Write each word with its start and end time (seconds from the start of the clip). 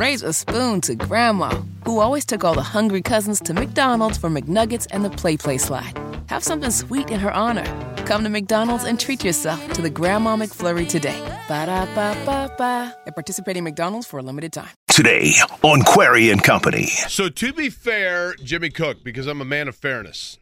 raise 0.00 0.22
a 0.22 0.32
spoon 0.32 0.80
to 0.80 0.94
Grandma, 0.94 1.50
who 1.84 2.00
always 2.00 2.24
took 2.24 2.42
all 2.42 2.54
the 2.54 2.62
hungry 2.62 3.02
cousins 3.02 3.38
to 3.38 3.52
McDonald's 3.52 4.16
for 4.16 4.30
McNuggets 4.30 4.86
and 4.92 5.04
the 5.04 5.10
Play 5.10 5.36
Play 5.36 5.58
slide. 5.58 5.92
Have 6.28 6.42
something 6.42 6.70
sweet 6.70 7.10
in 7.10 7.20
her 7.20 7.30
honor. 7.30 7.66
Come 8.06 8.24
to 8.24 8.30
McDonald's 8.30 8.84
and 8.84 8.98
treat 8.98 9.22
yourself 9.22 9.60
to 9.74 9.82
the 9.82 9.90
Grandma 9.90 10.36
McFlurry 10.36 10.88
today. 10.88 11.20
Ba 11.48 11.66
da 11.66 11.84
ba 11.94 12.16
ba 12.24 12.50
ba. 12.56 12.96
At 13.06 13.14
participating 13.14 13.62
McDonald's 13.62 14.06
for 14.06 14.18
a 14.18 14.22
limited 14.22 14.54
time. 14.54 14.70
Today 14.88 15.32
on 15.62 15.82
Query 15.82 16.30
and 16.30 16.42
Company. 16.42 16.86
So 16.86 17.28
to 17.28 17.52
be 17.52 17.68
fair, 17.68 18.34
Jimmy 18.42 18.70
Cook, 18.70 19.04
because 19.04 19.26
I'm 19.26 19.42
a 19.42 19.44
man 19.44 19.68
of 19.68 19.76
fairness, 19.76 20.38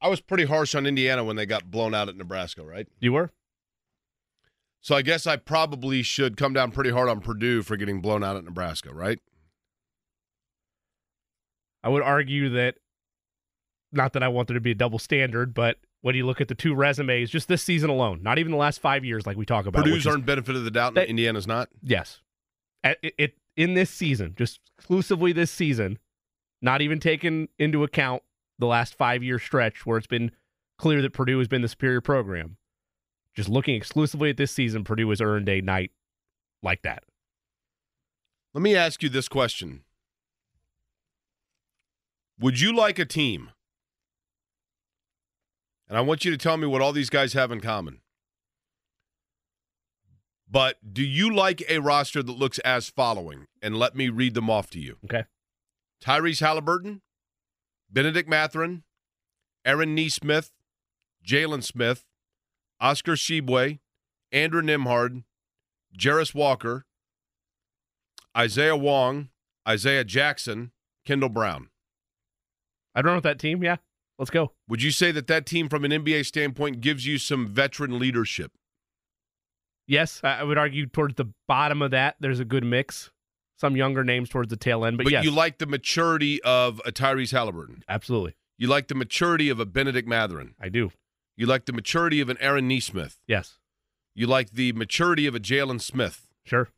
I 0.00 0.08
was 0.08 0.20
pretty 0.20 0.46
harsh 0.46 0.74
on 0.74 0.84
Indiana 0.84 1.22
when 1.22 1.36
they 1.36 1.46
got 1.46 1.70
blown 1.70 1.94
out 1.94 2.08
at 2.08 2.16
Nebraska, 2.16 2.64
right? 2.64 2.88
You 2.98 3.12
were? 3.12 3.30
So 4.86 4.94
I 4.94 5.02
guess 5.02 5.26
I 5.26 5.34
probably 5.34 6.04
should 6.04 6.36
come 6.36 6.52
down 6.52 6.70
pretty 6.70 6.90
hard 6.90 7.08
on 7.08 7.20
Purdue 7.20 7.64
for 7.64 7.76
getting 7.76 8.00
blown 8.00 8.22
out 8.22 8.36
at 8.36 8.44
Nebraska, 8.44 8.94
right? 8.94 9.18
I 11.82 11.88
would 11.88 12.04
argue 12.04 12.50
that 12.50 12.76
not 13.90 14.12
that 14.12 14.22
I 14.22 14.28
want 14.28 14.46
there 14.46 14.54
to 14.54 14.60
be 14.60 14.70
a 14.70 14.76
double 14.76 15.00
standard, 15.00 15.54
but 15.54 15.78
when 16.02 16.14
you 16.14 16.24
look 16.24 16.40
at 16.40 16.46
the 16.46 16.54
two 16.54 16.72
resumes, 16.72 17.30
just 17.30 17.48
this 17.48 17.64
season 17.64 17.90
alone, 17.90 18.22
not 18.22 18.38
even 18.38 18.52
the 18.52 18.58
last 18.58 18.78
five 18.80 19.04
years, 19.04 19.26
like 19.26 19.36
we 19.36 19.44
talk 19.44 19.66
about, 19.66 19.82
Purdue's 19.82 20.06
earned 20.06 20.24
benefit 20.24 20.54
of 20.54 20.62
the 20.62 20.70
doubt, 20.70 20.90
and 20.90 20.98
That- 20.98 21.08
Indiana's 21.08 21.48
not. 21.48 21.68
yes, 21.82 22.20
At- 22.84 22.98
it, 23.02 23.14
it 23.18 23.34
in 23.56 23.74
this 23.74 23.90
season, 23.90 24.36
just 24.38 24.60
exclusively 24.78 25.32
this 25.32 25.50
season, 25.50 25.98
not 26.62 26.80
even 26.80 27.00
taking 27.00 27.48
into 27.58 27.82
account 27.82 28.22
the 28.60 28.66
last 28.66 28.94
five 28.94 29.24
year 29.24 29.40
stretch 29.40 29.84
where 29.84 29.98
it's 29.98 30.06
been 30.06 30.30
clear 30.78 31.02
that 31.02 31.12
Purdue 31.12 31.40
has 31.40 31.48
been 31.48 31.62
the 31.62 31.68
superior 31.68 32.00
program. 32.00 32.58
Just 33.36 33.48
looking 33.50 33.74
exclusively 33.74 34.30
at 34.30 34.38
this 34.38 34.50
season, 34.50 34.82
Purdue 34.82 35.10
has 35.10 35.20
earned 35.20 35.48
a 35.48 35.60
night 35.60 35.90
like 36.62 36.82
that. 36.82 37.04
Let 38.54 38.62
me 38.62 38.74
ask 38.74 39.02
you 39.02 39.10
this 39.10 39.28
question: 39.28 39.82
Would 42.40 42.60
you 42.60 42.74
like 42.74 42.98
a 42.98 43.04
team? 43.04 43.50
And 45.88 45.96
I 45.96 46.00
want 46.00 46.24
you 46.24 46.30
to 46.32 46.38
tell 46.38 46.56
me 46.56 46.66
what 46.66 46.82
all 46.82 46.92
these 46.92 47.10
guys 47.10 47.34
have 47.34 47.52
in 47.52 47.60
common. 47.60 48.00
But 50.50 50.94
do 50.94 51.02
you 51.02 51.32
like 51.32 51.62
a 51.68 51.78
roster 51.78 52.22
that 52.22 52.32
looks 52.32 52.58
as 52.60 52.88
following? 52.88 53.46
And 53.60 53.76
let 53.76 53.94
me 53.94 54.08
read 54.08 54.34
them 54.34 54.48
off 54.48 54.70
to 54.70 54.80
you. 54.80 54.96
Okay. 55.04 55.24
Tyrese 56.02 56.40
Halliburton, 56.40 57.02
Bennedict 57.90 58.28
Mathurin, 58.28 58.84
Aaron 59.64 59.94
Nesmith, 59.94 60.50
Jalen 61.24 61.62
Smith, 61.62 62.04
Oscar 62.80 63.12
Tshiebwe, 63.12 63.78
Andrew 64.32 64.62
Nembhard, 64.62 65.24
Jarace 65.98 66.34
Walker, 66.34 66.84
Isaiah 68.36 68.76
Wong, 68.76 69.28
Isaiah 69.68 70.04
Jackson, 70.04 70.72
Kendall 71.04 71.28
Brown. 71.30 71.68
I 72.94 73.02
don't 73.02 73.12
know 73.12 73.18
if 73.18 73.22
that 73.24 73.38
team. 73.38 73.62
Yeah, 73.62 73.76
let's 74.18 74.30
go. 74.30 74.52
Would 74.68 74.82
you 74.82 74.90
say 74.90 75.10
that 75.12 75.26
that 75.26 75.46
team, 75.46 75.68
from 75.68 75.84
an 75.84 75.90
NBA 75.90 76.26
standpoint, 76.26 76.80
gives 76.80 77.06
you 77.06 77.18
some 77.18 77.46
veteran 77.46 77.98
leadership? 77.98 78.52
Yes, 79.86 80.20
I 80.24 80.40
I 80.40 80.42
would 80.42 80.58
argue 80.58 80.86
towards 80.86 81.14
the 81.14 81.26
bottom 81.46 81.80
of 81.82 81.92
that, 81.92 82.16
there's 82.20 82.40
a 82.40 82.44
good 82.44 82.64
mix. 82.64 83.10
Some 83.58 83.74
younger 83.74 84.04
names 84.04 84.28
towards 84.28 84.50
the 84.50 84.56
tail 84.56 84.84
end, 84.84 84.98
but, 84.98 85.04
But 85.04 85.12
yes, 85.14 85.24
you 85.24 85.30
like 85.30 85.56
the 85.56 85.66
maturity 85.66 86.42
of 86.42 86.78
a 86.84 86.92
Tyrese 86.92 87.32
Halliburton. 87.32 87.82
absolutely. 87.88 88.36
You 88.58 88.68
like 88.68 88.88
the 88.88 88.94
maturity 88.94 89.48
of 89.48 89.60
a 89.60 89.64
Bennedict 89.66 90.06
Mathurin. 90.08 90.54
I 90.60 90.68
do. 90.68 90.90
You 91.36 91.46
like 91.46 91.66
the 91.66 91.72
maturity 91.72 92.20
of 92.20 92.28
an 92.28 92.36
Aaron 92.40 92.66
Nesmith. 92.68 93.20
Yes, 93.26 93.58
You 94.14 94.26
like 94.26 94.50
the 94.52 94.72
maturity 94.72 95.26
of 95.26 95.34
a 95.34 95.40
Jalen 95.40 95.80
Smith. 95.80 96.28
sure. 96.44 96.68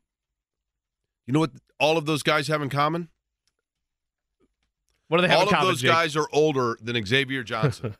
You 1.26 1.32
know 1.34 1.40
what 1.40 1.52
all 1.78 1.96
of 1.98 2.06
those 2.06 2.22
guys 2.22 2.48
have 2.48 2.62
in 2.62 2.70
common? 2.70 3.08
What 5.08 5.18
do 5.18 5.22
they 5.22 5.28
have 5.28 5.38
all 5.40 5.42
in 5.44 5.48
common? 5.50 5.62
All 5.64 5.68
of 5.70 5.74
those 5.76 5.82
Jake? 5.82 5.90
guys 5.90 6.16
are 6.16 6.26
older 6.32 6.76
than 6.82 7.04
Xavier 7.04 7.42
Johnson, 7.44 7.94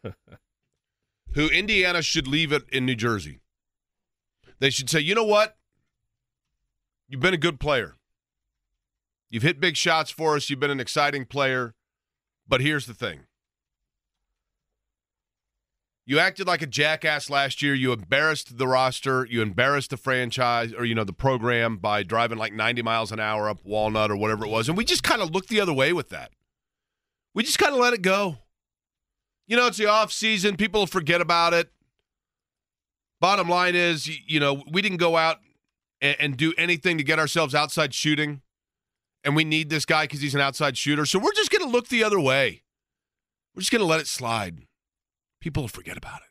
who 1.35 1.49
Indiana 1.49 2.03
should 2.03 2.27
leave 2.27 2.53
it 2.53 2.65
in 2.73 2.85
New 2.87 2.95
Jersey. 2.97 3.41
They 4.61 4.71
should 4.71 4.91
say, 4.91 5.01
you 5.01 5.15
know 5.15 5.25
what? 5.25 5.57
You've 7.09 7.21
been 7.21 7.35
a 7.35 7.39
good 7.39 7.61
player. 7.61 7.95
You've 9.31 9.43
hit 9.43 9.61
big 9.61 9.77
shots 9.77 10.11
for 10.11 10.35
us. 10.37 10.49
You've 10.51 10.61
been 10.61 10.71
an 10.71 10.81
exciting 10.81 11.25
player. 11.27 11.75
But 12.49 12.61
here's 12.63 12.87
the 12.87 12.95
thing 12.95 13.21
you 16.09 16.19
acted 16.19 16.47
like 16.47 16.63
a 16.63 16.67
jackass 16.67 17.29
last 17.29 17.61
year. 17.61 17.75
You 17.75 17.93
embarrassed 17.93 18.57
the 18.57 18.67
roster. 18.67 19.27
You 19.27 19.43
embarrassed 19.43 19.91
the 19.91 19.99
franchise 19.99 20.73
or, 20.73 20.87
you 20.87 20.95
know, 20.95 21.05
the 21.05 21.13
program 21.13 21.77
by 21.77 22.03
driving 22.03 22.39
like 22.39 22.55
90 22.55 22.81
miles 22.81 23.13
an 23.13 23.21
hour 23.21 23.47
up 23.47 23.61
Walnut 23.63 24.11
or 24.11 24.17
whatever 24.17 24.47
it 24.47 24.49
was. 24.49 24.71
And 24.71 24.79
we 24.79 24.87
just 24.87 25.03
kind 25.03 25.21
of 25.21 25.33
looked 25.33 25.51
the 25.51 25.61
other 25.61 25.75
way 25.75 25.93
with 25.93 26.09
that. 26.09 26.33
We 27.35 27.43
just 27.43 27.59
kind 27.59 27.75
of 27.75 27.81
let 27.81 27.93
it 27.93 28.01
go. 28.01 28.39
You 29.47 29.59
know, 29.59 29.67
it's 29.67 29.77
the 29.77 29.85
off 29.85 30.11
season. 30.11 30.57
People 30.57 30.87
forget 30.87 31.21
about 31.21 31.53
it. 31.53 31.69
Bottom 33.21 33.47
line 33.47 33.75
is, 33.75 34.09
you 34.09 34.41
know, 34.41 34.63
we 34.71 34.81
didn't 34.81 34.97
go 34.97 35.19
out 35.19 35.41
and, 36.01 36.17
and 36.19 36.37
do 36.39 36.55
anything 36.57 36.97
to 36.97 37.05
get 37.05 37.19
ourselves 37.19 37.55
outside 37.55 37.93
shooting. 37.93 38.41
And 39.25 39.37
we 39.37 39.45
need 39.45 39.69
this 39.69 39.85
guy 39.85 40.05
because 40.05 40.23
he's 40.23 40.35
an 40.35 40.41
outside 40.41 40.79
shooter. 40.79 41.05
So 41.05 41.19
we're 41.19 41.35
just 41.35 41.51
going 41.51 41.69
to 41.69 41.71
look 41.71 41.89
the 41.89 42.03
other 42.03 42.19
way. 42.19 42.63
We're 43.55 43.61
just 43.61 43.73
going 43.73 43.81
to 43.81 43.87
let 43.87 44.01
it 44.01 44.07
slide. 44.07 44.68
People 45.41 45.65
will 45.65 45.69
forget 45.69 45.97
about 45.97 46.21
it. 46.21 46.29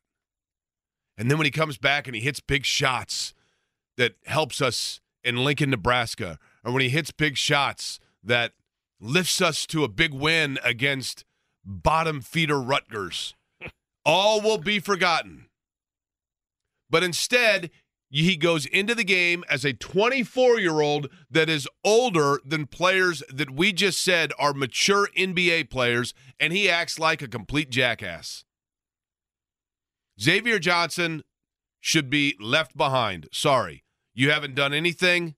And 1.18 1.32
then 1.32 1.38
when 1.38 1.46
he 1.46 1.52
comes 1.52 1.78
back 1.78 2.08
and 2.08 2.16
he 2.16 2.22
hits 2.22 2.40
big 2.40 2.66
shots 2.66 3.34
that 3.98 4.14
helps 4.26 4.62
us 4.62 5.02
in 5.24 5.44
Lincoln, 5.44 5.72
Nebraska, 5.72 6.38
or 6.64 6.72
when 6.72 6.82
he 6.82 6.90
hits 6.90 7.12
big 7.12 7.38
shots 7.38 8.00
that 8.24 8.54
lifts 9.00 9.42
us 9.42 9.66
to 9.68 9.84
a 9.84 9.88
big 9.88 10.14
win 10.14 10.60
against 10.64 11.26
bottom 11.66 12.22
feeder 12.22 12.62
Rutgers, 12.62 13.36
all 14.06 14.42
will 14.42 14.58
be 14.58 14.80
forgotten. 14.80 15.48
But 16.90 17.04
instead, 17.04 17.72
he 18.10 18.38
goes 18.38 18.66
into 18.66 18.96
the 18.96 19.04
game 19.04 19.44
as 19.50 19.66
a 19.66 19.74
24 19.74 20.60
year 20.60 20.80
old 20.80 21.10
that 21.30 21.50
is 21.50 21.68
older 21.84 22.40
than 22.46 22.66
players 22.66 23.22
that 23.30 23.52
we 23.52 23.74
just 23.74 24.02
said 24.02 24.32
are 24.40 24.54
mature 24.54 25.10
NBA 25.18 25.70
players, 25.70 26.14
and 26.40 26.54
he 26.54 26.70
acts 26.70 27.00
like 27.00 27.22
a 27.22 27.28
complete 27.28 27.70
jackass. 27.70 28.46
Xavier 30.20 30.60
Johnson 30.60 31.24
should 31.80 32.10
be 32.10 32.36
left 32.40 32.76
behind. 32.76 33.28
Sorry. 33.32 33.84
You 34.14 34.32
haven't 34.32 34.56
done 34.56 34.74
anything. 34.74 35.36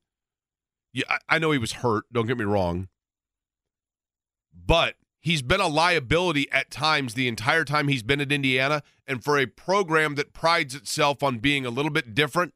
Yeah, 0.94 1.06
I, 1.10 1.18
I 1.30 1.40
know 1.40 1.52
he 1.52 1.58
was 1.58 1.74
hurt. 1.74 2.06
Don't 2.12 2.28
get 2.28 2.38
me 2.38 2.46
wrong. 2.46 2.88
But 4.54 4.96
he's 5.20 5.42
been 5.42 5.62
a 5.62 5.68
liability 5.68 6.50
at 6.52 6.72
times 6.72 7.14
the 7.14 7.28
entire 7.28 7.66
time 7.66 7.88
he's 7.88 8.04
been 8.04 8.22
at 8.22 8.32
Indiana. 8.32 8.82
And 9.06 9.24
for 9.24 9.38
a 9.38 9.46
program 9.46 10.16
that 10.16 10.34
prides 10.34 10.76
itself 10.76 11.22
on 11.24 11.40
being 11.40 11.66
a 11.66 11.70
little 11.70 11.92
bit 11.92 12.14
different, 12.14 12.54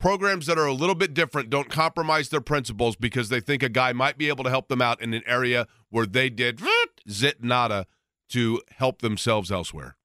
programs 0.00 0.46
that 0.46 0.58
are 0.58 0.66
a 0.66 0.72
little 0.72 0.94
bit 0.94 1.14
different 1.14 1.50
don't 1.50 1.68
compromise 1.68 2.30
their 2.30 2.40
principles 2.40 2.96
because 2.96 3.28
they 3.28 3.40
think 3.40 3.62
a 3.62 3.68
guy 3.68 3.92
might 3.92 4.18
be 4.18 4.28
able 4.28 4.44
to 4.44 4.50
help 4.50 4.68
them 4.68 4.82
out 4.82 5.00
in 5.00 5.14
an 5.14 5.22
area 5.26 5.66
where 5.90 6.06
they 6.06 6.28
did 6.28 6.60
eh, 6.62 6.86
zit 7.08 7.42
nada 7.42 7.86
to 8.30 8.60
help 8.76 9.02
themselves 9.02 9.52
elsewhere. 9.52 9.96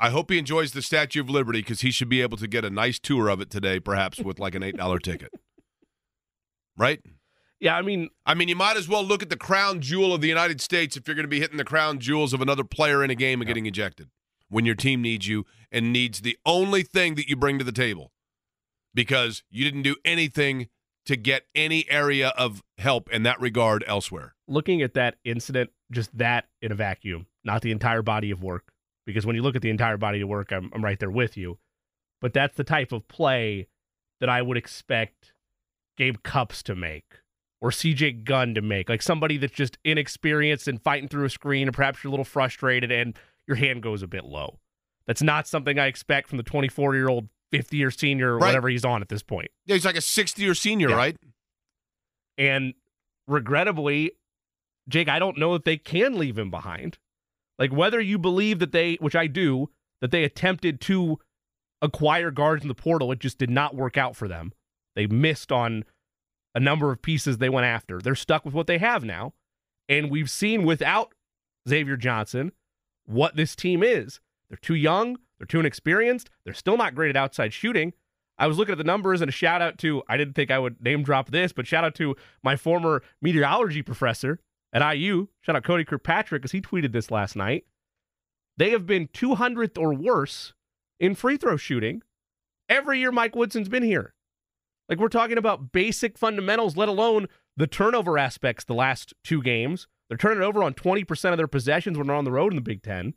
I 0.00 0.10
hope 0.10 0.30
he 0.30 0.38
enjoys 0.38 0.72
the 0.72 0.82
Statue 0.82 1.20
of 1.20 1.28
Liberty 1.28 1.60
because 1.60 1.80
he 1.80 1.90
should 1.90 2.08
be 2.08 2.22
able 2.22 2.36
to 2.38 2.46
get 2.46 2.64
a 2.64 2.70
nice 2.70 2.98
tour 2.98 3.28
of 3.28 3.40
it 3.40 3.50
today, 3.50 3.80
perhaps 3.80 4.20
with 4.20 4.38
like 4.38 4.54
an 4.54 4.62
$8 4.62 5.02
ticket. 5.02 5.32
Right? 6.76 7.00
Yeah, 7.60 7.76
I 7.76 7.82
mean, 7.82 8.10
I 8.24 8.34
mean, 8.34 8.48
you 8.48 8.54
might 8.54 8.76
as 8.76 8.88
well 8.88 9.02
look 9.02 9.22
at 9.22 9.30
the 9.30 9.36
crown 9.36 9.80
jewel 9.80 10.14
of 10.14 10.20
the 10.20 10.28
United 10.28 10.60
States 10.60 10.96
if 10.96 11.08
you're 11.08 11.16
going 11.16 11.24
to 11.24 11.28
be 11.28 11.40
hitting 11.40 11.56
the 11.56 11.64
crown 11.64 11.98
jewels 11.98 12.32
of 12.32 12.40
another 12.40 12.62
player 12.62 13.02
in 13.02 13.10
a 13.10 13.16
game 13.16 13.40
and 13.40 13.48
getting 13.48 13.66
ejected 13.66 14.08
when 14.48 14.64
your 14.64 14.76
team 14.76 15.02
needs 15.02 15.26
you 15.26 15.44
and 15.72 15.92
needs 15.92 16.20
the 16.20 16.38
only 16.46 16.82
thing 16.82 17.16
that 17.16 17.28
you 17.28 17.34
bring 17.34 17.58
to 17.58 17.64
the 17.64 17.72
table 17.72 18.12
because 18.94 19.42
you 19.50 19.64
didn't 19.64 19.82
do 19.82 19.96
anything 20.04 20.68
to 21.06 21.16
get 21.16 21.46
any 21.54 21.90
area 21.90 22.28
of 22.36 22.62
help 22.76 23.10
in 23.10 23.24
that 23.24 23.40
regard 23.40 23.82
elsewhere. 23.86 24.34
looking 24.46 24.80
at 24.82 24.94
that 24.94 25.16
incident, 25.24 25.70
just 25.90 26.16
that 26.16 26.46
in 26.62 26.70
a 26.70 26.74
vacuum, 26.74 27.26
not 27.44 27.62
the 27.62 27.72
entire 27.72 28.02
body 28.02 28.30
of 28.30 28.42
work. 28.42 28.72
Because 29.08 29.24
when 29.24 29.34
you 29.34 29.40
look 29.40 29.56
at 29.56 29.62
the 29.62 29.70
entire 29.70 29.96
body 29.96 30.20
of 30.20 30.28
work, 30.28 30.52
I'm, 30.52 30.70
I'm 30.74 30.84
right 30.84 30.98
there 31.00 31.10
with 31.10 31.34
you. 31.34 31.56
But 32.20 32.34
that's 32.34 32.58
the 32.58 32.62
type 32.64 32.92
of 32.92 33.08
play 33.08 33.66
that 34.20 34.28
I 34.28 34.42
would 34.42 34.58
expect 34.58 35.32
Gabe 35.96 36.16
Cupps 36.22 36.62
to 36.64 36.74
make 36.74 37.06
or 37.58 37.70
CJ 37.70 38.24
Gunn 38.24 38.54
to 38.54 38.60
make. 38.60 38.90
Like 38.90 39.00
somebody 39.00 39.38
that's 39.38 39.54
just 39.54 39.78
inexperienced 39.82 40.68
and 40.68 40.82
fighting 40.82 41.08
through 41.08 41.24
a 41.24 41.30
screen, 41.30 41.68
and 41.68 41.74
perhaps 41.74 42.04
you're 42.04 42.10
a 42.10 42.12
little 42.12 42.22
frustrated 42.24 42.92
and 42.92 43.16
your 43.46 43.56
hand 43.56 43.82
goes 43.82 44.02
a 44.02 44.06
bit 44.06 44.26
low. 44.26 44.58
That's 45.06 45.22
not 45.22 45.48
something 45.48 45.78
I 45.78 45.86
expect 45.86 46.28
from 46.28 46.36
the 46.36 46.44
24 46.44 46.94
year 46.94 47.08
old, 47.08 47.30
50 47.50 47.78
year 47.78 47.90
senior, 47.90 48.32
or 48.34 48.38
Right. 48.38 48.48
whatever 48.48 48.68
he's 48.68 48.84
on 48.84 49.00
at 49.00 49.08
this 49.08 49.22
point. 49.22 49.48
Yeah, 49.64 49.76
he's 49.76 49.86
like 49.86 49.96
a 49.96 50.02
60 50.02 50.42
year 50.42 50.52
senior, 50.54 50.90
Yeah. 50.90 50.96
right? 50.96 51.16
And 52.36 52.74
regrettably, 53.26 54.12
Jake, 54.86 55.08
I 55.08 55.18
don't 55.18 55.38
know 55.38 55.54
if 55.54 55.64
they 55.64 55.78
can 55.78 56.18
leave 56.18 56.38
him 56.38 56.50
behind. 56.50 56.98
Like 57.58 57.72
whether 57.72 58.00
you 58.00 58.18
believe 58.18 58.58
that 58.60 58.72
they, 58.72 58.94
which 58.96 59.16
I 59.16 59.26
do, 59.26 59.70
that 60.00 60.10
they 60.10 60.24
attempted 60.24 60.80
to 60.82 61.18
acquire 61.82 62.30
guards 62.30 62.62
in 62.62 62.68
the 62.68 62.74
portal, 62.74 63.12
it 63.12 63.18
just 63.18 63.38
did 63.38 63.50
not 63.50 63.74
work 63.74 63.96
out 63.96 64.16
for 64.16 64.28
them. 64.28 64.52
They 64.94 65.06
missed 65.06 65.52
on 65.52 65.84
a 66.54 66.60
number 66.60 66.90
of 66.90 67.02
pieces 67.02 67.38
they 67.38 67.48
went 67.48 67.66
after. 67.66 67.98
They're 67.98 68.14
stuck 68.14 68.44
with 68.44 68.54
what 68.54 68.66
they 68.66 68.78
have 68.78 69.04
now. 69.04 69.34
And 69.88 70.10
we've 70.10 70.30
seen 70.30 70.64
without 70.64 71.14
Xavier 71.68 71.96
Johnson 71.96 72.52
what 73.06 73.36
this 73.36 73.56
team 73.56 73.82
is. 73.82 74.20
They're 74.48 74.58
too 74.58 74.74
young, 74.74 75.18
they're 75.38 75.46
too 75.46 75.60
inexperienced, 75.60 76.30
they're 76.44 76.54
still 76.54 76.76
not 76.76 76.94
great 76.94 77.10
at 77.10 77.16
outside 77.16 77.52
shooting. 77.52 77.92
I 78.38 78.46
was 78.46 78.56
looking 78.56 78.72
at 78.72 78.78
the 78.78 78.84
numbers 78.84 79.20
and 79.20 79.28
a 79.28 79.32
shout 79.32 79.62
out 79.62 79.78
to, 79.78 80.02
I 80.08 80.16
didn't 80.16 80.34
think 80.34 80.50
I 80.50 80.58
would 80.58 80.82
name 80.82 81.02
drop 81.02 81.30
this, 81.30 81.52
but 81.52 81.66
shout 81.66 81.84
out 81.84 81.94
to 81.96 82.14
my 82.42 82.56
former 82.56 83.02
meteorology 83.20 83.82
professor 83.82 84.38
at 84.72 84.94
IU. 84.94 85.28
Shout 85.40 85.56
out 85.56 85.64
Cody 85.64 85.84
Kirkpatrick 85.84 86.42
because 86.42 86.52
he 86.52 86.60
tweeted 86.60 86.92
this 86.92 87.10
last 87.10 87.36
night. 87.36 87.64
They 88.56 88.70
have 88.70 88.86
been 88.86 89.08
200th 89.08 89.78
or 89.78 89.94
worse 89.94 90.52
in 90.98 91.14
free 91.14 91.36
throw 91.36 91.56
shooting 91.56 92.02
every 92.68 92.98
year 92.98 93.12
Mike 93.12 93.36
Woodson's 93.36 93.68
been 93.68 93.82
here. 93.82 94.14
Like 94.88 94.98
we're 94.98 95.08
talking 95.08 95.38
about 95.38 95.72
basic 95.72 96.18
fundamentals, 96.18 96.76
let 96.76 96.88
alone 96.88 97.26
the 97.56 97.66
turnover 97.66 98.18
aspects 98.18 98.64
the 98.64 98.74
last 98.74 99.14
two 99.22 99.42
games. 99.42 99.86
They're 100.08 100.16
turning 100.16 100.42
over 100.42 100.62
on 100.62 100.74
20% 100.74 101.30
of 101.30 101.36
their 101.36 101.46
possessions 101.46 101.98
when 101.98 102.06
they're 102.06 102.16
on 102.16 102.24
the 102.24 102.32
road 102.32 102.52
in 102.52 102.56
the 102.56 102.62
Big 102.62 102.82
Ten. 102.82 103.14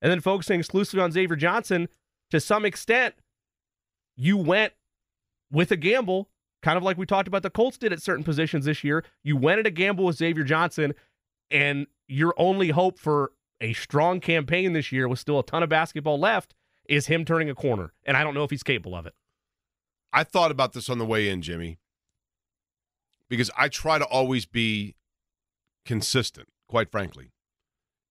And 0.00 0.10
then 0.10 0.20
focusing 0.20 0.60
exclusively 0.60 1.02
on 1.02 1.12
Xavier 1.12 1.36
Johnson, 1.36 1.88
to 2.30 2.40
some 2.40 2.64
extent, 2.64 3.14
you 4.16 4.36
went 4.36 4.72
with 5.50 5.70
a 5.70 5.76
gamble, 5.76 6.30
kind 6.62 6.76
of 6.76 6.82
like 6.82 6.98
we 6.98 7.06
talked 7.06 7.28
about 7.28 7.42
the 7.42 7.50
Colts 7.50 7.78
did 7.78 7.92
at 7.92 8.02
certain 8.02 8.24
positions 8.24 8.64
this 8.64 8.82
year. 8.82 9.04
You 9.22 9.36
went 9.36 9.60
at 9.60 9.66
a 9.66 9.70
gamble 9.70 10.04
with 10.04 10.16
Xavier 10.16 10.44
Johnson, 10.44 10.94
and 11.50 11.86
your 12.06 12.34
only 12.36 12.70
hope 12.70 12.98
for 12.98 13.32
a 13.60 13.72
strong 13.72 14.20
campaign 14.20 14.72
this 14.72 14.92
year 14.92 15.08
with 15.08 15.18
still 15.18 15.38
a 15.38 15.44
ton 15.44 15.62
of 15.62 15.68
basketball 15.68 16.18
left 16.18 16.54
is 16.88 17.06
him 17.06 17.24
turning 17.24 17.50
a 17.50 17.54
corner. 17.54 17.92
And 18.04 18.16
I 18.16 18.24
don't 18.24 18.34
know 18.34 18.44
if 18.44 18.50
he's 18.50 18.62
capable 18.62 18.94
of 18.94 19.06
it. 19.06 19.14
I 20.12 20.24
thought 20.24 20.50
about 20.50 20.72
this 20.72 20.88
on 20.88 20.98
the 20.98 21.04
way 21.04 21.28
in, 21.28 21.42
Jimmy, 21.42 21.78
because 23.28 23.50
I 23.56 23.68
try 23.68 23.98
to 23.98 24.06
always 24.06 24.46
be 24.46 24.94
consistent, 25.84 26.48
quite 26.66 26.90
frankly. 26.90 27.30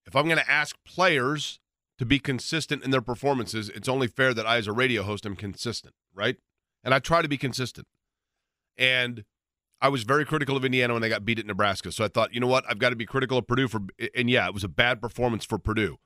If 0.06 0.16
I'm 0.16 0.26
going 0.26 0.38
to 0.38 0.50
ask 0.50 0.76
players 0.86 1.60
to 1.98 2.06
be 2.06 2.20
consistent 2.20 2.84
in 2.84 2.92
their 2.92 3.02
performances, 3.02 3.70
it's 3.70 3.90
only 3.90 4.08
fair 4.08 4.34
that 4.34 4.46
I, 4.46 4.58
as 4.58 4.68
a 4.68 4.72
radio 4.72 5.04
host, 5.04 5.26
am 5.26 5.36
consistent, 5.36 5.96
right? 6.14 6.38
And 6.84 6.94
I 6.94 7.00
try 7.00 7.22
to 7.22 7.28
be 7.28 7.38
consistent. 7.38 7.88
And 8.78 9.24
I 9.82 9.90
was 9.90 10.04
very 10.04 10.26
critical 10.26 10.58
of 10.58 10.66
Indiana 10.66 10.94
when 10.94 11.02
they 11.02 11.10
got 11.10 11.26
beat 11.26 11.40
at 11.40 11.46
Nebraska. 11.46 11.92
So 11.92 12.04
I 12.04 12.08
thought, 12.08 12.34
you 12.34 12.40
know 12.40 12.48
what? 12.48 12.64
I've 12.70 12.80
got 12.80 12.90
to 12.90 12.96
be 12.96 13.06
critical 13.06 13.38
of 13.38 13.48
Purdue 13.48 13.68
for, 13.68 13.82
and 14.16 14.30
yeah, 14.30 14.48
it 14.48 14.54
was 14.54 14.64
a 14.64 14.70
bad 14.70 15.02
performance 15.02 15.46
for 15.46 15.58
Purdue. 15.58 15.98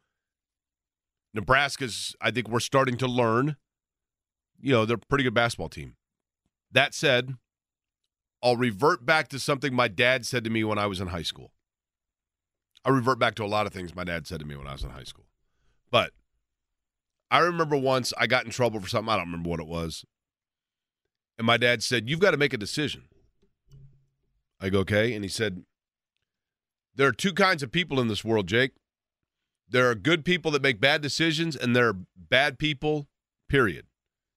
Nebraska's, 1.33 2.15
I 2.19 2.31
think 2.31 2.49
we're 2.49 2.59
starting 2.59 2.97
to 2.97 3.07
learn, 3.07 3.55
you 4.59 4.71
know, 4.71 4.85
they're 4.85 4.95
a 4.95 5.07
pretty 5.09 5.23
good 5.23 5.33
basketball 5.33 5.69
team. 5.69 5.95
That 6.71 6.93
said, 6.93 7.35
I'll 8.43 8.57
revert 8.57 9.05
back 9.05 9.27
to 9.29 9.39
something 9.39 9.73
my 9.73 9.87
dad 9.87 10.25
said 10.25 10.43
to 10.43 10.49
me 10.49 10.63
when 10.63 10.77
I 10.77 10.87
was 10.87 10.99
in 10.99 11.07
high 11.07 11.21
school. 11.21 11.53
I 12.83 12.89
revert 12.89 13.19
back 13.19 13.35
to 13.35 13.43
a 13.43 13.45
lot 13.45 13.67
of 13.67 13.73
things 13.73 13.95
my 13.95 14.03
dad 14.03 14.27
said 14.27 14.39
to 14.39 14.45
me 14.45 14.55
when 14.55 14.67
I 14.67 14.73
was 14.73 14.83
in 14.83 14.89
high 14.89 15.03
school. 15.03 15.27
But 15.91 16.11
I 17.29 17.39
remember 17.39 17.77
once 17.77 18.11
I 18.17 18.27
got 18.27 18.45
in 18.45 18.51
trouble 18.51 18.79
for 18.79 18.89
something. 18.89 19.09
I 19.09 19.17
don't 19.17 19.27
remember 19.27 19.49
what 19.49 19.59
it 19.59 19.67
was. 19.67 20.03
And 21.41 21.47
my 21.47 21.57
dad 21.57 21.81
said, 21.81 22.07
You've 22.07 22.19
got 22.19 22.31
to 22.31 22.37
make 22.37 22.53
a 22.53 22.57
decision. 22.57 23.05
I 24.59 24.69
go, 24.69 24.81
Okay. 24.81 25.15
And 25.15 25.25
he 25.25 25.27
said, 25.27 25.63
There 26.93 27.07
are 27.07 27.11
two 27.11 27.33
kinds 27.33 27.63
of 27.63 27.71
people 27.71 27.99
in 27.99 28.09
this 28.09 28.23
world, 28.23 28.45
Jake. 28.45 28.73
There 29.67 29.89
are 29.89 29.95
good 29.95 30.23
people 30.23 30.51
that 30.51 30.61
make 30.61 30.79
bad 30.79 31.01
decisions, 31.01 31.55
and 31.55 31.75
there 31.75 31.87
are 31.87 31.95
bad 32.15 32.59
people, 32.59 33.07
period. 33.49 33.87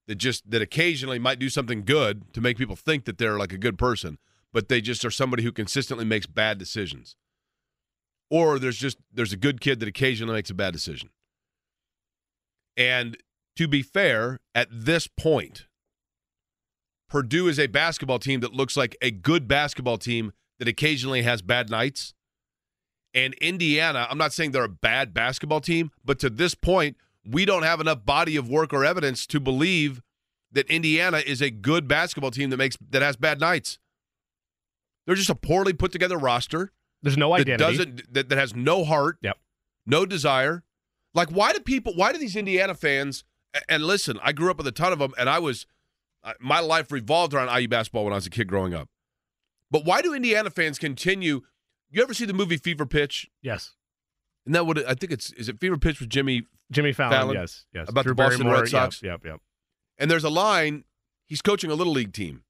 That 0.07 0.15
just 0.15 0.51
that 0.51 0.63
occasionally 0.63 1.19
might 1.19 1.39
do 1.39 1.51
something 1.51 1.85
good 1.85 2.33
to 2.33 2.41
make 2.41 2.57
people 2.57 2.75
think 2.75 3.05
that 3.05 3.19
they're 3.19 3.39
like 3.39 3.53
a 3.53 3.59
good 3.59 3.77
person, 3.77 4.17
but 4.51 4.71
they 4.71 4.81
just 4.81 5.05
are 5.05 5.11
somebody 5.11 5.43
who 5.43 5.53
consistently 5.53 6.07
makes 6.07 6.25
bad 6.25 6.57
decisions. 6.57 7.17
Or 8.31 8.59
there's 8.59 8.79
just 8.79 8.97
there's 9.13 9.35
a 9.35 9.37
good 9.37 9.61
kid 9.61 9.79
that 9.81 9.89
occasionally 9.91 10.33
makes 10.33 10.49
a 10.49 10.55
bad 10.55 10.73
decision. 10.73 11.11
And 12.79 13.19
to 13.57 13.69
be 13.69 13.83
fair, 13.83 14.41
at 14.55 14.69
this 14.71 15.07
point, 15.07 15.67
Purdue 17.15 17.47
is 17.47 17.61
a 17.61 17.69
basketball 17.69 18.19
team 18.19 18.41
that 18.41 18.55
looks 18.55 18.77
like 18.77 18.97
a 19.01 19.13
good 19.13 19.47
basketball 19.47 19.99
team 19.99 20.33
that 20.59 20.67
occasionally 20.67 21.23
has 21.23 21.43
bad 21.43 21.71
nights. 21.71 22.13
And 23.15 23.35
Indiana, 23.35 24.09
I'm 24.11 24.19
not 24.19 24.33
saying 24.33 24.51
they're 24.51 24.65
a 24.65 24.69
bad 24.69 25.15
basketball 25.15 25.61
team, 25.61 25.93
but 26.05 26.19
to 26.19 26.29
this 26.29 26.57
point, 26.57 26.97
we 27.25 27.45
don't 27.45 27.63
have 27.63 27.81
enough 27.81 28.05
body 28.05 28.35
of 28.35 28.49
work 28.49 28.73
or 28.73 28.85
evidence 28.85 29.29
to 29.29 29.39
believe 29.39 30.03
that 30.51 30.69
Indiana 30.69 31.19
is 31.19 31.41
a 31.41 31.51
good 31.51 31.87
basketball 31.87 32.33
team 32.33 32.51
that 32.51 32.57
makes 32.57 32.77
that 32.91 33.01
has 33.01 33.15
bad 33.15 33.39
nights. 33.39 33.79
They're 35.07 35.15
just 35.15 35.31
a 35.31 35.37
poorly 35.37 35.73
put 35.73 35.93
together 35.93 36.19
roster. 36.19 36.73
There's 37.01 37.17
no 37.17 37.33
identity. 37.33 37.53
That 37.53 37.59
doesn't 37.59 38.15
that, 38.15 38.29
that 38.29 38.39
has 38.39 38.57
no 38.57 38.85
heart. 38.85 39.19
Yep. 39.23 39.39
No 39.87 40.05
desire. 40.05 40.65
Like, 41.15 41.29
why 41.29 41.53
do 41.53 41.61
people? 41.61 41.93
Why 41.95 42.11
do 42.11 42.19
these 42.19 42.35
Indiana 42.35 42.75
fans? 42.75 43.23
And 43.69 43.85
listen, 43.85 44.19
I 44.21 44.33
grew 44.33 44.51
up 44.51 44.57
with 44.57 44.67
a 44.67 44.73
ton 44.73 44.93
of 44.93 44.99
them, 44.99 45.13
and 45.17 45.31
I 45.31 45.39
was 45.39 45.65
my 46.41 46.61
life 46.61 46.91
revolved 46.91 47.35
around 47.35 47.57
IU 47.59 47.69
basketball 47.69 48.05
when 48.05 48.13
I 48.13 48.17
was 48.17 48.27
a 48.27 48.31
kid 48.31 48.49
growing 48.49 48.75
up. 48.75 48.89
But 49.71 49.85
why 49.85 50.03
do 50.03 50.15
Indiana 50.15 50.51
fans 50.51 50.79
continue? 50.79 51.43
You 51.91 52.03
ever 52.03 52.15
see 52.15 52.25
the 52.25 52.33
movie 52.33 52.57
Fever 52.57 52.87
Pitch? 52.87 53.29
Yes. 53.43 53.75
And 54.47 54.55
that 54.55 54.67
would 54.67 54.85
I 54.85 54.95
think 54.95 55.13
it's 55.13 55.33
is 55.33 55.49
it 55.49 55.59
Fever 55.59 55.79
Pitch 55.79 56.01
with 56.01 56.11
Jimmy 56.11 56.47
Jimmy 56.71 56.93
Fallon? 56.93 57.19
Fallon? 57.19 57.37
Yes, 57.37 57.67
yes. 57.73 57.89
About 57.89 58.05
Drew 58.05 58.11
the 58.11 58.15
Boston 58.15 58.43
Barrymore, 58.43 58.63
Red 58.63 58.71
Sox? 58.71 59.03
Yep, 59.03 59.25
yep, 59.25 59.33
yep. 59.33 59.41
And 59.99 60.11
there's 60.11 60.25
a 60.25 60.31
line. 60.31 60.85
He's 61.27 61.41
coaching 61.41 61.71
a 61.71 61.75
little 61.75 61.93
league 61.93 62.13
team, 62.13 62.43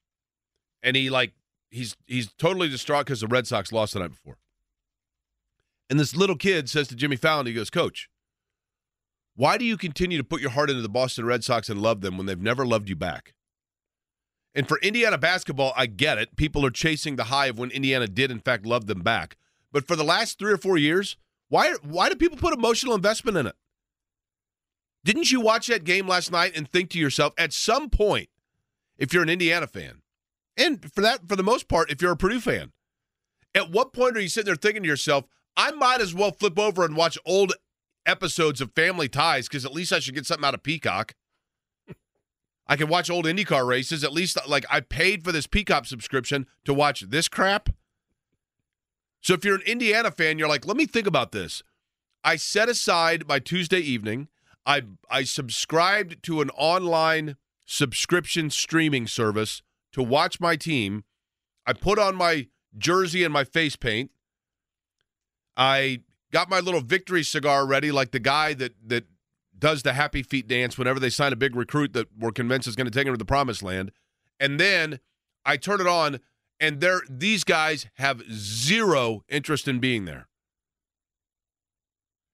and 0.82 0.96
he 0.96 1.10
like 1.10 1.32
he's 1.70 1.96
he's 2.06 2.32
totally 2.32 2.68
distraught 2.68 3.06
because 3.06 3.20
the 3.20 3.28
Red 3.28 3.46
Sox 3.46 3.72
lost 3.72 3.94
the 3.94 4.00
night 4.00 4.10
before. 4.10 4.38
And 5.90 6.00
this 6.00 6.16
little 6.16 6.36
kid 6.36 6.68
says 6.68 6.88
to 6.88 6.96
Jimmy 6.96 7.16
Fallon, 7.16 7.46
he 7.46 7.52
goes, 7.52 7.70
"Coach, 7.70 8.08
why 9.36 9.58
do 9.58 9.64
you 9.64 9.76
continue 9.76 10.18
to 10.18 10.24
put 10.24 10.40
your 10.40 10.50
heart 10.50 10.70
into 10.70 10.82
the 10.82 10.88
Boston 10.88 11.26
Red 11.26 11.44
Sox 11.44 11.68
and 11.68 11.80
love 11.80 12.00
them 12.00 12.16
when 12.16 12.26
they've 12.26 12.40
never 12.40 12.66
loved 12.66 12.88
you 12.88 12.96
back?" 12.96 13.34
And 14.54 14.68
for 14.68 14.78
Indiana 14.78 15.18
basketball, 15.18 15.72
I 15.76 15.86
get 15.86 16.18
it. 16.18 16.36
People 16.36 16.64
are 16.64 16.70
chasing 16.70 17.16
the 17.16 17.24
high 17.24 17.46
of 17.46 17.58
when 17.58 17.70
Indiana 17.70 18.06
did, 18.06 18.30
in 18.30 18.38
fact, 18.38 18.64
love 18.64 18.86
them 18.86 19.00
back. 19.00 19.36
But 19.72 19.86
for 19.86 19.96
the 19.96 20.04
last 20.04 20.38
three 20.38 20.52
or 20.52 20.56
four 20.56 20.78
years, 20.78 21.16
why 21.48 21.74
why 21.82 22.08
do 22.08 22.14
people 22.14 22.38
put 22.38 22.54
emotional 22.54 22.94
investment 22.94 23.36
in 23.36 23.46
it? 23.46 23.56
Didn't 25.04 25.30
you 25.30 25.40
watch 25.40 25.66
that 25.66 25.84
game 25.84 26.08
last 26.08 26.32
night 26.32 26.56
and 26.56 26.68
think 26.68 26.90
to 26.90 26.98
yourself, 26.98 27.34
at 27.36 27.52
some 27.52 27.90
point, 27.90 28.28
if 28.96 29.12
you're 29.12 29.22
an 29.22 29.28
Indiana 29.28 29.66
fan, 29.66 30.02
and 30.56 30.90
for 30.92 31.00
that, 31.00 31.28
for 31.28 31.36
the 31.36 31.42
most 31.42 31.68
part, 31.68 31.90
if 31.90 32.00
you're 32.00 32.12
a 32.12 32.16
Purdue 32.16 32.40
fan, 32.40 32.72
at 33.54 33.70
what 33.70 33.92
point 33.92 34.16
are 34.16 34.20
you 34.20 34.28
sitting 34.28 34.46
there 34.46 34.56
thinking 34.56 34.82
to 34.82 34.88
yourself, 34.88 35.24
I 35.56 35.72
might 35.72 36.00
as 36.00 36.14
well 36.14 36.32
flip 36.32 36.58
over 36.58 36.84
and 36.84 36.96
watch 36.96 37.18
old 37.26 37.52
episodes 38.06 38.60
of 38.60 38.72
Family 38.72 39.08
Ties 39.08 39.48
because 39.48 39.64
at 39.64 39.74
least 39.74 39.92
I 39.92 39.98
should 39.98 40.14
get 40.14 40.26
something 40.26 40.44
out 40.44 40.54
of 40.54 40.62
Peacock. 40.62 41.14
I 42.66 42.76
can 42.76 42.88
watch 42.88 43.10
old 43.10 43.26
IndyCar 43.26 43.66
races. 43.66 44.02
At 44.04 44.12
least, 44.12 44.38
like, 44.48 44.64
I 44.70 44.80
paid 44.80 45.22
for 45.22 45.32
this 45.32 45.46
Peacock 45.46 45.86
subscription 45.86 46.46
to 46.64 46.72
watch 46.72 47.00
this 47.02 47.28
crap. 47.28 47.68
So 49.20 49.34
if 49.34 49.44
you're 49.44 49.56
an 49.56 49.62
Indiana 49.62 50.10
fan, 50.10 50.38
you're 50.38 50.48
like, 50.48 50.66
let 50.66 50.76
me 50.76 50.86
think 50.86 51.06
about 51.06 51.32
this. 51.32 51.62
I 52.22 52.36
set 52.36 52.68
aside 52.68 53.28
my 53.28 53.38
Tuesday 53.38 53.80
evening. 53.80 54.28
I 54.66 54.82
I 55.10 55.24
subscribed 55.24 56.22
to 56.24 56.40
an 56.40 56.50
online 56.50 57.36
subscription 57.66 58.50
streaming 58.50 59.06
service 59.06 59.62
to 59.92 60.02
watch 60.02 60.40
my 60.40 60.56
team. 60.56 61.04
I 61.66 61.74
put 61.74 61.98
on 61.98 62.16
my 62.16 62.48
jersey 62.76 63.24
and 63.24 63.32
my 63.32 63.44
face 63.44 63.76
paint. 63.76 64.10
I 65.56 66.00
got 66.32 66.50
my 66.50 66.60
little 66.60 66.80
victory 66.80 67.22
cigar 67.22 67.66
ready, 67.66 67.92
like 67.92 68.10
the 68.10 68.18
guy 68.18 68.54
that 68.54 68.74
that 68.86 69.04
does 69.64 69.82
the 69.82 69.94
happy 69.94 70.22
feet 70.22 70.46
dance 70.46 70.76
whenever 70.76 71.00
they 71.00 71.08
sign 71.08 71.32
a 71.32 71.36
big 71.36 71.56
recruit 71.56 71.94
that 71.94 72.06
we're 72.18 72.30
convinced 72.30 72.68
is 72.68 72.76
going 72.76 72.84
to 72.84 72.90
take 72.90 73.06
them 73.06 73.14
to 73.14 73.18
the 73.18 73.24
promised 73.24 73.62
land. 73.62 73.92
And 74.38 74.60
then 74.60 75.00
I 75.46 75.56
turn 75.56 75.80
it 75.80 75.86
on, 75.86 76.20
and 76.60 76.82
there 76.82 77.00
these 77.08 77.44
guys 77.44 77.86
have 77.94 78.22
zero 78.30 79.22
interest 79.26 79.66
in 79.66 79.78
being 79.78 80.04
there. 80.04 80.28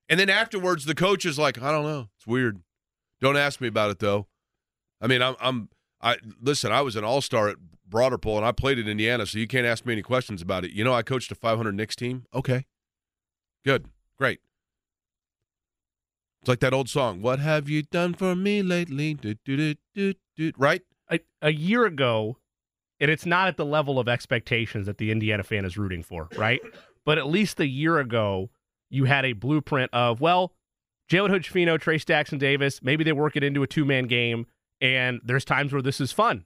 And 0.08 0.18
then 0.18 0.28
afterwards, 0.28 0.86
the 0.86 0.94
coach 0.96 1.24
is 1.24 1.38
like, 1.38 1.62
I 1.62 1.70
don't 1.70 1.84
know. 1.84 2.08
It's 2.16 2.26
weird. 2.26 2.62
Don't 3.20 3.36
ask 3.36 3.60
me 3.60 3.68
about 3.68 3.92
it 3.92 4.00
though. 4.00 4.26
I 5.00 5.06
mean, 5.06 5.22
I'm, 5.22 5.36
I'm 5.40 5.68
I 6.02 6.16
listen. 6.42 6.72
I 6.72 6.80
was 6.80 6.96
an 6.96 7.04
all 7.04 7.20
star 7.20 7.48
at 7.48 7.58
Broad 7.88 8.10
Ripple, 8.10 8.38
and 8.38 8.44
I 8.44 8.50
played 8.50 8.80
at 8.80 8.88
Indiana, 8.88 9.24
so 9.24 9.38
you 9.38 9.46
can't 9.46 9.66
ask 9.66 9.86
me 9.86 9.92
any 9.92 10.02
questions 10.02 10.42
about 10.42 10.64
it. 10.64 10.72
You 10.72 10.82
know, 10.82 10.92
I 10.92 11.02
coached 11.02 11.30
a 11.30 11.36
500 11.36 11.76
Knicks 11.76 11.94
team. 11.94 12.24
Okay, 12.34 12.66
good, 13.64 13.86
great. 14.18 14.40
It's 16.40 16.48
like 16.48 16.60
that 16.60 16.72
old 16.72 16.88
song. 16.88 17.20
What 17.20 17.38
have 17.38 17.68
you 17.68 17.82
done 17.82 18.14
for 18.14 18.34
me 18.34 18.62
lately? 18.62 19.14
Do, 19.14 19.34
do, 19.44 19.74
do, 19.94 20.52
right? 20.56 20.82
A, 21.10 21.20
a 21.42 21.52
year 21.52 21.84
ago, 21.84 22.38
and 22.98 23.10
it's 23.10 23.26
not 23.26 23.48
at 23.48 23.56
the 23.56 23.64
level 23.66 23.98
of 23.98 24.08
expectations 24.08 24.86
that 24.86 24.98
the 24.98 25.10
Indiana 25.10 25.42
fan 25.42 25.64
is 25.64 25.76
rooting 25.76 26.02
for, 26.02 26.28
right? 26.36 26.60
but 27.04 27.18
at 27.18 27.26
least 27.26 27.60
a 27.60 27.66
year 27.66 27.98
ago, 27.98 28.50
you 28.88 29.04
had 29.04 29.24
a 29.24 29.32
blueprint 29.32 29.90
of, 29.92 30.20
well, 30.20 30.52
Jalen 31.10 31.30
Hood-Schifino, 31.30 31.78
Trayce 31.78 32.06
Jackson 32.06 32.38
Davis, 32.38 32.80
maybe 32.82 33.04
they 33.04 33.12
work 33.12 33.36
it 33.36 33.42
into 33.42 33.62
a 33.62 33.66
two 33.66 33.84
man 33.84 34.06
game, 34.06 34.46
and 34.80 35.20
there's 35.24 35.44
times 35.44 35.72
where 35.72 35.82
this 35.82 36.00
is 36.00 36.12
fun. 36.12 36.44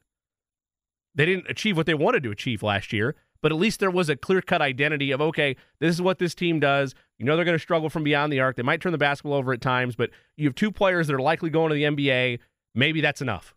they 1.15 1.27
didn't 1.27 1.49
achieve 1.49 1.77
what 1.77 1.87
they 1.87 1.95
wanted 1.95 2.23
to 2.25 2.31
achieve 2.31 2.63
last 2.63 2.93
year, 2.93 3.15
but 3.41 3.53
at 3.53 3.59
least 3.59 3.79
there 3.79 3.91
was 3.91 4.09
a 4.09 4.17
clear 4.17 4.41
cut 4.43 4.63
identity 4.63 5.11
of, 5.11 5.21
okay, 5.21 5.55
this 5.79 5.95
is 5.95 6.03
what 6.03 6.19
this 6.19 6.35
team 6.35 6.61
does. 6.61 6.95
You 7.19 7.27
know, 7.27 7.37
they're 7.37 7.45
going 7.45 7.57
to 7.57 7.63
struggle 7.63 7.91
from 7.91 8.05
beyond 8.05 8.33
the 8.33 8.41
arc. 8.41 8.57
They 8.57 8.63
might 8.63 8.81
turn 8.81 8.93
the 8.93 8.99
basketball 8.99 9.35
over 9.35 9.53
at 9.53 9.61
times, 9.61 9.95
but 9.95 10.11
you 10.37 10.47
have 10.47 10.55
two 10.55 10.73
players 10.73 11.07
that 11.07 11.15
are 11.15 11.23
likely 11.23 11.51
going 11.51 11.69
to 11.71 11.75
the 11.75 11.85
NBA. 11.85 12.41
Maybe 12.75 13.01
that's 13.01 13.23
enough. 13.23 13.55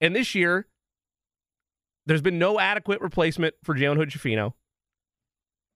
And 0.00 0.14
this 0.14 0.34
year, 0.34 0.66
there's 2.06 2.22
been 2.22 2.38
no 2.38 2.60
adequate 2.60 3.00
replacement 3.00 3.54
for 3.62 3.74
Jalen 3.74 3.96
Hood 3.96 4.10
Schifino. 4.10 4.54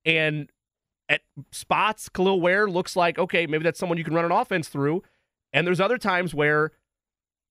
And 0.05 0.51
at 1.09 1.23
spots, 1.53 2.09
Kel'el 2.09 2.41
Ware 2.41 2.69
looks 2.69 2.97
like, 2.97 3.19
okay, 3.19 3.47
maybe 3.47 3.65
that's 3.65 3.79
someone 3.79 3.99
you 3.99 4.05
can 4.05 4.15
run 4.15 4.25
an 4.25 4.33
offense 4.33 4.69
through. 4.69 5.03
And 5.53 5.67
there's 5.67 5.81
other 5.81 5.99
times 5.99 6.35
where 6.35 6.73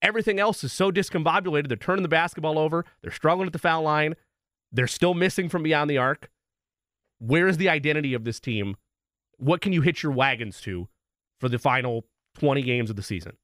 everything 0.02 0.38
else 0.38 0.62
is 0.62 0.72
so 0.72 0.92
discombobulated. 0.92 1.68
They're 1.68 1.76
turning 1.76 2.02
the 2.02 2.08
basketball 2.08 2.58
over. 2.58 2.84
They're 3.02 3.10
struggling 3.10 3.46
at 3.46 3.52
the 3.52 3.58
foul 3.58 3.82
line. 3.82 4.14
They're 4.70 4.86
still 4.86 5.14
missing 5.14 5.48
from 5.48 5.62
beyond 5.62 5.88
the 5.88 5.98
arc. 5.98 6.30
Where 7.18 7.48
is 7.48 7.56
the 7.56 7.68
identity 7.68 8.12
of 8.12 8.24
this 8.24 8.40
team? 8.40 8.76
What 9.38 9.60
can 9.60 9.72
you 9.72 9.82
hitch 9.82 10.02
your 10.02 10.12
wagons 10.12 10.60
to 10.62 10.88
for 11.40 11.48
the 11.48 11.58
final 11.58 12.06
20 12.38 12.62
games 12.62 12.90
of 12.90 12.96
the 12.96 13.02
season? 13.02 13.36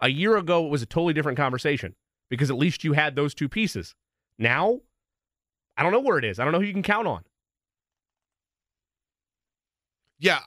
A 0.00 0.08
year 0.08 0.36
ago, 0.36 0.66
it 0.66 0.70
was 0.70 0.82
a 0.82 0.86
totally 0.86 1.14
different 1.14 1.38
conversation 1.38 1.94
because 2.28 2.50
at 2.50 2.56
least 2.56 2.84
you 2.84 2.92
had 2.92 3.16
those 3.16 3.34
two 3.34 3.48
pieces. 3.48 3.94
Now, 4.38 4.80
I 5.76 5.82
don't 5.82 5.92
know 5.92 6.00
where 6.00 6.18
it 6.18 6.24
is. 6.24 6.38
I 6.38 6.44
don't 6.44 6.52
know 6.52 6.60
who 6.60 6.66
you 6.66 6.72
can 6.72 6.82
count 6.82 7.06
on. 7.06 7.22
Yeah. 10.18 10.40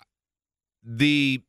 The 0.83 1.43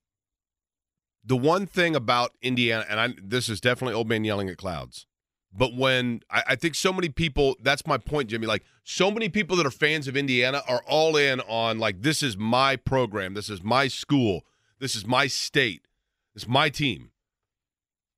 the 1.25 1.37
one 1.37 1.67
thing 1.67 1.95
about 1.95 2.33
Indiana, 2.43 2.85
and 2.89 3.01
I 3.01 3.15
this 3.23 3.49
is 3.49 3.61
definitely 3.61 3.95
old 3.95 4.09
man 4.09 4.25
yelling 4.25 4.49
at 4.49 4.57
clouds. 4.57 5.07
But 5.53 5.75
when 5.75 6.23
I, 6.31 6.43
I, 6.49 6.55
think 6.57 6.75
so 6.77 6.93
many 6.93 7.09
people, 7.09 7.57
that's 7.61 7.87
my 7.87 7.99
point, 7.99 8.31
Jimmy. 8.31 8.47
Like 8.47 8.65
so 8.85 9.11
many 9.11 9.29
people 9.29 9.57
that 9.57 9.67
are 9.67 9.71
fans 9.71 10.07
of 10.07 10.17
Indiana 10.17 10.63
are 10.69 10.83
all 10.87 11.17
in 11.17 11.41
on 11.41 11.79
like 11.79 12.03
this 12.03 12.23
is 12.23 12.37
my 12.37 12.77
program, 12.77 13.35
this 13.35 13.51
is 13.51 13.63
my 13.63 13.89
school, 13.89 14.45
this 14.79 14.95
is 14.95 15.07
my 15.07 15.27
state, 15.27 15.87
this 16.35 16.45
is 16.45 16.49
my 16.49 16.69
team. 16.69 17.11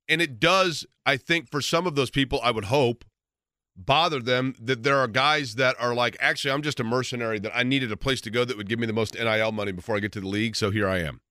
And 0.07 0.21
it 0.21 0.39
does, 0.39 0.85
I 1.05 1.17
think, 1.17 1.49
for 1.49 1.61
some 1.61 1.87
of 1.87 1.95
those 1.95 2.11
people, 2.11 2.39
I 2.43 2.51
would 2.51 2.65
hope, 2.65 3.05
bother 3.75 4.19
them 4.19 4.53
that 4.61 4.83
there 4.83 4.97
are 4.97 5.07
guys 5.07 5.55
that 5.55 5.75
are 5.79 5.95
like, 5.95 6.17
actually, 6.19 6.51
I'm 6.51 6.61
just 6.61 6.79
a 6.79 6.83
mercenary 6.83 7.39
that 7.39 7.55
I 7.55 7.63
needed 7.63 7.91
a 7.91 7.97
place 7.97 8.21
to 8.21 8.29
go 8.29 8.45
that 8.45 8.57
would 8.57 8.69
give 8.69 8.79
me 8.79 8.85
the 8.85 8.93
most 8.93 9.15
NIL 9.15 9.51
money 9.51 9.71
before 9.71 9.95
I 9.95 9.99
get 9.99 10.11
to 10.13 10.21
the 10.21 10.27
league. 10.27 10.55
So 10.55 10.71
here 10.71 10.87
I 10.87 10.99
am. 10.99 11.21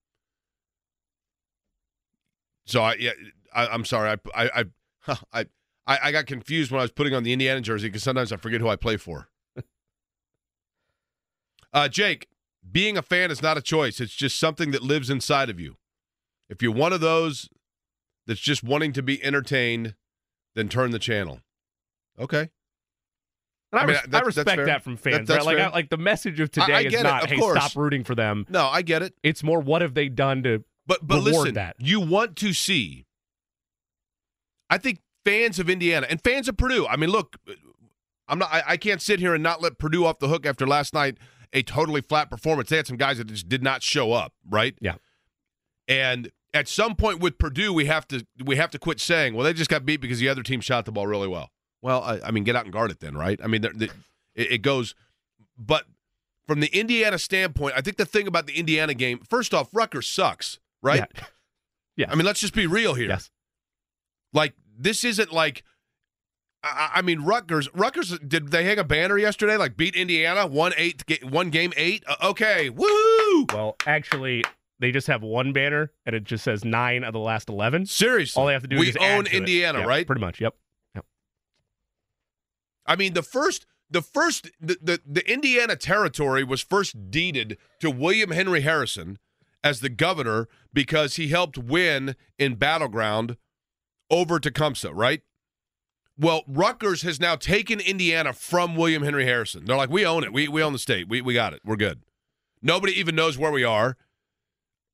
So 2.65 2.83
I, 2.83 2.95
yeah, 2.95 3.13
I, 3.55 3.75
am 3.75 3.85
sorry. 3.85 4.11
I, 4.11 4.17
I, 4.35 4.65
I, 5.07 5.17
I, 5.33 5.47
I 5.87 6.13
got 6.13 6.27
confused 6.27 6.71
when 6.71 6.79
I 6.79 6.83
was 6.83 6.93
putting 6.93 7.15
on 7.15 7.23
the 7.23 7.33
Indiana 7.33 7.61
jersey 7.61 7.89
because 7.89 8.03
sometimes 8.03 8.33
I 8.33 8.37
forget 8.37 8.61
who 8.61 8.69
I 8.69 8.77
play 8.77 8.97
for. 8.97 9.29
uh, 11.73 11.89
Jake, 11.89 12.29
being 12.71 12.97
a 12.97 13.03
fan 13.03 13.31
is 13.31 13.43
not 13.43 13.59
a 13.59 13.63
choice. 13.63 14.01
It's 14.01 14.15
just 14.15 14.39
something 14.39 14.71
that 14.71 14.83
lives 14.83 15.11
inside 15.11 15.51
of 15.51 15.59
you. 15.59 15.77
If 16.49 16.63
you're 16.63 16.73
one 16.73 16.93
of 16.93 17.01
those 17.01 17.49
that's 18.27 18.41
just 18.41 18.63
wanting 18.63 18.93
to 18.93 19.03
be 19.03 19.23
entertained, 19.25 19.97
then 20.55 20.69
turn 20.69 20.93
the 20.93 20.99
channel. 20.99 21.41
Okay. 22.19 22.51
And 23.73 23.81
I, 23.81 23.83
I, 23.83 23.87
mean, 23.87 23.97
I 24.13 24.21
respect 24.21 24.67
that 24.67 24.85
from 24.85 24.97
fans. 24.97 25.29
That, 25.29 25.39
right? 25.39 25.47
Like, 25.47 25.59
I, 25.59 25.69
like 25.71 25.89
the 25.89 25.97
message 25.97 26.39
of 26.41 26.51
today 26.51 26.75
I, 26.75 26.81
is 26.83 27.03
not, 27.03 27.27
"Hey, 27.27 27.39
course. 27.39 27.59
stop 27.59 27.75
rooting 27.75 28.05
for 28.05 28.15
them." 28.15 28.47
No, 28.51 28.67
I 28.67 28.83
get 28.83 29.01
it. 29.03 29.15
It's 29.23 29.43
more, 29.43 29.61
"What 29.61 29.81
have 29.81 29.95
they 29.95 30.11
done 30.11 30.43
to 30.43 30.63
but 30.87 31.07
but 31.07 31.23
listen, 31.23 31.55
that? 31.55 31.77
You 31.79 32.01
want 32.01 32.37
to 32.37 32.53
see. 32.53 33.07
I 34.69 34.79
think 34.79 35.01
fans 35.25 35.59
of 35.59 35.69
Indiana 35.71 36.07
and 36.09 36.21
fans 36.23 36.49
of 36.49 36.57
Purdue. 36.57 36.87
I 36.87 36.97
mean, 36.97 37.11
look, 37.11 37.37
I'm 38.29 38.39
not. 38.39 38.53
I, 38.53 38.63
I 38.69 38.77
can't 38.77 39.01
sit 39.01 39.21
here 39.21 39.35
and 39.35 39.43
not 39.43 39.63
let 39.63 39.79
Purdue 39.79 40.05
off 40.05 40.19
the 40.19 40.29
hook 40.29 40.47
after 40.47 40.67
last 40.67 40.95
night. 40.95 41.19
A 41.53 41.63
totally 41.63 42.01
flat 42.01 42.31
performance. 42.31 42.71
They 42.71 42.77
had 42.77 42.87
some 42.87 42.97
guys 42.97 43.19
that 43.19 43.27
just 43.27 43.49
did 43.49 43.63
not 43.63 43.83
show 43.83 44.13
up. 44.13 44.33
Right. 44.49 44.75
Yeah. 44.81 44.95
And 45.87 46.31
at 46.55 46.69
some 46.69 46.95
point 46.95 47.21
with 47.21 47.39
Purdue, 47.39 47.73
we 47.73 47.87
have 47.87 48.07
to 48.09 48.27
we 48.43 48.57
have 48.57 48.71
to 48.71 48.79
quit 48.79 49.01
saying, 49.01 49.35
"Well, 49.35 49.45
they 49.45 49.53
just 49.53 49.71
got 49.71 49.85
beat 49.85 50.01
because 50.01 50.19
the 50.19 50.29
other 50.29 50.43
team 50.43 50.61
shot 50.61 50.85
the 50.85 50.93
ball 50.93 51.07
really 51.07 51.29
well." 51.29 51.51
Well, 51.83 52.03
I, 52.03 52.21
I 52.25 52.31
mean, 52.31 52.45
get 52.45 52.57
out 52.57 52.65
and 52.65 52.73
guard 52.73 52.91
it 52.91 53.01
then, 53.01 53.17
right? 53.17 53.41
I 53.43 53.49
mean, 53.49 53.65
it, 53.65 53.91
it 54.35 54.63
goes. 54.63 54.95
But 55.59 55.85
from 56.47 56.61
the 56.61 56.69
Indiana 56.69 57.19
standpoint, 57.19 57.75
I 57.77 57.81
think 57.81 57.97
the 57.97 58.07
thing 58.07 58.27
about 58.27 58.47
the 58.47 58.55
Indiana 58.55 58.95
game, 58.95 59.21
first 59.29 59.53
off, 59.53 59.69
Rutgers 59.73 60.09
sucks, 60.09 60.59
right? 60.81 61.05
Yeah. 61.15 61.25
yeah. 61.97 62.11
I 62.11 62.15
mean, 62.15 62.25
let's 62.25 62.41
just 62.41 62.55
be 62.55 62.67
real 62.67 62.95
here. 62.95 63.09
Yes. 63.09 63.31
Like 64.33 64.55
this 64.77 65.05
isn't 65.05 65.33
like. 65.33 65.65
I, 66.65 66.91
I 66.97 67.03
mean, 67.03 67.23
Rutgers. 67.23 67.69
Rutgers 67.75 68.19
did 68.21 68.51
they 68.53 68.65
hang 68.65 68.79
a 68.79 68.85
banner 68.85 69.19
yesterday? 69.19 69.57
Like 69.57 69.77
beat 69.77 69.97
Indiana 69.97 70.47
one 70.47 70.73
eight, 70.77 71.03
one 71.25 71.51
game 71.51 71.73
eight. 71.77 72.05
Uh, 72.07 72.31
okay, 72.31 72.71
woo! 72.71 73.47
Well, 73.53 73.77
actually, 73.87 74.45
they 74.79 74.93
just 74.93 75.07
have 75.07 75.23
one 75.23 75.53
banner, 75.53 75.91
and 76.07 76.15
it 76.15 76.25
just 76.25 76.45
says 76.45 76.65
nine 76.65 77.05
of 77.05 77.13
the 77.13 77.19
last 77.19 77.49
eleven. 77.49 77.87
Seriously, 77.87 78.41
all 78.41 78.47
they 78.47 78.53
have 78.53 78.63
to 78.63 78.69
do 78.69 78.79
we 78.79 78.89
is 78.89 78.97
own 78.97 79.27
Indiana, 79.27 79.81
yeah, 79.81 79.87
right? 79.87 80.07
Pretty 80.07 80.21
much. 80.21 80.41
Yep. 80.41 80.55
Yep. 80.95 81.05
I 82.87 82.97
mean, 82.97 83.15
the 83.15 83.23
first, 83.23 83.67
the 83.91 84.03
first, 84.03 84.51
the, 84.61 84.79
the 84.81 85.01
the 85.05 85.33
Indiana 85.33 85.77
territory 85.77 86.45
was 86.45 86.63
first 86.63 87.11
deeded 87.11 87.59
to 87.81 87.91
William 87.91 88.31
Henry 88.31 88.61
Harrison 88.61 89.19
as 89.65 89.81
the 89.81 89.89
governor 89.89 90.49
because 90.73 91.17
he 91.17 91.29
helped 91.29 91.59
win 91.59 92.17
in 92.39 92.57
battleground 92.57 93.37
over 94.13 94.39
Tecumseh, 94.39 94.93
right? 94.93 95.23
Well, 96.19 96.43
Rutgers 96.47 97.03
has 97.03 97.19
now 97.19 97.35
taken 97.35 97.81
Indiana 97.81 98.33
from 98.35 98.77
William 98.77 99.03
Henry 99.03 99.25
Harrison. 99.25 99.65
They're 99.65 99.77
like, 99.77 99.91
we 99.91 100.07
own 100.07 100.23
it. 100.23 100.33
We, 100.33 100.47
we 100.47 100.63
own 100.63 100.75
the 100.75 100.79
state. 100.79 101.09
We, 101.09 101.23
we 101.23 101.35
got 101.35 101.55
it. 101.55 101.63
We're 101.65 101.77
good. 101.77 102.03
Nobody 102.61 102.93
even 102.93 103.17
knows 103.17 103.39
where 103.39 103.51
we 103.51 103.65
are. 103.65 103.97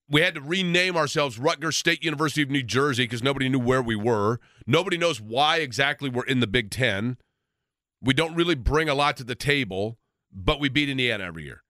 We 0.09 0.23
had 0.23 0.37
to 0.37 0.41
rename 0.41 0.97
ourselves 0.97 1.39
Rutgers 1.39 1.77
State 1.77 2.03
University 2.03 2.43
of 2.43 2.49
New 2.49 2.63
Jersey 2.63 3.05
because 3.05 3.23
nobody 3.23 3.49
knew 3.51 3.59
where 3.59 3.83
we 3.83 3.97
were. 3.97 4.41
Nobody 4.67 4.97
knows 4.97 5.21
why 5.21 5.59
exactly 5.59 6.09
we're 6.09 6.25
in 6.25 6.41
the 6.41 6.47
Big 6.47 6.71
Ten. 6.71 7.19
We 8.01 8.15
don't 8.15 8.35
really 8.35 8.55
bring 8.55 8.89
a 8.89 8.95
lot 8.95 9.19
to 9.19 9.25
the 9.25 9.35
table, 9.35 9.99
but 10.33 10.61
we 10.61 10.71
beat 10.71 10.89
Indiana 10.89 11.25
every 11.25 11.45
year. 11.45 11.63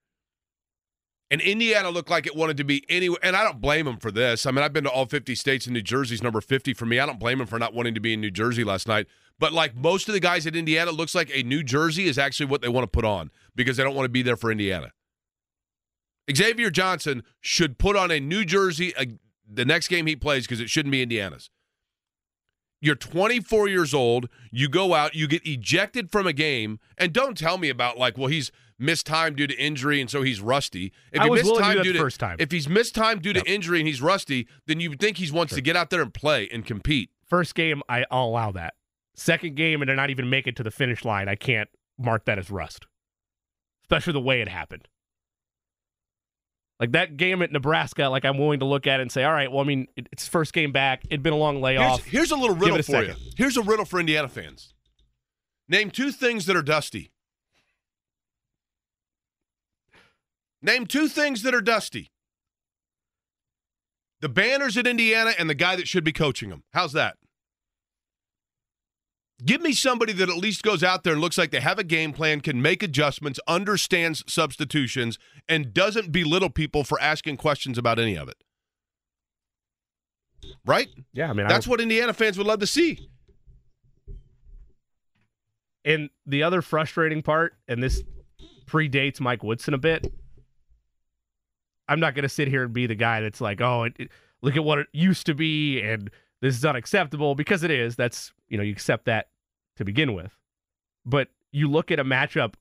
And 1.31 1.41
Indiana 1.41 1.89
looked 1.91 2.09
like 2.09 2.25
it 2.25 2.35
wanted 2.35 2.57
to 2.57 2.63
be 2.63 2.83
anywhere. 2.89 3.19
And 3.21 3.35
I 3.35 3.43
don't 3.43 3.61
blame 3.61 3.85
them 3.85 3.97
for 3.97 4.09
this. 4.09 4.45
I 4.45 4.51
mean, 4.51 4.63
I've 4.63 4.73
been 4.73 4.85
to 4.85 4.89
all 4.89 5.05
50 5.05 5.35
states, 5.35 5.67
and 5.67 5.75
New 5.75 5.81
Jersey's 5.81 6.23
number 6.23 6.41
50 6.41 6.73
for 6.73 6.87
me. 6.87 6.99
I 6.99 7.05
don't 7.05 7.19
blame 7.19 7.37
them 7.37 7.45
for 7.45 7.59
not 7.59 7.73
wanting 7.73 7.93
to 7.93 7.99
be 7.99 8.13
in 8.13 8.21
New 8.21 8.31
Jersey 8.31 8.63
last 8.63 8.87
night. 8.87 9.05
But 9.37 9.53
like 9.53 9.75
most 9.75 10.07
of 10.07 10.13
the 10.13 10.19
guys 10.19 10.47
at 10.47 10.55
Indiana, 10.55 10.91
looks 10.91 11.13
like 11.13 11.29
a 11.33 11.43
New 11.43 11.63
Jersey 11.63 12.07
is 12.07 12.17
actually 12.17 12.47
what 12.47 12.61
they 12.61 12.67
want 12.67 12.83
to 12.83 12.87
put 12.87 13.05
on 13.05 13.29
because 13.55 13.77
they 13.77 13.83
don't 13.83 13.95
want 13.95 14.05
to 14.05 14.09
be 14.09 14.21
there 14.23 14.35
for 14.35 14.51
Indiana. 14.51 14.91
Xavier 16.35 16.69
Johnson 16.69 17.23
should 17.41 17.77
put 17.77 17.95
on 17.95 18.11
a 18.11 18.19
New 18.19 18.43
Jersey 18.43 18.95
uh, 18.95 19.05
the 19.47 19.65
next 19.65 19.87
game 19.87 20.05
he 20.07 20.15
plays 20.15 20.45
because 20.45 20.59
it 20.59 20.69
shouldn't 20.69 20.91
be 20.91 21.01
Indiana's. 21.01 21.49
You're 22.81 22.95
24 22.95 23.67
years 23.67 23.93
old. 23.93 24.29
You 24.51 24.69
go 24.69 24.93
out, 24.93 25.15
you 25.15 25.27
get 25.27 25.45
ejected 25.45 26.11
from 26.11 26.27
a 26.27 26.33
game, 26.33 26.79
and 26.97 27.11
don't 27.11 27.37
tell 27.37 27.57
me 27.57 27.69
about 27.69 27.97
like, 27.97 28.17
well, 28.17 28.27
he's 28.27 28.51
missed 28.79 29.05
time 29.05 29.35
due 29.35 29.47
to 29.47 29.55
injury 29.55 30.01
and 30.01 30.09
so 30.09 30.21
he's 30.21 30.41
rusty. 30.41 30.93
If 31.11 31.21
I 31.21 31.27
was 31.27 31.43
missed 31.43 31.59
time 31.59 31.77
to 31.77 31.83
due 31.83 31.93
to 31.93 31.99
first 31.99 32.19
time. 32.19 32.37
if 32.39 32.51
he's 32.51 32.69
missed 32.69 32.95
time 32.95 33.19
due 33.19 33.33
to 33.33 33.43
injury 33.49 33.79
and 33.79 33.87
he's 33.87 34.01
rusty, 34.01 34.47
then 34.65 34.79
you 34.79 34.95
think 34.95 35.17
he 35.17 35.29
wants 35.31 35.51
sure. 35.51 35.57
to 35.57 35.61
get 35.61 35.75
out 35.75 35.89
there 35.89 36.01
and 36.01 36.13
play 36.13 36.47
and 36.51 36.65
compete. 36.65 37.11
First 37.27 37.53
game, 37.55 37.83
I, 37.87 38.05
I'll 38.09 38.25
allow 38.25 38.51
that. 38.53 38.73
Second 39.15 39.55
game, 39.55 39.81
and 39.81 39.89
they're 39.89 39.95
not 39.95 40.09
even 40.09 40.29
make 40.29 40.47
it 40.47 40.55
to 40.55 40.63
the 40.63 40.71
finish 40.71 41.03
line. 41.03 41.27
I 41.27 41.35
can't 41.35 41.69
mark 41.97 42.25
that 42.25 42.39
as 42.39 42.49
rust, 42.49 42.87
especially 43.83 44.13
the 44.13 44.21
way 44.21 44.41
it 44.41 44.47
happened. 44.47 44.87
Like 46.79 46.93
that 46.93 47.17
game 47.17 47.41
at 47.41 47.51
Nebraska, 47.51 48.07
like 48.07 48.23
I'm 48.23 48.37
willing 48.37 48.59
to 48.61 48.65
look 48.65 48.87
at 48.87 48.99
it 48.99 49.01
and 49.01 49.11
say, 49.11 49.25
all 49.25 49.33
right, 49.33 49.51
well, 49.51 49.59
I 49.59 49.65
mean, 49.65 49.87
it's 49.97 50.27
first 50.29 50.53
game 50.53 50.71
back. 50.71 51.03
It'd 51.09 51.21
been 51.21 51.33
a 51.33 51.37
long 51.37 51.61
layoff. 51.61 52.05
Here's, 52.05 52.29
here's 52.29 52.31
a 52.31 52.37
little 52.37 52.55
riddle 52.55 52.77
a 52.77 52.83
for 52.83 52.91
second. 52.91 53.17
you. 53.19 53.31
Here's 53.35 53.57
a 53.57 53.61
riddle 53.61 53.83
for 53.83 53.99
Indiana 53.99 54.29
fans. 54.29 54.73
Name 55.67 55.91
two 55.91 56.11
things 56.11 56.45
that 56.45 56.55
are 56.55 56.63
dusty. 56.63 57.11
Name 60.61 60.85
two 60.85 61.07
things 61.07 61.43
that 61.43 61.55
are 61.55 61.61
dusty. 61.61 62.11
The 64.21 64.29
banners 64.29 64.75
at 64.77 64.87
Indiana 64.87 65.31
and 65.39 65.49
the 65.49 65.55
guy 65.55 65.75
that 65.75 65.87
should 65.87 66.03
be 66.03 66.11
coaching 66.11 66.49
them. 66.49 66.63
How's 66.73 66.93
that? 66.93 67.15
Give 69.45 69.61
me 69.61 69.71
somebody 69.71 70.11
that 70.11 70.29
at 70.29 70.35
least 70.35 70.63
goes 70.63 70.83
out 70.83 71.05
there 71.05 71.13
and 71.13 71.21
looks 71.21 71.37
like 71.37 71.51
they 71.51 71.61
have 71.61 71.79
a 71.79 71.83
game 71.85 72.11
plan, 72.11 72.41
can 72.41 72.61
make 72.61 72.83
adjustments, 72.83 73.39
understands 73.47 74.21
substitutions, 74.27 75.17
and 75.47 75.73
doesn't 75.73 76.11
belittle 76.11 76.49
people 76.49 76.83
for 76.83 76.99
asking 76.99 77.37
questions 77.37 77.77
about 77.77 77.99
any 77.99 78.17
of 78.17 78.27
it. 78.27 78.35
Right? 80.65 80.89
Yeah, 81.13 81.29
I 81.29 81.33
mean, 81.33 81.47
that's 81.47 81.67
I 81.67 81.69
what 81.69 81.79
Indiana 81.79 82.11
fans 82.11 82.37
would 82.37 82.47
love 82.47 82.59
to 82.59 82.67
see. 82.67 83.09
And 85.85 86.09
the 86.25 86.43
other 86.43 86.61
frustrating 86.61 87.21
part, 87.21 87.55
and 87.69 87.81
this 87.81 88.03
predates 88.65 89.21
Mike 89.21 89.41
Woodson 89.41 89.73
a 89.73 89.77
bit. 89.77 90.11
I'm 91.89 91.99
not 91.99 92.15
going 92.15 92.23
to 92.23 92.29
sit 92.29 92.47
here 92.47 92.63
and 92.63 92.73
be 92.73 92.87
the 92.87 92.95
guy 92.95 93.19
that's 93.21 93.41
like, 93.41 93.59
oh, 93.59 93.83
it, 93.83 93.93
it, 93.97 94.09
look 94.41 94.55
at 94.55 94.63
what 94.63 94.79
it 94.79 94.87
used 94.93 95.25
to 95.25 95.33
be, 95.33 95.81
and 95.81 96.09
this 96.41 96.55
is 96.55 96.63
unacceptable 96.63 97.35
because 97.35 97.63
it 97.63 97.71
is. 97.71 97.95
That's 97.95 98.31
you 98.47 98.57
know 98.57 98.63
you 98.63 98.71
accept 98.71 99.05
that 99.05 99.29
to 99.77 99.83
begin 99.83 100.13
with. 100.13 100.31
But 101.05 101.29
you 101.51 101.67
look 101.67 101.91
at 101.91 101.99
a 101.99 102.05
matchup 102.05 102.53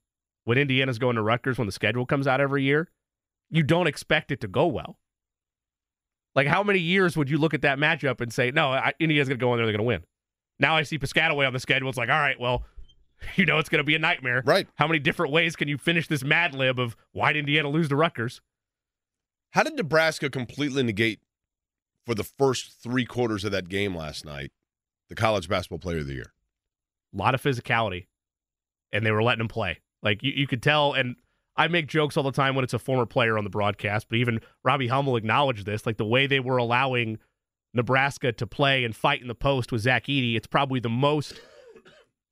when 0.45 0.59
Indiana's 0.59 0.99
going 0.99 1.17
to 1.17 1.23
Rutgers 1.23 1.59
when 1.59 1.67
the 1.67 1.73
schedule 1.73 2.07
comes 2.07 2.27
out 2.27 2.41
every 2.41 2.63
year, 2.63 2.89
you 3.51 3.63
don't 3.63 3.87
expect 3.87 4.33
it 4.33 4.41
to 4.41 4.49
go 4.49 4.67
well. 4.67 4.99
Like, 6.35 6.47
how 6.47 6.63
many 6.63 6.79
years 6.79 7.17
would 7.17 7.29
you 7.29 7.37
look 7.37 7.53
at 7.53 7.63
that 7.63 7.79
matchup 7.79 8.21
and 8.21 8.33
say, 8.33 8.51
no, 8.51 8.69
I, 8.71 8.93
Indiana's 8.99 9.29
going 9.29 9.39
to 9.39 9.45
go 9.45 9.53
in 9.53 9.59
there, 9.59 9.67
they're 9.67 9.77
going 9.77 9.85
to 9.85 9.89
win? 9.89 10.05
Now 10.59 10.77
I 10.77 10.83
see 10.85 10.99
Piscataway 10.99 11.47
on 11.47 11.53
the 11.53 11.61
schedule. 11.61 11.89
It's 11.89 11.99
like, 11.99 12.09
all 12.09 12.19
right, 12.19 12.39
well, 12.41 12.65
you 13.37 13.45
know 13.45 13.59
it's 13.59 13.69
going 13.69 13.81
to 13.81 13.85
be 13.85 13.95
a 13.95 13.99
nightmare. 13.99 14.43
Right. 14.45 14.67
How 14.77 14.87
many 14.87 14.99
different 14.99 15.33
ways 15.33 15.57
can 15.57 15.69
you 15.69 15.79
finish 15.79 16.09
this 16.09 16.25
mad 16.25 16.55
lib 16.55 16.79
of 16.79 16.97
why 17.13 17.33
did 17.33 17.41
Indiana 17.41 17.69
lose 17.69 17.89
to 17.89 17.97
Rutgers? 17.97 18.41
How 19.53 19.63
did 19.63 19.75
Nebraska 19.77 20.31
completely 20.31 20.83
negate 20.83 21.21
for 22.05 22.15
the 22.15 22.25
first 22.25 22.83
three 22.83 23.05
quarters 23.05 23.45
of 23.45 23.53
that 23.53 23.69
game 23.69 23.95
last 23.95 24.25
night 24.25 24.53
the 25.09 25.15
college 25.15 25.49
basketball 25.49 25.79
player 25.79 25.99
of 25.99 26.07
the 26.07 26.15
year? 26.15 26.33
A 27.15 27.17
lot 27.17 27.35
of 27.35 27.43
physicality, 27.43 28.07
and 28.93 29.05
they 29.05 29.11
were 29.11 29.23
letting 29.23 29.41
him 29.41 29.49
play. 29.49 29.81
Like 30.03 30.23
you, 30.23 30.33
you 30.35 30.47
could 30.47 30.63
tell, 30.63 30.93
and 30.93 31.17
I 31.57 31.69
make 31.69 31.87
jokes 31.87 32.17
all 32.17 32.23
the 32.23 32.31
time 32.31 32.55
when 32.55 32.65
it's 32.65 32.75
a 32.75 32.79
former 32.79 33.07
player 33.07 33.39
on 33.39 33.45
the 33.45 33.51
broadcast, 33.51 34.09
but 34.09 34.17
even 34.17 34.41
Robbie 34.63 34.89
Hummel 34.89 35.17
acknowledged 35.17 35.67
this. 35.67 35.87
Like 35.87 35.97
the 35.97 36.05
way 36.05 36.27
they 36.27 36.41
were 36.41 36.59
allowing 36.59 37.19
Nebraska 37.73 38.33
to 38.33 38.47
play 38.47 38.85
and 38.85 38.95
fight 38.95 39.23
in 39.23 39.29
the 39.29 39.35
post 39.35 39.73
with 39.73 39.83
Zach 39.83 40.07
Edey, 40.07 40.37
it's 40.37 40.47
probably 40.47 40.81
the 40.81 40.89
most 40.89 41.41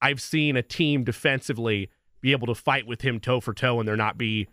I've 0.02 0.20
seen 0.20 0.56
a 0.56 0.62
team 0.62 1.04
defensively 1.04 1.90
be 2.20 2.32
able 2.32 2.46
to 2.48 2.54
fight 2.54 2.86
with 2.86 3.02
him 3.02 3.18
toe 3.18 3.40
for 3.40 3.54
toe 3.54 3.78
and 3.80 3.88
there 3.88 3.96
not 3.96 4.18
be 4.18 4.48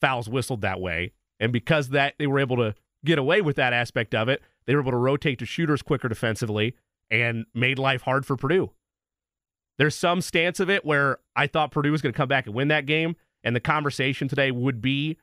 fouls 0.00 0.28
whistled 0.28 0.62
that 0.62 0.80
way. 0.80 1.12
And 1.40 1.52
because 1.52 1.88
that 1.88 2.14
they 2.18 2.26
were 2.26 2.38
able 2.38 2.56
to 2.58 2.74
get 3.04 3.18
away 3.18 3.40
with 3.40 3.56
that 3.56 3.72
aspect 3.72 4.14
of 4.14 4.28
it, 4.28 4.42
they 4.66 4.74
were 4.74 4.82
able 4.82 4.92
to 4.92 4.96
rotate 4.98 5.38
to 5.40 5.46
shooters 5.46 5.82
quicker 5.82 6.08
defensively 6.08 6.76
and 7.10 7.46
made 7.54 7.78
life 7.78 8.02
hard 8.02 8.24
for 8.24 8.36
Purdue. 8.36 8.70
There's 9.78 9.96
some 9.96 10.20
stance 10.20 10.60
of 10.60 10.68
it 10.68 10.84
where 10.84 11.18
I 11.34 11.46
thought 11.46 11.72
Purdue 11.72 11.90
was 11.90 12.02
going 12.02 12.12
to 12.12 12.16
come 12.16 12.28
back 12.28 12.46
and 12.46 12.54
win 12.54 12.68
that 12.68 12.84
game, 12.86 13.16
and 13.42 13.56
the 13.56 13.60
conversation 13.60 14.28
today 14.28 14.50
would 14.50 14.82
be 14.82 15.16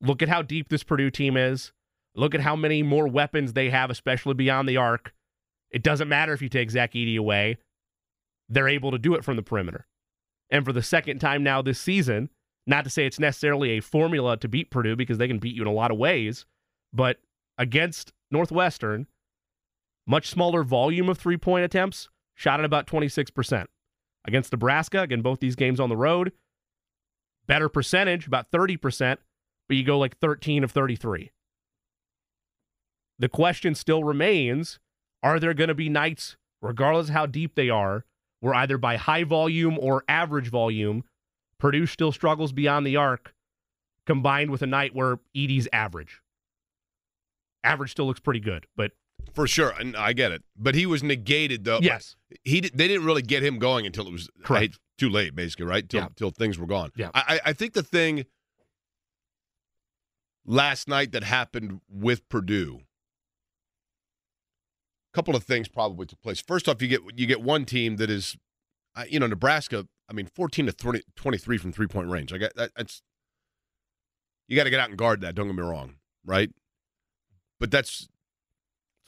look 0.00 0.22
at 0.22 0.28
how 0.30 0.40
deep 0.40 0.70
this 0.70 0.82
Purdue 0.82 1.10
team 1.10 1.36
is. 1.36 1.72
Look 2.14 2.34
at 2.34 2.40
how 2.40 2.56
many 2.56 2.82
more 2.82 3.06
weapons 3.06 3.52
they 3.52 3.70
have, 3.70 3.90
especially 3.90 4.34
beyond 4.34 4.68
the 4.68 4.78
arc. 4.78 5.12
It 5.70 5.82
doesn't 5.82 6.08
matter 6.08 6.32
if 6.32 6.42
you 6.42 6.48
take 6.48 6.70
Zach 6.70 6.94
Edey 6.94 7.18
away. 7.18 7.58
They're 8.48 8.66
able 8.66 8.90
to 8.90 8.98
do 8.98 9.14
it 9.14 9.24
from 9.24 9.36
the 9.36 9.42
perimeter. 9.42 9.86
And 10.50 10.64
for 10.64 10.72
the 10.72 10.82
second 10.82 11.20
time 11.20 11.44
now 11.44 11.62
this 11.62 11.78
season, 11.78 12.30
not 12.70 12.84
to 12.84 12.90
say 12.90 13.04
it's 13.04 13.18
necessarily 13.18 13.70
a 13.70 13.80
formula 13.80 14.36
to 14.36 14.48
beat 14.48 14.70
Purdue 14.70 14.94
because 14.94 15.18
they 15.18 15.28
can 15.28 15.40
beat 15.40 15.56
you 15.56 15.62
in 15.62 15.68
a 15.68 15.72
lot 15.72 15.90
of 15.90 15.98
ways, 15.98 16.46
but 16.92 17.18
against 17.58 18.12
Northwestern, 18.30 19.08
much 20.06 20.30
smaller 20.30 20.62
volume 20.62 21.08
of 21.08 21.18
three 21.18 21.36
point 21.36 21.64
attempts, 21.64 22.08
shot 22.34 22.60
at 22.60 22.64
about 22.64 22.86
26%. 22.86 23.66
Against 24.24 24.52
Nebraska, 24.52 25.02
again, 25.02 25.20
both 25.20 25.40
these 25.40 25.56
games 25.56 25.80
on 25.80 25.88
the 25.88 25.96
road, 25.96 26.32
better 27.46 27.68
percentage, 27.68 28.26
about 28.26 28.50
30%, 28.52 29.16
but 29.68 29.76
you 29.76 29.82
go 29.82 29.98
like 29.98 30.18
13 30.18 30.62
of 30.62 30.70
33. 30.70 31.32
The 33.18 33.28
question 33.28 33.74
still 33.74 34.04
remains 34.04 34.78
are 35.22 35.40
there 35.40 35.54
going 35.54 35.68
to 35.68 35.74
be 35.74 35.88
nights, 35.88 36.36
regardless 36.62 37.08
of 37.08 37.14
how 37.14 37.26
deep 37.26 37.56
they 37.56 37.68
are, 37.68 38.04
where 38.38 38.54
either 38.54 38.78
by 38.78 38.96
high 38.96 39.24
volume 39.24 39.76
or 39.78 40.04
average 40.08 40.48
volume, 40.48 41.04
Purdue 41.60 41.86
still 41.86 42.10
struggles 42.10 42.52
beyond 42.52 42.84
the 42.86 42.96
arc, 42.96 43.34
combined 44.06 44.50
with 44.50 44.62
a 44.62 44.66
night 44.66 44.94
where 44.94 45.20
Edey's 45.36 45.68
average? 45.72 46.20
Average 47.62 47.92
still 47.92 48.06
looks 48.06 48.18
pretty 48.20 48.40
good, 48.40 48.66
but 48.76 48.92
For 49.34 49.46
sure, 49.46 49.70
and 49.78 49.94
I 49.96 50.12
get 50.14 50.32
it, 50.32 50.42
but 50.56 50.74
he 50.74 50.86
was 50.86 51.02
negated 51.04 51.64
though. 51.64 51.78
yes, 51.80 52.16
he 52.42 52.60
they 52.60 52.88
didn't 52.88 53.04
really 53.04 53.22
get 53.22 53.42
him 53.44 53.58
going 53.58 53.86
until 53.86 54.06
it 54.08 54.12
was 54.12 54.28
hey, 54.48 54.70
too 54.98 55.10
late, 55.10 55.36
basically, 55.36 55.66
right? 55.66 55.86
Till 55.88 56.00
Yeah. 56.00 56.08
till 56.16 56.30
things 56.30 56.58
were 56.58 56.66
gone. 56.66 56.90
Yeah. 56.96 57.10
I 57.14 57.40
I 57.44 57.52
think 57.52 57.74
the 57.74 57.82
thing 57.82 58.24
last 60.46 60.88
night 60.88 61.12
that 61.12 61.22
happened 61.22 61.80
with 61.88 62.26
Purdue, 62.30 62.80
a 65.12 65.14
couple 65.14 65.36
of 65.36 65.44
things 65.44 65.68
probably 65.68 66.06
took 66.06 66.20
place. 66.22 66.40
First 66.40 66.68
off, 66.68 66.80
you 66.80 66.88
get 66.88 67.00
you 67.14 67.26
get 67.26 67.42
one 67.42 67.66
team 67.66 67.96
that 67.96 68.08
is, 68.10 68.36
you 69.08 69.20
know, 69.20 69.26
Nebraska. 69.26 69.86
I 70.10 70.12
mean, 70.12 70.26
fourteen 70.26 70.66
to 70.66 70.72
20, 70.72 71.02
23 71.16 71.58
from 71.58 71.72
three 71.72 71.86
point 71.86 72.08
range. 72.08 72.32
I 72.32 72.38
got 72.38 72.54
that, 72.56 72.72
that's 72.76 73.02
you 74.48 74.56
got 74.56 74.64
to 74.64 74.70
get 74.70 74.80
out 74.80 74.88
and 74.88 74.98
guard 74.98 75.20
that. 75.20 75.34
Don't 75.36 75.46
get 75.46 75.54
me 75.54 75.62
wrong, 75.62 75.94
right? 76.24 76.50
But 77.60 77.70
that's 77.70 78.00
it's 78.00 78.08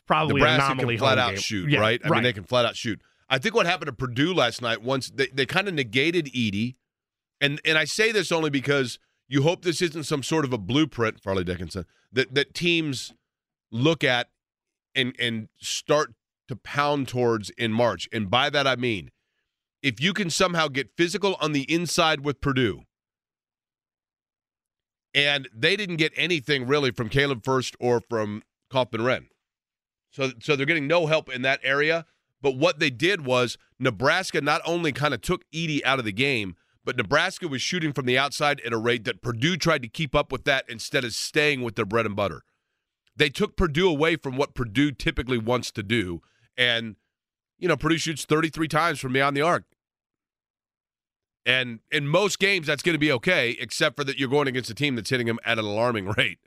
probably 0.07 0.37
Nebraska 0.37 0.73
anomaly. 0.73 0.97
can 0.97 1.01
flat 1.01 1.19
out 1.19 1.31
game. 1.31 1.39
shoot, 1.39 1.71
Yeah, 1.71 1.81
right? 1.81 2.01
I 2.05 2.09
mean, 2.09 2.23
they 2.23 2.33
can 2.33 2.45
flat 2.45 2.65
out 2.65 2.77
shoot. 2.77 3.01
I 3.29 3.39
think 3.39 3.55
what 3.55 3.67
happened 3.67 3.87
to 3.87 3.93
Purdue 3.93 4.33
last 4.33 4.63
night, 4.63 4.83
once 4.83 5.11
they, 5.11 5.27
they 5.29 5.47
kind 5.47 5.67
of 5.67 5.75
negated 5.75 6.27
Edey, 6.27 6.77
and 7.41 7.61
and 7.65 7.77
I 7.77 7.85
say 7.85 8.13
this 8.13 8.31
only 8.31 8.51
because 8.51 8.99
you 9.27 9.43
hope 9.43 9.63
this 9.63 9.83
isn't 9.83 10.05
some 10.05 10.23
sort 10.23 10.45
of 10.45 10.53
a 10.53 10.59
blueprint, 10.59 11.21
Fairleigh 11.21 11.45
Dickinson, 11.45 11.87
that 12.13 12.35
that 12.35 12.55
teams 12.55 13.13
look 13.73 14.05
at 14.05 14.29
and 14.95 15.15
and 15.19 15.49
start 15.59 16.15
to 16.47 16.57
pound 16.57 17.09
towards 17.09 17.51
in 17.51 17.73
March. 17.73 18.09
And 18.13 18.31
by 18.31 18.51
that 18.51 18.67
I 18.67 18.77
mean, 18.77 19.11
if 19.83 20.01
you 20.01 20.13
can 20.13 20.31
somehow 20.31 20.69
get 20.69 20.97
physical 20.97 21.37
on 21.41 21.53
the 21.53 21.63
inside 21.73 22.21
with 22.21 22.41
Purdue, 22.41 22.83
and 25.15 25.49
they 25.55 25.77
didn't 25.77 25.97
get 25.97 26.13
anything 26.17 26.67
really 26.67 26.91
from 26.91 27.09
Caleb 27.09 27.45
Furst 27.45 27.77
or 27.79 28.01
from 28.01 28.43
Kaufman-Renn. 28.71 29.27
So 30.11 30.33
so 30.41 30.57
they're 30.57 30.67
getting 30.67 30.87
no 30.87 31.07
help 31.07 31.33
in 31.33 31.43
that 31.43 31.61
area. 31.63 32.07
But 32.41 32.57
what 32.57 32.81
they 32.81 32.91
did 32.91 33.25
was 33.25 33.57
Nebraska 33.79 34.41
not 34.41 34.63
only 34.67 34.93
kind 34.93 35.15
of 35.15 35.21
took 35.21 35.49
Edey 35.53 35.81
out 35.85 36.01
of 36.01 36.05
the 36.05 36.13
game, 36.13 36.57
but 36.85 36.97
Nebraska 36.97 37.47
was 37.47 37.63
shooting 37.63 37.93
from 37.93 38.07
the 38.07 38.19
outside 38.19 38.61
at 38.67 38.73
a 38.73 38.79
rate 38.79 39.05
that 39.05 39.23
Purdue 39.23 39.57
tried 39.57 39.83
to 39.83 39.89
keep 39.89 40.15
up 40.15 40.33
with 40.33 40.45
that 40.45 40.65
instead 40.69 41.05
of 41.05 41.15
staying 41.15 41.63
with 41.63 41.77
their 41.77 41.87
bread 41.87 42.07
and 42.07 42.17
butter. 42.17 42.43
They 43.15 43.29
took 43.29 43.57
Purdue 43.57 43.89
away 43.89 44.17
from 44.17 44.37
what 44.37 44.55
Purdue 44.55 44.91
typically 44.91 45.39
wants 45.39 45.71
to 45.73 45.83
do. 45.83 46.23
And, 46.57 46.97
you 47.59 47.69
know, 47.69 47.77
Purdue 47.77 47.99
shoots 47.99 48.25
33 48.25 48.67
times 48.67 48.99
from 48.99 49.13
beyond 49.13 49.37
the 49.37 49.43
arc. 49.43 49.65
And 51.45 51.81
in 51.91 52.07
most 52.07 52.39
games, 52.39 52.67
that's 52.67 52.83
going 52.83 52.95
to 52.95 53.01
be 53.01 53.11
okay, 53.13 53.57
except 53.59 53.97
for 53.97 54.05
that 54.05 54.19
you're 54.19 54.29
going 54.29 54.49
against 54.49 54.71
a 54.71 54.75
team 54.75 54.95
that's 54.95 55.11
hitting 55.11 55.27
them 55.27 55.39
at 55.45 55.59
an 55.59 55.65
alarming 55.65 56.07
rate. 56.17 56.39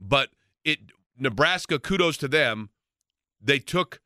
But 0.00 0.30
it 0.64 0.78
Nebraska, 1.18 1.78
kudos 1.78 2.16
to 2.18 2.28
them. 2.28 2.70
They 3.40 3.58
took 3.58 4.00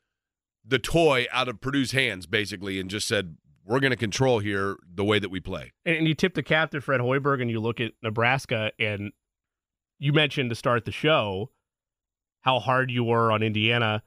the 0.65 0.79
toy 0.79 1.27
out 1.31 1.47
of 1.47 1.61
Purdue's 1.61 1.91
hands, 1.91 2.25
basically, 2.25 2.79
and 2.79 2.89
just 2.89 3.07
said, 3.07 3.37
we're 3.65 3.79
going 3.79 3.91
to 3.91 3.97
control 3.97 4.39
here 4.39 4.77
the 4.93 5.03
way 5.03 5.19
that 5.19 5.29
we 5.29 5.39
play. 5.39 5.71
And, 5.85 6.07
you 6.07 6.15
tip 6.15 6.33
the 6.33 6.43
cap 6.43 6.71
to 6.71 6.81
Fred 6.81 7.01
Hoiberg 7.01 7.41
and 7.41 7.49
you 7.49 7.59
look 7.59 7.79
at 7.79 7.93
Nebraska, 8.01 8.71
and 8.79 9.11
you 9.99 10.11
mentioned 10.11 10.49
to 10.49 10.55
start 10.55 10.85
the 10.85 10.91
show 10.91 11.51
how 12.41 12.59
hard 12.59 12.89
you 12.89 13.03
were 13.03 13.31
on 13.31 13.43
Indiana 13.43 14.03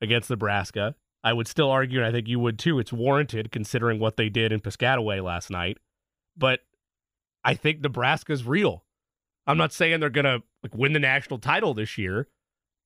against 0.00 0.28
Nebraska. 0.28 0.94
I 1.26 1.32
would 1.32 1.48
still 1.48 1.72
argue, 1.72 1.98
and 1.98 2.06
I 2.06 2.12
think 2.12 2.28
you 2.28 2.38
would 2.38 2.56
too, 2.56 2.78
it's 2.78 2.92
warranted 2.92 3.50
considering 3.50 3.98
what 3.98 4.16
they 4.16 4.28
did 4.28 4.52
in 4.52 4.60
Piscataway 4.60 5.20
last 5.24 5.50
night. 5.50 5.78
But 6.36 6.60
I 7.44 7.54
think 7.54 7.80
Nebraska's 7.80 8.44
real. 8.44 8.84
I'm 9.44 9.58
not 9.58 9.72
saying 9.72 9.98
they're 9.98 10.08
gonna 10.08 10.44
like 10.62 10.76
win 10.76 10.92
the 10.92 11.00
national 11.00 11.40
title 11.40 11.74
this 11.74 11.98
year, 11.98 12.28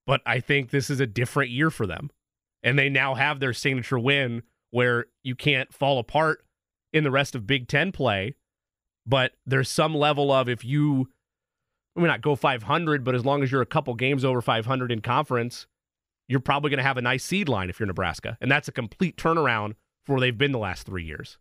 but 0.06 0.22
I 0.24 0.40
think 0.40 0.70
this 0.70 0.88
is 0.88 1.00
a 1.00 1.06
different 1.06 1.50
year 1.50 1.68
for 1.68 1.86
them. 1.86 2.08
And 2.62 2.78
they 2.78 2.88
now 2.88 3.14
have 3.14 3.40
their 3.40 3.52
signature 3.52 3.98
win 3.98 4.42
where 4.70 5.04
you 5.22 5.34
can't 5.34 5.74
fall 5.74 5.98
apart 5.98 6.42
in 6.94 7.04
the 7.04 7.10
rest 7.10 7.34
of 7.34 7.46
Big 7.46 7.68
Ten 7.68 7.92
play, 7.92 8.36
but 9.04 9.32
there's 9.44 9.68
some 9.68 9.94
level 9.94 10.32
of 10.32 10.48
if 10.48 10.64
you, 10.64 11.10
I 11.94 12.00
mean, 12.00 12.06
not 12.06 12.22
go 12.22 12.36
500, 12.36 13.04
but 13.04 13.14
as 13.14 13.26
long 13.26 13.42
as 13.42 13.52
you're 13.52 13.60
a 13.60 13.66
couple 13.66 13.94
games 13.96 14.24
over 14.24 14.40
500 14.40 14.90
in 14.90 15.02
conference, 15.02 15.66
you're 16.30 16.38
probably 16.38 16.70
going 16.70 16.78
to 16.78 16.84
have 16.84 16.96
a 16.96 17.02
nice 17.02 17.24
seed 17.24 17.48
line 17.48 17.68
if 17.68 17.80
you're 17.80 17.88
Nebraska. 17.88 18.38
And 18.40 18.48
that's 18.48 18.68
a 18.68 18.72
complete 18.72 19.16
turnaround 19.16 19.74
for 20.04 20.12
where 20.12 20.20
they've 20.20 20.38
been 20.38 20.52
the 20.52 20.60
last 20.60 20.86
three 20.86 21.02
years. 21.02 21.38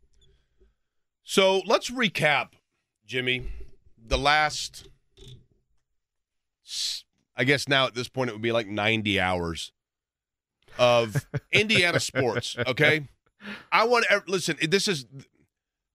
So 1.22 1.62
let's 1.68 1.92
recap, 1.92 2.54
Jimmy, 3.06 3.52
the 4.04 4.18
last, 4.18 4.90
I 7.38 7.44
guess 7.44 7.68
now 7.68 7.86
at 7.86 7.94
this 7.94 8.10
point 8.10 8.32
it 8.32 8.34
would 8.34 8.42
be 8.42 8.52
like 8.52 8.66
90 8.66 9.20
hours 9.20 9.74
of 10.80 11.28
Indiana 11.52 12.00
sports, 12.00 12.58
okay? 12.66 13.08
I 13.72 13.86
want 13.86 14.06
to 14.10 14.24
listen, 14.26 14.58
this 14.68 14.88
is 14.88 15.06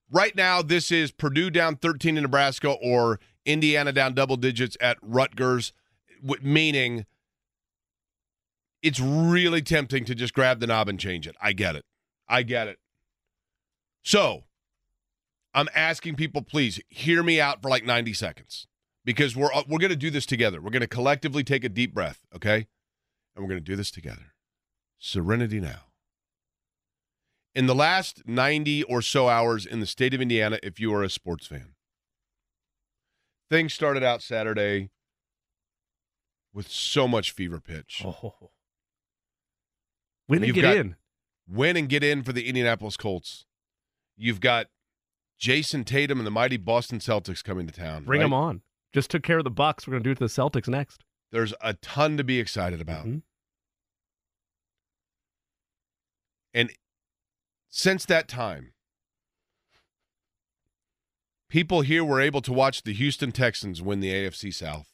right 0.09 0.37
now 0.37 0.63
this 0.63 0.93
is 0.93 1.11
Purdue 1.11 1.51
down 1.51 1.75
13 1.75 2.17
in 2.17 2.23
Nebraska 2.23 2.71
or 2.71 3.19
Indiana 3.45 3.91
down 3.91 4.15
double 4.15 4.37
digits 4.37 4.77
at 4.81 4.99
Rutgers, 5.03 5.73
meaning 6.41 7.07
it's 8.85 9.01
really 9.01 9.63
tempting 9.63 10.05
to 10.05 10.15
just 10.15 10.35
grab 10.35 10.61
the 10.61 10.67
knob 10.69 10.89
and 10.89 11.01
change 11.01 11.27
it. 11.27 11.35
I 11.41 11.53
get 11.55 11.75
it. 11.75 11.85
I 12.29 12.43
get 12.45 12.69
it. 12.69 12.79
So, 14.03 14.45
I'm 15.55 15.69
asking 15.75 16.17
people, 16.17 16.43
please 16.43 16.81
hear 16.89 17.23
me 17.23 17.41
out 17.41 17.63
for 17.63 17.69
like 17.71 17.85
90 17.85 18.13
seconds 18.13 18.67
because 19.05 19.35
we're 19.37 19.53
uh, 19.53 19.63
we're 19.69 19.79
going 19.79 19.91
to 19.91 19.97
do 19.97 20.11
this 20.11 20.27
together. 20.27 20.61
We're 20.61 20.71
going 20.71 20.83
to 20.83 20.87
collectively 20.87 21.45
take 21.45 21.65
a 21.65 21.69
deep 21.69 21.95
breath, 21.95 22.21
okay? 22.35 22.67
And 23.35 23.45
we're 23.45 23.49
going 23.49 23.61
to 23.65 23.71
do 23.71 23.77
this 23.77 23.91
together. 23.91 24.35
Serenity 24.99 25.61
now. 25.61 25.87
in 27.55 27.67
the 27.67 27.75
last 27.75 28.23
90 28.27 28.83
or 28.85 29.01
so 29.03 29.29
hours 29.29 29.65
in 29.67 29.81
the 29.81 29.87
state 29.87 30.13
of 30.15 30.21
Indiana 30.21 30.59
if 30.63 30.81
you 30.81 30.93
are 30.95 31.03
a 31.05 31.11
sports 31.11 31.47
fan. 31.47 31.75
Things 33.51 33.73
started 33.75 34.03
out 34.03 34.23
Saturday 34.23 34.91
with 36.53 36.69
so 36.71 37.07
much 37.09 37.31
fever 37.33 37.61
pitch. 37.61 38.03
Oh. 38.05 38.51
Win 40.29 40.39
and 40.39 40.47
You've 40.47 40.55
get 40.55 40.77
in. 40.77 40.97
Win 41.47 41.77
and 41.77 41.89
get 41.89 42.03
in 42.03 42.23
for 42.23 42.33
the 42.33 42.49
Indianapolis 42.49 42.97
Colts. 42.97 43.45
You've 44.17 44.41
got 44.41 44.69
Jayson 45.39 45.85
Tatum 45.85 46.19
and 46.19 46.27
the 46.27 46.31
mighty 46.31 46.57
Boston 46.57 46.99
Celtics 46.99 47.45
coming 47.45 47.67
to 47.67 47.73
town. 47.73 48.05
Bring 48.05 48.21
right? 48.21 48.25
them 48.25 48.33
on. 48.33 48.63
Just 48.93 49.11
took 49.11 49.23
care 49.23 49.39
of 49.39 49.45
the 49.45 49.51
Bucks. 49.51 49.87
We're 49.87 49.93
going 49.93 50.05
to 50.05 50.09
do 50.09 50.13
it 50.13 50.19
to 50.19 50.25
the 50.25 50.61
Celtics 50.61 50.69
next. 50.69 51.05
There's 51.33 51.53
a 51.61 51.75
ton 51.75 52.17
to 52.17 52.25
be 52.25 52.39
excited 52.39 52.81
about. 52.81 53.07
Mhm. 53.07 53.23
And 56.55 56.73
since 57.69 58.07
that 58.07 58.29
time, 58.29 58.73
people 61.49 61.81
here 61.81 62.05
were 62.05 62.21
able 62.21 62.41
to 62.43 62.53
watch 62.53 62.85
the 62.85 62.93
Houston 62.93 63.33
Texans 63.33 63.83
win 63.83 63.99
the 63.99 64.11
AFC 64.11 64.53
South. 64.53 64.94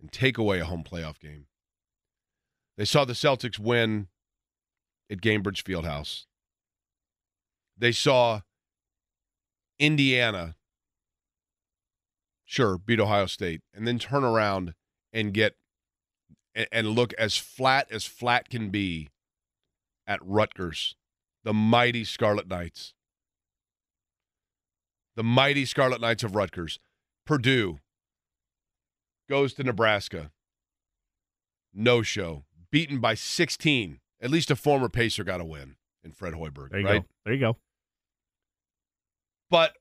And 0.00 0.12
take 0.12 0.38
away 0.38 0.60
a 0.60 0.64
home 0.64 0.84
playoff 0.84 1.18
game. 1.18 1.46
They 2.76 2.84
saw 2.84 3.04
the 3.04 3.14
Celtics 3.14 3.58
win 3.58 4.06
at 5.10 5.20
Gainbridge 5.20 5.64
Fieldhouse. 5.64 6.26
They 7.76 7.90
saw 7.90 8.42
Indiana, 9.78 10.54
sure, 12.44 12.78
beat 12.78 13.00
Ohio 13.00 13.26
State, 13.26 13.62
and 13.74 13.86
then 13.86 13.98
turn 13.98 14.22
around 14.22 14.74
and 15.12 15.34
get 15.34 15.56
and 16.72 16.88
look 16.88 17.12
as 17.14 17.36
flat 17.36 17.86
as 17.90 18.04
flat 18.04 18.48
can 18.48 18.70
be 18.70 19.08
at 20.06 20.20
Rutgers, 20.24 20.96
the 21.44 21.54
mighty 21.54 22.04
Scarlet 22.04 22.48
Knights. 22.48 22.94
The 25.16 25.24
mighty 25.24 25.64
Scarlet 25.64 26.00
Knights 26.00 26.22
of 26.22 26.36
Rutgers. 26.36 26.78
Purdue, 27.26 27.78
goes 29.28 29.54
to 29.54 29.62
Nebraska. 29.64 30.30
No 31.74 32.02
show. 32.02 32.44
Beaten 32.70 32.98
by 33.00 33.14
16. 33.14 34.00
At 34.20 34.30
least 34.30 34.50
a 34.50 34.56
former 34.56 34.88
Pacer 34.88 35.24
got 35.24 35.40
a 35.40 35.44
win 35.44 35.76
in 36.02 36.12
Fred 36.12 36.34
Hoiberg, 36.34 36.70
There 36.70 36.80
you 36.80 36.86
right? 36.86 37.02
go. 37.02 37.08
There 37.24 37.34
you 37.34 37.40
go. 37.40 37.56
But 39.50 39.76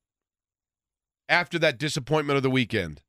after 1.27 1.60
that 1.60 1.77
disappointment 1.77 2.38
of 2.38 2.43
the 2.43 2.49
weekend, 2.49 3.01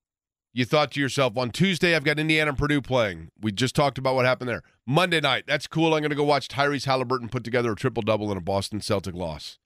you 0.52 0.64
thought 0.64 0.90
to 0.92 1.00
yourself, 1.00 1.36
on 1.36 1.50
Tuesday, 1.50 1.94
I've 1.94 2.02
got 2.04 2.18
Indiana 2.18 2.50
and 2.50 2.58
Purdue 2.58 2.80
playing. 2.80 3.28
We 3.40 3.52
just 3.52 3.76
talked 3.76 3.98
about 3.98 4.14
what 4.14 4.24
happened 4.24 4.48
there. 4.48 4.62
Monday 4.86 5.20
night, 5.20 5.44
that's 5.46 5.66
cool. 5.66 5.94
I'm 5.94 6.00
going 6.00 6.10
to 6.10 6.16
go 6.16 6.24
watch 6.24 6.48
Tyrese 6.48 6.86
Halliburton 6.86 7.28
put 7.28 7.44
together 7.44 7.72
a 7.72 7.76
triple 7.76 8.02
double 8.02 8.32
in 8.32 8.38
a 8.38 8.40
Boston 8.40 8.80
Celtic 8.80 9.14
loss. 9.14 9.58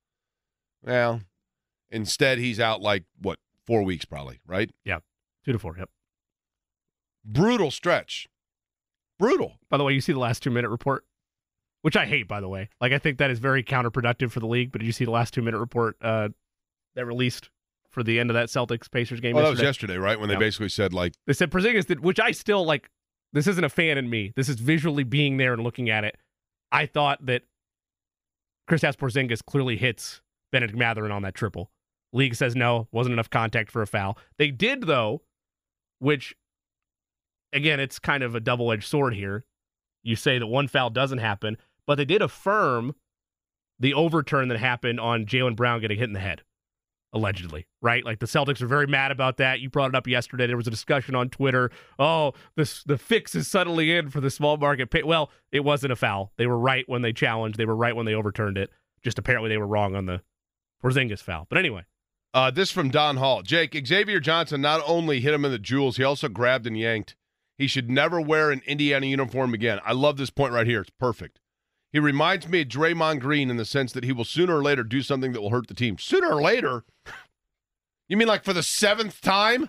Well, 0.83 1.23
instead, 1.91 2.39
he's 2.39 2.59
out 2.61 2.83
like, 2.83 3.05
what, 3.21 3.39
four 3.67 3.85
weeks 3.85 4.05
probably, 4.05 4.41
right? 4.47 4.71
Yeah. 4.85 4.99
Two 5.45 5.53
to 5.53 5.59
four. 5.59 5.77
Yep. 5.79 5.89
Brutal 7.25 7.71
stretch. 7.71 8.29
Brutal. 9.19 9.55
By 9.71 9.77
the 9.79 9.85
way, 9.85 9.93
you 9.93 10.01
see 10.01 10.13
the 10.13 10.19
last 10.19 10.43
two 10.43 10.51
minute 10.51 10.69
report, 10.71 11.05
which 11.83 11.97
I 11.97 12.07
hate, 12.07 12.27
by 12.29 12.41
the 12.41 12.49
way. 12.49 12.69
Like, 12.81 12.93
I 12.93 12.99
think 12.99 13.19
that 13.19 13.31
is 13.31 13.39
very 13.39 13.63
counterproductive 13.63 14.31
for 14.33 14.41
the 14.41 14.47
league. 14.47 14.73
But 14.73 14.81
did 14.81 14.87
you 14.87 14.93
see 14.93 15.05
the 15.05 15.11
last 15.13 15.33
two 15.35 15.43
minute 15.43 15.59
report 15.59 15.97
uh, 16.01 16.31
that 16.97 17.07
released 17.07 17.51
for 17.91 18.03
the 18.03 18.19
end 18.19 18.31
of 18.31 18.35
that 18.35 18.49
Celtics 18.49 18.91
Pacers 18.91 19.21
game? 19.21 19.37
Oh, 19.37 19.43
that 19.43 19.51
was 19.51 19.61
yesterday? 19.61 19.97
right? 19.97 20.19
When 20.19 20.29
they 20.29 20.35
Yep. 20.35 20.41
basically 20.41 20.69
said, 20.71 20.93
like, 20.93 21.13
They 21.27 21.33
said 21.35 21.51
Porzingis 21.51 21.87
did, 21.87 22.01
which 22.01 22.19
I 22.21 22.33
still 22.33 22.65
like. 22.65 22.91
This 23.35 23.47
isn't 23.47 23.65
a 23.65 23.71
fan 23.71 23.97
in 23.97 24.11
me. 24.11 24.33
This 24.37 24.49
is 24.51 24.57
visually 24.57 25.05
being 25.05 25.39
there 25.39 25.55
and 25.55 25.63
looking 25.63 25.89
at 25.89 26.05
it. 26.05 26.19
I 26.71 26.85
thought 26.87 27.25
that 27.25 27.43
Chris 28.69 28.83
Porzingis 28.83 29.43
clearly 29.45 29.77
hits 29.77 30.21
Bennedict 30.51 30.79
Mathurin 30.79 31.13
on 31.13 31.23
that 31.23 31.35
triple. 31.35 31.71
League 32.13 32.35
says 32.35 32.55
no, 32.55 32.89
wasn't 32.93 33.13
enough 33.15 33.31
contact 33.31 33.71
for 33.71 33.81
a 33.81 33.87
foul. 33.87 34.19
They 34.37 34.51
did 34.51 34.83
though, 34.83 35.23
which 35.99 36.35
again, 37.53 37.81
it's 37.81 37.99
kind 37.99 38.23
of 38.23 38.35
a 38.35 38.41
double-edged 38.41 38.89
sword 38.89 39.15
here. 39.15 39.45
You 40.03 40.17
say 40.17 40.39
that 40.39 40.47
one 40.47 40.69
foul 40.69 40.91
doesn't 40.91 41.19
happen, 41.19 41.57
but 41.87 41.97
they 41.97 42.05
did 42.05 42.23
affirm 42.23 42.95
the 43.79 43.95
overturn 43.95 44.49
that 44.49 44.59
happened 44.59 45.01
on 45.01 45.27
Jaylen 45.27 45.57
Brown 45.57 45.81
getting 45.81 45.99
hit 45.99 46.09
in 46.09 46.13
the 46.13 46.21
head 46.21 46.43
allegedly, 47.13 47.67
right? 47.81 48.05
Like 48.05 48.21
the 48.21 48.27
Celtics 48.27 48.63
are 48.63 48.67
very 48.67 48.87
mad 48.87 49.11
about 49.11 49.37
that. 49.37 49.61
You 49.61 49.69
brought 49.69 49.91
it 49.91 49.95
up 49.95 50.07
yesterday. 50.07 50.47
There 50.47 50.57
was 50.57 50.67
a 50.67 50.71
discussion 50.71 51.15
on 51.15 51.29
Twitter. 51.29 51.71
Oh, 51.99 52.33
this 52.57 52.83
the 52.85 52.97
fix 52.97 53.35
is 53.35 53.49
suddenly 53.49 53.93
in 53.95 54.09
for 54.09 54.21
the 54.21 54.31
small 54.31 54.57
market 54.57 54.91
pay. 54.91 55.03
Well, 55.03 55.31
it 55.51 55.61
wasn't 55.61 55.93
a 55.93 55.97
foul. 55.97 56.33
They 56.37 56.47
were 56.47 56.59
right 56.59 56.85
when 56.89 57.03
they 57.03 57.13
challenged. 57.13 57.59
They 57.59 57.67
were 57.67 57.77
right 57.77 57.95
when 57.95 58.07
they 58.07 58.15
overturned 58.15 58.57
it. 58.57 58.71
Just 59.03 59.19
apparently 59.19 59.51
they 59.51 59.59
were 59.59 59.67
wrong 59.67 59.95
on 59.95 60.07
the 60.07 60.23
Porzingis 60.83 61.23
foul. 61.23 61.47
But 61.49 61.59
anyway, 61.59 61.85
uh, 62.33 62.51
this 62.51 62.71
from 62.71 62.91
Don 62.91 63.19
Hall. 63.19 63.43
Jake, 63.43 63.79
Xavier 63.87 64.21
Johnson 64.21 64.61
not 64.61 64.81
only 64.87 65.21
hit 65.21 65.35
him 65.35 65.45
in 65.45 65.51
the 65.51 65.59
jewels, 65.59 65.97
he 65.97 66.05
also 66.05 66.29
grabbed 66.29 66.67
and 66.67 66.79
yanked. 66.79 67.17
He 67.63 67.69
should 67.69 67.89
never 67.89 68.21
wear 68.21 68.51
an 68.51 68.61
Indiana 68.67 69.07
uniform 69.07 69.55
again. 69.55 69.79
I 69.85 69.93
love 69.93 70.17
this 70.17 70.31
point 70.31 70.53
right 70.53 70.67
here. 70.67 70.81
It's 70.81 70.91
perfect. 70.99 71.39
He 71.93 72.01
reminds 72.01 72.49
me 72.49 72.63
of 72.63 72.67
Draymond 72.67 73.21
Green 73.21 73.51
in 73.51 73.57
the 73.57 73.65
sense 73.65 73.93
that 73.93 74.03
he 74.03 74.11
will 74.11 74.25
sooner 74.25 74.57
or 74.57 74.65
later 74.65 74.83
do 74.83 75.01
something 75.01 75.33
that 75.33 75.41
will 75.41 75.51
hurt 75.51 75.69
the 75.69 75.75
team. 75.75 75.97
Sooner 75.97 76.33
or 76.33 76.43
later? 76.43 76.83
You 78.09 78.17
mean 78.17 78.27
like 78.27 78.43
for 78.43 78.53
the 78.53 78.65
seventh 78.65 79.21
time? 79.21 79.69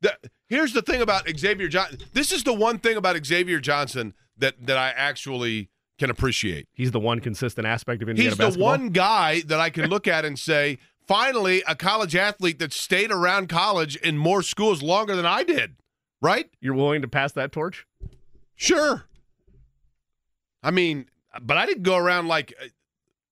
The, 0.00 0.16
here's 0.48 0.72
the 0.72 0.80
thing 0.80 1.02
about 1.02 1.28
Xavier 1.28 1.68
Johnson. 1.68 1.98
This 2.14 2.32
is 2.32 2.42
the 2.42 2.54
one 2.54 2.78
thing 2.78 2.96
about 2.96 3.22
Xavier 3.22 3.60
Johnson 3.60 4.14
that, 4.38 4.54
that 4.66 4.78
I 4.78 4.94
actually 4.96 5.68
can 5.98 6.08
appreciate. 6.08 6.68
he's 6.72 6.90
the 6.90 6.98
one 6.98 7.20
consistent 7.20 7.66
aspect 7.66 8.02
of 8.02 8.08
Indiana 8.08 8.34
He's 8.34 8.56
the 8.56 8.58
one 8.58 8.88
guy 8.88 9.42
that 9.42 9.60
I 9.60 9.68
can 9.68 9.90
look 9.90 10.08
at 10.08 10.24
and 10.24 10.38
say, 10.38 10.78
finally, 11.06 11.62
a 11.68 11.76
college 11.76 12.16
athlete 12.16 12.58
that 12.60 12.72
stayed 12.72 13.12
around 13.12 13.50
college 13.50 13.96
in 13.96 14.16
more 14.16 14.40
schools 14.40 14.82
longer 14.82 15.14
than 15.14 15.26
I 15.26 15.42
did. 15.42 15.76
Right? 16.20 16.48
You're 16.60 16.74
willing 16.74 17.02
to 17.02 17.08
pass 17.08 17.32
that 17.32 17.52
torch? 17.52 17.86
Sure. 18.54 19.04
I 20.62 20.70
mean, 20.70 21.06
but 21.42 21.56
I 21.56 21.66
didn't 21.66 21.82
go 21.82 21.96
around 21.96 22.28
like 22.28 22.54
uh, 22.60 22.66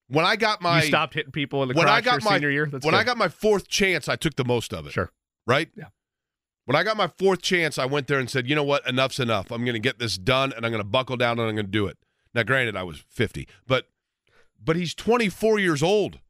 when 0.09 0.25
I 0.25 0.37
got 0.37 0.61
my 0.61 0.83
you 0.83 0.89
stopped 0.89 1.15
hitting 1.15 1.33
people 1.33 1.63
in 1.63 1.69
the 1.69 1.75
when 1.75 1.89
I 1.89 2.01
got 2.01 2.23
my 2.23 2.35
senior 2.35 2.51
year. 2.51 2.67
That's 2.71 2.85
when 2.85 2.93
good. 2.93 3.01
I 3.01 3.05
got 3.05 3.17
my 3.17 3.29
fourth 3.29 3.69
chance, 3.69 4.09
I 4.09 4.17
took 4.17 4.37
the 4.37 4.45
most 4.45 4.73
of 4.73 4.87
it. 4.87 4.93
sure. 4.93 5.11
Right? 5.47 5.69
Yeah. 5.77 5.87
When 6.67 6.77
I 6.77 6.83
got 6.83 6.97
my 6.97 7.09
fourth 7.09 7.43
chance, 7.43 7.79
I 7.79 7.85
went 7.85 8.07
there 8.07 8.19
and 8.19 8.31
said, 8.31 8.49
you 8.49 8.55
know 8.55 8.65
what? 8.65 8.87
Enough's 8.87 9.21
enough. 9.21 9.51
I'm 9.51 9.65
going 9.65 9.75
to 9.75 9.81
get 9.81 9.99
this 9.99 10.17
done 10.17 10.53
and 10.53 10.65
I'm 10.65 10.73
going 10.73 10.83
to 10.83 10.89
buckle 10.89 11.17
down 11.17 11.39
and 11.39 11.49
I'm 11.49 11.55
going 11.55 11.67
to 11.67 11.73
do 11.73 11.87
it. 11.87 11.99
Now, 12.35 12.43
granted, 12.43 12.75
I 12.75 12.83
was 12.83 13.05
50, 13.09 13.47
but 13.67 13.89
but 14.63 14.77
he's 14.77 14.95
24 14.95 15.59
years 15.59 15.83
old. 15.83 16.21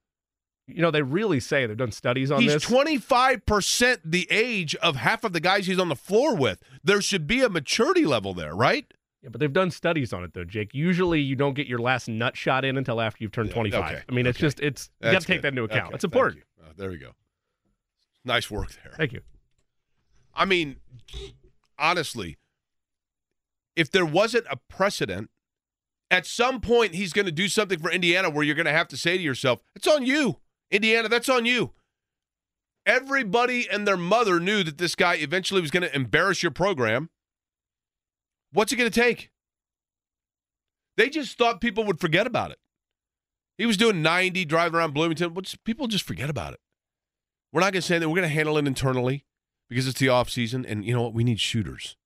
You 0.66 0.80
know 0.80 0.90
they 0.90 1.02
really 1.02 1.40
say 1.40 1.66
they've 1.66 1.76
done 1.76 1.92
studies 1.92 2.30
on 2.30 2.40
He's 2.40 2.54
this. 2.54 2.64
25% 2.64 4.00
the 4.04 4.26
age 4.30 4.74
of 4.76 4.96
half 4.96 5.22
of 5.22 5.32
the 5.34 5.40
guys 5.40 5.66
he's 5.66 5.78
on 5.78 5.88
the 5.90 5.96
floor 5.96 6.34
with. 6.34 6.62
There 6.82 7.02
should 7.02 7.26
be 7.26 7.42
a 7.42 7.48
maturity 7.50 8.06
level 8.06 8.32
there, 8.32 8.54
right? 8.54 8.86
Yeah, 9.22 9.28
but 9.30 9.40
they've 9.40 9.52
done 9.52 9.70
studies 9.70 10.12
on 10.14 10.24
it 10.24 10.32
though, 10.32 10.44
Jake. 10.44 10.74
Usually 10.74 11.20
you 11.20 11.36
don't 11.36 11.54
get 11.54 11.66
your 11.66 11.78
last 11.80 12.08
nut 12.08 12.36
shot 12.36 12.64
in 12.64 12.78
until 12.78 13.00
after 13.00 13.22
you've 13.22 13.32
turned 13.32 13.48
Yeah, 13.48 13.54
25. 13.54 13.84
okay, 13.84 14.02
I 14.08 14.12
mean, 14.12 14.26
it's 14.26 14.38
just 14.38 14.58
it's 14.60 14.90
you 15.02 15.12
got 15.12 15.20
to 15.20 15.26
take 15.26 15.42
that 15.42 15.48
into 15.48 15.64
account. 15.64 15.86
Okay, 15.88 15.94
it's 15.96 16.04
important. 16.04 16.42
Uh, 16.62 16.68
there 16.76 16.90
we 16.90 16.96
go. 16.98 17.10
Nice 18.24 18.50
work 18.50 18.72
there. 18.82 18.92
Thank 18.96 19.12
you. 19.12 19.20
I 20.34 20.46
mean, 20.46 20.76
honestly, 21.78 22.38
if 23.76 23.90
there 23.90 24.06
wasn't 24.06 24.46
a 24.50 24.56
precedent, 24.56 25.28
At 26.10 26.26
some 26.26 26.60
point, 26.60 26.94
he's 26.94 27.12
going 27.12 27.26
to 27.26 27.32
do 27.32 27.48
something 27.48 27.78
for 27.78 27.90
Indiana 27.90 28.30
where 28.30 28.44
you're 28.44 28.54
going 28.54 28.66
to 28.66 28.72
have 28.72 28.88
to 28.88 28.96
say 28.96 29.16
to 29.16 29.22
yourself, 29.22 29.60
it's 29.74 29.86
on 29.86 30.04
you. 30.06 30.38
Indiana, 30.74 31.08
that's 31.08 31.28
on 31.28 31.46
you. 31.46 31.70
Everybody 32.84 33.68
and 33.70 33.86
their 33.86 33.96
mother 33.96 34.40
knew 34.40 34.64
that 34.64 34.76
this 34.76 34.94
guy 34.94 35.14
eventually 35.14 35.60
was 35.60 35.70
going 35.70 35.84
to 35.84 35.94
embarrass 35.94 36.42
your 36.42 36.50
program. 36.52 37.10
What's 38.52 38.72
it 38.72 38.76
going 38.76 38.90
to 38.90 39.00
take? 39.00 39.30
They 40.96 41.08
just 41.08 41.38
thought 41.38 41.60
people 41.60 41.84
would 41.84 42.00
forget 42.00 42.26
about 42.26 42.50
it. 42.50 42.58
He 43.56 43.66
was 43.66 43.76
doing 43.76 44.02
90 44.02 44.44
driving 44.44 44.76
around 44.76 44.94
Bloomington. 44.94 45.32
But 45.32 45.54
people 45.64 45.86
just 45.86 46.04
forget 46.04 46.28
about 46.28 46.52
it. 46.52 46.60
We're 47.52 47.60
not 47.60 47.72
going 47.72 47.82
to 47.82 47.86
say 47.86 47.98
that. 47.98 48.08
We're 48.08 48.16
going 48.16 48.28
to 48.28 48.34
handle 48.34 48.58
it 48.58 48.66
internally 48.66 49.24
because 49.68 49.86
it's 49.86 50.00
the 50.00 50.08
off 50.08 50.28
season. 50.28 50.66
And 50.66 50.84
you 50.84 50.92
know 50.92 51.02
what? 51.02 51.14
We 51.14 51.24
need 51.24 51.40
shooters. 51.40 51.96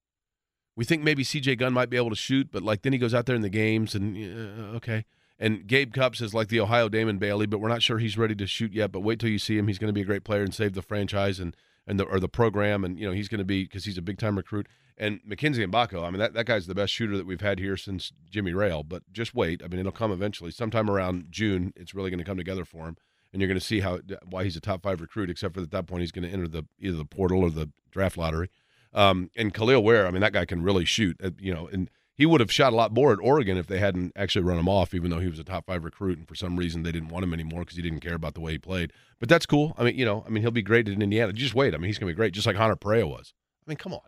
We 0.77 0.85
think 0.85 1.03
maybe 1.03 1.25
CJ 1.25 1.59
Gunn 1.59 1.73
might 1.73 1.91
be 1.91 1.97
able 1.97 2.11
to 2.11 2.17
shoot, 2.17 2.51
but 2.53 2.63
like 2.63 2.83
then 2.83 2.93
he 2.93 2.99
goes 2.99 3.15
out 3.15 3.27
there 3.27 3.35
in 3.35 3.43
the 3.43 3.49
games 3.49 3.95
and 3.95 4.17
uh, 4.17 4.77
okay. 4.77 5.07
And 5.39 5.67
Gabe 5.67 5.93
Cupps 5.93 6.21
is 6.21 6.35
like 6.35 6.49
the 6.49 6.61
Ohio 6.61 6.89
Damon 6.89 7.19
Bailey, 7.19 7.47
but 7.47 7.59
we're 7.61 7.69
not 7.69 7.83
sure 7.83 7.99
he's 7.99 8.19
ready 8.19 8.35
to 8.35 8.47
shoot 8.47 8.73
yet. 8.73 8.91
But 8.91 9.01
wait 9.01 9.21
till 9.21 9.29
you 9.29 9.39
see 9.39 9.57
him; 9.57 9.69
he's 9.69 9.79
going 9.79 9.89
to 9.89 9.95
be 9.95 10.01
a 10.01 10.07
great 10.07 10.25
player 10.25 10.43
and 10.43 10.55
save 10.55 10.75
the 10.75 10.83
franchise 10.83 11.39
and 11.39 11.57
and 11.87 11.99
the 11.99 12.05
or 12.05 12.19
the 12.19 12.29
program. 12.29 12.85
And 12.85 12.99
you 12.99 13.07
know 13.07 13.13
he's 13.13 13.29
going 13.29 13.39
to 13.39 13.45
be 13.45 13.65
because 13.65 13.85
he's 13.85 13.99
a 13.99 14.03
big 14.03 14.19
time 14.19 14.37
recruit. 14.37 14.67
And 15.01 15.21
Mackenzie 15.25 15.65
Mgbako, 15.65 16.05
I 16.05 16.11
mean 16.11 16.19
that, 16.19 16.35
that 16.35 16.47
guy's 16.47 16.67
the 16.67 16.75
best 16.75 16.93
shooter 16.93 17.17
that 17.17 17.27
we've 17.27 17.41
had 17.41 17.61
here 17.61 17.77
since 17.77 18.13
Jimmy 18.29 18.53
Rayl. 18.53 18.87
But 18.87 19.05
just 19.13 19.33
wait; 19.33 19.63
I 19.63 19.69
mean 19.69 19.79
it'll 19.79 19.93
come 19.93 20.11
eventually. 20.11 20.51
Sometime 20.51 20.91
around 20.91 21.27
June, 21.31 21.73
it's 21.77 21.95
really 21.95 22.11
going 22.11 22.19
to 22.19 22.25
come 22.25 22.37
together 22.37 22.65
for 22.65 22.89
him, 22.89 22.97
and 23.33 23.41
you're 23.41 23.49
going 23.49 23.61
to 23.61 23.65
see 23.65 23.81
how 23.81 24.01
why 24.29 24.43
he's 24.43 24.57
a 24.57 24.61
top 24.61 24.83
five 24.83 25.01
recruit. 25.01 25.31
Except 25.31 25.55
for 25.55 25.61
at 25.61 25.71
that 25.71 25.87
point, 25.87 26.01
he's 26.01 26.13
going 26.13 26.27
to 26.27 26.33
enter 26.33 26.49
the 26.49 26.65
either 26.81 26.97
the 26.97 27.05
portal 27.05 27.43
or 27.43 27.51
the 27.51 27.71
draft 27.93 28.17
lottery. 28.17 28.51
Um, 28.93 29.31
and 29.37 29.55
Kel'el 29.55 29.83
Ware, 29.85 30.07
I 30.07 30.11
mean 30.11 30.23
that 30.23 30.33
guy 30.33 30.45
can 30.45 30.63
really 30.63 30.85
shoot. 30.85 31.17
Uh, 31.23 31.31
you 31.39 31.55
know, 31.55 31.69
and 31.69 31.91
he 32.19 32.27
would 32.27 32.41
have 32.41 32.53
shot 32.53 32.73
a 32.73 32.77
lot 32.77 32.93
more 32.93 33.13
at 33.13 33.21
Oregon 33.23 33.57
if 33.57 33.69
they 33.69 33.79
hadn't 33.79 34.13
actually 34.17 34.45
run 34.45 34.59
him 34.59 34.69
off, 34.69 34.93
even 34.93 35.09
though 35.09 35.21
he 35.21 35.29
was 35.29 35.39
a 35.39 35.45
top 35.45 35.67
five 35.67 35.85
recruit, 35.85 36.19
and 36.19 36.27
for 36.27 36.35
some 36.35 36.57
reason 36.57 36.83
they 36.83 36.91
didn't 36.91 37.11
want 37.11 37.23
him 37.23 37.33
anymore 37.33 37.61
because 37.61 37.77
he 37.77 37.83
didn't 37.83 38.01
care 38.01 38.15
about 38.15 38.35
the 38.35 38.41
way 38.41 38.53
he 38.53 38.59
played. 38.59 38.93
But 39.21 39.29
that's 39.29 39.47
cool. 39.47 39.73
I 39.79 39.85
mean, 39.85 39.97
you 39.97 40.05
know, 40.05 40.25
I 40.27 40.31
mean 40.31 40.43
he'll 40.43 40.51
be 40.51 40.61
great 40.61 40.89
in 40.89 41.01
Indiana. 41.01 41.33
Just 41.33 41.55
wait. 41.55 41.75
I 41.75 41.79
mean 41.79 41.87
he's 41.87 41.99
gonna 41.99 42.11
be 42.11 42.17
great, 42.17 42.35
just 42.35 42.47
like 42.47 42.57
Hunter 42.57 42.75
Perea 42.75 43.07
was. 43.07 43.33
I 43.67 43.71
mean, 43.71 43.77
come 43.77 43.95
on. 43.95 44.01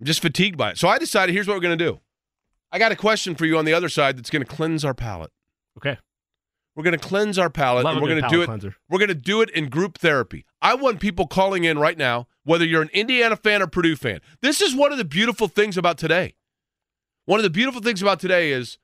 I'm 0.00 0.06
just 0.06 0.22
fatigued 0.22 0.56
by 0.56 0.70
it. 0.70 0.78
So 0.78 0.86
I 0.86 0.98
decided 0.98 1.34
here's 1.34 1.48
what 1.48 1.54
we're 1.54 1.60
gonna 1.60 1.76
do. 1.76 2.00
I 2.70 2.78
got 2.78 2.92
a 2.92 2.96
question 2.96 3.34
for 3.34 3.44
you 3.44 3.58
on 3.58 3.64
the 3.64 3.74
other 3.74 3.88
side 3.88 4.16
that's 4.16 4.30
gonna 4.30 4.44
cleanse 4.44 4.84
our 4.84 4.94
palate. 4.94 5.32
Okay. 5.76 5.98
We're 6.74 6.84
going 6.84 6.98
to 6.98 7.06
cleanse 7.06 7.38
our 7.38 7.50
palate, 7.50 7.84
Love 7.84 7.96
and 7.96 8.02
we're 8.02 8.08
going 8.08 8.22
to 8.22 8.28
do 8.28 8.42
it. 8.42 8.46
cleanser. 8.46 8.74
We're 8.88 8.98
going 8.98 9.08
to 9.08 9.14
do 9.14 9.42
it 9.42 9.50
in 9.50 9.68
group 9.68 9.98
therapy. 9.98 10.46
I 10.62 10.74
want 10.74 11.00
people 11.00 11.26
calling 11.26 11.64
in 11.64 11.78
right 11.78 11.98
now, 11.98 12.28
whether 12.44 12.64
you're 12.64 12.82
an 12.82 12.90
Indiana 12.94 13.36
fan 13.36 13.60
or 13.60 13.66
Purdue 13.66 13.96
fan. 13.96 14.20
This 14.40 14.62
is 14.62 14.74
one 14.74 14.90
of 14.90 14.98
the 14.98 15.04
beautiful 15.04 15.48
things 15.48 15.76
about 15.76 15.98
today. 15.98 16.34
One 17.26 17.38
of 17.38 17.44
the 17.44 17.50
beautiful 17.50 17.82
things 17.82 18.00
about 18.00 18.20
today 18.20 18.52
is 18.52 18.78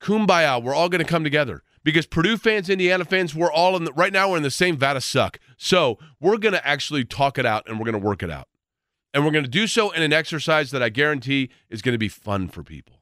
kumbaya. 0.00 0.62
We're 0.62 0.74
all 0.74 0.88
going 0.88 1.04
to 1.04 1.10
come 1.10 1.22
together 1.22 1.62
because 1.84 2.06
Purdue 2.06 2.38
fans, 2.38 2.70
Indiana 2.70 3.04
fans, 3.04 3.34
we're 3.34 3.52
all 3.52 3.76
in 3.76 3.84
the, 3.84 3.92
right 3.92 4.12
now. 4.12 4.30
We're 4.30 4.38
in 4.38 4.42
the 4.42 4.50
same 4.50 4.76
vat 4.76 4.96
of 4.96 5.04
suck. 5.04 5.38
So 5.58 5.98
we're 6.20 6.38
going 6.38 6.54
to 6.54 6.66
actually 6.66 7.04
talk 7.04 7.38
it 7.38 7.44
out 7.44 7.68
and 7.68 7.78
we're 7.78 7.84
going 7.84 8.00
to 8.00 8.06
work 8.06 8.22
it 8.22 8.30
out, 8.30 8.48
and 9.12 9.24
we're 9.24 9.30
going 9.30 9.44
to 9.44 9.50
do 9.50 9.66
so 9.66 9.90
in 9.90 10.02
an 10.02 10.12
exercise 10.12 10.70
that 10.70 10.82
I 10.82 10.88
guarantee 10.88 11.50
is 11.68 11.82
going 11.82 11.92
to 11.94 11.98
be 11.98 12.08
fun 12.08 12.48
for 12.48 12.62
people. 12.62 12.93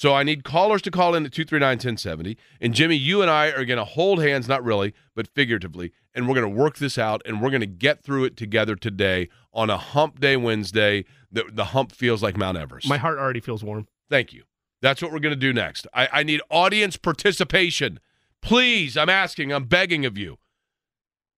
So 0.00 0.14
I 0.14 0.22
need 0.22 0.44
callers 0.44 0.80
to 0.82 0.90
call 0.90 1.14
in 1.14 1.26
at 1.26 1.32
239-1070. 1.32 2.38
And 2.58 2.72
Jimmy, 2.72 2.96
you 2.96 3.20
and 3.20 3.30
I 3.30 3.48
are 3.48 3.66
going 3.66 3.76
to 3.76 3.84
hold 3.84 4.22
hands, 4.22 4.48
not 4.48 4.64
really, 4.64 4.94
but 5.14 5.28
figuratively, 5.28 5.92
and 6.14 6.26
we're 6.26 6.36
going 6.36 6.50
to 6.50 6.58
work 6.58 6.78
this 6.78 6.96
out 6.96 7.20
and 7.26 7.42
we're 7.42 7.50
going 7.50 7.60
to 7.60 7.66
get 7.66 8.02
through 8.02 8.24
it 8.24 8.34
together 8.34 8.76
today 8.76 9.28
on 9.52 9.68
a 9.68 9.76
hump 9.76 10.18
day 10.18 10.38
Wednesday. 10.38 11.04
The, 11.30 11.44
the 11.52 11.66
hump 11.66 11.92
feels 11.92 12.22
like 12.22 12.34
Mount 12.34 12.56
Everest. 12.56 12.88
My 12.88 12.96
heart 12.96 13.18
already 13.18 13.40
feels 13.40 13.62
warm. 13.62 13.88
Thank 14.08 14.32
you. 14.32 14.44
That's 14.80 15.02
what 15.02 15.12
we're 15.12 15.20
going 15.20 15.34
to 15.34 15.38
do 15.38 15.52
next. 15.52 15.86
I, 15.92 16.08
I 16.10 16.22
need 16.22 16.40
audience 16.48 16.96
participation. 16.96 18.00
Please, 18.40 18.96
I'm 18.96 19.10
asking, 19.10 19.52
I'm 19.52 19.64
begging 19.64 20.06
of 20.06 20.16
you. 20.16 20.38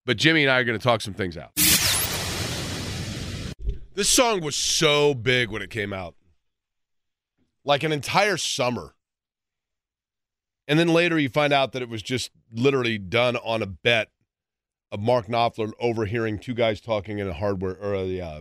But 0.07 0.19
Jimmy 0.19 0.45
and 0.45 0.53
I 0.53 0.61
are 0.61 0.65
going 0.65 0.79
to 0.79 0.85
talk 0.85 1.01
some 1.01 1.15
things 1.15 1.37
out. 1.37 1.51
This 3.95 4.09
song 4.09 4.41
was 4.41 4.55
so 4.55 5.15
big 5.15 5.51
when 5.51 5.63
it 5.63 5.71
came 5.71 5.93
out 5.93 6.15
like 7.65 7.83
an 7.83 7.93
entire 7.93 8.37
summer. 8.37 8.95
And 10.69 10.79
then 10.79 10.89
later 10.89 11.19
you 11.19 11.29
find 11.29 11.53
out 11.53 11.73
that 11.73 11.83
it 11.83 11.89
was 11.89 12.03
just 12.03 12.31
literally 12.53 12.99
done 12.99 13.37
on 13.37 13.63
a 13.63 13.67
bet 13.67 14.09
of 14.91 15.01
Mark 15.01 15.27
Knopfler 15.27 15.73
overhearing 15.81 16.39
two 16.39 16.55
guys 16.55 16.81
talking 16.81 17.19
in 17.19 17.29
a 17.29 17.33
hardware 17.33 17.77
or 17.81 17.95
uh, 17.95 18.41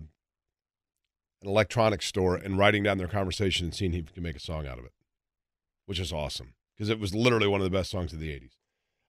an 1.42 1.50
electronics 1.50 2.06
store 2.06 2.36
and 2.36 2.58
writing 2.58 2.84
down 2.84 2.98
their 2.98 3.08
conversation 3.08 3.66
and 3.68 3.76
seeing 3.76 3.94
if 3.94 4.10
he 4.10 4.14
can 4.14 4.24
make 4.24 4.36
a 4.36 4.40
song 4.40 4.68
out 4.68 4.78
of 4.78 4.86
it, 4.86 4.92
which 5.86 6.00
is 6.00 6.12
awesome 6.14 6.54
because 6.76 6.90
it 6.90 7.00
was 7.00 7.16
literally 7.16 7.48
one 7.48 7.62
of 7.62 7.66
the 7.66 7.76
best 7.76 7.90
songs 7.90 8.14
of 8.14 8.20
the 8.20 8.30
80s. 8.30 8.52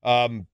Um, 0.08 0.46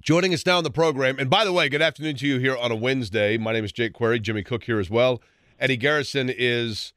joining 0.00 0.32
us 0.34 0.44
now 0.44 0.58
on 0.58 0.64
the 0.64 0.70
program, 0.70 1.18
and 1.18 1.30
by 1.30 1.44
the 1.44 1.52
way, 1.52 1.68
good 1.68 1.82
afternoon 1.82 2.16
to 2.16 2.26
you 2.26 2.38
here 2.38 2.56
on 2.56 2.72
a 2.72 2.76
Wednesday. 2.76 3.36
My 3.38 3.52
name 3.52 3.64
is 3.64 3.72
Jake 3.72 3.92
Query, 3.92 4.20
Jimmy 4.20 4.42
Cook 4.42 4.64
here 4.64 4.80
as 4.80 4.90
well. 4.90 5.22
Eddie 5.58 5.76
Garrison 5.76 6.30
is 6.34 6.92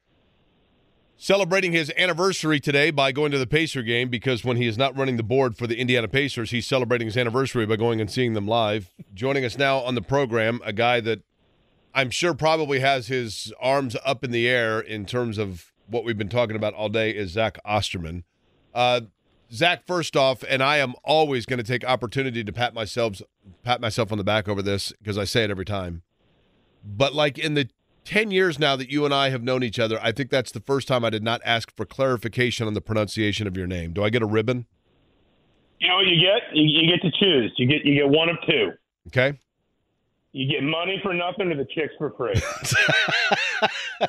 celebrating 1.22 1.70
his 1.70 1.92
anniversary 1.96 2.58
today 2.58 2.90
by 2.90 3.12
going 3.12 3.30
to 3.30 3.38
the 3.38 3.46
Pacer 3.46 3.80
game 3.80 4.08
because 4.08 4.44
when 4.44 4.56
he 4.56 4.66
is 4.66 4.76
not 4.76 4.96
running 4.98 5.16
the 5.16 5.22
board 5.22 5.56
for 5.56 5.68
the 5.68 5.78
Indiana 5.78 6.08
Pacers, 6.08 6.50
he's 6.50 6.66
celebrating 6.66 7.06
his 7.06 7.16
anniversary 7.16 7.64
by 7.64 7.76
going 7.76 8.00
and 8.00 8.10
seeing 8.10 8.32
them 8.32 8.48
live. 8.48 8.90
Joining 9.14 9.44
us 9.44 9.56
now 9.56 9.78
on 9.78 9.94
the 9.94 10.02
program, 10.02 10.60
a 10.64 10.72
guy 10.72 11.00
that 11.02 11.20
I'm 11.94 12.10
sure 12.10 12.34
probably 12.34 12.80
has 12.80 13.06
his 13.06 13.52
arms 13.60 13.96
up 14.04 14.24
in 14.24 14.32
the 14.32 14.48
air 14.48 14.80
in 14.80 15.06
terms 15.06 15.38
of 15.38 15.70
what 15.86 16.02
we've 16.02 16.18
been 16.18 16.28
talking 16.28 16.56
about 16.56 16.74
all 16.74 16.88
day 16.88 17.12
is 17.12 17.30
Zach 17.30 17.56
Osterman. 17.64 18.24
Uh, 18.74 19.02
Zach, 19.52 19.86
first 19.86 20.16
off, 20.16 20.42
and 20.48 20.60
I 20.60 20.78
am 20.78 20.94
always 21.04 21.46
going 21.46 21.58
to 21.58 21.64
take 21.64 21.84
opportunity 21.84 22.42
to 22.42 22.52
pat 22.52 22.74
myself 22.74 23.22
pat 23.62 23.80
myself 23.80 24.10
on 24.10 24.18
the 24.18 24.24
back 24.24 24.48
over 24.48 24.60
this 24.60 24.92
because 24.98 25.16
I 25.16 25.22
say 25.22 25.44
it 25.44 25.52
every 25.52 25.66
time. 25.66 26.02
But 26.84 27.14
like 27.14 27.38
in 27.38 27.54
the 27.54 27.68
10 28.04 28.30
years 28.30 28.58
now 28.58 28.76
that 28.76 28.90
you 28.90 29.04
and 29.04 29.14
I 29.14 29.30
have 29.30 29.42
known 29.42 29.62
each 29.62 29.78
other, 29.78 29.98
I 30.02 30.12
think 30.12 30.30
that's 30.30 30.50
the 30.50 30.60
first 30.60 30.88
time 30.88 31.04
I 31.04 31.10
did 31.10 31.22
not 31.22 31.40
ask 31.44 31.74
for 31.76 31.84
clarification 31.84 32.66
on 32.66 32.74
the 32.74 32.80
pronunciation 32.80 33.46
of 33.46 33.56
your 33.56 33.66
name. 33.66 33.92
Do 33.92 34.02
I 34.02 34.10
get 34.10 34.22
a 34.22 34.26
ribbon? 34.26 34.66
You 35.78 35.88
know 35.88 35.96
what 35.96 36.06
you 36.06 36.20
get? 36.20 36.56
You, 36.56 36.64
you 36.64 36.88
get 36.88 37.02
to 37.02 37.10
choose. 37.18 37.52
You 37.56 37.66
get 37.66 37.84
you 37.84 37.94
get 37.94 38.08
one 38.08 38.28
of 38.28 38.36
two. 38.48 38.70
Okay. 39.08 39.38
You 40.32 40.48
get 40.48 40.62
money 40.62 41.00
for 41.02 41.12
nothing 41.12 41.50
or 41.50 41.56
the 41.56 41.66
chicks 41.74 41.92
for 41.98 42.12
free. 42.16 42.40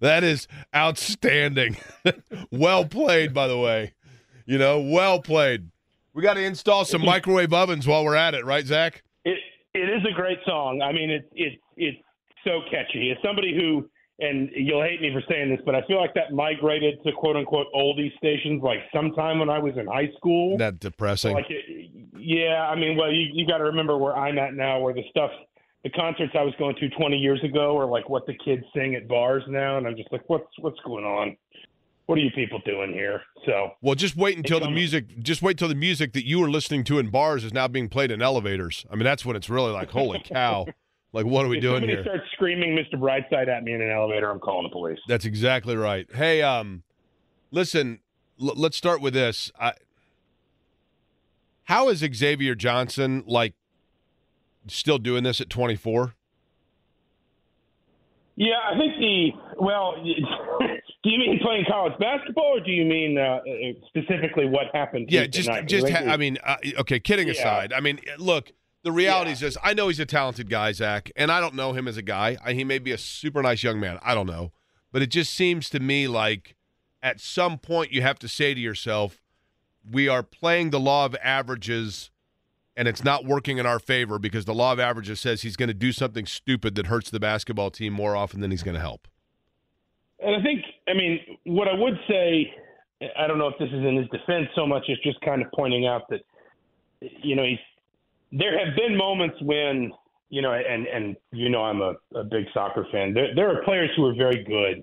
that 0.00 0.24
is 0.24 0.48
outstanding. 0.74 1.76
well 2.50 2.86
played, 2.86 3.32
by 3.34 3.46
the 3.46 3.58
way. 3.58 3.92
You 4.46 4.58
know, 4.58 4.80
well 4.80 5.20
played. 5.20 5.70
We 6.14 6.22
got 6.22 6.34
to 6.34 6.42
install 6.42 6.84
some 6.84 7.04
microwave 7.04 7.52
ovens 7.52 7.86
while 7.86 8.04
we're 8.04 8.16
at 8.16 8.34
it, 8.34 8.44
right, 8.44 8.66
Zach? 8.66 9.02
It 9.24 9.38
it 9.74 9.88
is 9.88 10.02
a 10.10 10.14
great 10.14 10.38
song. 10.44 10.82
I 10.82 10.92
mean, 10.92 11.10
it's 11.10 11.28
it's 11.32 11.62
it's 11.76 11.98
so 12.44 12.60
catchy. 12.70 13.10
As 13.10 13.18
somebody 13.24 13.54
who, 13.54 13.88
and 14.18 14.50
you'll 14.54 14.82
hate 14.82 15.00
me 15.00 15.12
for 15.12 15.22
saying 15.28 15.50
this, 15.50 15.60
but 15.64 15.74
I 15.74 15.82
feel 15.86 16.00
like 16.00 16.14
that 16.14 16.32
migrated 16.32 17.02
to 17.04 17.12
quote 17.12 17.36
unquote 17.36 17.66
oldie 17.74 18.16
stations 18.16 18.62
like 18.62 18.78
sometime 18.94 19.38
when 19.38 19.50
I 19.50 19.58
was 19.58 19.74
in 19.76 19.86
high 19.86 20.10
school. 20.16 20.56
That 20.58 20.80
depressing. 20.80 21.34
Like, 21.34 21.46
it, 21.48 21.90
yeah, 22.16 22.68
I 22.70 22.76
mean, 22.76 22.96
well, 22.96 23.12
you 23.12 23.28
you 23.32 23.46
got 23.46 23.58
to 23.58 23.64
remember 23.64 23.96
where 23.98 24.16
I'm 24.16 24.38
at 24.38 24.54
now, 24.54 24.80
where 24.80 24.94
the 24.94 25.02
stuff, 25.10 25.30
the 25.82 25.90
concerts 25.90 26.32
I 26.38 26.42
was 26.42 26.54
going 26.58 26.76
to 26.76 26.88
20 26.90 27.16
years 27.16 27.42
ago 27.42 27.76
are 27.76 27.86
like 27.86 28.08
what 28.08 28.26
the 28.26 28.34
kids 28.44 28.62
sing 28.74 28.94
at 28.94 29.08
bars 29.08 29.42
now, 29.48 29.78
and 29.78 29.86
I'm 29.86 29.96
just 29.96 30.12
like, 30.12 30.22
what's 30.28 30.46
what's 30.60 30.78
going 30.84 31.04
on? 31.04 31.36
What 32.06 32.18
are 32.18 32.22
you 32.22 32.30
people 32.32 32.60
doing 32.64 32.92
here? 32.92 33.22
So 33.46 33.70
well, 33.80 33.94
just 33.94 34.16
wait 34.16 34.36
until 34.36 34.60
the 34.60 34.70
music. 34.70 35.18
Just 35.18 35.42
wait 35.42 35.58
till 35.58 35.68
the 35.68 35.74
music 35.74 36.12
that 36.12 36.26
you 36.26 36.40
were 36.40 36.50
listening 36.50 36.84
to 36.84 36.98
in 36.98 37.10
bars 37.10 37.42
is 37.44 37.52
now 37.52 37.68
being 37.68 37.88
played 37.88 38.10
in 38.10 38.20
elevators. 38.22 38.84
I 38.90 38.96
mean, 38.96 39.04
that's 39.04 39.24
when 39.24 39.34
it's 39.34 39.48
really 39.48 39.72
like, 39.72 39.90
holy 39.90 40.20
cow! 40.20 40.66
Like, 41.12 41.26
what 41.26 41.44
are 41.44 41.48
we 41.48 41.58
if 41.58 41.62
doing 41.62 41.74
somebody 41.80 41.92
here? 41.94 42.02
starts 42.02 42.24
screaming 42.32 42.74
Mr. 42.76 42.98
Brightside 42.98 43.48
at 43.48 43.64
me 43.64 43.74
in 43.74 43.82
an 43.82 43.90
elevator, 43.90 44.30
I'm 44.30 44.40
calling 44.40 44.64
the 44.64 44.70
police. 44.72 44.98
That's 45.06 45.24
exactly 45.26 45.76
right. 45.76 46.06
Hey, 46.14 46.40
um, 46.42 46.82
listen, 47.50 48.00
l- 48.40 48.54
let's 48.56 48.76
start 48.78 49.00
with 49.02 49.12
this. 49.12 49.52
I, 49.60 49.74
how 51.64 51.88
is 51.90 51.98
Xavier 51.98 52.54
Johnson 52.54 53.24
like 53.26 53.54
still 54.68 54.98
doing 54.98 55.22
this 55.22 55.40
at 55.40 55.50
24? 55.50 56.14
Yeah, 58.36 58.54
I 58.72 58.78
think 58.78 58.98
the 58.98 59.30
well. 59.60 59.94
do 60.02 61.10
you 61.10 61.18
mean 61.18 61.38
playing 61.42 61.66
college 61.68 61.92
basketball, 62.00 62.56
or 62.56 62.60
do 62.60 62.70
you 62.70 62.86
mean 62.86 63.18
uh, 63.18 63.40
specifically 63.88 64.46
what 64.46 64.66
happened? 64.72 65.08
Yeah, 65.10 65.26
just 65.26 65.48
night? 65.48 65.68
just 65.68 65.86
I 65.86 65.90
ha- 65.90 66.10
I 66.12 66.16
mean, 66.16 66.38
uh, 66.42 66.56
okay, 66.80 66.98
kidding 66.98 67.26
Yeah. 67.26 67.34
aside. 67.34 67.74
I 67.74 67.80
mean, 67.80 68.00
look, 68.18 68.50
the 68.84 68.92
reality 68.92 69.30
Yeah. 69.30 69.34
is 69.34 69.40
this: 69.40 69.56
I 69.62 69.74
know 69.74 69.88
he's 69.88 70.00
a 70.00 70.06
talented 70.06 70.48
guy, 70.50 70.72
Zach, 70.72 71.10
and 71.16 71.30
I 71.30 71.40
don't 71.40 71.54
know 71.54 71.72
him 71.72 71.86
as 71.88 71.96
a 71.96 72.02
guy. 72.02 72.36
I, 72.44 72.52
he 72.52 72.64
may 72.64 72.78
be 72.78 72.92
a 72.92 72.98
super 72.98 73.42
nice 73.42 73.62
young 73.62 73.78
man. 73.80 73.98
I 74.02 74.14
don't 74.14 74.26
know, 74.26 74.52
but 74.92 75.02
it 75.02 75.08
just 75.08 75.32
seems 75.34 75.68
to 75.70 75.80
me 75.80 76.08
like 76.08 76.56
at 77.02 77.20
some 77.20 77.58
point 77.58 77.92
you 77.92 78.02
have 78.02 78.18
to 78.20 78.28
say 78.28 78.54
to 78.54 78.60
yourself, 78.60 79.20
we 79.90 80.08
are 80.08 80.22
playing 80.22 80.70
the 80.70 80.80
law 80.80 81.04
of 81.06 81.16
averages. 81.22 82.10
And 82.74 82.88
it's 82.88 83.04
not 83.04 83.26
working 83.26 83.58
in 83.58 83.66
our 83.66 83.78
favor 83.78 84.18
because 84.18 84.46
the 84.46 84.54
law 84.54 84.72
of 84.72 84.80
averages 84.80 85.20
says 85.20 85.42
he's 85.42 85.56
going 85.56 85.68
to 85.68 85.74
do 85.74 85.92
something 85.92 86.24
stupid 86.24 86.74
that 86.76 86.86
hurts 86.86 87.10
the 87.10 87.20
basketball 87.20 87.70
team 87.70 87.92
more 87.92 88.16
often 88.16 88.40
than 88.40 88.50
he's 88.50 88.62
going 88.62 88.76
to 88.76 88.80
help. 88.80 89.06
And 90.20 90.34
I 90.34 90.42
think, 90.42 90.64
I 90.88 90.94
mean, 90.94 91.20
what 91.44 91.68
I 91.68 91.74
would 91.74 91.98
say, 92.08 92.50
I 93.18 93.26
don't 93.26 93.36
know 93.36 93.48
if 93.48 93.58
this 93.58 93.68
is 93.68 93.74
in 93.84 93.96
his 93.98 94.08
defense 94.08 94.48
so 94.54 94.66
much 94.66 94.84
as 94.90 94.96
just 95.04 95.20
kind 95.20 95.42
of 95.42 95.48
pointing 95.52 95.86
out 95.86 96.08
that, 96.08 96.20
you 97.22 97.36
know, 97.36 97.44
he's, 97.44 97.58
there 98.32 98.58
have 98.58 98.74
been 98.74 98.96
moments 98.96 99.36
when, 99.42 99.92
you 100.30 100.42
know, 100.42 100.52
and 100.52 100.86
and 100.86 101.16
you 101.32 101.50
know, 101.50 101.62
I'm 101.62 101.80
a, 101.80 101.94
a 102.14 102.24
big 102.24 102.46
soccer 102.54 102.86
fan. 102.90 103.12
There, 103.12 103.34
there 103.34 103.50
are 103.50 103.62
players 103.64 103.90
who 103.96 104.06
are 104.06 104.14
very 104.14 104.42
good 104.44 104.82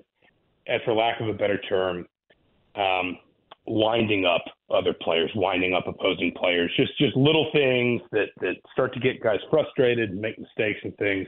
at, 0.67 0.81
for 0.85 0.93
lack 0.93 1.19
of 1.19 1.27
a 1.27 1.33
better 1.33 1.59
term, 1.61 2.05
um, 2.75 3.17
winding 3.65 4.25
up 4.25 4.43
other 4.69 4.93
players, 5.01 5.31
winding 5.35 5.73
up 5.73 5.87
opposing 5.87 6.31
players. 6.37 6.71
Just 6.77 6.97
just 6.99 7.15
little 7.17 7.49
things 7.51 8.01
that 8.11 8.27
that 8.41 8.55
start 8.71 8.93
to 8.93 8.99
get 8.99 9.21
guys 9.21 9.39
frustrated 9.49 10.11
and 10.11 10.21
make 10.21 10.37
mistakes 10.37 10.79
and 10.83 10.95
things. 10.97 11.27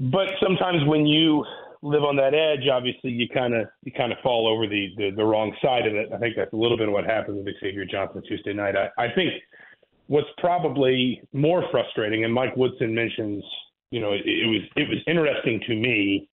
But 0.00 0.28
sometimes 0.42 0.84
when 0.86 1.06
you 1.06 1.44
live 1.82 2.02
on 2.02 2.16
that 2.16 2.32
edge, 2.32 2.66
obviously 2.72 3.10
you 3.10 3.28
kind 3.28 3.54
of 3.54 3.68
you 3.82 3.92
kind 3.92 4.10
of 4.10 4.18
fall 4.22 4.48
over 4.48 4.66
the, 4.66 4.88
the 4.96 5.10
the 5.10 5.24
wrong 5.24 5.54
side 5.60 5.86
of 5.86 5.94
it. 5.94 6.08
I 6.14 6.18
think 6.18 6.34
that's 6.36 6.52
a 6.54 6.56
little 6.56 6.78
bit 6.78 6.88
of 6.88 6.94
what 6.94 7.04
happened 7.04 7.44
with 7.44 7.54
Xavier 7.60 7.84
Johnson 7.84 8.22
Tuesday 8.26 8.54
night. 8.54 8.74
I, 8.74 8.88
I 9.04 9.12
think 9.14 9.34
what's 10.06 10.28
probably 10.38 11.22
more 11.32 11.64
frustrating, 11.70 12.24
and 12.24 12.32
Mike 12.32 12.56
Woodson 12.56 12.94
mentions, 12.94 13.44
you 13.90 14.00
know, 14.00 14.12
it, 14.12 14.22
it 14.24 14.46
was 14.46 14.62
it 14.76 14.88
was 14.88 14.98
interesting 15.06 15.60
to 15.66 15.74
me 15.74 16.28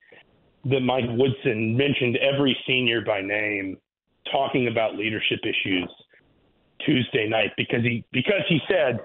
that 0.65 0.81
Mike 0.81 1.05
Woodson 1.09 1.75
mentioned 1.75 2.17
every 2.17 2.55
senior 2.67 3.01
by 3.01 3.21
name, 3.21 3.77
talking 4.31 4.67
about 4.67 4.95
leadership 4.95 5.39
issues 5.43 5.89
Tuesday 6.85 7.27
night 7.27 7.51
because 7.57 7.81
he 7.83 8.05
because 8.11 8.41
he 8.47 8.59
said, 8.69 8.99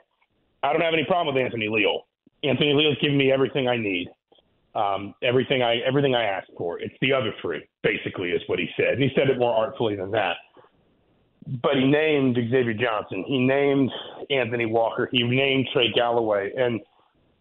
I 0.62 0.72
don't 0.72 0.82
have 0.82 0.94
any 0.94 1.04
problem 1.04 1.34
with 1.34 1.44
Anthony 1.44 1.68
Leal. 1.68 2.06
Anthony 2.44 2.74
Leal's 2.74 2.98
giving 3.00 3.16
me 3.16 3.32
everything 3.32 3.68
I 3.68 3.76
need 3.76 4.08
um, 4.76 5.14
everything 5.22 5.62
I 5.62 5.78
everything 5.86 6.14
I 6.14 6.24
asked 6.24 6.50
for. 6.56 6.78
It's 6.78 6.94
the 7.00 7.12
other 7.12 7.32
three, 7.40 7.66
basically, 7.82 8.30
is 8.30 8.42
what 8.46 8.58
he 8.58 8.68
said. 8.76 8.94
And 8.94 9.02
he 9.02 9.10
said 9.16 9.30
it 9.30 9.38
more 9.38 9.52
artfully 9.52 9.96
than 9.96 10.10
that. 10.10 10.36
But 11.62 11.76
he 11.76 11.86
named 11.86 12.34
Xavier 12.36 12.74
Johnson. 12.74 13.24
He 13.26 13.38
named 13.38 13.90
Anthony 14.30 14.66
Walker. 14.66 15.08
He 15.12 15.22
named 15.22 15.68
Trey 15.72 15.92
Galloway. 15.94 16.52
And 16.56 16.80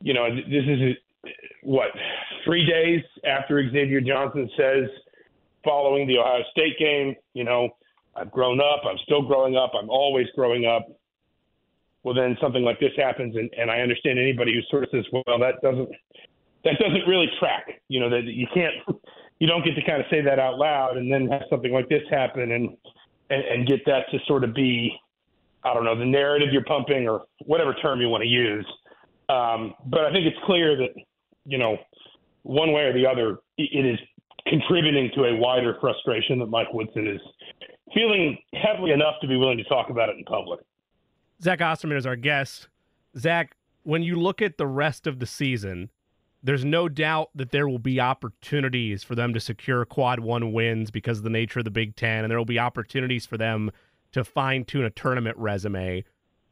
you 0.01 0.13
know, 0.13 0.29
this 0.35 0.63
is 0.67 0.95
what 1.63 1.87
three 2.43 2.65
days 2.65 3.01
after 3.25 3.61
Xavier 3.71 4.01
Johnson 4.01 4.49
says, 4.55 4.89
following 5.63 6.07
the 6.07 6.19
Ohio 6.19 6.43
State 6.51 6.77
game, 6.77 7.15
you 7.33 7.43
know, 7.43 7.69
I've 8.15 8.31
grown 8.31 8.61
up. 8.61 8.83
I'm 8.87 8.97
still 9.03 9.23
growing 9.23 9.57
up. 9.57 9.71
I'm 9.77 9.89
always 9.89 10.27
growing 10.35 10.65
up. 10.65 10.87
Well, 12.03 12.13
then 12.13 12.37
something 12.39 12.63
like 12.63 12.79
this 12.79 12.91
happens, 12.95 13.35
and, 13.35 13.49
and 13.57 13.71
I 13.71 13.79
understand 13.79 14.19
anybody 14.19 14.53
who 14.53 14.61
sort 14.69 14.83
of 14.83 14.89
says, 14.91 15.05
well, 15.11 15.39
that 15.39 15.59
doesn't 15.63 15.89
that 16.63 16.77
doesn't 16.79 17.07
really 17.07 17.27
track. 17.39 17.81
You 17.89 17.99
know 17.99 18.09
that 18.09 18.23
you 18.25 18.47
can't, 18.53 18.75
you 19.39 19.47
don't 19.47 19.65
get 19.65 19.75
to 19.75 19.83
kind 19.85 20.01
of 20.01 20.07
say 20.11 20.21
that 20.21 20.39
out 20.39 20.57
loud 20.57 20.97
and 20.97 21.11
then 21.11 21.27
have 21.27 21.43
something 21.49 21.73
like 21.73 21.89
this 21.89 22.03
happen 22.09 22.51
and 22.51 22.77
and, 23.29 23.43
and 23.43 23.67
get 23.67 23.85
that 23.85 24.09
to 24.11 24.19
sort 24.27 24.43
of 24.43 24.53
be, 24.53 24.91
I 25.63 25.73
don't 25.73 25.83
know, 25.83 25.97
the 25.97 26.05
narrative 26.05 26.49
you're 26.51 26.63
pumping 26.63 27.07
or 27.07 27.23
whatever 27.45 27.73
term 27.73 28.01
you 28.01 28.09
want 28.09 28.23
to 28.23 28.29
use. 28.29 28.65
Um, 29.29 29.73
but 29.87 30.01
I 30.01 30.11
think 30.11 30.25
it's 30.27 30.37
clear 30.45 30.77
that 30.77 30.89
you 31.45 31.57
know, 31.57 31.77
one 32.43 32.73
way 32.73 32.83
or 32.83 32.93
the 32.93 33.05
other, 33.05 33.39
it 33.57 33.85
is 33.85 33.99
contributing 34.47 35.09
to 35.15 35.25
a 35.25 35.35
wider 35.35 35.77
frustration 35.79 36.39
that 36.39 36.47
Mike 36.47 36.71
Woodson 36.73 37.07
is 37.07 37.21
feeling 37.93 38.37
heavily 38.53 38.91
enough 38.91 39.15
to 39.21 39.27
be 39.27 39.37
willing 39.37 39.57
to 39.57 39.63
talk 39.65 39.89
about 39.89 40.09
it 40.09 40.17
in 40.17 40.23
public. 40.25 40.59
Zach 41.41 41.61
Osterman 41.61 41.97
is 41.97 42.05
our 42.05 42.15
guest. 42.15 42.67
Zach, 43.17 43.55
when 43.83 44.03
you 44.03 44.15
look 44.15 44.41
at 44.41 44.57
the 44.57 44.67
rest 44.67 45.07
of 45.07 45.19
the 45.19 45.25
season, 45.25 45.89
there's 46.45 46.63
no 46.63 46.87
doubt 46.87 47.31
that 47.33 47.49
there 47.49 47.67
will 47.67 47.79
be 47.79 47.99
opportunities 47.99 49.03
for 49.03 49.15
them 49.15 49.33
to 49.33 49.39
secure 49.39 49.83
quad 49.83 50.19
one 50.19 50.53
wins 50.53 50.91
because 50.91 51.17
of 51.17 51.23
the 51.23 51.29
nature 51.31 51.59
of 51.59 51.65
the 51.65 51.71
Big 51.71 51.95
Ten, 51.95 52.23
and 52.23 52.29
there 52.29 52.37
will 52.37 52.45
be 52.45 52.59
opportunities 52.59 53.25
for 53.25 53.35
them 53.35 53.71
to 54.11 54.23
fine 54.23 54.63
tune 54.63 54.85
a 54.85 54.91
tournament 54.91 55.35
resume. 55.37 56.03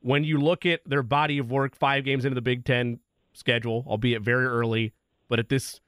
When 0.02 0.24
you 0.24 0.40
look 0.40 0.66
at 0.66 0.82
their 0.84 1.04
body 1.04 1.38
of 1.38 1.52
work, 1.52 1.76
five 1.76 2.06
games 2.06 2.26
into 2.26 2.34
the 2.34 2.42
Big 2.42 2.66
Ten 2.66 3.02
schedule, 3.34 3.86
albeit 3.88 4.24
very 4.24 4.46
early, 4.46 4.94
but 5.30 5.38
at 5.38 5.50
this 5.50 5.80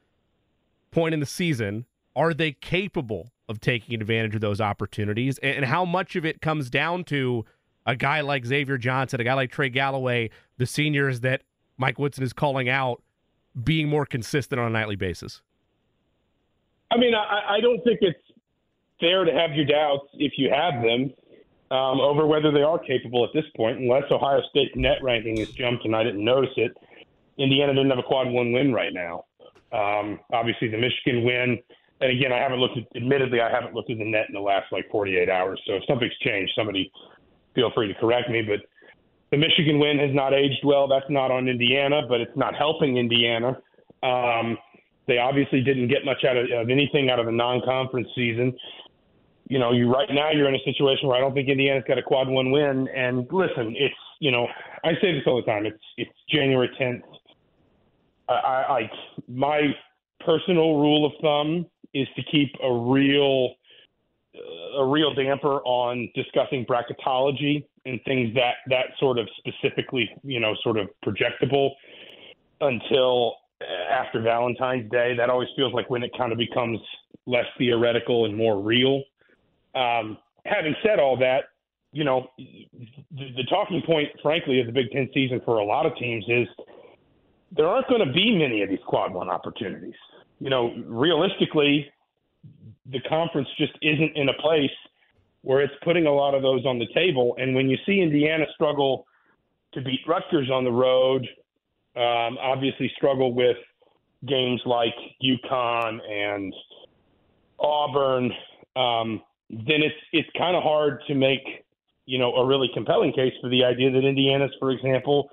point 0.92 1.16
in 1.16 1.20
the 1.20 1.26
season, 1.26 1.86
are 2.16 2.32
they 2.32 2.52
capable 2.52 3.32
of 3.50 3.60
taking 3.60 4.00
advantage 4.00 4.36
of 4.36 4.42
those 4.42 4.62
opportunities? 4.62 5.40
And 5.40 5.66
how 5.66 5.84
much 5.84 6.16
of 6.16 6.26
it 6.26 6.42
comes 6.42 6.70
down 6.70 7.06
to 7.06 7.44
a 7.88 7.96
guy 7.96 8.22
like 8.22 8.46
Xavier 8.46 8.78
Johnson, 8.78 9.20
a 9.20 9.24
guy 9.24 9.34
like 9.34 9.52
Trey 9.52 9.70
Galloway, 9.70 10.30
the 10.58 10.68
seniors 10.68 11.22
that 11.22 11.42
Mike 11.78 11.98
Woodson 11.98 12.24
is 12.24 12.34
calling 12.34 12.70
out 12.70 13.02
being 13.64 13.88
more 13.88 14.06
consistent 14.06 14.60
on 14.60 14.68
a 14.68 14.70
nightly 14.70 14.96
basis? 14.96 15.42
I 16.92 16.98
mean, 16.98 17.14
I, 17.16 17.56
I 17.56 17.62
don't 17.62 17.84
think 17.84 18.00
it's 18.02 18.20
fair 19.00 19.26
to 19.26 19.32
have 19.32 19.54
your 19.54 19.66
doubts 19.66 20.08
if 20.14 20.34
you 20.38 20.50
have 20.50 20.82
them 20.82 21.14
um, 21.72 22.00
over 22.00 22.26
whether 22.26 22.52
they 22.52 22.62
are 22.62 22.78
capable 22.80 23.26
at 23.26 23.32
this 23.34 23.46
point, 23.56 23.80
unless 23.80 24.04
Ohio 24.12 24.42
State 24.50 24.76
net 24.76 24.98
ranking 25.02 25.38
has 25.38 25.50
jumped 25.50 25.86
and 25.86 25.96
I 25.96 26.04
didn't 26.04 26.24
notice 26.24 26.54
it. 26.58 26.72
Indiana 27.38 27.74
didn't 27.74 27.90
have 27.90 28.00
a 28.00 28.04
quad 28.04 28.30
one 28.30 28.52
win 28.52 28.72
right 28.72 28.94
now. 28.94 29.26
Um, 29.72 30.20
obviously, 30.32 30.70
the 30.70 30.78
Michigan 30.78 31.26
win. 31.26 31.60
And 32.02 32.12
again, 32.12 32.32
I 32.32 32.38
haven't 32.38 32.60
looked 32.60 32.78
at, 32.78 32.84
admittedly, 32.96 33.42
I 33.42 33.50
haven't 33.50 33.74
looked 33.74 33.90
at 33.90 33.98
the 33.98 34.06
net 34.06 34.26
in 34.28 34.34
the 34.34 34.40
last 34.40 34.72
like 34.72 34.86
48 34.92 35.30
hours. 35.30 35.62
So 35.66 35.74
if 35.74 35.84
something's 35.88 36.16
changed, 36.22 36.54
somebody 36.56 36.92
feel 37.56 37.72
free 37.74 37.88
to 37.88 38.00
correct 38.00 38.30
me. 38.30 38.42
But 38.42 38.62
the 39.32 39.38
Michigan 39.38 39.80
win 39.80 39.98
has 40.00 40.14
not 40.14 40.34
aged 40.34 40.64
well. 40.64 40.88
That's 40.88 41.10
not 41.10 41.32
on 41.32 41.48
Indiana, 41.48 42.02
but 42.08 42.22
it's 42.22 42.36
not 42.36 42.56
helping 42.56 42.98
Indiana. 42.98 43.58
Um, 44.04 44.58
they 45.08 45.18
obviously 45.18 45.62
didn't 45.62 45.88
get 45.88 46.06
much 46.06 46.24
out 46.24 46.38
of, 46.38 46.46
of 46.52 46.70
anything 46.70 47.10
out 47.10 47.20
of 47.20 47.26
the 47.26 47.32
non-conference 47.32 48.08
season. 48.16 48.56
You 49.48 49.60
know, 49.60 49.72
you 49.72 49.92
right 49.92 50.10
now 50.12 50.32
you're 50.32 50.50
in 50.50 50.56
a 50.56 50.64
situation 50.64 51.08
where 51.08 51.18
I 51.18 51.20
don't 51.20 51.34
think 51.34 51.50
Indiana's 51.50 51.84
got 51.88 51.98
a 51.98 52.04
quad 52.04 52.28
one 52.28 52.52
win. 52.52 52.88
And 52.96 53.28
listen, 53.32 53.76
it's 53.78 53.96
you 54.20 54.32
know 54.32 54.48
I 54.84 54.94
say 55.02 55.14
this 55.14 55.24
all 55.28 55.36
the 55.38 55.44
time. 55.44 55.66
It's 55.66 55.84
it's 55.98 56.12
January 56.30 56.70
10th. 56.80 57.02
I, 58.28 58.34
I, 58.34 58.92
my 59.28 59.76
personal 60.26 60.80
rule 60.80 61.06
of 61.06 61.12
thumb 61.22 61.68
is 61.94 62.08
to 62.16 62.24
keep 62.24 62.52
a 62.64 62.74
real 62.74 63.54
a 64.78 64.86
real 64.86 65.14
damper 65.14 65.62
on 65.64 66.10
discussing 66.16 66.66
bracketology 66.66 67.66
and 67.86 68.00
things 68.06 68.34
that 68.36 68.56
that 68.68 68.88
sort 69.00 69.18
of 69.18 69.28
specifically, 69.38 70.10
you 70.24 70.40
know, 70.40 70.56
sort 70.64 70.78
of 70.78 70.90
projectable 71.06 71.72
until 72.62 73.36
after 73.90 74.22
Valentine's 74.22 74.90
Day. 74.92 75.16
That 75.16 75.30
always 75.30 75.50
feels 75.56 75.74
like 75.74 75.90
when 75.90 76.04
it 76.04 76.12
kind 76.18 76.32
of 76.32 76.38
becomes 76.38 76.80
less 77.26 77.46
theoretical 77.58 78.26
and 78.26 78.36
more 78.36 78.62
real. 78.62 79.04
Um, 79.74 80.18
having 80.46 80.76
said 80.84 81.00
all 81.00 81.18
that, 81.18 81.46
you 81.92 82.04
know, 82.04 82.28
the, 82.38 83.32
the 83.36 83.44
talking 83.50 83.82
point, 83.86 84.10
frankly, 84.22 84.60
of 84.60 84.68
the 84.68 84.74
Big 84.74 84.92
Ten 84.92 85.10
season 85.14 85.42
for 85.46 85.58
a 85.58 85.66
lot 85.66 85.86
of 85.86 85.96
teams 85.98 86.26
is 86.28 86.48
there 87.56 87.68
aren't 87.68 87.88
going 87.88 88.06
to 88.06 88.12
be 88.12 88.36
many 88.36 88.62
of 88.62 88.70
these 88.70 88.80
quad 88.86 89.14
one 89.14 89.30
opportunities. 89.30 89.94
You 90.40 90.50
know, 90.50 90.74
realistically, 90.86 91.88
the 92.92 93.00
conference 93.02 93.48
just 93.58 93.74
isn't 93.82 94.16
in 94.16 94.30
a 94.30 94.34
place 94.42 94.72
where 95.46 95.62
it's 95.62 95.74
putting 95.84 96.08
a 96.08 96.12
lot 96.12 96.34
of 96.34 96.42
those 96.42 96.66
on 96.66 96.80
the 96.80 96.88
table. 96.96 97.36
And 97.38 97.54
when 97.54 97.70
you 97.70 97.78
see 97.86 98.02
Indiana 98.02 98.46
struggle 98.56 99.06
to 99.76 99.82
beat 99.82 100.00
Rutgers 100.08 100.50
on 100.50 100.64
the 100.64 100.72
road, 100.72 101.22
um, 101.96 102.40
obviously 102.42 102.92
struggle 102.98 103.32
with 103.32 103.58
games 104.28 104.60
like 104.66 104.96
UConn 105.24 106.00
and 106.10 106.52
Auburn, 107.60 108.32
um, 108.76 109.22
then 109.52 109.84
it's 109.84 109.96
it's 110.12 110.28
kind 110.36 110.58
of 110.58 110.64
hard 110.64 111.02
to 111.08 111.14
make 111.14 111.64
you 112.08 112.18
know 112.18 112.34
a 112.34 112.46
really 112.46 112.70
compelling 112.74 113.14
case 113.14 113.34
for 113.40 113.50
the 113.52 113.64
idea 113.64 113.92
that 113.92 114.04
Indiana's, 114.04 114.52
for 114.60 114.72
example, 114.72 115.30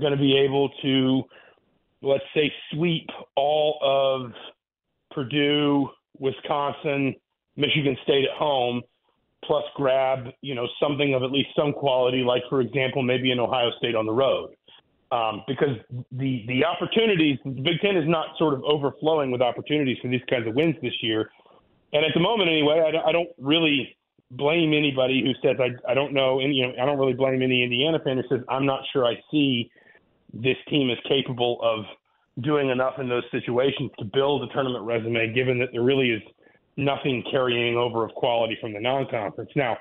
going 0.00 0.12
to 0.12 0.18
be 0.18 0.38
able 0.38 0.70
to 0.80 1.22
let's 2.00 2.24
say 2.32 2.50
sweep 2.72 3.10
all 3.36 3.78
of 3.82 4.32
Purdue, 5.10 5.90
Wisconsin, 6.18 7.14
Michigan 7.56 7.98
State 8.04 8.24
at 8.24 8.38
home, 8.38 8.80
plus 9.44 9.64
grab 9.74 10.28
you 10.42 10.54
know 10.54 10.66
something 10.80 11.14
of 11.14 11.22
at 11.22 11.30
least 11.30 11.48
some 11.56 11.72
quality, 11.72 12.18
like 12.18 12.42
for 12.48 12.60
example 12.60 13.02
maybe 13.02 13.30
an 13.30 13.40
Ohio 13.40 13.70
State 13.78 13.94
on 13.94 14.06
the 14.06 14.12
road, 14.12 14.54
um, 15.12 15.42
because 15.46 15.76
the 16.12 16.44
the 16.46 16.64
opportunities 16.64 17.38
the 17.44 17.62
Big 17.62 17.80
Ten 17.80 17.96
is 17.96 18.08
not 18.08 18.36
sort 18.38 18.54
of 18.54 18.62
overflowing 18.64 19.30
with 19.30 19.42
opportunities 19.42 19.98
for 20.02 20.08
these 20.08 20.22
kinds 20.28 20.46
of 20.46 20.54
wins 20.54 20.76
this 20.82 20.94
year, 21.02 21.30
and 21.92 22.04
at 22.04 22.12
the 22.14 22.20
moment 22.20 22.50
anyway, 22.50 22.80
I, 22.80 23.08
I 23.08 23.12
don't 23.12 23.30
really 23.38 23.96
blame 24.32 24.72
anybody 24.72 25.22
who 25.22 25.32
says 25.46 25.56
I 25.58 25.90
I 25.90 25.94
don't 25.94 26.12
know 26.12 26.40
any 26.40 26.54
you 26.54 26.66
know 26.66 26.74
I 26.80 26.86
don't 26.86 26.98
really 26.98 27.14
blame 27.14 27.42
any 27.42 27.62
Indiana 27.62 27.98
fan 28.04 28.16
who 28.16 28.24
says 28.28 28.44
I'm 28.48 28.66
not 28.66 28.80
sure 28.92 29.04
I 29.04 29.14
see 29.30 29.70
this 30.32 30.56
team 30.68 30.90
is 30.90 30.98
capable 31.08 31.58
of 31.62 31.84
doing 32.42 32.70
enough 32.70 32.94
in 32.98 33.08
those 33.08 33.24
situations 33.30 33.90
to 33.98 34.04
build 34.04 34.42
a 34.42 34.52
tournament 34.52 34.84
resume, 34.84 35.32
given 35.32 35.58
that 35.58 35.70
there 35.72 35.82
really 35.82 36.10
is 36.10 36.22
nothing 36.80 37.22
carrying 37.30 37.76
over 37.76 38.04
of 38.04 38.12
quality 38.14 38.56
from 38.60 38.72
the 38.72 38.80
non-conference. 38.80 39.50
Now, 39.54 39.76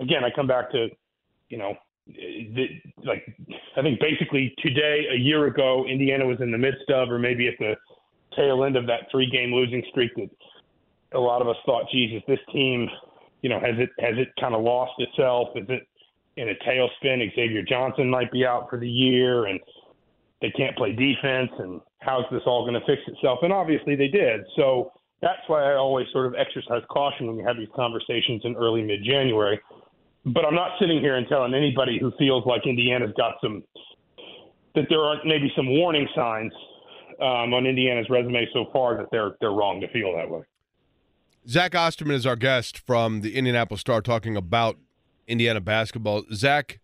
again, 0.00 0.24
I 0.24 0.30
come 0.34 0.46
back 0.46 0.70
to, 0.72 0.88
you 1.48 1.58
know, 1.58 1.74
the, 2.06 2.66
like 3.04 3.24
I 3.76 3.82
think 3.82 3.98
basically 4.00 4.54
today, 4.58 5.06
a 5.12 5.16
year 5.16 5.46
ago, 5.46 5.86
Indiana 5.88 6.26
was 6.26 6.38
in 6.40 6.50
the 6.52 6.58
midst 6.58 6.90
of, 6.90 7.10
or 7.10 7.18
maybe 7.18 7.48
at 7.48 7.54
the 7.58 7.74
tail 8.36 8.64
end 8.64 8.76
of 8.76 8.86
that 8.86 9.10
three-game 9.10 9.52
losing 9.52 9.82
streak 9.90 10.14
that 10.16 10.28
a 11.14 11.18
lot 11.18 11.40
of 11.40 11.48
us 11.48 11.56
thought, 11.64 11.84
Jesus, 11.90 12.22
this 12.26 12.40
team, 12.52 12.88
you 13.42 13.48
know, 13.48 13.60
has 13.60 13.76
it 13.78 13.90
has 14.00 14.14
it 14.16 14.28
kind 14.40 14.54
of 14.54 14.62
lost 14.62 14.92
itself? 14.98 15.48
Is 15.54 15.66
it 15.68 15.86
in 16.36 16.48
a 16.48 16.54
tailspin? 16.66 17.34
Xavier 17.34 17.62
Johnson 17.62 18.10
might 18.10 18.32
be 18.32 18.44
out 18.44 18.68
for 18.68 18.78
the 18.78 18.88
year, 18.88 19.46
and 19.46 19.60
they 20.40 20.50
can't 20.50 20.76
play 20.76 20.92
defense. 20.92 21.50
And 21.58 21.80
how's 22.00 22.24
this 22.30 22.42
all 22.46 22.64
going 22.64 22.74
to 22.74 22.86
fix 22.86 23.02
itself? 23.06 23.38
And 23.42 23.52
obviously 23.52 23.96
they 23.96 24.08
did. 24.08 24.40
So 24.56 24.92
that's 25.24 25.40
why 25.46 25.72
I 25.72 25.74
always 25.76 26.06
sort 26.12 26.26
of 26.26 26.34
exercise 26.34 26.82
caution 26.90 27.26
when 27.26 27.36
we 27.36 27.42
have 27.44 27.56
these 27.56 27.72
conversations 27.74 28.42
in 28.44 28.54
early 28.56 28.82
mid 28.82 29.02
January. 29.02 29.58
But 30.26 30.44
I'm 30.44 30.54
not 30.54 30.72
sitting 30.78 31.00
here 31.00 31.16
and 31.16 31.26
telling 31.28 31.54
anybody 31.54 31.98
who 31.98 32.12
feels 32.18 32.44
like 32.46 32.66
Indiana's 32.66 33.12
got 33.16 33.36
some 33.42 33.64
that 34.74 34.84
there 34.90 35.00
are 35.00 35.16
maybe 35.24 35.50
some 35.56 35.68
warning 35.68 36.06
signs 36.14 36.52
um, 37.20 37.54
on 37.54 37.66
Indiana's 37.66 38.06
resume 38.10 38.46
so 38.52 38.66
far 38.70 38.98
that 38.98 39.06
they're 39.10 39.32
they're 39.40 39.52
wrong 39.52 39.80
to 39.80 39.88
feel 39.88 40.14
that 40.14 40.28
way. 40.28 40.42
Zach 41.48 41.74
Osterman 41.74 42.16
is 42.16 42.26
our 42.26 42.36
guest 42.36 42.78
from 42.78 43.22
the 43.22 43.34
Indianapolis 43.34 43.80
Star 43.80 44.02
talking 44.02 44.36
about 44.36 44.76
Indiana 45.26 45.60
basketball. 45.60 46.24
Zach, 46.34 46.80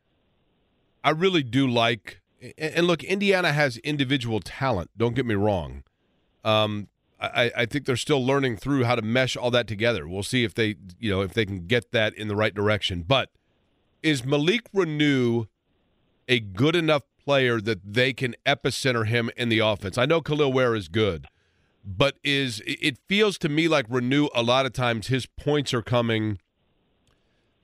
I 1.05 1.11
really 1.11 1.43
do 1.43 1.66
like, 1.66 2.20
and 2.57 2.86
look, 2.86 3.05
Indiana 3.05 3.53
has 3.53 3.76
individual 3.78 4.41
talent. 4.41 4.91
Don't 4.97 5.14
get 5.14 5.26
me 5.26 5.34
wrong. 5.34 5.82
Um, 6.45 6.88
I, 7.21 7.53
I 7.55 7.66
think 7.66 7.85
they're 7.85 7.97
still 7.97 8.25
learning 8.25 8.57
through 8.57 8.85
how 8.85 8.95
to 8.95 9.03
mesh 9.03 9.37
all 9.37 9.51
that 9.51 9.66
together. 9.66 10.09
We'll 10.09 10.23
see 10.23 10.43
if 10.43 10.55
they, 10.55 10.77
you 10.99 11.11
know, 11.11 11.21
if 11.21 11.35
they 11.35 11.45
can 11.45 11.66
get 11.66 11.93
that 11.93 12.14
in 12.14 12.29
the 12.29 12.37
right 12.37 12.55
direction. 12.55 13.05
But 13.07 13.31
is 14.03 14.25
Malik 14.25 14.73
Reneau 14.73 15.49
a 16.29 16.41
good 16.41 16.75
enough 16.75 17.03
player 17.23 17.61
that 17.61 17.93
they 17.93 18.12
can 18.14 18.35
epicenter 18.47 19.07
him 19.07 19.31
in 19.37 19.51
the 19.51 19.59
offense? 19.59 19.99
I 19.99 20.07
know 20.07 20.23
Kel'el 20.23 20.53
Ware 20.53 20.75
is 20.75 20.89
good, 20.89 21.27
but 21.85 22.16
is 22.25 22.62
it 22.64 22.97
feels 23.07 23.37
to 23.39 23.51
me 23.51 23.68
like 23.68 23.89
Reneau 23.89 24.29
a 24.35 24.43
lot 24.43 24.64
of 24.64 24.73
times 24.73 25.09
his 25.09 25.27
points 25.27 25.75
are 25.75 25.83
coming 25.83 26.39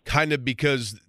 kind 0.05 0.33
of 0.33 0.45
because 0.45 1.01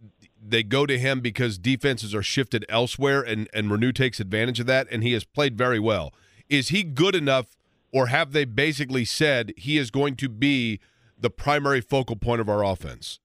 they 0.41 0.63
go 0.63 0.85
to 0.85 0.97
him 0.97 1.19
because 1.19 1.57
defenses 1.57 2.15
are 2.15 2.23
shifted 2.23 2.65
elsewhere 2.69 3.21
and 3.21 3.49
and 3.53 3.69
Reneau 3.69 3.93
takes 3.93 4.21
advantage 4.21 4.61
of 4.61 4.67
that 4.67 4.87
and 4.89 5.03
he 5.03 5.11
has 5.11 5.25
played 5.25 5.57
very 5.57 5.79
well. 5.79 6.13
Is 6.47 6.69
he 6.69 6.83
good 6.83 7.13
enough 7.13 7.57
or 7.91 8.07
have 8.07 8.31
they 8.31 8.45
basically 8.45 9.05
said 9.05 9.53
he 9.57 9.77
is 9.77 9.91
going 9.91 10.15
to 10.17 10.29
be 10.29 10.79
the 11.19 11.29
primary 11.29 11.81
focal 11.81 12.15
point 12.15 12.41
of 12.41 12.49
our 12.49 12.63
offense? 12.63 13.19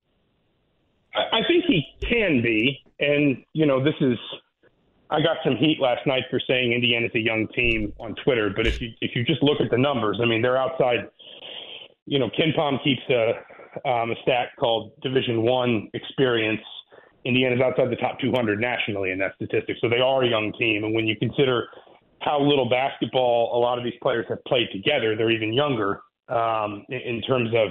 I 1.14 1.40
think 1.46 1.64
he 1.66 1.84
can 2.00 2.40
be 2.42 2.82
and 3.02 3.44
you 3.52 3.66
know 3.66 3.82
this 3.84 3.94
is 4.00 4.16
I 5.10 5.20
got 5.20 5.36
some 5.44 5.56
heat 5.56 5.78
last 5.78 6.06
night 6.06 6.22
for 6.30 6.40
saying 6.48 6.72
Indiana's 6.72 7.10
a 7.14 7.18
young 7.18 7.46
team 7.48 7.92
on 8.00 8.14
Twitter, 8.24 8.50
but 8.54 8.66
if 8.66 8.80
you 8.80 8.92
if 9.02 9.14
you 9.14 9.24
just 9.24 9.42
look 9.42 9.60
at 9.60 9.70
the 9.70 9.76
numbers, 9.76 10.18
I 10.22 10.26
mean 10.26 10.40
they're 10.40 10.56
outside. 10.56 11.08
You 12.06 12.18
know, 12.18 12.30
KenPom 12.30 12.82
keeps 12.82 13.02
a 13.10 13.88
um, 13.88 14.10
a 14.10 14.14
stat 14.22 14.48
called 14.58 14.92
Division 15.02 15.42
One 15.42 15.90
experience. 15.92 16.62
Indiana's 17.24 17.60
outside 17.60 17.88
the 17.88 17.96
top 17.96 18.18
200 18.18 18.60
nationally 18.60 19.12
in 19.12 19.18
that 19.18 19.34
statistic, 19.36 19.76
so 19.80 19.88
they 19.88 20.00
are 20.00 20.24
a 20.24 20.28
young 20.28 20.52
team. 20.58 20.82
And 20.82 20.92
when 20.92 21.06
you 21.06 21.14
consider 21.16 21.68
how 22.24 22.40
little 22.40 22.68
basketball 22.68 23.56
a 23.56 23.58
lot 23.58 23.78
of 23.78 23.84
these 23.84 23.98
players 24.02 24.26
have 24.28 24.42
played 24.44 24.68
together, 24.72 25.16
they're 25.16 25.30
even 25.30 25.52
younger 25.52 26.00
um, 26.28 26.84
in, 26.88 26.98
in 26.98 27.22
terms 27.22 27.50
of, 27.54 27.68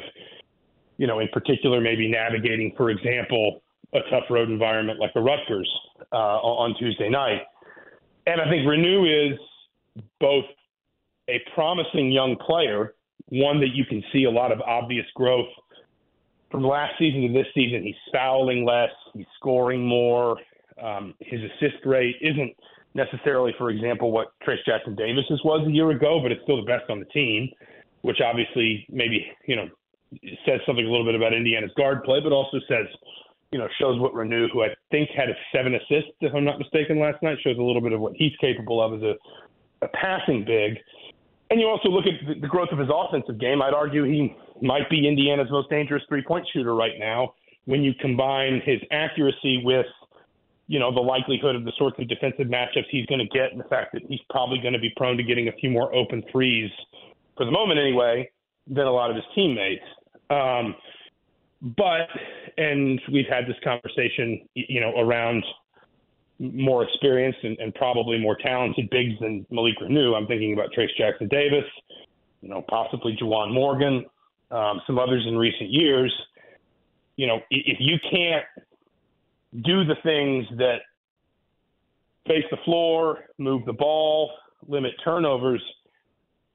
you 0.97 1.07
know, 1.07 1.19
in 1.19 1.27
particular 1.29 1.81
maybe 1.81 2.09
navigating, 2.09 2.73
for 2.75 2.89
example, 2.89 3.61
a 3.93 3.99
tough 4.09 4.23
road 4.29 4.49
environment 4.49 4.99
like 4.99 5.13
the 5.13 5.19
Rutgers 5.19 5.69
uh, 6.11 6.15
on 6.15 6.75
Tuesday 6.77 7.09
night. 7.09 7.41
And 8.27 8.39
I 8.39 8.49
think 8.49 8.67
Reneau 8.67 9.31
is 9.33 9.39
both 10.19 10.45
a 11.29 11.41
promising 11.53 12.11
young 12.11 12.35
player, 12.45 12.93
one 13.29 13.59
that 13.59 13.73
you 13.73 13.85
can 13.85 14.03
see 14.13 14.25
a 14.25 14.31
lot 14.31 14.51
of 14.51 14.61
obvious 14.61 15.05
growth 15.15 15.47
from 16.51 16.63
last 16.63 16.93
season 16.99 17.21
to 17.21 17.33
this 17.33 17.47
season. 17.55 17.83
He's 17.83 17.95
fouling 18.11 18.65
less, 18.65 18.91
he's 19.13 19.25
scoring 19.37 19.85
more. 19.85 20.37
Um, 20.81 21.13
his 21.19 21.39
assist 21.41 21.85
rate 21.85 22.15
isn't 22.21 22.55
necessarily, 22.93 23.53
for 23.57 23.69
example, 23.69 24.11
what 24.11 24.33
Trayce 24.45 24.63
Jackson 24.65 24.95
Davis's 24.95 25.41
was 25.43 25.65
a 25.67 25.71
year 25.71 25.91
ago, 25.91 26.19
but 26.21 26.31
it's 26.31 26.41
still 26.43 26.57
the 26.57 26.67
best 26.67 26.89
on 26.89 26.99
the 26.99 27.05
team, 27.05 27.49
which 28.01 28.17
obviously 28.21 28.85
maybe, 28.89 29.25
you 29.47 29.55
know, 29.55 29.67
says 30.45 30.59
something 30.65 30.85
a 30.85 30.89
little 30.89 31.05
bit 31.05 31.15
about 31.15 31.33
Indiana's 31.33 31.71
guard 31.77 32.03
play, 32.03 32.19
but 32.19 32.31
also 32.31 32.57
says– 32.67 32.87
you 33.51 33.59
know, 33.59 33.67
shows 33.79 33.99
what 33.99 34.13
Reneau, 34.13 34.47
who 34.51 34.63
I 34.63 34.67
think 34.91 35.09
had 35.09 35.27
seven 35.53 35.75
assists, 35.75 36.11
if 36.21 36.33
I'm 36.33 36.45
not 36.45 36.57
mistaken, 36.57 36.99
last 36.99 37.21
night, 37.21 37.37
shows 37.43 37.57
a 37.57 37.61
little 37.61 37.81
bit 37.81 37.91
of 37.91 37.99
what 37.99 38.13
he's 38.15 38.31
capable 38.39 38.81
of 38.81 38.93
as 38.93 39.03
a, 39.03 39.15
a 39.85 39.89
passing 39.89 40.45
big. 40.45 40.77
And 41.49 41.59
you 41.59 41.67
also 41.67 41.89
look 41.89 42.05
at 42.05 42.41
the 42.41 42.47
growth 42.47 42.69
of 42.71 42.79
his 42.79 42.87
offensive 42.93 43.39
game. 43.39 43.61
I'd 43.61 43.73
argue 43.73 44.03
he 44.05 44.33
might 44.61 44.89
be 44.89 45.05
Indiana's 45.05 45.51
most 45.51 45.69
dangerous 45.69 46.01
three 46.07 46.23
point 46.23 46.47
shooter 46.53 46.73
right 46.73 46.97
now 46.97 47.33
when 47.65 47.83
you 47.83 47.93
combine 47.99 48.61
his 48.63 48.79
accuracy 48.89 49.61
with, 49.65 49.85
you 50.71 50.79
know, 50.79 50.89
the 50.89 51.01
likelihood 51.01 51.53
of 51.57 51.65
the 51.65 51.73
sorts 51.77 51.99
of 51.99 52.07
defensive 52.07 52.47
matchups 52.47 52.85
he's 52.89 53.05
going 53.07 53.19
to 53.19 53.27
get 53.37 53.51
and 53.51 53.59
the 53.59 53.65
fact 53.65 53.91
that 53.91 54.03
he's 54.07 54.21
probably 54.29 54.57
going 54.57 54.71
to 54.71 54.79
be 54.79 54.89
prone 54.95 55.17
to 55.17 55.23
getting 55.23 55.49
a 55.49 55.51
few 55.59 55.69
more 55.69 55.93
open 55.93 56.23
threes 56.31 56.71
for 57.35 57.45
the 57.45 57.51
moment 57.51 57.77
anyway 57.77 58.29
than 58.67 58.87
a 58.87 58.91
lot 58.91 59.09
of 59.09 59.17
his 59.17 59.25
teammates. 59.35 59.83
Um, 60.29 60.73
but 61.77 62.07
and 62.57 63.01
we've 63.11 63.27
had 63.29 63.47
this 63.47 63.57
conversation, 63.65 64.47
you 64.53 64.79
know, 64.79 64.97
around 64.97 65.43
more 66.39 66.83
experienced 66.83 67.39
and, 67.43 67.59
and 67.59 67.75
probably 67.75 68.17
more 68.17 68.37
talented 68.37 68.89
bigs 68.91 69.19
than 69.19 69.45
Malik 69.51 69.75
Reneau. 69.81 70.15
I'm 70.15 70.25
thinking 70.25 70.53
about 70.53 70.69
Trayce 70.71 70.95
Jackson 70.97 71.27
Davis, 71.27 71.65
you 72.39 72.47
know, 72.47 72.63
possibly 72.69 73.17
Juwan 73.21 73.53
Morgan, 73.53 74.05
um, 74.51 74.79
some 74.87 74.97
others 74.97 75.25
in 75.27 75.37
recent 75.37 75.69
years. 75.69 76.13
You 77.17 77.27
know, 77.27 77.41
if 77.49 77.77
you 77.81 77.97
can't 78.09 78.45
do 79.53 79.83
the 79.83 79.95
things 80.03 80.45
that 80.57 80.77
face 82.27 82.45
the 82.51 82.57
floor, 82.65 83.19
move 83.37 83.65
the 83.65 83.73
ball, 83.73 84.31
limit 84.67 84.93
turnovers, 85.03 85.61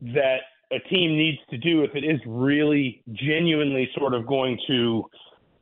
that 0.01 0.39
a 0.73 0.79
team 0.89 1.17
needs 1.17 1.39
to 1.51 1.59
do 1.59 1.83
if 1.85 1.95
it 1.95 2.05
is 2.05 2.21
really 2.27 3.03
genuinely 3.13 3.89
sort 3.97 4.15
of 4.15 4.27
going 4.27 4.59
to 4.67 5.05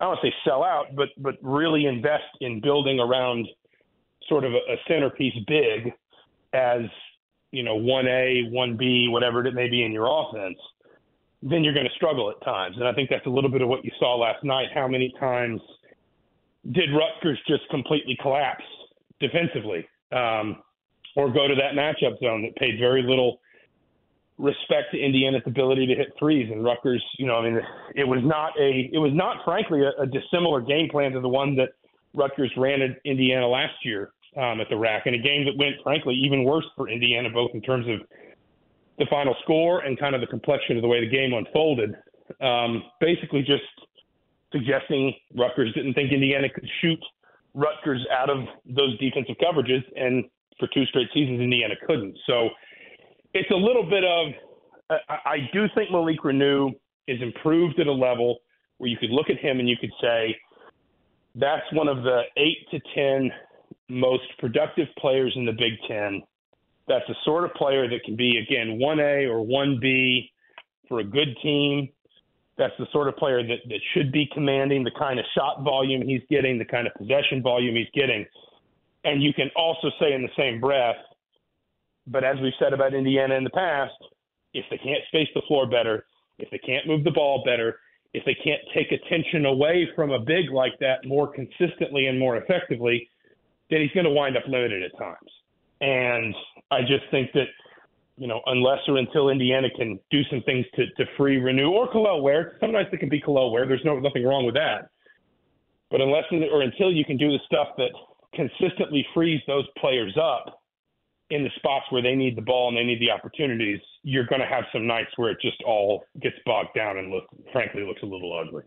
I 0.01 0.05
don't 0.05 0.09
want 0.11 0.21
to 0.23 0.29
say 0.29 0.35
sell 0.45 0.65
out, 0.65 0.87
but 0.97 1.09
but 1.19 1.37
really 1.43 1.87
invest 1.87 2.25
in 2.41 2.61
building 2.61 2.99
around 2.99 3.47
sort 4.29 4.45
of 4.45 4.53
a, 4.53 4.57
a 4.57 4.77
centerpiece 4.89 5.35
big 5.47 5.93
as 6.53 6.83
you 7.53 7.63
know 7.63 7.77
one 7.77 8.07
A, 8.07 8.43
one 8.51 8.77
B, 8.77 9.09
whatever 9.09 9.47
it 9.47 9.55
may 9.55 9.69
be 9.69 9.85
in 9.85 9.93
your 9.93 10.07
offense, 10.07 10.59
then 11.43 11.63
you're 11.63 11.75
going 11.75 11.87
to 11.87 11.95
struggle 11.95 12.31
at 12.31 12.45
times. 12.45 12.77
And 12.77 12.89
I 12.89 12.93
think 12.93 13.09
that's 13.09 13.27
a 13.27 13.31
little 13.31 13.51
bit 13.51 13.63
of 13.63 13.69
what 13.69 13.85
you 13.85 13.93
saw 13.99 14.17
last 14.17 14.43
night. 14.43 14.69
How 14.75 14.89
many 14.89 15.15
times 15.21 15.61
did 16.73 16.91
Rutgers 16.95 17.39
just 17.47 17.69
completely 17.71 18.17
collapse 18.21 18.65
defensively, 19.21 19.87
um, 20.13 20.63
or 21.17 21.33
go 21.33 21.47
to 21.47 21.55
that 21.55 21.75
matchup 21.75 22.19
zone 22.21 22.43
that 22.43 22.57
paid 22.57 22.79
very 22.79 23.03
little 23.03 23.41
respect 24.39 24.91
to 24.93 24.99
Indiana's 24.99 25.43
ability 25.47 25.87
to 25.87 25.95
hit 25.95 26.09
threes 26.19 26.51
and 26.51 26.65
Rutgers, 26.65 27.05
you 27.19 27.27
know, 27.27 27.37
I 27.37 27.43
mean, 27.43 27.61
it 27.95 28.05
was 28.05 28.21
not 28.25 28.59
a, 28.59 28.91
it 28.93 28.99
was 28.99 29.13
not 29.15 29.45
frankly 29.45 29.83
a, 29.83 30.03
a 30.03 30.07
dissimilar 30.07 30.61
game 30.61 30.89
plan 30.91 31.13
to 31.13 31.21
the 31.21 31.29
one 31.29 31.55
that 31.57 31.71
Rutgers 32.15 32.53
ran 32.57 32.83
at 32.83 32.99
Indiana 33.05 33.47
last 33.47 33.75
year 33.85 34.13
um, 34.37 34.61
at 34.61 34.69
the 34.69 34.77
RAC, 34.77 35.07
and 35.07 35.15
a 35.15 35.19
game 35.19 35.45
that 35.45 35.57
went 35.57 35.77
frankly 35.83 36.15
even 36.15 36.45
worse 36.45 36.65
for 36.77 36.89
Indiana, 36.89 37.31
both 37.31 37.51
in 37.55 37.61
terms 37.61 37.87
of 37.89 38.07
the 38.99 39.07
final 39.11 39.35
score 39.43 39.81
and 39.81 39.99
kind 39.99 40.15
of 40.15 40.21
the 40.21 40.27
complexion 40.27 40.77
of 40.77 40.83
the 40.83 40.89
way 40.89 41.01
the 41.01 41.11
game 41.11 41.33
unfolded. 41.33 41.95
Um, 42.41 42.85
basically, 43.01 43.43
just 43.43 43.63
suggesting 44.55 45.13
Rutgers 45.37 45.75
didn't 45.75 45.95
think 45.95 46.13
Indiana 46.13 46.49
could 46.49 46.69
shoot 46.81 46.99
Rutgers 47.55 48.07
out 48.11 48.31
of 48.31 48.47
those 48.65 48.99
defensive 48.99 49.37
coverages, 49.43 49.83
and 49.97 50.25
for 50.59 50.69
two 50.73 50.85
straight 50.87 51.09
seasons, 51.13 51.41
Indiana 51.41 51.75
couldn't. 51.87 52.17
So 52.27 52.49
it's 53.33 53.51
a 53.51 53.57
little 53.57 53.89
bit 53.89 54.05
of 54.05 54.33
I, 55.09 55.49
do 55.53 55.67
think 55.75 55.91
Malik 55.91 56.21
Reneau 56.23 56.71
is 57.09 57.21
improved 57.23 57.81
at 57.81 57.87
a 57.87 57.93
level 57.93 58.39
where 58.79 58.91
you 58.91 58.97
could 58.97 59.11
look 59.11 59.31
at 59.31 59.39
him 59.39 59.59
and 59.59 59.69
you 59.69 59.77
could 59.81 59.93
say 60.01 60.37
that's 61.35 61.65
one 61.73 61.89
of 61.89 62.03
the 62.03 62.23
eight 62.37 62.69
to 62.71 62.81
ten 62.95 63.31
most 63.89 64.25
productive 64.39 64.89
players 64.99 65.33
in 65.37 65.45
the 65.45 65.53
Big 65.53 65.73
Ten. 65.89 66.23
That's 66.87 67.05
the 67.09 67.15
sort 67.25 67.45
of 67.45 67.55
player 67.55 67.89
that 67.89 68.05
can 68.05 68.15
be 68.15 68.39
again 68.39 68.79
one 68.79 69.01
A 69.01 69.25
or 69.25 69.43
one 69.43 69.79
B 69.81 70.31
for 70.89 71.01
a 71.01 71.05
good 71.05 71.37
team. 71.43 71.89
That's 72.57 72.75
the 72.79 72.87
sort 72.93 73.09
of 73.09 73.17
player 73.17 73.43
that, 73.43 73.59
that 73.69 73.81
should 73.95 74.13
be 74.13 74.29
commanding 74.33 74.85
the 74.85 74.93
kind 74.93 75.19
of 75.19 75.25
shot 75.37 75.63
volume 75.63 76.07
he's 76.07 76.23
getting, 76.31 76.59
the 76.59 76.65
kind 76.65 76.87
of 76.87 76.95
possession 76.95 77.43
volume 77.43 77.75
he's 77.75 77.89
getting. 77.95 78.25
And 79.05 79.23
you 79.23 79.35
can 79.35 79.51
also 79.57 79.91
say 80.01 80.13
in 80.13 80.23
the 80.23 80.29
same 80.37 80.61
breath, 80.61 80.97
but 82.07 82.23
as 82.25 82.37
we've 82.41 82.53
said 82.59 82.73
about 82.73 82.95
Indiana 82.95 83.35
in 83.35 83.45
the 83.45 83.51
past, 83.51 83.95
if 84.53 84.65
they 84.71 84.79
can't 84.79 85.03
space 85.09 85.29
the 85.35 85.43
floor 85.49 85.67
better, 85.69 86.07
if 86.39 86.49
they 86.51 86.59
can't 86.59 86.87
move 86.87 87.05
the 87.05 87.11
ball 87.11 87.43
better, 87.45 87.81
if 88.13 88.25
they 88.25 88.35
can't 88.35 88.61
take 88.73 88.93
attention 88.93 89.47
away 89.47 89.89
from 89.97 90.13
a 90.13 90.19
big 90.19 90.51
like 90.51 90.79
that 90.79 91.05
more 91.05 91.27
consistently 91.27 92.07
and 92.07 92.19
more 92.19 92.37
effectively, 92.37 93.09
then 93.71 93.81
he's 93.81 93.91
going 93.91 94.05
to 94.05 94.11
wind 94.11 94.37
up 94.37 94.45
limited 94.47 94.83
at 94.83 94.97
times. 94.97 95.31
And 95.81 96.35
I 96.71 96.83
just 96.83 97.05
think 97.11 97.33
that 97.33 97.47
you 98.17 98.29
know, 98.29 98.41
unless 98.47 98.79
or 98.87 98.97
until 98.99 99.29
Indiana 99.29 99.69
can 99.77 99.99
do 100.11 100.23
some 100.31 100.43
things 100.43 100.65
to, 100.77 100.87
to 100.97 101.11
free 101.17 101.39
Reneau 101.39 101.71
or 101.71 101.91
Kel'el 101.93 102.23
Ware. 102.23 102.57
Sometimes 102.61 102.87
it 102.93 102.99
can 102.99 103.09
be 103.09 103.21
Kel'el 103.21 103.51
Ware. 103.51 103.67
There's 103.67 103.85
no 103.85 103.99
nothing 103.99 104.25
wrong 104.25 104.47
with 104.47 104.55
that. 104.55 104.91
But 105.91 106.01
unless 106.01 106.25
or 106.53 106.63
until 106.63 106.93
you 106.93 107.05
can 107.05 107.17
do 107.17 107.29
the 107.29 107.39
stuff 107.47 107.69
that 107.77 107.91
consistently 108.35 109.07
frees 109.15 109.41
those 109.47 109.65
players 109.79 110.17
up 110.17 110.61
in 111.31 111.43
the 111.43 111.51
spots 111.57 111.87
where 111.91 112.03
they 112.03 112.15
need 112.15 112.37
the 112.37 112.43
ball 112.43 112.69
and 112.69 112.77
they 112.77 112.85
need 112.85 113.01
the 113.01 113.11
opportunities, 113.11 113.81
you're 114.03 114.27
going 114.27 114.41
to 114.41 114.47
have 114.47 114.65
some 114.73 114.87
nights 114.87 115.11
where 115.17 115.31
it 115.31 115.39
just 115.41 115.63
all 115.67 116.05
gets 116.21 116.37
bogged 116.45 116.75
down 116.75 116.99
and 116.99 117.11
look, 117.11 117.25
frankly, 117.53 117.83
looks 117.83 118.03
a 118.03 118.07
little 118.07 118.39
ugly. 118.39 118.63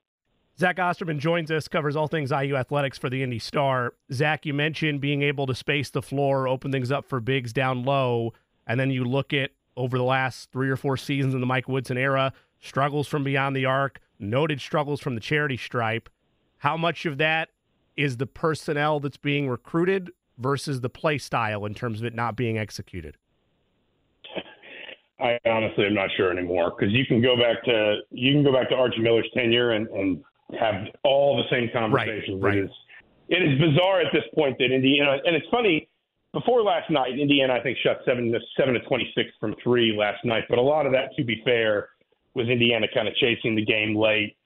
Zach 0.59 0.79
Osterman 0.79 1.19
joins 1.19 1.51
us, 1.51 1.67
covers 1.67 1.95
all 1.95 2.07
things 2.07 2.31
IU 2.31 2.55
athletics 2.55 2.97
for 2.97 3.11
the 3.11 3.21
Indy 3.21 3.37
Star. 3.37 3.93
Zach, 4.11 4.43
you 4.43 4.55
mentioned 4.55 4.99
being 5.01 5.21
able 5.21 5.45
to 5.45 5.53
space 5.53 5.91
the 5.91 6.01
floor, 6.01 6.47
open 6.47 6.71
things 6.71 6.91
up 6.91 7.05
for 7.05 7.19
bigs 7.19 7.53
down 7.53 7.83
low, 7.83 8.33
and 8.67 8.79
then 8.79 8.91
you 8.91 9.03
look 9.03 9.33
at 9.33 9.51
over 9.75 9.97
the 9.97 10.03
last 10.03 10.51
three 10.51 10.69
or 10.69 10.75
four 10.75 10.97
seasons 10.97 11.33
in 11.33 11.39
the 11.39 11.47
Mike 11.47 11.67
Woodson 11.67 11.97
era, 11.97 12.33
struggles 12.59 13.07
from 13.07 13.23
beyond 13.23 13.55
the 13.55 13.65
arc, 13.65 13.99
noted 14.19 14.59
struggles 14.59 14.99
from 14.99 15.15
the 15.15 15.21
charity 15.21 15.57
stripe. 15.57 16.09
How 16.59 16.75
much 16.77 17.05
of 17.05 17.17
that 17.17 17.49
is 17.95 18.17
the 18.17 18.27
personnel 18.27 18.99
that's 18.99 19.17
being 19.17 19.47
recruited 19.47 20.11
versus 20.37 20.81
the 20.81 20.89
play 20.89 21.17
style 21.17 21.65
in 21.65 21.73
terms 21.73 21.99
of 21.99 22.05
it 22.05 22.13
not 22.13 22.35
being 22.35 22.57
executed? 22.57 23.17
I 25.19 25.39
honestly 25.45 25.85
am 25.85 25.95
not 25.95 26.09
sure 26.15 26.31
anymore 26.31 26.73
because 26.77 26.93
you 26.93 27.05
can 27.05 27.21
go 27.21 27.35
back 27.35 27.63
to 27.63 27.97
you 28.11 28.33
can 28.33 28.43
go 28.43 28.53
back 28.53 28.69
to 28.69 28.75
Archie 28.75 28.99
Miller's 28.99 29.29
tenure 29.33 29.71
and, 29.71 29.87
and 29.87 30.23
have 30.59 30.87
all 31.03 31.37
the 31.37 31.43
same 31.49 31.69
conversations. 31.73 32.41
Right, 32.41 32.49
right. 32.49 32.57
It 32.57 32.65
is 32.65 32.71
it 33.29 33.43
is 33.43 33.59
bizarre 33.59 33.99
at 33.99 34.13
this 34.13 34.23
point 34.35 34.57
that 34.59 34.71
Indiana 34.71 35.17
and 35.25 35.35
it's 35.35 35.47
funny. 35.49 35.89
Before 36.37 36.61
last 36.61 36.91
night, 36.91 37.17
Indiana 37.17 37.53
I 37.53 37.63
think 37.63 37.79
shot 37.79 37.97
seven 38.05 38.31
to 38.31 38.39
seven 38.55 38.75
to 38.75 38.79
twenty 38.81 39.11
six 39.15 39.31
from 39.39 39.55
three 39.63 39.97
last 39.97 40.23
night, 40.23 40.43
but 40.49 40.59
a 40.59 40.61
lot 40.61 40.85
of 40.85 40.91
that, 40.91 41.09
to 41.17 41.23
be 41.23 41.41
fair, 41.43 41.89
was 42.35 42.47
Indiana 42.47 42.85
kind 42.93 43.07
of 43.07 43.15
chasing 43.15 43.55
the 43.55 43.65
game 43.65 43.95
late, 43.95 44.37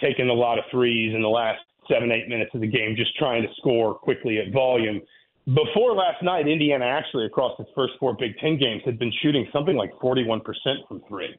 taking 0.00 0.28
a 0.28 0.34
lot 0.34 0.58
of 0.58 0.64
threes 0.72 1.14
in 1.14 1.22
the 1.22 1.28
last 1.28 1.60
seven 1.88 2.10
eight 2.10 2.28
minutes 2.28 2.50
of 2.52 2.62
the 2.62 2.66
game, 2.66 2.96
just 2.96 3.16
trying 3.16 3.42
to 3.42 3.48
score 3.58 3.94
quickly 3.94 4.40
at 4.40 4.52
volume. 4.52 5.00
Before 5.46 5.94
last 5.94 6.20
night, 6.20 6.48
Indiana 6.48 6.84
actually 6.84 7.26
across 7.26 7.54
its 7.60 7.70
first 7.76 7.92
four 8.00 8.16
Big 8.16 8.36
Ten 8.38 8.58
games 8.58 8.82
had 8.84 8.98
been 8.98 9.12
shooting 9.22 9.46
something 9.52 9.76
like 9.76 9.92
forty 10.00 10.24
one 10.24 10.40
percent 10.40 10.80
from 10.88 11.00
three. 11.08 11.32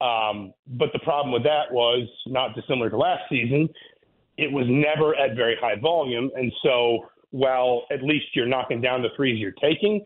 Um, 0.00 0.54
but 0.66 0.88
the 0.94 1.00
problem 1.00 1.30
with 1.34 1.42
that 1.42 1.70
was 1.70 2.08
not 2.24 2.54
dissimilar 2.54 2.88
to 2.88 2.96
last 2.96 3.24
season. 3.28 3.68
It 4.38 4.50
was 4.50 4.64
never 4.66 5.14
at 5.14 5.36
very 5.36 5.58
high 5.60 5.78
volume. 5.78 6.30
And 6.34 6.50
so 6.62 7.04
while 7.36 7.82
at 7.90 8.02
least 8.02 8.24
you're 8.32 8.46
knocking 8.46 8.80
down 8.80 9.02
the 9.02 9.10
threes 9.14 9.38
you're 9.38 9.52
taking, 9.52 10.02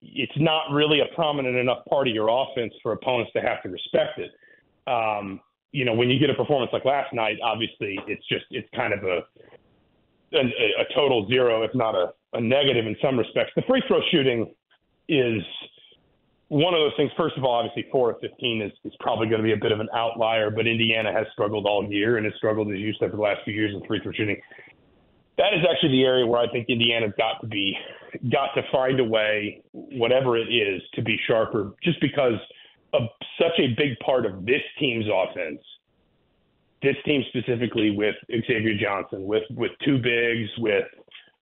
it's 0.00 0.32
not 0.36 0.70
really 0.70 1.00
a 1.00 1.12
prominent 1.16 1.56
enough 1.56 1.84
part 1.90 2.06
of 2.06 2.14
your 2.14 2.28
offense 2.28 2.72
for 2.80 2.92
opponents 2.92 3.32
to 3.34 3.42
have 3.42 3.60
to 3.64 3.68
respect 3.68 4.20
it. 4.20 4.30
Um, 4.86 5.40
you 5.72 5.84
know, 5.84 5.94
when 5.94 6.08
you 6.10 6.20
get 6.20 6.30
a 6.30 6.34
performance 6.34 6.70
like 6.72 6.84
last 6.84 7.12
night, 7.12 7.38
obviously 7.42 7.98
it's 8.06 8.24
just, 8.28 8.44
it's 8.52 8.68
kind 8.72 8.94
of 8.94 9.02
a, 9.02 9.18
a, 10.36 10.42
a 10.42 10.94
total 10.94 11.26
zero, 11.26 11.64
if 11.64 11.74
not 11.74 11.96
a, 11.96 12.12
a 12.34 12.40
negative 12.40 12.86
in 12.86 12.94
some 13.02 13.18
respects. 13.18 13.50
The 13.56 13.62
free 13.62 13.82
throw 13.88 13.98
shooting 14.12 14.54
is 15.08 15.42
one 16.48 16.72
of 16.72 16.78
those 16.78 16.92
things, 16.96 17.10
first 17.16 17.36
of 17.36 17.42
all, 17.42 17.54
obviously 17.54 17.90
four 17.90 18.12
of 18.12 18.20
15 18.20 18.62
is, 18.62 18.70
is 18.84 18.92
probably 19.00 19.26
going 19.26 19.40
to 19.40 19.44
be 19.44 19.54
a 19.54 19.60
bit 19.60 19.72
of 19.72 19.80
an 19.80 19.88
outlier, 19.92 20.50
but 20.50 20.68
Indiana 20.68 21.12
has 21.12 21.26
struggled 21.32 21.66
all 21.66 21.84
year 21.90 22.16
and 22.16 22.24
has 22.26 22.34
struggled, 22.36 22.70
as 22.70 22.78
you 22.78 22.92
said, 23.00 23.10
for 23.10 23.16
the 23.16 23.22
last 23.22 23.40
few 23.44 23.54
years 23.54 23.74
in 23.74 23.84
free 23.88 23.98
throw 24.00 24.12
shooting. 24.12 24.40
That 25.36 25.52
is 25.52 25.60
actually 25.68 25.90
the 25.90 26.04
area 26.04 26.26
where 26.26 26.40
I 26.40 26.48
think 26.48 26.68
Indiana's 26.68 27.12
got 27.18 27.40
to 27.40 27.46
be, 27.46 27.76
got 28.30 28.54
to 28.54 28.62
find 28.70 29.00
a 29.00 29.04
way, 29.04 29.62
whatever 29.72 30.36
it 30.36 30.48
is, 30.48 30.80
to 30.94 31.02
be 31.02 31.18
sharper, 31.26 31.72
just 31.82 32.00
because 32.00 32.38
of 32.92 33.02
such 33.40 33.58
a 33.58 33.74
big 33.76 33.98
part 34.04 34.26
of 34.26 34.46
this 34.46 34.62
team's 34.78 35.06
offense. 35.12 35.60
This 36.82 36.96
team 37.04 37.24
specifically 37.28 37.90
with 37.90 38.14
Xavier 38.30 38.76
Johnson, 38.78 39.24
with 39.24 39.44
with 39.50 39.72
two 39.84 39.98
bigs, 39.98 40.50
with 40.58 40.84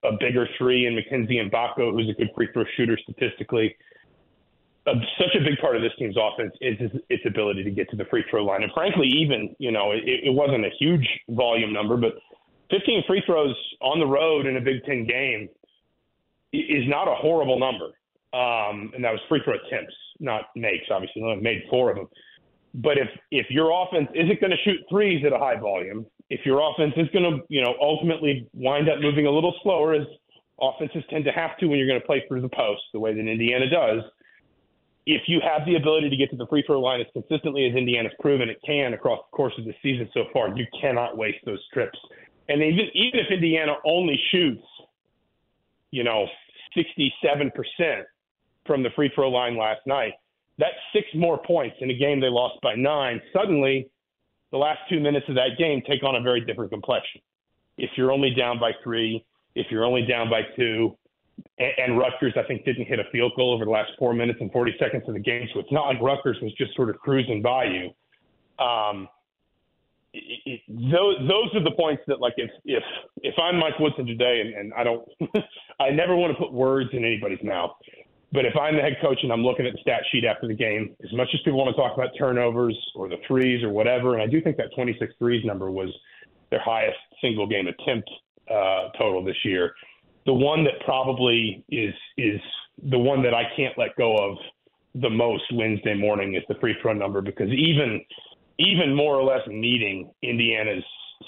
a 0.05 0.13
bigger 0.19 0.49
three 0.57 0.87
in 0.87 0.95
Mackenzie 0.95 1.43
Mgbako, 1.43 1.93
who's 1.93 2.09
a 2.09 2.15
good 2.15 2.31
free 2.35 2.49
throw 2.53 2.65
shooter 2.77 2.97
statistically 3.03 3.77
a, 4.87 4.93
such 5.19 5.35
a 5.37 5.45
big 5.45 5.59
part 5.61 5.77
of 5.77 5.83
this 5.83 5.93
team's 5.99 6.17
offense 6.17 6.53
is 6.61 6.91
its 7.09 7.23
ability 7.27 7.63
to 7.65 7.71
get 7.71 7.89
to 7.91 7.97
the 7.97 8.05
free 8.07 8.25
throw 8.31 8.45
line. 8.45 8.63
And 8.63 8.73
frankly, 8.73 9.07
even 9.07 9.55
you 9.59 9.71
know, 9.71 9.93
it, 9.93 10.03
it 10.05 10.33
wasn't 10.35 10.65
a 10.65 10.71
huge 10.79 11.07
volume 11.31 11.73
number, 11.73 11.97
but 11.97 12.15
15 12.73 13.05
free 13.07 13.23
throws 13.27 13.55
on 13.81 14.01
the 14.01 14.07
road 14.07 14.47
in 14.47 14.57
a 14.57 14.61
Big 14.61 14.83
Ten 14.85 15.07
game 15.07 15.49
is 16.53 16.89
not 16.89 17.07
a 17.07 17.15
horrible 17.15 17.59
number. 17.61 17.93
Um, 18.33 18.91
and 18.95 19.05
that 19.05 19.13
was 19.13 19.21
free 19.29 19.41
throw 19.45 19.55
attempts, 19.55 19.95
not 20.19 20.45
makes. 20.57 20.87
Obviously, 20.91 21.23
only 21.23 21.43
made 21.43 21.65
four 21.69 21.91
of 21.91 21.97
them. 21.97 22.09
But 22.75 22.97
if 22.97 23.09
if 23.31 23.47
your 23.51 23.71
offense 23.71 24.09
isn't 24.15 24.41
going 24.41 24.51
to 24.51 24.57
shoot 24.65 24.81
threes 24.89 25.23
at 25.27 25.35
a 25.35 25.39
high 25.39 25.61
volume, 25.61 26.07
if 26.31 26.41
your 26.47 26.61
offense 26.61 26.95
is 26.97 27.09
going 27.13 27.25
to 27.25 27.45
you 27.51 27.63
know 27.63 27.75
ultimately 27.79 28.49
wind 28.55 28.89
up 28.89 29.01
moving 29.01 29.27
a 29.27 29.31
little 29.31 29.55
slower, 29.63 29.93
as 29.93 30.07
offenses 30.59 31.05
tend 31.11 31.27
to 31.27 31.33
have 31.33 31.59
to 31.59 31.67
when 31.67 31.79
you're 31.79 31.89
going 31.89 32.01
to 32.01 32.07
play 32.07 32.25
through 32.27 32.41
the 32.41 32.49
post, 32.49 32.81
the 32.95 33.01
way 33.01 33.13
that 33.13 33.21
Indiana 33.21 33.69
does 33.69 34.03
if 35.07 35.23
you 35.27 35.41
have 35.41 35.67
the 35.67 35.75
ability 35.75 36.09
to 36.09 36.17
get 36.17 36.31
to 36.31 36.37
the 36.37 36.47
free 36.47 36.63
throw 36.65 36.81
line 36.81 37.01
as 37.01 37.07
consistently 37.13 37.67
as 37.67 37.75
Indiana's 37.75 38.13
proven 38.21 38.49
it 38.49 38.59
can 38.65 38.95
across 38.95 39.19
the 39.31 39.37
course 39.37 39.55
of 39.59 39.65
the 39.65 39.75
season 39.83 40.09
so 40.15 40.25
far, 40.33 40.57
you 40.57 40.65
cannot 40.81 41.17
waste 41.17 41.39
those 41.45 41.61
trips. 41.73 41.99
And 42.53 42.63
even 42.63 42.91
even 42.93 43.19
if 43.19 43.31
Indiana 43.31 43.77
only 43.87 44.21
shoots, 44.31 44.63
you 45.91 46.05
know, 46.05 46.27
67% 46.77 48.03
from 48.67 48.83
the 48.83 48.91
free 48.95 49.11
throw 49.15 49.31
line 49.31 49.57
last 49.57 49.81
night, 49.87 50.13
that's 50.59 50.75
six 50.93 51.07
more 51.15 51.43
points 51.43 51.77
in 51.81 51.91
a 51.91 51.95
game 51.95 52.21
they 52.21 52.29
lost 52.29 52.61
by 52.63 52.75
nine. 52.75 53.23
Suddenly, 53.33 53.89
the 54.51 54.59
last 54.59 54.81
two 54.91 55.01
minutes 55.01 55.25
of 55.31 55.35
that 55.37 55.57
game 55.59 55.81
take 55.89 56.03
on 56.03 56.17
a 56.17 56.21
very 56.21 56.45
different 56.45 56.71
complexion. 56.71 57.23
If 57.79 57.89
you're 57.97 58.13
only 58.13 58.35
down 58.35 58.61
by 58.61 58.73
three, 58.85 59.25
if 59.55 59.69
you're 59.71 59.87
only 59.87 60.05
down 60.05 60.29
by 60.29 60.43
two, 60.55 60.95
and 61.59 61.97
Rutgers, 61.97 62.35
I 62.37 62.43
think, 62.43 62.67
didn't 62.67 62.85
hit 62.85 62.99
a 62.99 63.05
field 63.11 63.33
goal 63.35 63.55
over 63.55 63.65
the 63.65 63.71
last 63.71 63.93
four 63.99 64.13
minutes 64.13 64.41
and 64.43 64.53
40 64.53 64.75
seconds 64.79 65.05
of 65.09 65.15
the 65.15 65.21
game. 65.21 65.49
So 65.55 65.61
it's 65.61 65.73
not 65.73 65.87
like 65.87 66.03
Rutgers 66.03 66.37
was 66.43 66.53
just 66.53 66.77
sort 66.77 66.91
of 66.91 66.99
cruising 66.99 67.41
by 67.41 67.65
you. 67.65 68.63
Um, 68.63 69.09
it, 70.13 70.41
it, 70.45 70.61
those 70.69 71.17
those 71.29 71.55
are 71.55 71.65
the 71.65 71.75
points 71.77 72.03
that, 72.07 72.21
like, 72.21 72.35
if 72.37 72.51
if 72.65 72.83
if 73.23 73.35
I'm 73.39 73.59
Mike 73.59 73.79
Woodson 73.79 74.07
today, 74.07 74.43
and, 74.45 74.55
and 74.55 74.75
I 74.75 74.85
don't, 74.85 75.09
I 75.81 75.91
never 75.91 76.17
want 76.17 76.33
to 76.33 76.39
put 76.39 76.53
words 76.53 76.91
in 76.93 77.05
anybody's 77.05 77.43
mouth. 77.43 77.73
But 78.33 78.47
if 78.47 78.57
I'm 78.57 78.77
the 78.77 78.83
head 78.83 78.97
coach 79.03 79.19
and 79.23 79.31
I'm 79.31 79.43
looking 79.45 79.67
at 79.67 79.75
the 79.75 79.79
stat 79.83 80.01
sheet 80.11 80.25
after 80.25 80.49
the 80.49 80.55
game, 80.55 80.97
as 81.05 81.13
much 81.13 81.29
as 81.35 81.41
people 81.45 81.59
want 81.59 81.75
to 81.75 81.81
talk 81.81 81.93
about 81.95 82.11
turnovers 82.19 82.79
or 82.95 83.09
the 83.09 83.19
threes 83.27 83.63
or 83.63 83.69
whatever, 83.69 84.15
and 84.15 84.23
I 84.23 84.27
do 84.27 84.41
think 84.41 84.57
that 84.57 84.75
26 84.75 85.13
threes 85.19 85.45
number 85.45 85.71
was 85.71 85.91
their 86.51 86.63
highest 86.63 86.97
single 87.21 87.47
game 87.47 87.67
attempt 87.67 88.09
uh, 88.51 88.89
total 88.99 89.23
this 89.23 89.37
year 89.45 89.75
the 90.27 90.33
one 90.33 90.65
that 90.65 90.75
probably 90.85 91.65
is 91.69 91.95
is 92.17 92.41
the 92.91 92.99
one 92.99 93.23
that 93.23 93.35
I 93.35 93.45
can't 93.57 93.77
let 93.77 93.97
go 93.97 94.17
of 94.17 94.37
the 94.95 95.11
most 95.11 95.45
Wednesday 95.53 95.95
morning 95.95 96.35
is 96.35 96.43
the 96.49 96.55
free 96.61 96.77
throw 96.81 96.93
number 96.93 97.21
because 97.21 97.49
even 97.49 98.01
even 98.63 98.95
more 98.95 99.17
or 99.17 99.25
less 99.25 99.47
meeting 99.47 100.11
Indiana's 100.23 100.85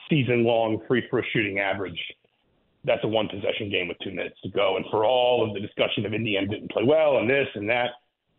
season 0.08 0.44
long 0.44 0.80
free 0.86 1.02
throw 1.10 1.22
shooting 1.32 1.58
average, 1.58 1.98
that's 2.84 3.02
a 3.04 3.08
one 3.08 3.28
possession 3.28 3.70
game 3.70 3.88
with 3.88 3.96
two 4.02 4.10
minutes 4.10 4.36
to 4.42 4.50
go. 4.50 4.76
And 4.76 4.84
for 4.90 5.04
all 5.04 5.46
of 5.46 5.54
the 5.54 5.60
discussion 5.60 6.04
of 6.06 6.12
Indiana 6.12 6.46
didn't 6.46 6.70
play 6.70 6.84
well 6.84 7.18
and 7.18 7.28
this 7.28 7.48
and 7.54 7.68
that, 7.70 7.90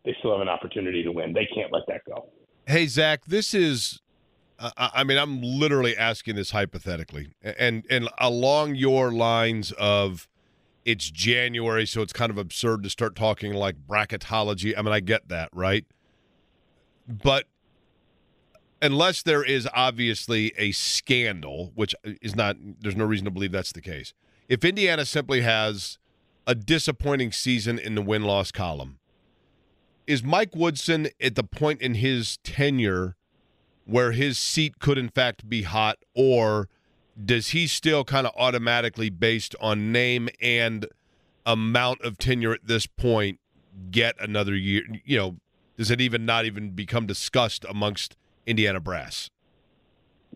they 0.04 0.16
still 0.20 0.32
have 0.34 0.42
an 0.42 0.50
opportunity 0.50 1.04
to 1.04 1.12
win. 1.12 1.34
They 1.34 1.48
can't 1.54 1.72
let 1.72 1.84
that 1.88 2.02
go. 2.08 2.30
Hey 2.68 2.88
Zach, 2.88 3.26
this 3.26 3.54
is 3.54 4.02
uh, 4.58 4.72
I 4.78 5.04
mean, 5.04 5.18
I'm 5.18 5.42
literally 5.42 5.98
asking 5.98 6.36
this 6.36 6.52
hypothetically, 6.52 7.36
and 7.44 7.86
and 7.90 8.10
along 8.20 8.76
your 8.76 9.12
lines 9.12 9.74
of 9.74 10.30
it's 10.86 11.10
January, 11.10 11.86
so 11.86 12.02
it's 12.02 12.14
kind 12.14 12.30
of 12.30 12.38
absurd 12.38 12.84
to 12.84 12.90
start 12.90 13.16
talking 13.16 13.54
like 13.54 13.76
bracketology. 13.88 14.78
I 14.78 14.82
mean, 14.82 14.94
I 14.94 15.00
get 15.02 15.28
that, 15.28 15.50
right? 15.52 15.86
But 17.08 17.46
unless 18.82 19.24
there 19.24 19.44
is 19.44 19.68
obviously 19.74 20.54
a 20.58 20.72
scandal, 20.72 21.72
which 21.76 21.96
is 22.04 22.36
not, 22.36 22.58
there's 22.82 22.96
no 22.96 23.06
reason 23.06 23.26
to 23.26 23.32
believe 23.32 23.52
that's 23.52 23.72
the 23.72 23.82
case. 23.82 24.14
If 24.48 24.64
Indiana 24.64 25.06
simply 25.06 25.42
has 25.42 25.98
a 26.46 26.54
disappointing 26.54 27.32
season 27.32 27.80
in 27.80 27.96
the 27.96 28.02
win 28.02 28.24
loss 28.24 28.52
column, 28.52 29.00
is 30.06 30.24
Mike 30.24 30.56
Woodson 30.56 31.08
at 31.20 31.36
the 31.36 31.44
point 31.44 31.82
in 31.82 31.96
his 31.96 32.38
tenure 32.44 33.16
where 33.86 34.12
his 34.12 34.38
seat 34.38 34.80
could, 34.80 34.98
in 34.98 35.10
fact, 35.10 35.48
be 35.50 35.64
hot, 35.64 35.98
or 36.14 36.68
does 37.24 37.50
he 37.50 37.68
still 37.68 38.04
kind 38.04 38.28
of 38.28 38.34
automatically, 38.38 39.10
based 39.10 39.56
on 39.60 39.92
name 39.92 40.28
and 40.42 40.88
amount 41.46 42.02
of 42.02 42.18
tenure 42.18 42.54
at 42.54 42.68
this 42.68 42.88
point, 42.88 43.40
get 43.92 44.16
another 44.20 44.56
year? 44.56 44.84
You 45.06 45.18
know, 45.18 45.36
does 45.78 45.92
it 45.92 46.02
even 46.02 46.26
not 46.26 46.46
even 46.46 46.72
become 46.72 47.06
discussed 47.06 47.66
amongst 47.70 48.16
Indiana 48.46 48.80
brass? 48.80 49.30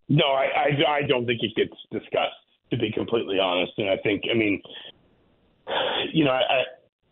No, 0.07 0.26
I, 0.26 0.45
I, 0.55 0.91
I 0.91 1.01
don't 1.03 1.26
think 1.26 1.41
it 1.43 1.55
gets 1.55 1.78
discussed, 1.91 2.34
to 2.72 2.78
be 2.78 2.91
completely 2.91 3.39
honest. 3.39 3.74
And 3.78 3.89
I 3.89 3.97
think, 3.97 4.24
I 4.32 4.36
mean, 4.36 4.62
you 6.12 6.26
know, 6.26 6.32
I, 6.32 6.41
I, 6.41 6.64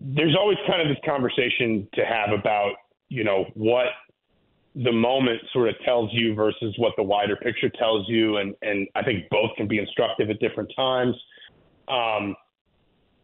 there's 0.02 0.36
always 0.36 0.58
kind 0.68 0.82
of 0.82 0.88
this 0.88 1.04
conversation 1.06 1.88
to 1.94 2.06
have 2.06 2.32
about 2.32 2.74
you 3.10 3.24
know, 3.24 3.46
what 3.54 3.88
the 4.76 4.92
moment 4.92 5.42
sort 5.54 5.70
of 5.70 5.76
tells 5.84 6.10
you 6.14 6.36
versus 6.36 6.76
what 6.78 6.94
the 6.98 7.04
wider 7.04 7.36
picture 7.36 7.70
tells 7.70 8.08
you. 8.08 8.38
And, 8.38 8.54
and 8.62 8.88
I 8.96 9.04
think 9.04 9.30
both 9.30 9.52
can 9.56 9.68
be 9.68 9.80
instructive 9.80 10.30
at 10.30 10.40
different 10.40 10.72
times. 10.76 11.16
Um, 11.88 12.36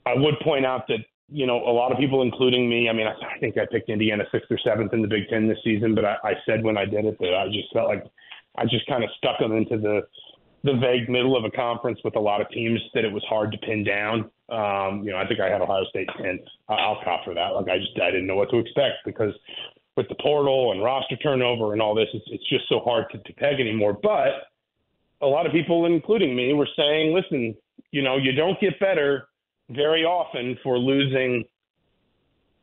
I 0.05 0.15
would 0.15 0.35
point 0.43 0.65
out 0.65 0.87
that, 0.87 0.99
you 1.33 1.47
know, 1.47 1.57
a 1.57 1.73
lot 1.73 1.91
of 1.91 1.97
people, 1.97 2.21
including 2.21 2.69
me, 2.69 2.87
I 2.89 2.93
mean, 2.93 3.07
I, 3.07 3.13
I 3.13 3.39
think 3.39 3.57
I 3.57 3.65
picked 3.65 3.89
Indiana 3.89 4.23
sixth 4.31 4.51
or 4.51 4.59
seventh 4.63 4.93
in 4.93 5.01
the 5.01 5.07
Big 5.07 5.27
Ten 5.29 5.47
this 5.47 5.57
season, 5.63 5.95
but 5.95 6.05
I, 6.05 6.17
I 6.23 6.33
said 6.45 6.63
when 6.63 6.77
I 6.77 6.85
did 6.85 7.05
it 7.05 7.17
that 7.19 7.33
I 7.33 7.47
just 7.47 7.73
felt 7.73 7.87
like 7.87 8.05
I 8.55 8.65
just 8.65 8.85
kind 8.85 9.03
of 9.03 9.09
stuck 9.17 9.39
them 9.39 9.51
into 9.51 9.77
the, 9.79 10.01
the 10.63 10.77
vague 10.77 11.09
middle 11.09 11.35
of 11.35 11.43
a 11.43 11.49
conference 11.49 11.99
with 12.03 12.15
a 12.15 12.19
lot 12.19 12.39
of 12.39 12.49
teams 12.51 12.79
that 12.93 13.03
it 13.03 13.11
was 13.11 13.23
hard 13.27 13.51
to 13.51 13.57
pin 13.57 13.83
down. 13.83 14.29
Um, 14.49 15.03
you 15.03 15.11
know, 15.11 15.17
I 15.17 15.27
think 15.27 15.39
I 15.39 15.49
had 15.49 15.61
Ohio 15.61 15.85
State 15.89 16.07
10th. 16.19 16.45
I'll 16.69 17.01
cop 17.03 17.25
for 17.25 17.33
that. 17.33 17.49
Like 17.49 17.67
I 17.67 17.79
just 17.79 17.99
I 17.99 18.11
didn't 18.11 18.27
know 18.27 18.35
what 18.35 18.51
to 18.51 18.59
expect 18.59 19.01
because 19.03 19.33
with 19.97 20.07
the 20.09 20.15
portal 20.21 20.71
and 20.71 20.83
roster 20.83 21.17
turnover 21.17 21.73
and 21.73 21.81
all 21.81 21.95
this, 21.95 22.09
it's, 22.13 22.25
it's 22.27 22.47
just 22.47 22.69
so 22.69 22.79
hard 22.79 23.05
to, 23.11 23.17
to 23.17 23.33
peg 23.33 23.59
anymore. 23.59 23.97
But 24.01 24.53
a 25.21 25.27
lot 25.27 25.47
of 25.47 25.51
people, 25.51 25.87
including 25.87 26.35
me, 26.35 26.53
were 26.53 26.69
saying, 26.77 27.13
listen, 27.13 27.55
you 27.91 28.03
know, 28.03 28.17
you 28.17 28.33
don't 28.33 28.59
get 28.59 28.79
better 28.79 29.29
very 29.69 30.03
often 30.03 30.57
for 30.63 30.77
losing, 30.77 31.43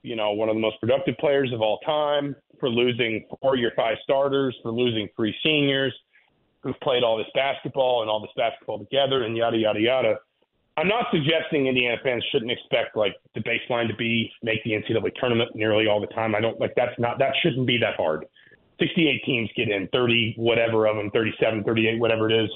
you 0.03 0.17
know, 0.17 0.33
one 0.33 0.49
of 0.49 0.55
the 0.55 0.61
most 0.61 0.81
productive 0.81 1.17
players 1.19 1.53
of 1.53 1.61
all 1.61 1.79
time, 1.79 2.37
for 2.59 2.69
losing 2.69 3.27
four 3.41 3.57
your 3.57 3.73
five 3.77 3.97
starters, 4.05 4.57
for 4.63 4.71
losing 4.71 5.09
three 5.17 5.35
seniors 5.43 5.95
who've 6.63 6.79
played 6.81 7.03
all 7.03 7.17
this 7.17 7.27
basketball 7.35 8.03
and 8.03 8.11
all 8.11 8.21
this 8.21 8.31
basketball 8.37 8.79
together 8.79 9.25
and 9.25 9.37
yada, 9.37 9.57
yada, 9.57 9.81
yada. 9.81 10.15
I'm 10.77 10.89
not 10.89 11.07
suggesting 11.11 11.67
Indiana 11.67 11.97
fans 12.03 12.25
shouldn't 12.31 12.51
expect 12.51 12.97
like 12.97 13.15
the 13.35 13.41
baseline 13.41 13.89
to 13.89 13.97
be 13.97 14.31
make 14.43 14.63
the 14.65 14.71
NCAA 14.71 15.15
tournament 15.17 15.51
nearly 15.55 15.87
all 15.87 16.01
the 16.01 16.07
time. 16.09 16.35
I 16.35 16.41
don't 16.41 16.61
like 16.61 16.75
that's 16.77 16.99
not 16.99 17.19
that 17.19 17.33
shouldn't 17.43 17.67
be 17.67 17.79
that 17.79 17.97
hard. 17.97 18.25
68 18.79 19.23
teams 19.27 19.51
get 19.57 19.69
in, 19.69 19.89
30 19.93 20.35
whatever 20.39 20.87
of 20.87 20.97
them, 20.97 21.11
37, 21.11 21.65
38, 21.65 22.01
whatever 22.01 22.31
it 22.31 22.45
is, 22.45 22.51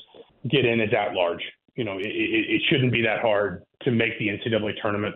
get 0.51 0.65
in 0.65 0.81
as 0.81 0.89
at 0.95 1.13
large. 1.13 1.43
You 1.77 1.85
know, 1.85 1.99
it, 1.99 2.07
it, 2.07 2.63
shouldn't 2.71 2.93
be 2.93 3.03
that 3.03 3.21
hard 3.21 3.65
to 3.83 3.91
make 3.91 4.19
the 4.19 4.29
NCAA 4.29 4.81
tournament 4.81 5.15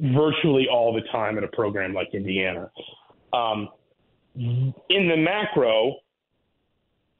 virtually 0.00 0.66
all 0.70 0.92
the 0.92 1.02
time 1.12 1.38
at 1.38 1.44
a 1.44 1.48
program 1.48 1.94
like 1.94 2.08
Indiana. 2.12 2.70
Um, 3.32 3.68
in 4.34 4.74
the 5.08 5.16
macro, 5.16 5.94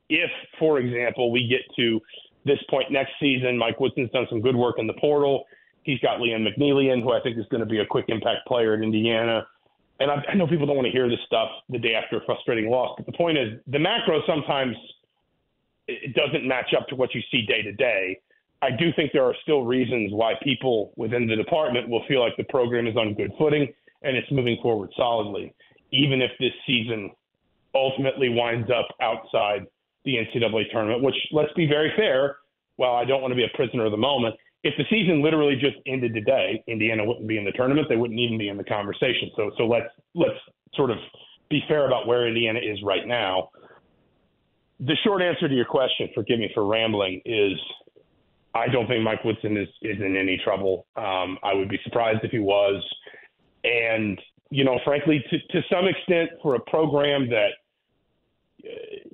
if, 0.08 0.30
for 0.58 0.78
example, 0.78 1.30
we 1.30 1.46
get 1.46 1.60
to 1.76 2.00
this 2.44 2.58
point 2.68 2.90
next 2.90 3.12
season. 3.20 3.56
Mike 3.58 3.80
Woodson's 3.80 4.10
done 4.10 4.26
some 4.28 4.40
good 4.40 4.56
work 4.56 4.76
in 4.78 4.86
the 4.86 4.94
portal. 4.94 5.44
He's 5.82 5.98
got 6.00 6.18
Liam 6.20 6.46
McNeely 6.46 6.92
in, 6.92 7.02
who 7.02 7.12
I 7.12 7.20
think 7.20 7.38
is 7.38 7.46
going 7.50 7.60
to 7.60 7.66
be 7.66 7.80
a 7.80 7.86
quick 7.86 8.06
impact 8.08 8.46
player 8.46 8.74
at 8.74 8.82
Indiana. 8.82 9.46
And 9.98 10.10
I, 10.10 10.22
I 10.28 10.34
know 10.34 10.46
people 10.46 10.66
don't 10.66 10.76
want 10.76 10.86
to 10.86 10.92
hear 10.92 11.08
this 11.08 11.18
stuff 11.26 11.48
the 11.68 11.78
day 11.78 11.94
after 11.94 12.16
a 12.16 12.24
frustrating 12.24 12.70
loss, 12.70 12.94
but 12.96 13.06
the 13.06 13.12
point 13.12 13.38
is 13.38 13.60
the 13.66 13.78
macro 13.78 14.20
sometimes 14.26 14.76
it 15.86 16.14
doesn't 16.14 16.46
match 16.46 16.72
up 16.78 16.86
to 16.88 16.96
what 16.96 17.14
you 17.14 17.20
see 17.30 17.44
day 17.46 17.62
to 17.62 17.72
day. 17.72 18.18
I 18.62 18.70
do 18.70 18.92
think 18.94 19.12
there 19.12 19.24
are 19.24 19.34
still 19.42 19.62
reasons 19.62 20.12
why 20.12 20.34
people 20.42 20.92
within 20.96 21.26
the 21.26 21.36
department 21.36 21.88
will 21.88 22.04
feel 22.06 22.20
like 22.20 22.36
the 22.36 22.44
program 22.44 22.86
is 22.86 22.96
on 22.96 23.14
good 23.14 23.32
footing 23.38 23.68
and 24.02 24.16
it's 24.16 24.30
moving 24.30 24.58
forward 24.62 24.90
solidly, 24.96 25.54
even 25.92 26.20
if 26.20 26.30
this 26.38 26.52
season 26.66 27.10
ultimately 27.74 28.28
winds 28.28 28.70
up 28.70 28.88
outside 29.00 29.66
the 30.04 30.16
NCAA 30.16 30.70
tournament, 30.72 31.02
which 31.02 31.14
let's 31.32 31.52
be 31.54 31.66
very 31.66 31.92
fair. 31.96 32.36
While 32.76 32.94
I 32.94 33.04
don't 33.04 33.20
want 33.20 33.32
to 33.32 33.36
be 33.36 33.44
a 33.44 33.56
prisoner 33.56 33.84
of 33.84 33.90
the 33.90 33.98
moment, 33.98 34.36
if 34.62 34.74
the 34.76 34.84
season 34.88 35.22
literally 35.22 35.54
just 35.54 35.76
ended 35.86 36.14
today, 36.14 36.62
Indiana 36.66 37.04
wouldn't 37.04 37.28
be 37.28 37.36
in 37.36 37.44
the 37.44 37.52
tournament. 37.52 37.88
They 37.88 37.96
wouldn't 37.96 38.18
even 38.18 38.38
be 38.38 38.48
in 38.48 38.56
the 38.56 38.64
conversation. 38.64 39.30
So, 39.36 39.50
so 39.56 39.66
let's 39.66 39.88
let's 40.14 40.38
sort 40.74 40.90
of 40.90 40.98
be 41.50 41.62
fair 41.68 41.86
about 41.86 42.06
where 42.06 42.26
Indiana 42.26 42.60
is 42.60 42.78
right 42.82 43.06
now. 43.06 43.50
The 44.80 44.96
short 45.04 45.20
answer 45.20 45.46
to 45.46 45.54
your 45.54 45.66
question, 45.66 46.08
forgive 46.14 46.38
me 46.38 46.50
for 46.54 46.64
rambling, 46.64 47.20
is 47.26 47.52
I 48.54 48.68
don't 48.68 48.86
think 48.86 49.02
Mike 49.04 49.24
Woodson 49.24 49.56
is 49.56 49.68
is 49.82 50.00
in 50.00 50.16
any 50.16 50.40
trouble. 50.42 50.86
Um, 50.96 51.38
I 51.42 51.54
would 51.54 51.68
be 51.68 51.78
surprised 51.84 52.20
if 52.24 52.30
he 52.30 52.38
was, 52.38 52.82
and 53.64 54.20
you 54.50 54.64
know, 54.64 54.78
frankly, 54.84 55.24
to 55.30 55.38
to 55.38 55.66
some 55.70 55.86
extent, 55.86 56.30
for 56.42 56.56
a 56.56 56.60
program 56.60 57.28
that 57.30 57.50
uh, 58.64 58.68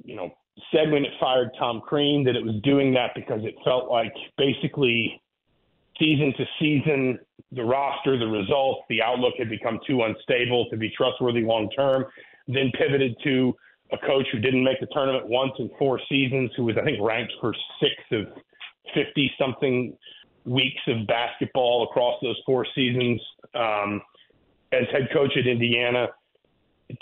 you 0.05 0.17
know 0.17 0.31
said 0.73 0.91
when 0.91 1.05
it 1.05 1.13
fired 1.21 1.51
Tom 1.59 1.83
Crean 1.87 2.25
that 2.25 2.35
it 2.35 2.45
was 2.45 2.55
doing 2.63 2.93
that 2.95 3.11
because 3.15 3.45
it 3.45 3.55
felt 3.65 3.91
like 3.91 4.13
basically 4.39 5.21
season 5.99 6.33
to 6.37 6.45
season, 6.59 7.19
the 7.53 7.63
roster, 7.63 8.19
the 8.19 8.27
results, 8.27 8.81
the 8.89 9.03
outlook 9.03 9.35
had 9.39 9.49
become 9.49 9.79
too 9.87 10.03
unstable 10.03 10.69
to 10.71 10.77
be 10.77 10.91
trustworthy 10.97 11.43
long 11.43 11.71
term. 11.71 12.05
Then 12.49 12.71
pivoted 12.79 13.17
to 13.25 13.55
a 13.93 13.99
coach 13.99 14.27
who 14.33 14.39
didn't 14.39 14.65
make 14.65 14.81
the 14.81 14.87
tournament 14.93 15.29
once 15.29 15.53
in 15.59 15.71
four 15.79 16.01
seasons, 16.09 16.51
who 16.57 16.65
was, 16.65 16.77
I 16.81 16.85
think, 16.85 16.99
ranked 17.01 17.33
for 17.41 17.55
six 17.81 17.93
of 18.13 18.27
50 18.95 19.33
something 19.39 19.97
weeks 20.45 20.81
of 20.87 21.07
basketball 21.07 21.85
across 21.85 22.19
those 22.23 22.41
four 22.47 22.67
seasons 22.75 23.21
um, 23.55 24.01
as 24.73 24.85
head 24.93 25.09
coach 25.13 25.33
at 25.37 25.47
Indiana 25.47 26.09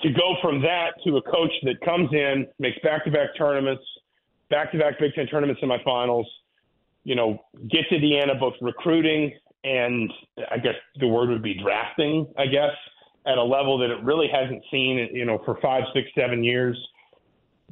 to 0.00 0.10
go 0.10 0.34
from 0.40 0.62
that 0.62 0.92
to 1.04 1.16
a 1.18 1.22
coach 1.22 1.52
that 1.64 1.80
comes 1.84 2.08
in, 2.12 2.46
makes 2.58 2.78
back-to-back 2.82 3.30
tournaments, 3.36 3.82
back-to-back 4.50 4.98
Big 4.98 5.12
Ten 5.14 5.26
tournament 5.26 5.58
semifinals, 5.62 6.24
you 7.04 7.14
know, 7.14 7.38
gets 7.68 7.88
Indiana 7.90 8.34
both 8.34 8.54
recruiting 8.62 9.32
and 9.64 10.12
I 10.50 10.58
guess 10.58 10.74
the 11.00 11.08
word 11.08 11.30
would 11.30 11.42
be 11.42 11.58
drafting, 11.60 12.26
I 12.38 12.46
guess, 12.46 12.72
at 13.26 13.38
a 13.38 13.42
level 13.42 13.78
that 13.78 13.90
it 13.90 14.02
really 14.02 14.28
hasn't 14.28 14.62
seen, 14.70 15.08
you 15.12 15.24
know, 15.24 15.40
for 15.44 15.58
five, 15.62 15.84
six, 15.94 16.08
seven 16.16 16.44
years. 16.44 16.76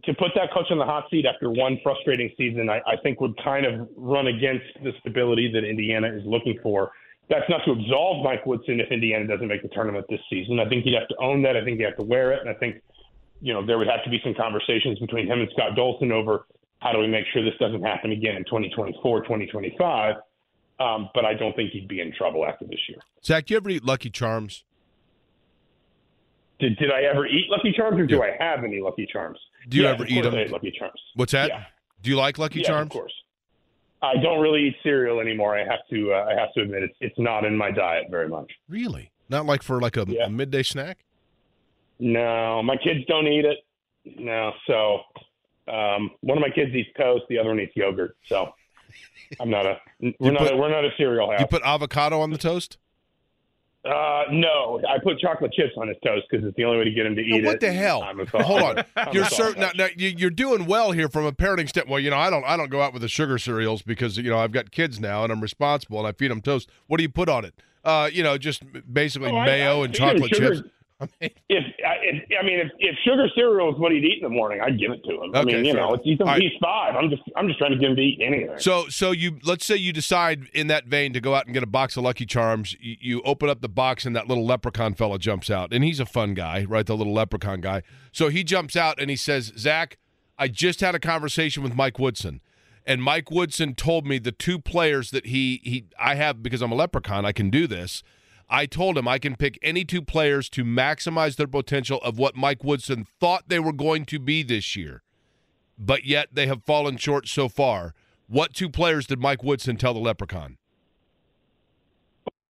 To 0.05 0.15
put 0.15 0.33
that 0.35 0.53
coach 0.53 0.67
on 0.71 0.79
the 0.79 0.85
hot 0.85 1.09
seat 1.11 1.27
after 1.27 1.49
one 1.49 1.79
frustrating 1.83 2.31
season, 2.37 2.69
I, 2.69 2.81
I 2.87 2.97
think 3.03 3.21
would 3.21 3.37
kind 3.43 3.65
of 3.65 3.89
run 3.97 4.27
against 4.27 4.67
the 4.83 4.93
stability 5.01 5.51
that 5.53 5.65
Indiana 5.65 6.09
is 6.09 6.23
looking 6.25 6.59
for 6.63 6.91
that's 7.33 7.49
not 7.49 7.65
to 7.65 7.73
absolve 7.73 8.23
Mike 8.23 8.45
Woodson 8.45 8.81
if 8.81 8.91
Indiana 8.91 9.27
doesn't 9.27 9.49
make 9.49 9.63
the 9.63 9.69
tournament 9.69 10.07
this 10.11 10.21
season. 10.29 10.61
I 10.61 10.69
think 10.69 10.85
he'd 10.85 10.95
have 10.95 11.09
to 11.09 11.17
own 11.19 11.43
that. 11.43 11.57
I 11.57 11.65
think 11.65 11.79
he'd 11.79 11.85
have 11.85 11.97
to 11.97 12.03
wear 12.03 12.33
it. 12.33 12.41
And 12.41 12.51
I 12.51 12.55
think, 12.55 12.83
you 13.41 13.55
know, 13.55 13.65
there 13.65 13.79
would 13.79 13.89
have 13.89 14.05
to 14.05 14.11
be 14.11 14.21
some 14.23 14.35
conversations 14.35 14.99
between 14.99 15.27
him 15.27 15.41
and 15.41 15.49
Scott 15.53 15.77
Dolson 15.77 16.11
over 16.11 16.47
how 16.81 16.93
do 16.93 16.99
we 16.99 17.07
make 17.07 17.25
sure 17.33 17.43
this 17.45 17.55
doesn't 17.59 17.83
happen 17.83 18.13
again 18.13 18.37
in 18.37 18.45
2024, 18.45 19.23
2025. 19.23 20.17
Um, 20.81 21.09
but 21.15 21.25
I 21.25 21.35
don't 21.35 21.55
think 21.55 21.71
he'd 21.71 21.89
be 21.89 22.01
in 22.01 22.13
trouble 22.13 22.45
after 22.45 22.67
this 22.67 22.81
year. 22.89 22.99
Zach, 23.25 23.47
do 23.47 23.55
you 23.55 23.59
ever 23.59 23.71
eat 23.71 23.85
Lucky 23.85 24.11
Charms? 24.11 24.65
Did, 26.59 26.77
did 26.77 26.91
I 26.91 27.03
ever 27.03 27.27
eat 27.27 27.47
Lucky 27.49 27.73
Charms 27.73 27.99
or 27.99 28.07
do. 28.07 28.23
I 28.23 28.37
have 28.39 28.65
any 28.65 28.81
Lucky 28.81 29.07
Charms? 29.11 29.39
Do 29.69 29.77
you 29.77 29.87
ever 29.87 30.07
eat 30.07 30.23
them? 30.23 30.35
Lucky 30.51 30.73
Charms. 30.77 31.01
What's 31.15 31.33
that? 31.33 31.49
Yeah. 31.49 31.65
Do 32.03 32.11
you 32.11 32.17
like 32.17 32.39
Lucky 32.39 32.61
yeah, 32.61 32.67
Charms? 32.67 32.87
Of 32.87 32.93
course. 32.93 33.13
I 34.03 34.17
don't 34.17 34.41
really 34.41 34.69
eat 34.69 34.77
cereal 34.83 35.21
anymore. 35.21 35.57
I 35.57 35.65
have 35.65 35.81
to. 35.91 36.13
Uh, 36.13 36.27
I 36.29 36.35
have 36.39 36.53
to 36.55 36.63
admit, 36.63 36.83
it's 36.83 36.97
it's 37.01 37.19
not 37.19 37.45
in 37.45 37.57
my 37.57 37.71
diet 37.71 38.07
very 38.11 38.29
much. 38.29 38.51
Really? 38.69 39.13
Not 39.29 39.47
like 39.47 39.63
for 39.63 39.81
like 39.81 39.97
a, 39.97 40.05
yeah. 40.09 40.27
a 40.27 40.31
midday 40.31 40.63
snack? 40.63 41.05
No, 42.01 42.63
my 42.63 42.77
kids 42.77 43.01
don't 43.07 43.29
eat 43.29 43.45
it. 43.45 43.59
No, 44.05 44.51
so 44.67 45.03
um, 45.73 46.11
one 46.21 46.37
of 46.37 46.43
my 46.43 46.51
kids 46.51 46.75
eats 46.75 46.91
toast, 46.99 47.23
the 47.29 47.39
other 47.39 47.51
one 47.51 47.61
eats 47.61 47.77
yogurt. 47.77 48.17
So 48.27 48.53
I'm 49.41 49.51
not 49.51 49.67
a. 49.67 49.79
We're 50.19 50.33
not. 50.33 50.53
a, 50.53 50.57
we're 50.57 50.71
not 50.71 50.85
a 50.85 50.91
cereal 50.97 51.31
house. 51.31 51.41
You 51.41 51.47
put 51.47 51.63
avocado 51.63 52.21
on 52.21 52.31
the 52.31 52.39
toast? 52.39 52.79
Uh, 53.85 54.23
no, 54.31 54.81
I 54.89 54.99
put 55.03 55.19
chocolate 55.19 55.53
chips 55.53 55.73
on 55.77 55.89
his 55.89 55.97
toast 56.05 56.27
because 56.31 56.47
it's 56.47 56.57
the 56.57 56.65
only 56.65 56.79
way 56.79 56.85
to 56.85 56.93
get 56.93 57.05
him 57.05 57.17
to 57.17 57.21
eat 57.21 57.43
now, 57.43 57.49
what 57.49 57.55
it. 57.57 57.61
the 57.61 57.73
hell? 57.73 58.03
Hold 58.35 58.63
on, 58.63 58.85
you're 59.13 59.25
certain 59.25 59.61
now, 59.61 59.71
now, 59.75 59.89
you're 59.97 60.31
doing 60.31 60.67
well 60.67 60.93
here 60.93 61.09
from 61.09 61.25
a 61.25 61.33
parenting 61.33 61.69
step. 61.69 61.89
Well, 61.89 61.99
you 61.99 62.09
know, 62.09 62.17
I 62.17 62.31
don't, 62.31 62.45
I 62.45 62.57
don't 62.57 62.71
go 62.71 62.81
out 62.81 62.93
with 62.93 63.03
the 63.03 63.09
sugar 63.09 63.39
cereals 63.39 63.83
because 63.83 64.17
you 64.19 64.31
know 64.31 64.39
I've 64.39 64.53
got 64.53 64.71
kids 64.71 65.01
now 65.01 65.25
and 65.25 65.33
I'm 65.33 65.41
responsible 65.41 65.99
and 65.99 66.07
I 66.07 66.13
feed 66.13 66.31
them 66.31 66.41
toast. 66.41 66.71
What 66.87 66.99
do 66.99 67.03
you 67.03 67.09
put 67.09 67.29
on 67.29 67.45
it? 67.45 67.55
Uh, 67.85 68.09
you 68.13 68.23
know, 68.23 68.39
just 68.39 68.63
basically 68.93 69.31
oh, 69.31 69.45
mayo 69.45 69.79
I, 69.79 69.83
I 69.83 69.85
and 69.87 69.95
chocolate 69.95 70.33
chips. 70.33 70.63
I 71.03 71.09
mean, 71.21 71.31
if, 71.49 71.65
if 71.79 72.39
I 72.41 72.45
mean 72.45 72.59
if, 72.61 72.71
if 72.79 72.97
sugar 73.05 73.27
cereal 73.35 73.73
is 73.73 73.81
what 73.81 73.93
he'd 73.93 74.05
eat 74.05 74.23
in 74.23 74.23
the 74.23 74.35
morning, 74.35 74.61
I'd 74.61 74.79
give 74.79 74.93
it 74.93 75.03
to 75.05 75.11
him. 75.11 75.31
Okay, 75.31 75.39
I 75.41 75.45
mean, 75.45 75.65
you 75.65 75.75
know, 75.75 75.95
it's, 75.95 76.05
he's, 76.05 76.19
right. 76.21 76.43
five. 76.63 76.95
I'm 76.95 77.11
just 77.11 77.23
I'm 77.37 77.49
just 77.49 77.59
trying 77.59 77.73
to 77.73 77.79
get 77.79 77.91
him 77.91 77.97
to 77.97 78.03
eat 78.03 78.21
anything. 78.23 78.59
So 78.59 78.89
so 78.89 79.11
you 79.11 79.39
let's 79.43 79.67
say 79.67 79.77
you 79.77 79.93
decide 79.93 80.49
in 80.55 80.69
that 80.69 80.87
vein 80.87 81.13
to 81.13 81.21
go 81.21 81.35
out 81.35 81.47
and 81.47 81.55
get 81.55 81.63
a 81.63 81.67
box 81.67 81.97
of 81.97 82.05
Lucky 82.05 82.27
Charms. 82.27 82.77
You, 82.81 82.97
you 83.01 83.23
open 83.23 83.49
up 83.49 83.61
the 83.61 83.69
box 83.69 84.07
and 84.07 84.15
that 84.15 84.29
little 84.29 84.47
leprechaun 84.47 84.95
fella 84.95 85.19
jumps 85.19 85.51
out, 85.51 85.73
and 85.73 85.83
he's 85.83 86.01
a 86.01 86.07
fun 86.07 86.35
guy, 86.35 86.65
right? 86.65 86.87
The 86.87 86.97
little 86.97 87.15
leprechaun 87.15 87.61
guy. 87.61 87.83
So 88.13 88.29
he 88.29 88.45
jumps 88.45 88.77
out 88.77 89.01
and 89.01 89.11
he 89.11 89.17
says, 89.17 89.53
Zach, 89.57 89.99
I 90.39 90.49
just 90.49 90.81
had 90.81 90.95
a 90.95 91.01
conversation 91.01 91.63
with 91.63 91.75
Mike 91.75 91.99
Woodson. 91.99 92.41
And 92.85 93.03
Mike 93.03 93.31
Woodson 93.31 93.75
told 93.75 94.07
me 94.07 94.19
the 94.19 94.33
two 94.33 94.59
players 94.59 95.11
that 95.11 95.27
he 95.27 95.61
he 95.63 95.87
I 95.99 96.15
have 96.15 96.43
because 96.43 96.63
I'm 96.63 96.73
a 96.73 96.77
leprechaun, 96.77 97.25
I 97.25 97.33
can 97.33 97.51
do 97.51 97.67
this 97.67 98.03
I 98.53 98.67
told 98.67 98.99
him 98.99 99.09
I 99.09 99.19
can 99.19 99.35
pick 99.35 99.59
any 99.63 99.83
two 99.83 100.03
players 100.03 100.51
to 100.51 100.63
maximize 100.63 101.37
their 101.37 101.47
potential 101.47 101.99
of 102.05 102.19
what 102.19 102.37
Mike 102.37 102.63
Woodson 102.63 103.07
thought 103.19 103.49
they 103.49 103.59
were 103.59 103.73
going 103.73 104.05
to 104.05 104.19
be 104.19 104.43
this 104.43 104.77
year, 104.77 105.03
but 105.79 106.05
yet 106.05 106.29
they 106.31 106.47
have 106.49 106.63
fallen 106.63 106.99
short 106.99 107.27
so 107.27 107.49
far. 107.49 107.95
What 108.29 108.53
two 108.53 108.69
players 108.69 109.07
did 109.07 109.21
Mike 109.21 109.43
Woodson 109.43 109.77
tell 109.79 109.95
the 109.95 110.01
Leprechaun? 110.01 110.59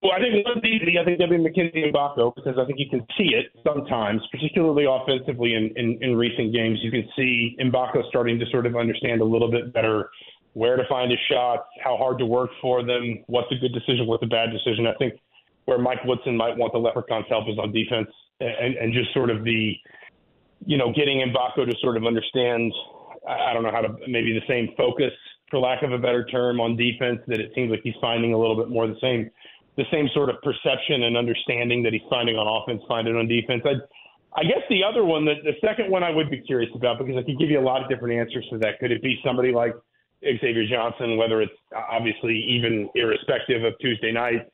Well, 0.03 0.11
I 0.11 0.19
think 0.19 0.45
one's 0.45 0.65
easy. 0.65 0.99
I 0.99 1.05
think 1.05 1.21
be 1.21 1.39
Mackenzie 1.39 1.85
and 1.85 1.95
Mgbako 1.95 2.35
because 2.35 2.59
I 2.59 2.65
think 2.65 2.81
you 2.81 2.91
can 2.91 3.07
see 3.17 3.37
it 3.37 3.53
sometimes, 3.65 4.21
particularly 4.33 4.87
offensively 4.91 5.55
in, 5.55 5.73
in, 5.77 5.99
in 6.03 6.17
recent 6.17 6.53
games. 6.53 6.81
You 6.83 6.91
can 6.91 7.09
see 7.15 7.57
Mgbako 7.61 8.09
starting 8.09 8.41
to 8.41 8.47
sort 8.51 8.67
of 8.67 8.75
understand 8.75 9.21
a 9.21 9.25
little 9.25 9.49
bit 9.49 9.73
better 9.73 10.11
where 10.55 10.77
to 10.77 10.83
find 10.89 11.13
his 11.13 11.21
shots, 11.31 11.63
how 11.85 11.97
hard 11.97 12.19
to 12.19 12.27
work 12.27 12.51
for 12.61 12.85
them, 12.85 13.23
what's 13.29 13.53
a 13.53 13.55
good 13.55 13.73
decision, 13.73 14.09
what's 14.09 14.25
a 14.25 14.27
bad 14.27 14.51
decision. 14.51 14.89
I 14.89 14.95
think 14.95 15.15
where 15.67 15.79
Mike 15.79 16.05
Woodson 16.05 16.37
might 16.37 16.57
want 16.57 16.73
the 16.73 16.79
Leprechauns' 16.79 17.27
help 17.29 17.49
is 17.49 17.59
on 17.59 17.73
defense 17.73 18.09
and, 18.41 18.75
and 18.77 18.93
just 18.93 19.13
sort 19.15 19.31
of 19.31 19.45
the, 19.45 19.75
you 20.67 20.77
know, 20.77 20.93
getting 20.93 21.19
Mgbako 21.19 21.71
to 21.71 21.77
sort 21.81 21.97
of 21.97 22.07
understand, 22.07 22.73
I 23.29 23.53
don't 23.53 23.63
know 23.63 23.73
how 23.73 23.83
to, 23.83 23.95
maybe 24.09 24.33
the 24.33 24.47
same 24.49 24.75
focus, 24.77 25.13
for 25.51 25.59
lack 25.59 25.83
of 25.83 25.93
a 25.93 25.99
better 25.99 26.25
term, 26.25 26.61
on 26.61 26.77
defense 26.77 27.21
that 27.27 27.41
it 27.41 27.53
seems 27.55 27.71
like 27.71 27.81
he's 27.85 27.95
finding 28.01 28.33
a 28.33 28.39
little 28.39 28.57
bit 28.57 28.69
more 28.69 28.87
the 28.87 28.99
same– 29.01 29.31
the 29.75 29.85
same 29.91 30.07
sort 30.13 30.29
of 30.29 30.37
perception 30.43 31.05
and 31.05 31.17
understanding 31.17 31.83
that 31.83 31.95
he's 31.95 32.03
finding 32.11 32.37
on 32.37 32.47
offense, 32.47 32.83
finding 32.87 33.17
on 33.17 33.27
defense. 33.27 33.63
I, 33.65 33.81
I 34.39 34.45
guess 34.45 34.61
the 34.69 34.85
other 34.85 35.03
one, 35.03 35.25
the, 35.25 35.37
the 35.45 35.55
second 35.65 35.91
one, 35.91 36.03
I 36.03 36.11
would 36.11 36.29
be 36.29 36.43
curious 36.43 36.71
about 36.75 36.99
because 36.99 37.17
I 37.17 37.23
could 37.23 37.39
give 37.39 37.49
you 37.49 37.59
a 37.59 37.65
lot 37.65 37.83
of 37.83 37.89
different 37.89 38.21
answers 38.21 38.47
to 38.51 38.59
that. 38.59 38.79
Could 38.81 38.93
it 38.93 39.01
be 39.03 39.19
somebody 39.25 39.51
like 39.51 39.73
Xavier 40.23 40.67
Johnson, 40.69 41.17
whether 41.17 41.41
it's 41.41 41.57
obviously 41.75 42.37
even 42.51 42.91
irrespective 42.95 43.65
of 43.65 43.73
Tuesday 43.81 44.13
night, 44.13 44.47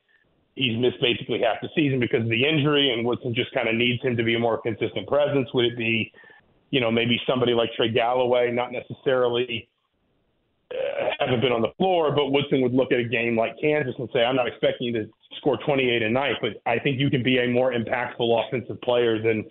he's 0.55 0.77
missed 0.77 1.01
basically 1.01 1.41
half 1.41 1.57
the 1.61 1.69
season 1.75 1.99
because 1.99 2.21
of 2.21 2.29
the 2.29 2.45
injury, 2.45 2.91
and 2.91 3.05
Woodson 3.05 3.33
just 3.33 3.51
kind 3.53 3.69
of 3.69 3.75
needs 3.75 4.01
him 4.03 4.17
to 4.17 4.23
be 4.23 4.35
a 4.35 4.39
more 4.39 4.61
consistent 4.61 5.07
presence? 5.07 5.49
Would 5.53 5.65
it 5.65 5.77
be, 5.77 6.11
you 6.71 6.79
know, 6.79 6.91
maybe 6.91 7.19
somebody 7.27 7.53
like 7.53 7.69
Trey 7.75 7.89
Galloway, 7.89 8.51
not 8.51 8.71
necessarily 8.71 9.69
uh, 10.71 11.09
haven't 11.19 11.41
been 11.41 11.51
on 11.51 11.61
the 11.61 11.73
floor, 11.77 12.11
but 12.13 12.31
Woodson 12.31 12.61
would 12.61 12.73
look 12.73 12.91
at 12.91 12.99
a 12.99 13.03
game 13.03 13.37
like 13.37 13.55
Kansas 13.59 13.95
and 13.97 14.09
say, 14.13 14.23
I'm 14.23 14.35
not 14.35 14.47
expecting 14.47 14.87
you 14.87 14.93
to 14.93 15.09
score 15.37 15.57
28 15.65 16.03
a 16.03 16.09
night, 16.09 16.35
but 16.41 16.61
I 16.65 16.79
think 16.79 16.99
you 16.99 17.09
can 17.09 17.23
be 17.23 17.39
a 17.39 17.47
more 17.47 17.73
impactful 17.73 18.47
offensive 18.47 18.79
player 18.81 19.21
than 19.21 19.45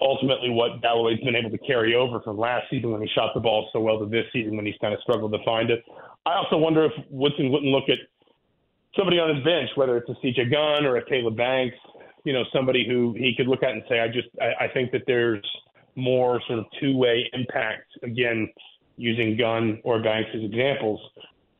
ultimately 0.00 0.50
what 0.50 0.80
Galloway's 0.82 1.20
been 1.20 1.36
able 1.36 1.50
to 1.50 1.58
carry 1.58 1.94
over 1.94 2.20
from 2.20 2.38
last 2.38 2.68
season 2.70 2.90
when 2.90 3.02
he 3.02 3.08
shot 3.14 3.32
the 3.34 3.40
ball 3.40 3.68
so 3.72 3.80
well 3.80 3.98
to 3.98 4.06
this 4.06 4.24
season 4.32 4.56
when 4.56 4.66
he's 4.66 4.74
kind 4.80 4.94
of 4.94 5.00
struggled 5.00 5.32
to 5.32 5.44
find 5.44 5.70
it. 5.70 5.84
I 6.26 6.34
also 6.34 6.56
wonder 6.56 6.84
if 6.84 6.92
Woodson 7.10 7.50
wouldn't 7.50 7.70
look 7.70 7.88
at 7.88 7.98
somebody 8.96 9.18
on 9.18 9.34
his 9.34 9.44
bench, 9.44 9.70
whether 9.74 9.96
it's 9.96 10.08
a 10.08 10.14
CJ 10.24 10.50
Gunn 10.50 10.86
or 10.86 10.96
a 10.96 11.04
Caleb 11.04 11.36
Banks, 11.36 11.76
you 12.24 12.32
know, 12.32 12.44
somebody 12.52 12.86
who 12.86 13.14
he 13.18 13.34
could 13.36 13.48
look 13.48 13.62
at 13.62 13.70
and 13.70 13.82
say, 13.88 14.00
I 14.00 14.08
just, 14.08 14.28
I, 14.40 14.64
I 14.64 14.68
think 14.68 14.92
that 14.92 15.02
there's 15.06 15.44
more 15.96 16.40
sort 16.46 16.60
of 16.60 16.66
two 16.80 16.96
way 16.96 17.28
impact. 17.32 17.86
Again, 18.02 18.48
using 18.96 19.36
Gunn 19.36 19.80
or 19.84 20.02
Banks 20.02 20.30
as 20.34 20.42
examples, 20.42 21.00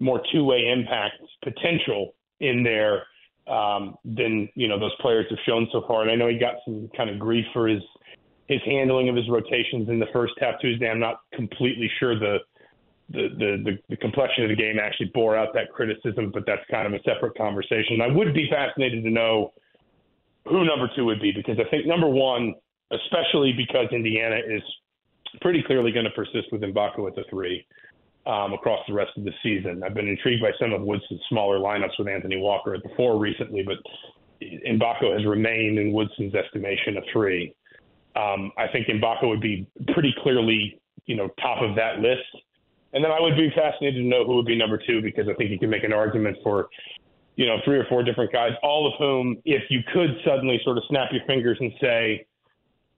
more 0.00 0.20
two-way 0.32 0.68
impact 0.68 1.16
potential 1.42 2.14
in 2.40 2.62
there 2.62 3.04
um, 3.46 3.96
than 4.04 4.48
you 4.54 4.68
know 4.68 4.78
those 4.78 4.94
players 5.00 5.26
have 5.30 5.38
shown 5.46 5.68
so 5.72 5.84
far. 5.86 6.02
And 6.02 6.10
I 6.10 6.14
know 6.14 6.28
he 6.28 6.38
got 6.38 6.56
some 6.64 6.88
kind 6.96 7.10
of 7.10 7.18
grief 7.18 7.46
for 7.52 7.68
his 7.68 7.82
his 8.48 8.60
handling 8.66 9.08
of 9.08 9.16
his 9.16 9.28
rotations 9.28 9.88
in 9.88 9.98
the 9.98 10.06
first 10.12 10.34
half 10.40 10.60
Tuesday. 10.60 10.88
I'm 10.88 11.00
not 11.00 11.20
completely 11.32 11.90
sure 11.98 12.18
the 12.18 12.38
the, 13.12 13.62
the, 13.64 13.78
the, 13.88 13.96
complexion 13.96 14.44
of 14.44 14.50
the 14.50 14.56
game 14.56 14.78
actually 14.82 15.10
bore 15.14 15.36
out 15.36 15.48
that 15.54 15.70
criticism, 15.72 16.30
but 16.32 16.44
that's 16.46 16.62
kind 16.70 16.86
of 16.86 16.92
a 16.92 17.02
separate 17.02 17.36
conversation. 17.36 18.00
I 18.00 18.08
would 18.08 18.34
be 18.34 18.48
fascinated 18.50 19.04
to 19.04 19.10
know 19.10 19.52
who 20.46 20.64
number 20.64 20.90
two 20.96 21.04
would 21.04 21.20
be 21.20 21.32
because 21.32 21.58
I 21.58 21.68
think 21.70 21.86
number 21.86 22.08
one, 22.08 22.54
especially 22.90 23.52
because 23.52 23.86
Indiana 23.92 24.36
is 24.36 24.62
pretty 25.40 25.62
clearly 25.62 25.92
going 25.92 26.04
to 26.04 26.10
persist 26.10 26.48
with 26.52 26.62
Mgbako 26.62 27.08
at 27.08 27.14
the 27.14 27.24
three 27.30 27.66
um, 28.26 28.52
across 28.52 28.80
the 28.86 28.94
rest 28.94 29.10
of 29.16 29.24
the 29.24 29.32
season. 29.42 29.82
I've 29.82 29.94
been 29.94 30.08
intrigued 30.08 30.42
by 30.42 30.52
some 30.60 30.72
of 30.72 30.82
Woodson's 30.82 31.20
smaller 31.28 31.58
lineups 31.58 31.98
with 31.98 32.08
Anthony 32.08 32.36
Walker 32.36 32.74
at 32.74 32.82
the 32.82 32.90
four 32.96 33.18
recently, 33.18 33.62
but 33.62 33.76
Mgbako 34.42 35.16
has 35.16 35.26
remained 35.26 35.78
in 35.78 35.92
Woodson's 35.92 36.34
estimation 36.34 36.96
a 36.96 37.00
three. 37.12 37.54
Um, 38.14 38.52
I 38.58 38.66
think 38.68 38.88
Mgbako 38.88 39.28
would 39.28 39.40
be 39.40 39.66
pretty 39.92 40.14
clearly, 40.22 40.80
you 41.06 41.16
know, 41.16 41.28
top 41.40 41.62
of 41.62 41.74
that 41.76 42.00
list. 42.00 42.22
And 42.92 43.02
then 43.04 43.10
I 43.10 43.20
would 43.20 43.36
be 43.36 43.50
fascinated 43.54 44.02
to 44.02 44.08
know 44.08 44.24
who 44.24 44.36
would 44.36 44.46
be 44.46 44.56
number 44.56 44.78
two 44.78 45.00
because 45.00 45.28
I 45.28 45.34
think 45.34 45.50
you 45.50 45.58
can 45.58 45.70
make 45.70 45.84
an 45.84 45.92
argument 45.92 46.36
for, 46.42 46.68
you 47.36 47.46
know, 47.46 47.56
three 47.64 47.78
or 47.78 47.86
four 47.88 48.02
different 48.02 48.32
guys, 48.32 48.50
all 48.62 48.86
of 48.86 48.92
whom, 48.98 49.38
if 49.44 49.62
you 49.70 49.80
could 49.92 50.16
suddenly 50.24 50.60
sort 50.64 50.76
of 50.76 50.84
snap 50.88 51.08
your 51.12 51.24
fingers 51.26 51.56
and 51.60 51.72
say, 51.80 52.26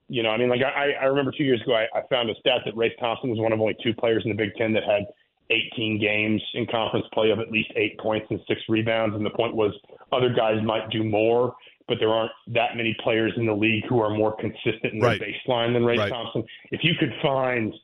you 0.09 0.23
know, 0.23 0.31
I 0.31 0.37
mean, 0.37 0.51
like 0.51 0.61
I, 0.63 0.93
I 1.01 1.05
remember 1.05 1.33
two 1.37 1.45
years 1.45 1.63
ago, 1.63 1.75
I, 1.75 1.87
I 1.97 2.03
found 2.11 2.29
a 2.29 2.35
stat 2.41 2.61
that 2.65 2.77
Race 2.77 2.93
Thompson 3.01 3.31
was 3.31 3.39
one 3.39 3.53
of 3.53 3.61
only 3.61 3.77
two 3.83 3.95
players 3.95 4.23
in 4.25 4.31
the 4.31 4.37
Big 4.37 4.55
Ten 4.57 4.73
that 4.75 4.85
had 4.85 5.07
18 5.51 6.01
games 6.01 6.43
in 6.55 6.67
conference 6.67 7.07
play 7.13 7.31
of 7.31 7.39
at 7.39 7.51
least 7.51 7.71
eight 7.77 7.99
points 7.99 8.27
and 8.31 8.41
six 8.49 8.61
rebounds. 8.69 9.15
And 9.15 9.25
the 9.25 9.31
point 9.31 9.55
was 9.55 9.73
other 10.13 10.33
guys 10.33 10.63
might 10.63 10.91
do 10.91 11.05
more, 11.05 11.55
but 11.89 11.99
there 12.01 12.11
aren't 12.11 12.33
that 12.49 12.77
many 12.77 12.97
players 13.03 13.33
in 13.37 13.47
the 13.47 13.53
league 13.53 13.85
who 13.89 14.01
are 14.01 14.11
more 14.11 14.35
consistent 14.37 14.93
in 14.95 14.99
their 14.99 15.19
baseline 15.19 15.73
than 15.73 15.85
Race 15.85 15.99
right. 15.99 16.11
Thompson. 16.11 16.45
If 16.71 16.83
you 16.83 16.95
could 16.99 17.13
find 17.23 17.75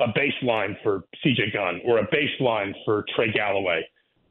a 0.00 0.06
baseline 0.08 0.74
for 0.82 1.04
CJ 1.24 1.52
Gunn 1.52 1.80
or 1.84 1.98
a 1.98 2.06
baseline 2.08 2.72
for 2.84 3.04
Trey 3.14 3.32
Galloway, 3.32 3.82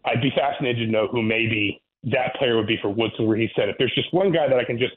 I'd 0.05 0.21
be 0.21 0.31
fascinated 0.35 0.87
to 0.87 0.91
know 0.91 1.07
who 1.07 1.21
maybe 1.21 1.81
that 2.05 2.35
player 2.35 2.55
would 2.55 2.67
be 2.67 2.77
for 2.81 2.89
Woodson, 2.89 3.27
where 3.27 3.37
he 3.37 3.49
said, 3.55 3.69
if 3.69 3.75
there's 3.77 3.93
just 3.93 4.13
one 4.13 4.31
guy 4.31 4.47
that 4.47 4.57
I 4.57 4.63
can 4.63 4.77
just 4.77 4.93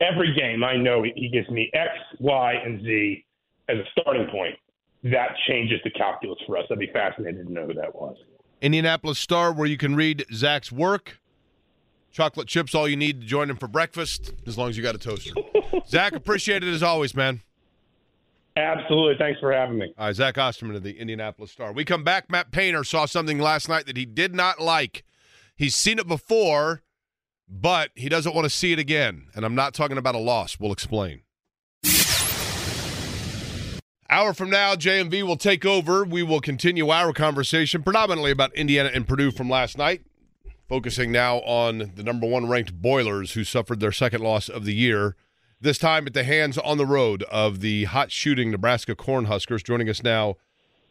every 0.00 0.34
game 0.34 0.64
I 0.64 0.76
know 0.76 1.02
he 1.02 1.28
gives 1.28 1.48
me 1.48 1.70
X, 1.72 1.90
Y, 2.20 2.54
and 2.64 2.82
Z 2.82 3.24
as 3.68 3.78
a 3.78 4.00
starting 4.00 4.26
point. 4.30 4.54
That 5.04 5.30
changes 5.46 5.80
the 5.84 5.90
calculus 5.90 6.38
for 6.46 6.56
us. 6.56 6.64
I'd 6.70 6.78
be 6.78 6.90
fascinated 6.92 7.46
to 7.46 7.52
know 7.52 7.66
who 7.66 7.74
that 7.74 7.94
was. 7.94 8.16
Indianapolis 8.62 9.18
Star, 9.18 9.52
where 9.52 9.66
you 9.66 9.76
can 9.76 9.94
read 9.94 10.24
Zach's 10.32 10.72
work. 10.72 11.18
Chocolate 12.10 12.48
chips, 12.48 12.74
all 12.74 12.88
you 12.88 12.96
need 12.96 13.20
to 13.20 13.26
join 13.26 13.50
him 13.50 13.56
for 13.56 13.68
breakfast, 13.68 14.32
as 14.46 14.56
long 14.56 14.70
as 14.70 14.76
you 14.76 14.82
got 14.82 14.94
a 14.94 14.98
toaster. 14.98 15.34
Zach, 15.86 16.14
appreciate 16.14 16.62
it 16.62 16.72
as 16.72 16.82
always, 16.82 17.14
man. 17.14 17.42
Absolutely. 18.56 19.16
Thanks 19.18 19.40
for 19.40 19.52
having 19.52 19.78
me. 19.78 19.92
All 19.98 20.06
right, 20.06 20.14
Zach 20.14 20.38
Osterman 20.38 20.76
of 20.76 20.82
the 20.82 20.98
Indianapolis 20.98 21.50
Star. 21.50 21.72
We 21.72 21.84
come 21.84 22.04
back. 22.04 22.30
Matt 22.30 22.52
Painter 22.52 22.84
saw 22.84 23.06
something 23.06 23.38
last 23.38 23.68
night 23.68 23.86
that 23.86 23.96
he 23.96 24.06
did 24.06 24.34
not 24.34 24.60
like. 24.60 25.04
He's 25.56 25.74
seen 25.74 25.98
it 25.98 26.06
before 26.06 26.82
but 27.48 27.90
he 27.94 28.08
doesn't 28.08 28.34
want 28.34 28.44
to 28.44 28.50
see 28.50 28.72
it 28.72 28.78
again. 28.78 29.28
And 29.34 29.44
I'm 29.44 29.54
not 29.54 29.74
talking 29.74 29.98
about 29.98 30.14
a 30.14 30.18
loss. 30.18 30.58
We'll 30.58 30.72
explain. 30.72 31.22
Hour 34.10 34.34
from 34.34 34.50
now, 34.50 34.74
JMV 34.74 35.22
will 35.22 35.36
take 35.36 35.64
over. 35.64 36.04
We 36.04 36.22
will 36.22 36.40
continue 36.40 36.90
our 36.90 37.12
conversation 37.12 37.82
predominantly 37.82 38.30
about 38.30 38.54
Indiana 38.54 38.90
and 38.94 39.08
Purdue 39.08 39.30
from 39.30 39.48
last 39.48 39.76
night, 39.76 40.02
focusing 40.68 41.10
now 41.10 41.38
on 41.38 41.92
the 41.96 42.02
number 42.02 42.26
one 42.26 42.48
ranked 42.48 42.80
Boilers 42.80 43.32
who 43.32 43.44
suffered 43.44 43.80
their 43.80 43.92
second 43.92 44.22
loss 44.22 44.48
of 44.48 44.64
the 44.64 44.74
year, 44.74 45.16
this 45.64 45.78
time 45.78 46.06
at 46.06 46.12
the 46.12 46.24
hands 46.24 46.58
on 46.58 46.76
the 46.76 46.84
road 46.84 47.22
of 47.24 47.60
the 47.60 47.84
hot 47.84 48.12
shooting 48.12 48.50
Nebraska 48.50 48.94
Cornhuskers. 48.94 49.64
Joining 49.64 49.88
us 49.88 50.02
now 50.02 50.36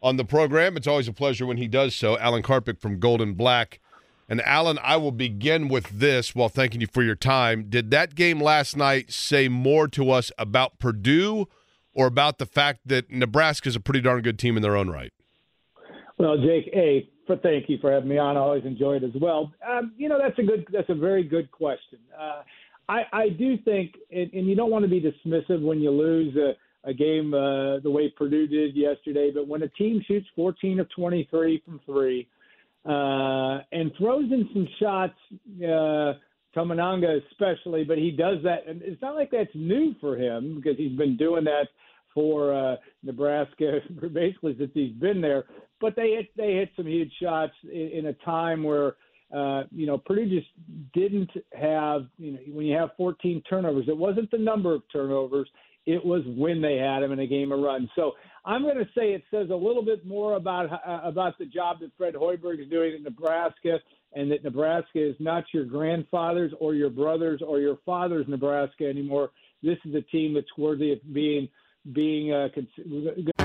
on 0.01 0.17
the 0.17 0.25
program, 0.25 0.75
it's 0.75 0.87
always 0.87 1.07
a 1.07 1.13
pleasure 1.13 1.45
when 1.45 1.57
he 1.57 1.67
does 1.67 1.95
so. 1.95 2.17
Alan 2.17 2.41
Karpick 2.41 2.81
from 2.81 2.99
Gold 2.99 3.21
and 3.21 3.37
Black. 3.37 3.79
And 4.27 4.41
Alan, 4.41 4.79
I 4.81 4.97
will 4.97 5.11
begin 5.11 5.67
with 5.67 5.99
this 5.99 6.33
while 6.33 6.49
thanking 6.49 6.81
you 6.81 6.87
for 6.87 7.03
your 7.03 7.15
time. 7.15 7.67
Did 7.69 7.91
that 7.91 8.15
game 8.15 8.41
last 8.41 8.75
night 8.75 9.11
say 9.13 9.47
more 9.47 9.87
to 9.89 10.09
us 10.09 10.31
about 10.39 10.79
Purdue 10.79 11.47
or 11.93 12.07
about 12.07 12.39
the 12.39 12.47
fact 12.47 12.79
that 12.87 13.11
Nebraska 13.11 13.69
is 13.69 13.75
a 13.75 13.79
pretty 13.79 14.01
darn 14.01 14.23
good 14.23 14.39
team 14.39 14.57
in 14.57 14.63
their 14.63 14.75
own 14.75 14.89
right? 14.89 15.13
Well, 16.17 16.37
Jake, 16.37 16.69
a 16.73 17.07
for 17.27 17.37
thank 17.37 17.69
you 17.69 17.77
for 17.79 17.91
having 17.91 18.09
me 18.09 18.17
on. 18.17 18.37
I 18.37 18.39
always 18.39 18.65
enjoy 18.65 18.95
it 18.95 19.03
as 19.03 19.13
well. 19.21 19.53
Um, 19.69 19.93
you 19.97 20.09
know, 20.09 20.17
that's 20.19 20.37
a 20.39 20.43
good, 20.43 20.65
that's 20.73 20.89
a 20.89 20.95
very 20.95 21.23
good 21.23 21.51
question. 21.51 21.99
Uh, 22.19 22.41
I, 22.89 23.01
I 23.11 23.29
do 23.29 23.57
think, 23.59 23.95
and, 24.11 24.31
and 24.33 24.47
you 24.47 24.55
don't 24.55 24.71
want 24.71 24.83
to 24.83 24.89
be 24.89 25.01
dismissive 25.01 25.61
when 25.61 25.79
you 25.79 25.91
lose 25.91 26.35
a, 26.35 26.53
a 26.89 26.93
game 26.93 27.33
uh, 27.33 27.79
the 27.79 27.89
way 27.89 28.13
Purdue 28.15 28.47
did 28.47 28.75
yesterday, 28.75 29.31
but 29.33 29.47
when 29.47 29.63
a 29.63 29.69
team 29.69 30.01
shoots 30.07 30.27
14 30.35 30.79
of 30.79 30.87
23 30.95 31.61
from 31.65 31.79
three 31.85 32.27
uh, 32.85 33.59
and 33.71 33.91
throws 33.97 34.31
in 34.31 34.49
some 34.53 34.67
shots, 34.79 35.13
uh, 35.63 36.13
Tominaga 36.55 37.19
especially, 37.31 37.83
but 37.83 37.97
he 37.97 38.11
does 38.11 38.37
that. 38.43 38.67
And 38.67 38.81
it's 38.81 39.01
not 39.01 39.15
like 39.15 39.31
that's 39.31 39.49
new 39.55 39.95
for 39.99 40.17
him 40.17 40.55
because 40.55 40.77
he's 40.77 40.97
been 40.97 41.17
doing 41.17 41.45
that 41.45 41.67
for 42.13 42.53
uh, 42.53 42.75
Nebraska 43.01 43.79
basically 44.13 44.55
since 44.57 44.71
he's 44.73 44.93
been 44.93 45.21
there. 45.21 45.45
But 45.79 45.95
they 45.95 46.11
hit, 46.11 46.27
they 46.37 46.53
hit 46.53 46.69
some 46.75 46.85
huge 46.85 47.11
shots 47.21 47.53
in, 47.63 47.89
in 47.93 48.05
a 48.07 48.13
time 48.25 48.63
where 48.63 48.95
uh, 49.33 49.63
you 49.71 49.85
know 49.85 49.97
Purdue 49.97 50.29
just 50.29 50.47
didn't 50.93 51.31
have 51.53 52.07
you 52.17 52.33
know 52.33 52.39
when 52.49 52.65
you 52.65 52.75
have 52.77 52.89
14 52.97 53.41
turnovers, 53.49 53.85
it 53.87 53.97
wasn't 53.97 54.29
the 54.31 54.37
number 54.37 54.73
of 54.73 54.83
turnovers, 54.91 55.49
it 55.85 56.03
was 56.03 56.23
when 56.25 56.61
they 56.61 56.77
had 56.77 57.03
him 57.03 57.11
in 57.11 57.19
a 57.19 57.27
game 57.27 57.51
of 57.51 57.59
run. 57.59 57.89
So 57.95 58.13
I'm 58.45 58.61
going 58.61 58.77
to 58.77 58.87
say 58.95 59.13
it 59.13 59.23
says 59.31 59.49
a 59.49 59.55
little 59.55 59.83
bit 59.83 60.05
more 60.05 60.35
about 60.35 60.71
uh, 60.71 61.01
about 61.03 61.37
the 61.37 61.45
job 61.45 61.79
that 61.79 61.91
Fred 61.97 62.13
Hoiberg 62.13 62.61
is 62.61 62.69
doing 62.69 62.93
in 62.95 63.03
Nebraska, 63.03 63.79
and 64.13 64.31
that 64.31 64.43
Nebraska 64.43 65.09
is 65.09 65.15
not 65.19 65.45
your 65.53 65.65
grandfather's 65.65 66.53
or 66.59 66.75
your 66.75 66.89
brother's 66.89 67.41
or 67.41 67.59
your 67.59 67.77
father's 67.85 68.27
Nebraska 68.27 68.85
anymore. 68.85 69.31
This 69.61 69.77
is 69.85 69.95
a 69.95 70.01
team 70.01 70.33
that's 70.33 70.57
worthy 70.57 70.91
of 70.91 70.99
being 71.13 71.49
being. 71.93 72.33
Uh, 72.33 73.42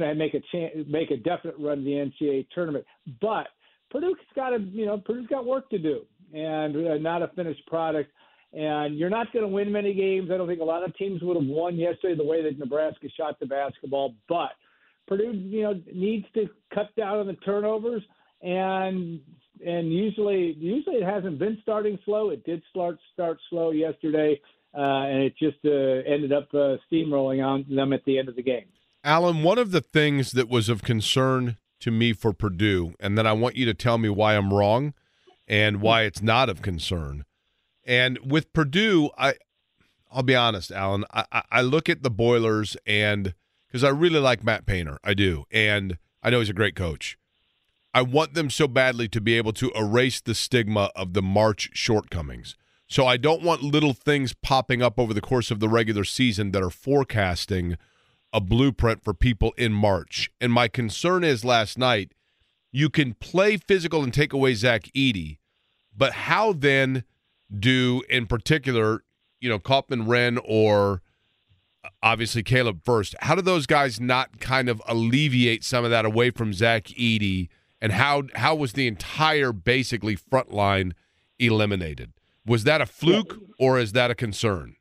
And 0.00 0.18
make 0.18 0.34
a 0.34 0.40
chance, 0.52 0.74
make 0.88 1.10
a 1.10 1.16
definite 1.16 1.56
run 1.58 1.78
to 1.78 1.84
the 1.84 1.90
NCAA 1.92 2.46
tournament, 2.54 2.84
but 3.20 3.48
Purdue's 3.90 4.16
got 4.34 4.50
to, 4.50 4.58
you 4.58 4.84
know, 4.84 4.98
Purdue's 4.98 5.26
got 5.28 5.46
work 5.46 5.70
to 5.70 5.78
do, 5.78 6.02
and 6.34 6.76
uh, 6.76 6.98
not 6.98 7.22
a 7.22 7.28
finished 7.28 7.64
product. 7.66 8.10
And 8.52 8.98
you're 8.98 9.10
not 9.10 9.32
going 9.32 9.44
to 9.44 9.48
win 9.48 9.70
many 9.72 9.92
games. 9.94 10.30
I 10.32 10.36
don't 10.36 10.46
think 10.46 10.60
a 10.60 10.64
lot 10.64 10.84
of 10.84 10.96
teams 10.96 11.22
would 11.22 11.36
have 11.36 11.46
won 11.46 11.76
yesterday 11.76 12.14
the 12.14 12.24
way 12.24 12.42
that 12.42 12.58
Nebraska 12.58 13.08
shot 13.16 13.38
the 13.40 13.46
basketball, 13.46 14.14
but 14.28 14.50
Purdue, 15.06 15.32
you 15.32 15.62
know, 15.62 15.80
needs 15.92 16.26
to 16.34 16.48
cut 16.74 16.94
down 16.96 17.18
on 17.18 17.26
the 17.26 17.34
turnovers, 17.34 18.02
and 18.42 19.20
and 19.64 19.92
usually 19.92 20.54
usually 20.58 20.96
it 20.96 21.04
hasn't 21.04 21.38
been 21.38 21.58
starting 21.62 21.98
slow. 22.04 22.30
It 22.30 22.44
did 22.44 22.62
start 22.70 22.98
start 23.12 23.38
slow 23.48 23.70
yesterday, 23.70 24.40
uh, 24.76 24.80
and 24.80 25.22
it 25.22 25.34
just 25.38 25.58
uh, 25.64 25.70
ended 25.70 26.32
up 26.32 26.48
uh, 26.52 26.76
steamrolling 26.90 27.44
on 27.44 27.64
them 27.74 27.92
at 27.92 28.04
the 28.04 28.18
end 28.18 28.28
of 28.28 28.36
the 28.36 28.42
game. 28.42 28.66
Alan, 29.06 29.44
one 29.44 29.56
of 29.56 29.70
the 29.70 29.80
things 29.80 30.32
that 30.32 30.48
was 30.48 30.68
of 30.68 30.82
concern 30.82 31.58
to 31.78 31.92
me 31.92 32.12
for 32.12 32.32
Purdue, 32.32 32.94
and 32.98 33.16
then 33.16 33.24
I 33.24 33.34
want 33.34 33.54
you 33.54 33.64
to 33.64 33.72
tell 33.72 33.98
me 33.98 34.08
why 34.08 34.36
I'm 34.36 34.52
wrong 34.52 34.94
and 35.46 35.80
why 35.80 36.02
it's 36.02 36.20
not 36.20 36.48
of 36.48 36.60
concern. 36.60 37.24
And 37.84 38.18
with 38.18 38.52
Purdue, 38.52 39.10
I 39.16 39.34
I'll 40.10 40.24
be 40.24 40.34
honest, 40.34 40.72
Alan, 40.72 41.04
I, 41.12 41.42
I 41.52 41.60
look 41.62 41.88
at 41.88 42.02
the 42.02 42.10
Boilers 42.10 42.76
and 42.84 43.34
because 43.68 43.84
I 43.84 43.90
really 43.90 44.18
like 44.18 44.42
Matt 44.42 44.66
Painter, 44.66 44.98
I 45.04 45.14
do, 45.14 45.44
and 45.52 45.98
I 46.20 46.30
know 46.30 46.40
he's 46.40 46.50
a 46.50 46.54
great 46.54 46.74
coach. 46.74 47.16
I 47.94 48.02
want 48.02 48.34
them 48.34 48.50
so 48.50 48.66
badly 48.66 49.06
to 49.08 49.20
be 49.20 49.36
able 49.36 49.52
to 49.54 49.70
erase 49.76 50.20
the 50.20 50.34
stigma 50.34 50.90
of 50.96 51.12
the 51.12 51.22
March 51.22 51.70
shortcomings. 51.74 52.56
So 52.88 53.06
I 53.06 53.18
don't 53.18 53.42
want 53.42 53.62
little 53.62 53.94
things 53.94 54.32
popping 54.32 54.82
up 54.82 54.98
over 54.98 55.14
the 55.14 55.20
course 55.20 55.52
of 55.52 55.60
the 55.60 55.68
regular 55.68 56.04
season 56.04 56.50
that 56.52 56.62
are 56.62 56.70
forecasting 56.70 57.76
a 58.36 58.40
blueprint 58.40 59.02
for 59.02 59.14
people 59.14 59.54
in 59.56 59.72
March. 59.72 60.30
And 60.42 60.52
my 60.52 60.68
concern 60.68 61.24
is 61.24 61.42
last 61.42 61.78
night, 61.78 62.12
you 62.70 62.90
can 62.90 63.14
play 63.14 63.56
physical 63.56 64.02
and 64.02 64.12
take 64.12 64.34
away 64.34 64.52
Zach 64.52 64.90
Edey, 64.94 65.38
but 65.96 66.12
how 66.12 66.52
then 66.52 67.04
do, 67.58 68.02
in 68.10 68.26
particular, 68.26 69.02
you 69.40 69.48
know, 69.48 69.58
Kaufman-Renn 69.58 70.38
or 70.44 71.00
uh, 71.82 71.88
obviously 72.02 72.42
Caleb 72.42 72.82
Furst, 72.84 73.14
how 73.20 73.34
do 73.34 73.40
those 73.40 73.64
guys 73.64 73.98
not 73.98 74.38
kind 74.38 74.68
of 74.68 74.82
alleviate 74.86 75.64
some 75.64 75.86
of 75.86 75.90
that 75.90 76.04
away 76.04 76.30
from 76.30 76.52
Zach 76.52 76.84
Edey? 76.84 77.48
And 77.80 77.92
how 77.92 78.24
how 78.34 78.54
was 78.54 78.74
the 78.74 78.86
entire 78.86 79.52
basically 79.52 80.14
front 80.14 80.52
line 80.52 80.94
eliminated? 81.38 82.12
Was 82.44 82.64
that 82.64 82.82
a 82.82 82.86
fluke 82.86 83.38
or 83.58 83.78
is 83.78 83.92
that 83.92 84.10
a 84.10 84.14
concern? 84.14 84.76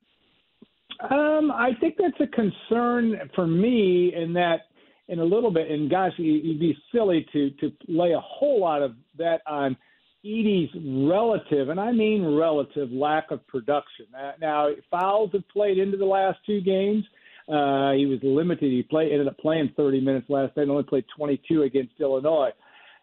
Um, 1.12 1.51
I 1.51 1.72
think 1.80 1.95
that's 1.97 2.20
a 2.20 2.28
concern 2.28 3.30
for 3.36 3.47
me 3.47 4.14
in 4.16 4.34
that 4.34 4.62
in 5.08 5.20
a 5.20 5.24
little 5.24 5.51
bit. 5.51 5.70
And 5.70 5.89
gosh, 5.89 6.14
you'd 6.18 6.60
be 6.60 6.78
silly 6.93 7.26
to 7.34 7.49
to 7.51 7.72
lay 7.88 8.14
a 8.14 8.20
whole 8.20 8.62
lot 8.62 8.82
of 8.82 8.93
that 9.18 9.41
on 9.47 9.78
Edey's 10.26 10.70
relative, 11.08 11.70
and 11.70 11.80
I 11.80 11.91
mean 11.91 12.26
relative, 12.36 12.91
lack 12.91 13.32
of 13.32 13.45
production. 13.47 14.08
Uh, 14.18 14.32
now 14.41 14.70
fouls 14.89 15.30
have 15.34 15.47
played 15.49 15.78
into 15.78 15.97
the 15.97 16.06
last 16.06 16.39
two 16.45 16.62
games. 16.62 17.03
Uh, 17.47 17.91
he 17.91 18.08
was 18.08 18.20
limited. 18.24 18.72
He 18.72 18.82
played 18.82 19.12
ended 19.12 19.28
up 19.28 19.38
playing 19.38 19.72
30 19.78 20.01
minutes 20.01 20.26
last 20.30 20.58
night. 20.58 20.68
Only 20.68 20.84
played 20.84 21.06
22 21.16 21.62
against 21.62 21.93
Illinois. 21.99 22.49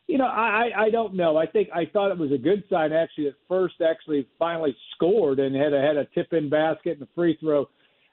You 0.09 0.19
know, 0.19 0.27
I 0.27 0.71
I 0.77 0.91
don't 0.91 1.15
know. 1.15 1.37
I 1.37 1.47
think 1.47 1.69
I 1.73 1.87
thought 1.93 2.11
it 2.11 2.19
was 2.19 2.33
a 2.33 2.39
good 2.39 2.65
sign 2.69 2.93
actually 2.93 3.25
that 3.27 3.37
first 3.49 3.77
actually 3.81 4.27
finally 4.37 4.77
scored 4.97 5.39
and 5.39 5.55
had 5.55 5.73
a 5.73 5.81
had 5.81 5.97
a 5.97 6.07
tip 6.07 6.33
in 6.33 6.51
basket 6.51 6.99
and 6.99 7.03
a 7.03 7.09
free 7.15 7.37
throw 7.41 7.69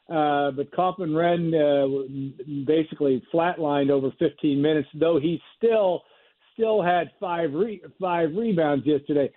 uh, 0.10 0.51
but 0.51 0.72
Kaufman-Renn 0.76 1.53
uh, 1.53 2.66
basically 2.66 3.24
flatlined 3.34 3.89
over 3.89 4.12
15 4.20 4.62
minutes, 4.62 4.88
though 4.93 5.20
he 5.20 5.41
still 5.57 6.03
still 6.53 6.82
had 6.82 7.12
five 7.20 7.53
re- 7.53 7.82
five 7.99 8.30
rebounds 8.36 8.86
yesterday. 8.86 9.32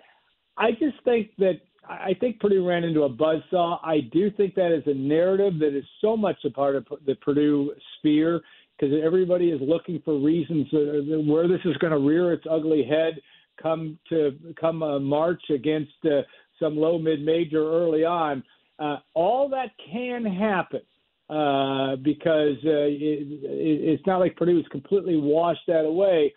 I 0.57 0.71
just 0.71 1.03
think 1.05 1.29
that 1.37 1.61
I 1.87 2.15
think 2.19 2.39
Purdue 2.39 2.67
ran 2.67 2.83
into 2.83 3.03
a 3.03 3.09
buzzsaw. 3.09 3.79
I 3.83 4.01
do 4.11 4.31
think 4.31 4.55
that 4.55 4.71
is 4.71 4.83
a 4.85 4.93
narrative 4.93 5.59
that 5.59 5.77
is 5.77 5.85
so 6.01 6.15
much 6.15 6.37
a 6.45 6.49
part 6.49 6.75
of 6.75 6.85
the 7.05 7.15
Purdue 7.15 7.73
sphere 7.97 8.41
because 8.77 8.95
everybody 9.03 9.49
is 9.49 9.61
looking 9.61 10.01
for 10.03 10.17
reasons 10.17 10.67
where 10.71 11.47
this 11.47 11.61
is 11.65 11.77
going 11.77 11.93
to 11.93 11.99
rear 11.99 12.33
its 12.33 12.45
ugly 12.49 12.83
head 12.83 13.19
come 13.61 13.97
to 14.09 14.31
come 14.59 14.81
uh, 14.81 14.99
March 14.99 15.41
against 15.53 15.93
uh, 16.05 16.21
some 16.59 16.75
low 16.75 16.97
mid 16.97 17.21
major 17.21 17.63
early 17.63 18.03
on. 18.03 18.43
Uh, 18.83 18.97
all 19.13 19.43
that 19.49 19.69
can 19.91 20.23
happen 20.25 20.81
uh, 21.29 21.95
because 22.11 22.57
uh, 22.65 22.87
it, 22.89 23.27
it, 23.31 23.79
it's 23.91 24.07
not 24.09 24.19
like 24.19 24.35
Purdue 24.35 24.57
has 24.57 24.67
completely 24.77 25.17
washed 25.17 25.65
that 25.67 25.85
away. 25.85 26.33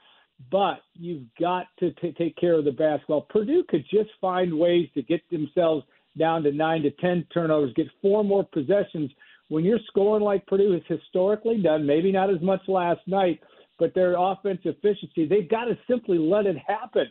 But 0.51 0.81
you've 0.95 1.25
got 1.41 1.65
to 1.81 1.87
t- 1.93 2.15
take 2.19 2.37
care 2.37 2.57
of 2.59 2.67
the 2.67 2.71
basketball. 2.71 3.23
Purdue 3.23 3.65
could 3.71 3.85
just 3.91 4.11
find 4.21 4.51
ways 4.67 4.87
to 4.95 5.03
get 5.03 5.23
themselves 5.31 5.83
down 6.19 6.43
to 6.43 6.53
nine 6.53 6.83
to 6.83 6.91
ten 6.93 7.27
turnovers, 7.33 7.73
get 7.75 7.87
four 8.03 8.23
more 8.23 8.45
possessions. 8.45 9.11
When 9.49 9.65
you're 9.65 9.79
scoring 9.89 10.23
like 10.23 10.47
Purdue 10.47 10.73
has 10.73 10.83
historically 10.89 11.63
done, 11.63 11.87
maybe 11.87 12.13
not 12.13 12.29
as 12.29 12.41
much 12.43 12.61
last 12.69 13.01
night, 13.07 13.41
but 13.79 13.95
their 13.95 14.15
offensive 14.19 14.75
efficiency, 14.77 15.27
they've 15.27 15.49
got 15.49 15.65
to 15.65 15.79
simply 15.89 16.19
let 16.19 16.45
it 16.47 16.57
happen. 16.67 17.07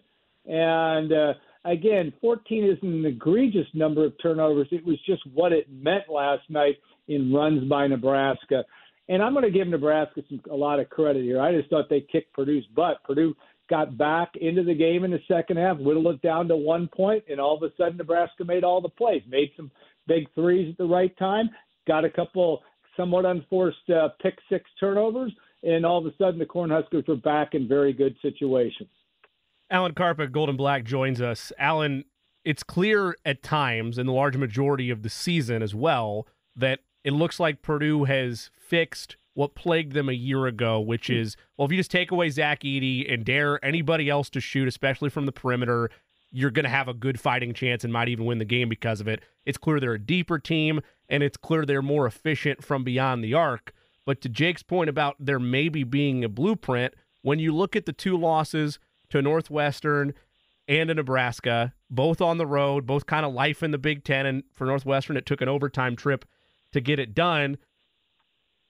And 0.45 1.11
uh, 1.11 1.33
again, 1.65 2.13
14 2.21 2.63
isn't 2.63 2.93
an 2.93 3.05
egregious 3.05 3.67
number 3.73 4.05
of 4.05 4.13
turnovers. 4.21 4.67
It 4.71 4.85
was 4.85 4.97
just 5.05 5.21
what 5.33 5.51
it 5.51 5.67
meant 5.71 6.09
last 6.09 6.43
night 6.49 6.75
in 7.07 7.33
runs 7.33 7.67
by 7.69 7.87
Nebraska. 7.87 8.63
And 9.09 9.21
I'm 9.21 9.33
going 9.33 9.45
to 9.45 9.51
give 9.51 9.67
Nebraska 9.67 10.21
some, 10.29 10.41
a 10.49 10.55
lot 10.55 10.79
of 10.79 10.89
credit 10.89 11.23
here. 11.23 11.41
I 11.41 11.55
just 11.55 11.69
thought 11.69 11.89
they 11.89 12.01
kicked 12.11 12.33
Purdue's 12.33 12.65
butt. 12.75 13.03
Purdue 13.03 13.35
got 13.69 13.97
back 13.97 14.29
into 14.39 14.63
the 14.63 14.73
game 14.73 15.03
in 15.03 15.11
the 15.11 15.19
second 15.27 15.57
half, 15.57 15.77
whittled 15.77 16.07
it 16.07 16.21
down 16.21 16.47
to 16.47 16.55
one 16.55 16.87
point, 16.87 17.23
and 17.29 17.39
all 17.39 17.57
of 17.57 17.63
a 17.63 17.73
sudden 17.77 17.97
Nebraska 17.97 18.45
made 18.45 18.63
all 18.63 18.81
the 18.81 18.89
plays, 18.89 19.23
made 19.27 19.51
some 19.55 19.71
big 20.07 20.27
threes 20.35 20.71
at 20.71 20.77
the 20.77 20.85
right 20.85 21.15
time, 21.17 21.49
got 21.87 22.05
a 22.05 22.09
couple 22.09 22.61
somewhat 22.95 23.25
unforced 23.25 23.89
uh, 23.89 24.09
pick 24.21 24.35
six 24.49 24.69
turnovers, 24.79 25.33
and 25.63 25.85
all 25.85 25.97
of 25.97 26.05
a 26.05 26.15
sudden 26.17 26.39
the 26.39 26.45
Cornhuskers 26.45 27.07
were 27.07 27.15
back 27.15 27.53
in 27.53 27.67
very 27.67 27.91
good 27.91 28.15
situation. 28.21 28.87
Alan 29.69 29.93
Karpick, 29.93 30.31
Golden 30.31 30.55
Black, 30.55 30.83
joins 30.83 31.19
us. 31.19 31.51
Alan, 31.57 32.05
it's 32.43 32.63
clear 32.63 33.15
at 33.25 33.41
times, 33.41 33.97
in 33.97 34.05
the 34.05 34.13
large 34.13 34.37
majority 34.37 34.89
of 34.89 35.01
the 35.01 35.09
season 35.09 35.63
as 35.63 35.73
well, 35.73 36.27
that 36.55 36.79
it 37.03 37.13
looks 37.13 37.39
like 37.39 37.61
Purdue 37.61 38.03
has 38.03 38.51
fixed 38.53 39.17
what 39.33 39.55
plagued 39.55 39.93
them 39.93 40.07
a 40.07 40.13
year 40.13 40.45
ago, 40.45 40.79
which 40.79 41.09
is, 41.09 41.35
well, 41.57 41.65
if 41.65 41.71
you 41.71 41.77
just 41.77 41.91
take 41.91 42.11
away 42.11 42.29
Zach 42.29 42.61
Edey 42.61 43.11
and 43.11 43.25
dare 43.25 43.63
anybody 43.65 44.09
else 44.09 44.29
to 44.29 44.39
shoot, 44.39 44.67
especially 44.67 45.09
from 45.09 45.25
the 45.25 45.31
perimeter, 45.31 45.89
you're 46.31 46.51
going 46.51 46.63
to 46.63 46.69
have 46.69 46.87
a 46.87 46.93
good 46.93 47.19
fighting 47.19 47.53
chance 47.53 47.83
and 47.83 47.91
might 47.91 48.07
even 48.07 48.25
win 48.25 48.37
the 48.37 48.45
game 48.45 48.69
because 48.69 49.01
of 49.01 49.07
it. 49.07 49.21
It's 49.45 49.57
clear 49.57 49.79
they're 49.79 49.93
a 49.93 49.99
deeper 49.99 50.39
team, 50.39 50.81
and 51.09 51.21
it's 51.21 51.37
clear 51.37 51.65
they're 51.65 51.81
more 51.81 52.05
efficient 52.05 52.63
from 52.63 52.83
beyond 52.83 53.23
the 53.23 53.33
arc. 53.33 53.73
But 54.05 54.21
to 54.21 54.29
Jake's 54.29 54.63
point 54.63 54.89
about 54.89 55.15
there 55.19 55.39
maybe 55.39 55.83
being 55.83 56.23
a 56.23 56.29
blueprint, 56.29 56.93
when 57.23 57.39
you 57.39 57.53
look 57.53 57.75
at 57.75 57.87
the 57.87 57.93
two 57.93 58.15
losses– 58.15 58.77
to 59.15 59.21
Northwestern 59.21 60.13
and 60.67 60.89
to 60.89 60.93
Nebraska, 60.93 61.73
both 61.89 62.19
on 62.19 62.37
the 62.37 62.45
road, 62.45 62.85
both 62.85 63.05
kind 63.05 63.25
of 63.25 63.33
life 63.33 63.63
in 63.63 63.71
the 63.71 63.77
Big 63.77 64.03
Ten. 64.03 64.25
And 64.25 64.43
for 64.51 64.67
Northwestern, 64.67 65.15
it 65.15 65.25
took 65.25 65.39
an 65.39 65.47
overtime 65.47 65.95
trip 65.95 66.25
to 66.73 66.81
get 66.81 66.99
it 66.99 67.15
done. 67.15 67.57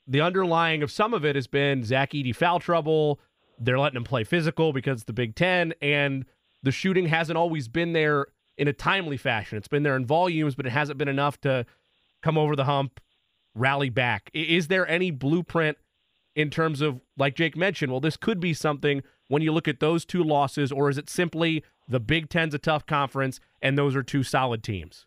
The 0.05 0.21
underlying 0.21 0.83
of 0.83 0.91
some 0.91 1.15
of 1.15 1.25
it 1.25 1.35
has 1.35 1.47
been 1.47 1.83
Zach 1.83 2.11
Edey 2.11 2.35
foul 2.35 2.59
trouble. 2.59 3.19
They're 3.57 3.79
letting 3.79 3.97
him 3.97 4.03
play 4.03 4.23
physical 4.23 4.71
because 4.71 4.97
it's 4.97 5.05
the 5.05 5.13
Big 5.13 5.35
Ten, 5.35 5.73
and 5.81 6.25
the 6.61 6.71
shooting 6.71 7.07
hasn't 7.07 7.37
always 7.37 7.67
been 7.67 7.93
there 7.93 8.27
in 8.55 8.67
a 8.67 8.73
timely 8.73 9.17
fashion. 9.17 9.57
It's 9.57 9.67
been 9.67 9.81
there 9.81 9.95
in 9.95 10.05
volumes, 10.05 10.53
but 10.53 10.67
it 10.67 10.71
hasn't 10.73 10.99
been 10.99 11.07
enough 11.07 11.41
to 11.41 11.65
come 12.21 12.37
over 12.37 12.55
the 12.55 12.65
hump, 12.65 12.99
rally 13.55 13.89
back. 13.89 14.29
Is 14.33 14.67
there 14.67 14.87
any 14.87 15.09
blueprint 15.09 15.77
in 16.35 16.51
terms 16.51 16.81
of, 16.81 17.01
like 17.17 17.35
Jake 17.35 17.57
mentioned, 17.57 17.91
well, 17.91 18.01
this 18.01 18.17
could 18.17 18.39
be 18.39 18.53
something 18.53 19.01
when 19.27 19.41
you 19.41 19.51
look 19.51 19.67
at 19.67 19.79
those 19.79 20.05
two 20.05 20.23
losses, 20.23 20.71
or 20.71 20.89
is 20.89 20.97
it 20.97 21.09
simply 21.09 21.63
the 21.87 21.99
Big 21.99 22.29
Ten's 22.29 22.53
a 22.53 22.59
tough 22.59 22.85
conference 22.85 23.39
and 23.61 23.77
those 23.77 23.95
are 23.95 24.03
two 24.03 24.23
solid 24.23 24.63
teams? 24.63 25.05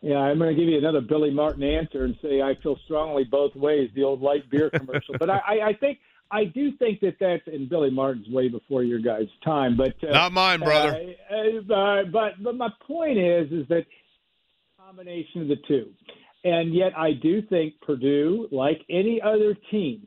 Yeah, 0.00 0.18
I'm 0.18 0.38
going 0.38 0.54
to 0.54 0.60
give 0.60 0.68
you 0.68 0.76
another 0.76 1.00
Billy 1.00 1.30
Martin 1.30 1.62
answer 1.62 2.04
and 2.04 2.14
say 2.20 2.42
I 2.42 2.54
feel 2.62 2.78
strongly 2.84 3.24
both 3.24 3.56
ways. 3.56 3.88
The 3.94 4.02
old 4.02 4.20
light 4.20 4.50
beer 4.50 4.68
commercial, 4.68 5.14
but 5.18 5.30
I, 5.30 5.38
I, 5.38 5.68
I 5.68 5.72
think 5.72 5.98
I 6.30 6.44
do 6.44 6.72
think 6.76 7.00
that 7.00 7.16
that's 7.18 7.46
in 7.46 7.68
Billy 7.68 7.90
Martin's 7.90 8.28
way 8.28 8.48
before 8.48 8.82
your 8.82 8.98
guys' 8.98 9.28
time, 9.44 9.78
but 9.78 9.94
uh, 10.06 10.12
not 10.12 10.32
mine, 10.32 10.60
brother. 10.60 11.14
Uh, 11.30 11.72
uh, 11.72 12.04
but 12.12 12.42
but 12.42 12.54
my 12.54 12.68
point 12.86 13.18
is 13.18 13.50
is 13.50 13.66
that 13.68 13.86
combination 14.78 15.42
of 15.42 15.48
the 15.48 15.56
two, 15.66 15.90
and 16.44 16.74
yet 16.74 16.92
I 16.98 17.12
do 17.12 17.40
think 17.40 17.80
Purdue, 17.80 18.48
like 18.50 18.82
any 18.90 19.22
other 19.22 19.56
team, 19.70 20.06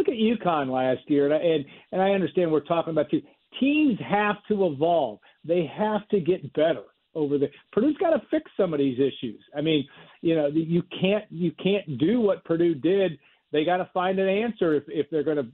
look 0.00 0.08
at 0.08 0.14
UConn 0.14 0.70
last 0.70 1.08
year, 1.08 1.26
and 1.26 1.34
I, 1.34 1.38
and, 1.38 1.64
and 1.92 2.02
I 2.02 2.10
understand 2.10 2.50
we're 2.50 2.60
talking 2.60 2.92
about 2.92 3.10
two 3.10 3.20
teams 3.58 3.98
have 4.08 4.36
to 4.48 4.66
evolve. 4.66 5.18
They 5.44 5.70
have 5.76 6.08
to 6.08 6.20
get 6.20 6.52
better 6.54 6.84
over 7.14 7.38
the 7.38 7.48
Purdue's 7.72 7.96
got 7.98 8.10
to 8.10 8.22
fix 8.30 8.50
some 8.56 8.72
of 8.72 8.78
these 8.78 8.98
issues. 8.98 9.40
I 9.56 9.60
mean, 9.60 9.86
you 10.22 10.36
know, 10.36 10.46
you 10.46 10.82
can't 11.00 11.24
you 11.30 11.52
can't 11.62 11.98
do 11.98 12.20
what 12.20 12.44
Purdue 12.44 12.74
did. 12.74 13.18
They 13.52 13.64
got 13.64 13.78
to 13.78 13.90
find 13.92 14.18
an 14.18 14.28
answer 14.28 14.74
if 14.74 14.84
if 14.86 15.06
they're 15.10 15.24
going 15.24 15.38
to 15.38 15.46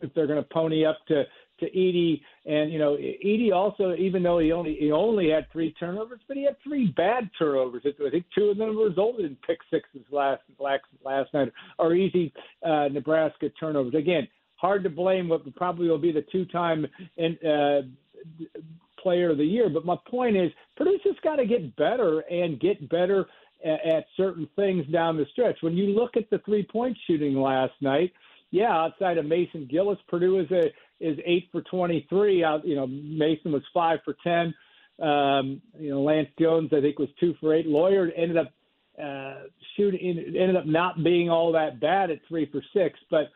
if 0.00 0.12
they're 0.14 0.26
going 0.26 0.42
to 0.42 0.48
pony 0.52 0.84
up 0.84 0.98
to 1.08 1.24
to 1.60 1.70
Edey. 1.70 2.20
And 2.46 2.72
you 2.72 2.78
know, 2.78 2.96
Edey 2.96 3.52
also, 3.52 3.94
even 3.96 4.22
though 4.22 4.38
he 4.38 4.52
only 4.52 4.76
he 4.78 4.92
only 4.92 5.30
had 5.30 5.50
three 5.52 5.72
turnovers, 5.72 6.20
but 6.28 6.36
he 6.36 6.44
had 6.44 6.56
three 6.62 6.92
bad 6.96 7.30
turnovers. 7.38 7.82
I 7.86 8.10
think 8.10 8.24
two 8.34 8.46
of 8.50 8.58
them 8.58 8.76
resulted 8.78 9.26
in 9.26 9.36
pick 9.46 9.58
sixes 9.70 10.02
last 10.10 10.42
last 10.58 10.84
last 11.04 11.32
night, 11.34 11.52
or 11.78 11.94
easy 11.94 12.32
uh, 12.64 12.88
Nebraska 12.88 13.48
turnovers. 13.60 13.94
Again, 13.94 14.26
hard 14.56 14.82
to 14.84 14.90
blame 14.90 15.28
what 15.28 15.54
probably 15.56 15.88
will 15.88 15.98
be 15.98 16.12
the 16.12 16.24
two-time 16.32 16.86
and. 17.16 17.38
Uh, 17.44 17.82
player 19.00 19.30
of 19.30 19.38
the 19.38 19.44
year. 19.44 19.68
But 19.68 19.84
my 19.84 19.96
point 20.10 20.36
is, 20.36 20.50
Purdue's 20.76 21.00
just 21.04 21.22
got 21.22 21.36
to 21.36 21.46
get 21.46 21.76
better 21.76 22.20
and 22.20 22.58
get 22.58 22.88
better 22.88 23.26
at, 23.64 23.86
at 23.86 24.06
certain 24.16 24.48
things 24.56 24.86
down 24.88 25.16
the 25.16 25.26
stretch. 25.32 25.58
When 25.60 25.76
you 25.76 25.94
look 25.94 26.16
at 26.16 26.28
the 26.30 26.38
three-point 26.44 26.96
shooting 27.06 27.36
last 27.36 27.74
night, 27.80 28.12
yeah, 28.50 28.72
outside 28.72 29.18
of 29.18 29.26
Mason 29.26 29.66
Gillis, 29.70 29.98
Purdue 30.08 30.40
is 30.40 30.50
a 30.50 30.66
is 31.00 31.18
eight 31.24 31.48
for 31.52 31.62
23. 31.62 32.42
Out, 32.44 32.66
you 32.66 32.74
know, 32.74 32.86
Mason 32.86 33.52
was 33.52 33.62
five 33.72 34.00
for 34.04 34.16
10. 34.24 34.54
Um, 35.00 35.62
you 35.78 35.90
know, 35.90 36.02
Lance 36.02 36.28
Jones, 36.40 36.70
I 36.72 36.80
think, 36.80 36.98
was 36.98 37.08
two 37.20 37.34
for 37.40 37.54
eight. 37.54 37.66
Loyer 37.66 38.10
ended 38.16 38.36
up 38.36 38.52
uh, 39.00 39.44
shooting, 39.76 40.18
ended 40.18 40.56
up 40.56 40.66
not 40.66 41.04
being 41.04 41.30
all 41.30 41.52
that 41.52 41.78
bad 41.80 42.10
at 42.10 42.18
three 42.26 42.50
for 42.50 42.62
six. 42.74 42.98
But 43.10 43.30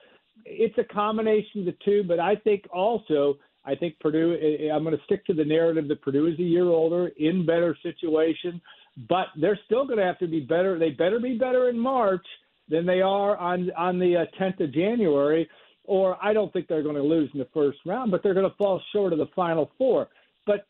it's 0.44 0.76
a 0.78 0.84
combination 0.92 1.60
of 1.60 1.66
the 1.66 1.76
two. 1.84 2.02
But 2.02 2.18
I 2.18 2.34
think 2.36 2.64
also 2.72 3.38
I 3.64 3.74
think 3.74 3.98
Purdue. 4.00 4.70
I'm 4.74 4.82
going 4.82 4.96
to 4.96 5.04
stick 5.04 5.24
to 5.26 5.34
the 5.34 5.44
narrative 5.44 5.88
that 5.88 6.02
Purdue 6.02 6.26
is 6.26 6.38
a 6.38 6.42
year 6.42 6.66
older, 6.66 7.08
in 7.16 7.46
better 7.46 7.76
situation, 7.82 8.60
but 9.08 9.26
they're 9.40 9.58
still 9.66 9.86
going 9.86 9.98
to 9.98 10.04
have 10.04 10.18
to 10.18 10.26
be 10.26 10.40
better. 10.40 10.78
They 10.78 10.90
better 10.90 11.20
be 11.20 11.38
better 11.38 11.68
in 11.68 11.78
March 11.78 12.26
than 12.68 12.86
they 12.86 13.00
are 13.00 13.36
on 13.36 13.70
on 13.76 13.98
the 13.98 14.16
uh, 14.16 14.24
10th 14.40 14.60
uh, 14.60 14.64
of 14.64 14.72
January. 14.72 15.48
Or 15.84 16.16
I 16.22 16.32
don't 16.32 16.52
think 16.52 16.68
they're 16.68 16.82
going 16.82 16.96
to 16.96 17.02
lose 17.02 17.28
in 17.32 17.40
the 17.40 17.48
first 17.52 17.78
round, 17.84 18.12
but 18.12 18.22
they're 18.22 18.34
going 18.34 18.48
to 18.48 18.56
fall 18.56 18.80
short 18.92 19.12
of 19.12 19.18
the 19.18 19.26
Final 19.34 19.70
Four. 19.76 20.08
But 20.46 20.66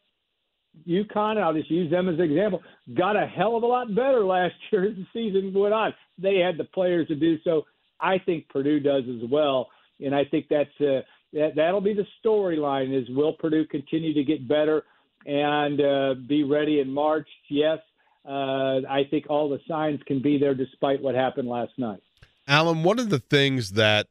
UConn, 0.89 1.39
I'll 1.39 1.53
just 1.53 1.71
use 1.71 1.91
them 1.91 2.09
as 2.09 2.15
an 2.15 2.23
example, 2.23 2.63
got 2.95 3.17
a 3.17 3.27
hell 3.27 3.57
of 3.57 3.63
a 3.63 3.67
lot 3.67 3.95
better 3.95 4.25
last 4.25 4.55
year 4.73 4.87
as 4.87 4.97
the 4.97 5.07
season 5.13 5.53
went 5.55 5.75
on. 5.75 5.93
They 6.19 6.39
had 6.39 6.57
the 6.57 6.65
players 6.65 7.09
to 7.09 7.15
do 7.15 7.37
so. 7.45 7.63
I 8.01 8.19
think 8.19 8.49
Purdue 8.49 8.81
does 8.81 9.05
as 9.09 9.31
well, 9.31 9.69
and 10.01 10.15
I 10.15 10.25
think 10.25 10.47
that's 10.51 10.71
uh, 10.81 11.03
that 11.33 11.53
that'll 11.55 11.81
be 11.81 11.95
the 11.95 12.07
storyline: 12.25 12.99
is 12.99 13.09
will 13.11 13.35
Purdue 13.35 13.67
continue 13.67 14.13
to 14.15 14.25
get 14.25 14.49
better 14.49 14.83
and 15.25 15.81
uh, 15.81 16.15
be 16.27 16.43
ready 16.43 16.81
in 16.81 16.93
March? 16.93 17.29
Yes, 17.49 17.79
uh, 18.25 18.81
I 18.89 19.05
think 19.11 19.27
all 19.29 19.49
the 19.49 19.61
signs 19.67 20.01
can 20.07 20.23
be 20.23 20.39
there 20.39 20.55
despite 20.55 21.03
what 21.03 21.15
happened 21.15 21.49
last 21.49 21.73
night. 21.79 22.01
Alan, 22.47 22.83
one 22.83 22.99
of 22.99 23.11
the 23.11 23.19
things 23.19 23.73
that, 23.73 24.07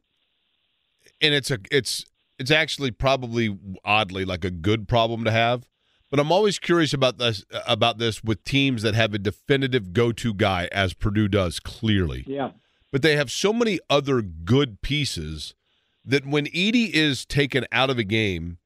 and 1.22 1.34
it's 1.34 1.52
a 1.52 1.60
it's 1.72 2.06
it's 2.40 2.52
actually 2.52 2.92
probably 2.92 3.58
oddly 3.86 4.26
like 4.26 4.44
a 4.44 4.52
good 4.52 4.88
problem 4.88 5.24
to 5.26 5.32
have. 5.32 5.68
But 6.10 6.20
I'm 6.20 6.32
always 6.32 6.60
curious 6.60 6.94
about 6.94 7.20
this 7.20 7.46
about 7.66 7.98
this 7.98 8.24
with 8.24 8.44
teams 8.44 8.82
that 8.82 8.96
have 8.96 9.14
a 9.14 9.20
definitive 9.20 9.94
go-to 9.94 10.34
guy, 10.34 10.68
as 10.72 10.94
Purdue 10.94 11.30
does 11.30 11.60
clearly. 11.60 12.26
Yeah. 12.28 12.52
But 12.92 13.02
they 13.02 13.16
have 13.16 13.32
so 13.32 13.54
many 13.54 13.80
other 13.90 14.22
good 14.22 14.82
pieces 14.82 15.56
that 16.04 16.26
when 16.26 16.48
Edey 16.48 16.90
is 16.92 17.26
taken 17.26 17.66
out 17.72 17.90
of 17.90 17.98
a 17.98 18.04
game, 18.04 18.58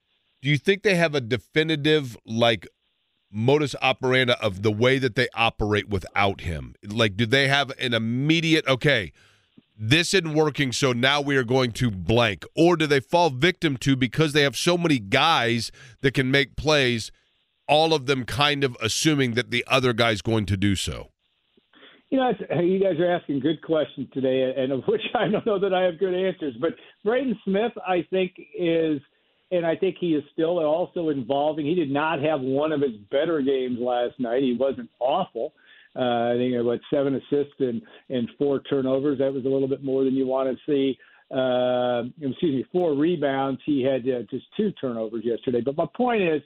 do 0.42 0.50
you 0.50 0.58
think 0.58 0.82
they 0.82 0.96
have 0.96 1.14
a 1.14 1.22
definitive 1.22 2.18
like 2.26 2.68
modus 3.36 3.76
operandi 3.82 4.34
of 4.42 4.64
the 4.64 4.72
way 4.72 4.98
that 4.98 5.16
they 5.16 5.28
operate 5.36 5.90
without 5.90 6.42
him? 6.42 6.74
Like, 6.84 7.18
do 7.18 7.26
they 7.26 7.48
have 7.48 7.72
an 7.80 7.94
immediate 7.94 8.66
okay? 8.68 9.12
This 9.78 10.14
isn't 10.14 10.34
working, 10.34 10.72
so 10.72 10.94
now 10.94 11.20
we 11.20 11.36
are 11.36 11.44
going 11.44 11.74
to 11.74 11.92
blank, 11.92 12.46
or 12.56 12.78
do 12.78 12.88
they 12.88 13.02
fall 13.02 13.30
victim 13.30 13.76
to 13.78 13.98
because 13.98 14.32
they 14.32 14.44
have 14.44 14.56
so 14.56 14.78
many 14.78 15.00
guys 15.00 15.70
that 16.00 16.14
can 16.14 16.32
make 16.32 16.56
plays? 16.56 17.12
All 17.68 17.94
of 17.94 18.06
them 18.06 18.24
kind 18.24 18.64
of 18.64 18.78
assuming 18.82 19.34
that 19.34 19.52
the 19.52 19.66
other 19.68 19.92
guy's 19.92 20.22
going 20.22 20.46
to 20.46 20.56
do 20.56 20.76
so. 20.76 21.10
You 22.10 22.20
know, 22.20 22.32
you 22.62 22.80
guys 22.80 22.98
are 23.00 23.12
asking 23.12 23.42
good 23.42 23.62
questions 23.64 24.08
today, 24.14 24.54
and 24.56 24.72
of 24.72 24.84
which 24.88 25.02
I 25.14 25.28
don't 25.28 25.46
know 25.46 25.60
that 25.60 25.74
I 25.74 25.82
have 25.82 26.00
good 26.00 26.14
answers. 26.14 26.56
But 26.62 26.76
Braden 27.04 27.38
Smith, 27.44 27.74
I 27.86 28.06
think, 28.10 28.36
is, 28.58 29.02
and 29.52 29.66
I 29.66 29.76
think 29.76 29.98
he 30.00 30.14
is 30.16 30.24
still 30.34 30.60
also 30.60 31.10
involving. 31.10 31.66
He 31.66 31.76
did 31.76 31.92
not 31.92 32.22
have 32.22 32.42
one 32.42 32.72
of 32.72 32.82
his 32.82 32.96
better 33.12 33.42
games 33.42 33.78
last 33.80 34.20
night. 34.20 34.42
He 34.42 34.56
wasn't 34.60 34.90
awful. 35.00 35.54
Uh, 35.96 36.34
I 36.34 36.36
think 36.38 36.54
what 36.66 36.82
seven 36.94 37.16
assists 37.16 37.56
and 37.60 37.82
and 38.10 38.30
four 38.38 38.60
turnovers. 38.62 39.20
That 39.20 39.34
was 39.34 39.46
a 39.46 39.50
little 39.50 39.68
bit 39.68 39.84
more 39.84 40.04
than 40.04 40.14
you 40.14 40.28
want 40.28 40.50
to 40.50 40.58
see. 40.66 40.98
Uh, 41.34 42.04
excuse 42.22 42.56
me, 42.56 42.66
four 42.72 42.94
rebounds. 42.94 43.62
He 43.66 43.82
had 43.82 44.02
uh, 44.02 44.24
just 44.30 44.46
two 44.58 44.72
turnovers 44.74 45.24
yesterday. 45.24 45.62
But 45.62 45.78
my 45.78 45.88
point 45.96 46.22
is, 46.22 46.42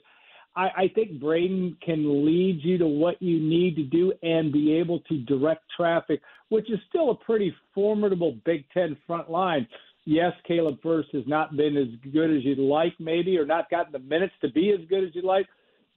I, 0.56 0.68
I 0.76 0.92
think 0.94 1.20
Braden 1.20 1.76
can 1.84 2.24
lead 2.24 2.60
you 2.62 2.78
to 2.78 2.86
what 2.86 3.20
you 3.20 3.40
need 3.40 3.76
to 3.76 3.82
do 3.82 4.12
and 4.22 4.52
be 4.52 4.72
able 4.74 5.00
to 5.00 5.18
direct 5.18 5.62
traffic, 5.76 6.20
which 6.48 6.70
is 6.70 6.78
still 6.88 7.10
a 7.10 7.14
pretty 7.14 7.54
formidable 7.74 8.36
Big 8.44 8.64
Ten 8.72 8.96
front 9.06 9.30
line. 9.30 9.66
Yes, 10.06 10.32
Caleb 10.46 10.78
Furst 10.82 11.10
has 11.12 11.24
not 11.26 11.56
been 11.56 11.76
as 11.76 11.88
good 12.12 12.34
as 12.34 12.44
you'd 12.44 12.58
like, 12.58 12.94
maybe, 12.98 13.36
or 13.36 13.44
not 13.44 13.70
gotten 13.70 13.92
the 13.92 13.98
minutes 13.98 14.34
to 14.40 14.50
be 14.50 14.70
as 14.72 14.80
good 14.88 15.04
as 15.04 15.10
you'd 15.14 15.24
like, 15.24 15.46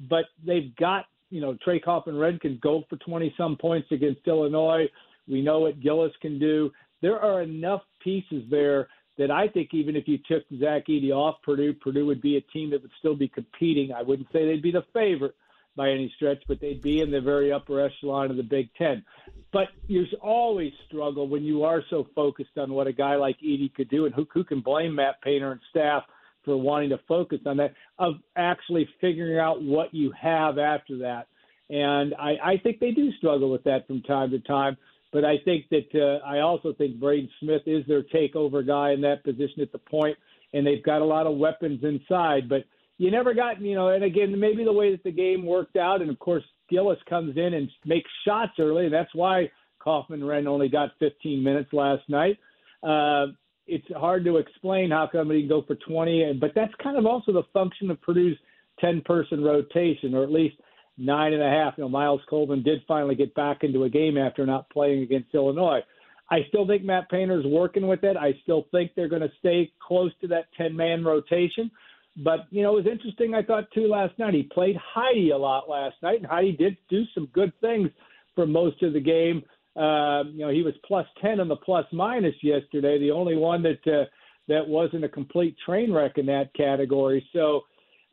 but 0.09 0.25
they've 0.45 0.75
got, 0.75 1.05
you 1.29 1.41
know, 1.41 1.57
Trey 1.63 1.79
Kaufman-Renn 1.79 2.39
can 2.39 2.59
go 2.61 2.83
for 2.89 2.97
20 2.97 3.33
some 3.37 3.55
points 3.55 3.87
against 3.91 4.27
Illinois. 4.27 4.87
We 5.27 5.41
know 5.41 5.59
what 5.61 5.79
Gillis 5.79 6.11
can 6.21 6.37
do. 6.37 6.71
There 7.01 7.19
are 7.19 7.41
enough 7.41 7.81
pieces 8.03 8.43
there 8.51 8.89
that 9.17 9.31
I 9.31 9.47
think 9.47 9.69
even 9.73 9.95
if 9.95 10.07
you 10.07 10.17
took 10.27 10.43
Zach 10.59 10.87
Edey 10.87 11.11
off 11.11 11.35
Purdue, 11.43 11.73
Purdue 11.73 12.05
would 12.05 12.21
be 12.21 12.37
a 12.37 12.41
team 12.41 12.71
that 12.71 12.81
would 12.81 12.91
still 12.99 13.15
be 13.15 13.27
competing. 13.27 13.93
I 13.93 14.01
wouldn't 14.01 14.27
say 14.33 14.45
they'd 14.45 14.61
be 14.61 14.71
the 14.71 14.85
favorite 14.93 15.35
by 15.75 15.89
any 15.89 16.11
stretch, 16.15 16.43
but 16.47 16.59
they'd 16.59 16.81
be 16.81 17.01
in 17.01 17.11
the 17.11 17.21
very 17.21 17.51
upper 17.51 17.81
echelon 17.81 18.29
of 18.31 18.37
the 18.37 18.43
Big 18.43 18.69
Ten. 18.75 19.03
But 19.51 19.69
you 19.87 20.05
always 20.21 20.71
struggle 20.87 21.27
when 21.27 21.43
you 21.43 21.63
are 21.63 21.83
so 21.89 22.07
focused 22.15 22.57
on 22.57 22.73
what 22.73 22.87
a 22.87 22.93
guy 22.93 23.15
like 23.15 23.37
Edey 23.39 23.73
could 23.73 23.89
do, 23.89 24.05
and 24.05 24.13
who, 24.13 24.27
who 24.33 24.43
can 24.43 24.61
blame 24.61 24.95
Matt 24.95 25.21
Painter 25.21 25.51
and 25.51 25.61
staff 25.69 26.03
for 26.45 26.57
wanting 26.57 26.89
to 26.89 26.99
focus 27.07 27.39
on 27.45 27.57
that, 27.57 27.73
of 27.97 28.15
actually 28.35 28.87
figuring 28.99 29.39
out 29.39 29.61
what 29.61 29.93
you 29.93 30.11
have 30.19 30.57
after 30.57 30.97
that. 30.99 31.27
And 31.69 32.13
I, 32.15 32.35
I 32.43 32.57
think 32.61 32.79
they 32.79 32.91
do 32.91 33.11
struggle 33.13 33.49
with 33.49 33.63
that 33.63 33.87
from 33.87 34.01
time 34.01 34.31
to 34.31 34.39
time. 34.39 34.77
But 35.13 35.23
I 35.23 35.37
think 35.45 35.69
that 35.69 35.93
uh, 35.93 36.25
I 36.25 36.39
also 36.39 36.73
think 36.73 36.99
Braden 36.99 37.29
Smith 37.39 37.61
is 37.67 37.85
their 37.87 38.01
takeover 38.01 38.65
guy 38.65 38.91
in 38.91 39.01
that 39.01 39.23
position 39.23 39.61
at 39.61 39.71
the 39.71 39.77
point, 39.77 40.17
and 40.53 40.65
they've 40.65 40.83
got 40.83 41.01
a 41.01 41.05
lot 41.05 41.27
of 41.27 41.37
weapons 41.37 41.83
inside. 41.83 42.49
But 42.49 42.63
you 42.97 43.11
never 43.11 43.33
got, 43.33 43.61
you 43.61 43.75
know, 43.75 43.89
and 43.89 44.03
again, 44.03 44.39
maybe 44.39 44.63
the 44.63 44.73
way 44.73 44.91
that 44.91 45.03
the 45.03 45.11
game 45.11 45.45
worked 45.45 45.75
out, 45.75 46.01
and 46.01 46.09
of 46.09 46.19
course 46.19 46.43
Gillis 46.69 46.99
comes 47.09 47.35
in 47.37 47.53
and 47.53 47.69
makes 47.85 48.09
shots 48.25 48.53
early, 48.59 48.89
that's 48.89 49.13
why 49.13 49.49
Kaufman-Renn 49.79 50.47
only 50.47 50.69
got 50.69 50.91
15 50.99 51.43
minutes 51.43 51.73
last 51.73 52.03
night. 52.07 52.37
Uh, 52.81 53.27
it's 53.65 53.87
hard 53.95 54.25
to 54.25 54.37
explain 54.37 54.91
how 54.91 55.07
come 55.11 55.31
he 55.31 55.41
can 55.41 55.49
go 55.49 55.63
for 55.65 55.75
20, 55.75 56.37
but 56.39 56.51
that's 56.53 56.73
kind 56.81 56.97
of 56.97 57.05
also 57.05 57.31
the 57.31 57.43
function 57.53 57.89
of 57.89 58.01
Purdue's 58.01 58.37
10-person 58.83 59.43
rotation, 59.43 60.13
or 60.13 60.23
at 60.23 60.31
least– 60.31 60.55
nine 60.97 61.33
and 61.33 61.41
a 61.41 61.49
half. 61.49 61.73
You 61.77 61.83
know, 61.83 61.89
Myles 61.89 62.21
Colvin 62.29 62.63
did 62.63 62.81
finally 62.87 63.15
get 63.15 63.33
back 63.35 63.63
into 63.63 63.83
a 63.83 63.89
game 63.89 64.17
after 64.17 64.45
not 64.45 64.69
playing 64.69 65.03
against 65.03 65.33
Illinois. 65.33 65.81
I 66.29 66.39
still 66.47 66.65
think 66.65 66.83
Matt 66.83 67.09
Painter's 67.09 67.45
working 67.45 67.87
with 67.87 68.03
it. 68.03 68.17
I 68.17 68.33
still 68.43 68.65
think 68.71 68.91
they're 68.95 69.09
going 69.09 69.21
to 69.21 69.31
stay 69.39 69.71
close 69.85 70.11
to 70.21 70.27
that 70.27 70.45
10 70.57 70.75
man 70.75 71.03
rotation. 71.03 71.69
But 72.17 72.47
you 72.51 72.61
know, 72.61 72.77
it 72.77 72.83
was 72.83 72.91
interesting. 72.91 73.33
I 73.33 73.41
thought 73.41 73.71
too 73.73 73.87
last 73.87 74.17
night. 74.19 74.33
He 74.33 74.43
played 74.43 74.75
Heide 74.77 75.31
a 75.31 75.37
lot 75.37 75.69
last 75.69 75.95
night, 76.03 76.19
and 76.19 76.27
Heide 76.27 76.57
did 76.57 76.77
do 76.89 77.03
some 77.13 77.27
good 77.33 77.51
things 77.59 77.89
for 78.35 78.45
most 78.45 78.83
of 78.83 78.93
the 78.93 78.99
game. 78.99 79.43
Uh, 79.75 80.23
you 80.31 80.45
know, 80.45 80.49
he 80.49 80.61
was 80.61 80.75
plus 80.85 81.07
ten 81.19 81.39
on 81.39 81.47
the 81.47 81.55
plus 81.55 81.85
minus 81.91 82.35
yesterday. 82.43 82.99
The 82.99 83.11
only 83.11 83.35
one 83.35 83.63
that 83.63 83.87
uh, 83.87 84.05
that 84.47 84.67
wasn't 84.67 85.05
a 85.05 85.09
complete 85.09 85.55
train 85.65 85.91
wreck 85.91 86.17
in 86.17 86.27
that 86.27 86.53
category. 86.53 87.27
So 87.33 87.61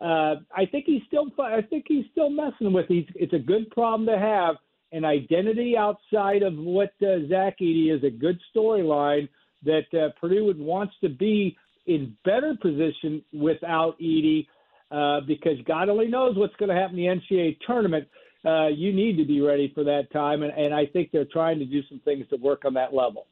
uh, 0.01 0.37
I 0.57 0.65
think 0.71 0.87
he's 0.87 1.03
still. 1.07 1.27
I 1.39 1.61
think 1.61 1.85
he's 1.87 2.07
still 2.13 2.31
messing 2.31 2.73
with. 2.73 2.87
He's. 2.89 3.07
It's 3.15 3.35
a 3.35 3.39
good 3.39 3.71
problem 3.71 4.07
to 4.07 4.19
have. 4.19 4.57
An 4.93 5.05
identity 5.05 5.77
outside 5.77 6.43
of 6.43 6.57
what 6.57 6.93
uh, 7.01 7.29
Zach 7.29 7.59
Edey 7.61 7.97
is 7.97 8.03
a 8.03 8.11
good 8.11 8.41
storyline 8.53 9.29
that 9.63 9.85
uh, 9.95 10.09
Purdue 10.21 10.47
would 10.47 10.59
wants 10.59 10.95
to 11.01 11.09
be 11.09 11.57
in 11.91 12.16
better 12.24 12.57
position 12.62 13.22
without 13.32 13.99
Edey 14.01 14.47
uh, 14.93 15.20
because 15.26 15.59
God 15.66 15.88
only 15.88 16.07
knows 16.07 16.36
what's 16.36 16.55
going 16.57 16.68
to 16.68 16.74
happen 16.74 16.99
in 16.99 17.20
the 17.20 17.36
NCAA 17.36 17.59
tournament. 17.66 18.07
Uh, 18.45 18.68
you 18.68 18.93
need 18.93 19.16
to 19.18 19.24
be 19.24 19.41
ready 19.41 19.72
for 19.74 19.82
that 19.84 20.11
time, 20.12 20.43
and, 20.43 20.53
and 20.53 20.72
I 20.72 20.86
think 20.86 21.11
they're 21.12 21.26
trying 21.26 21.59
to 21.59 21.64
do 21.64 21.80
some 21.88 22.01
things 22.05 22.26
to 22.30 22.36
work 22.36 22.64
on 22.64 22.74
that 22.74 22.95
level. 22.95 23.26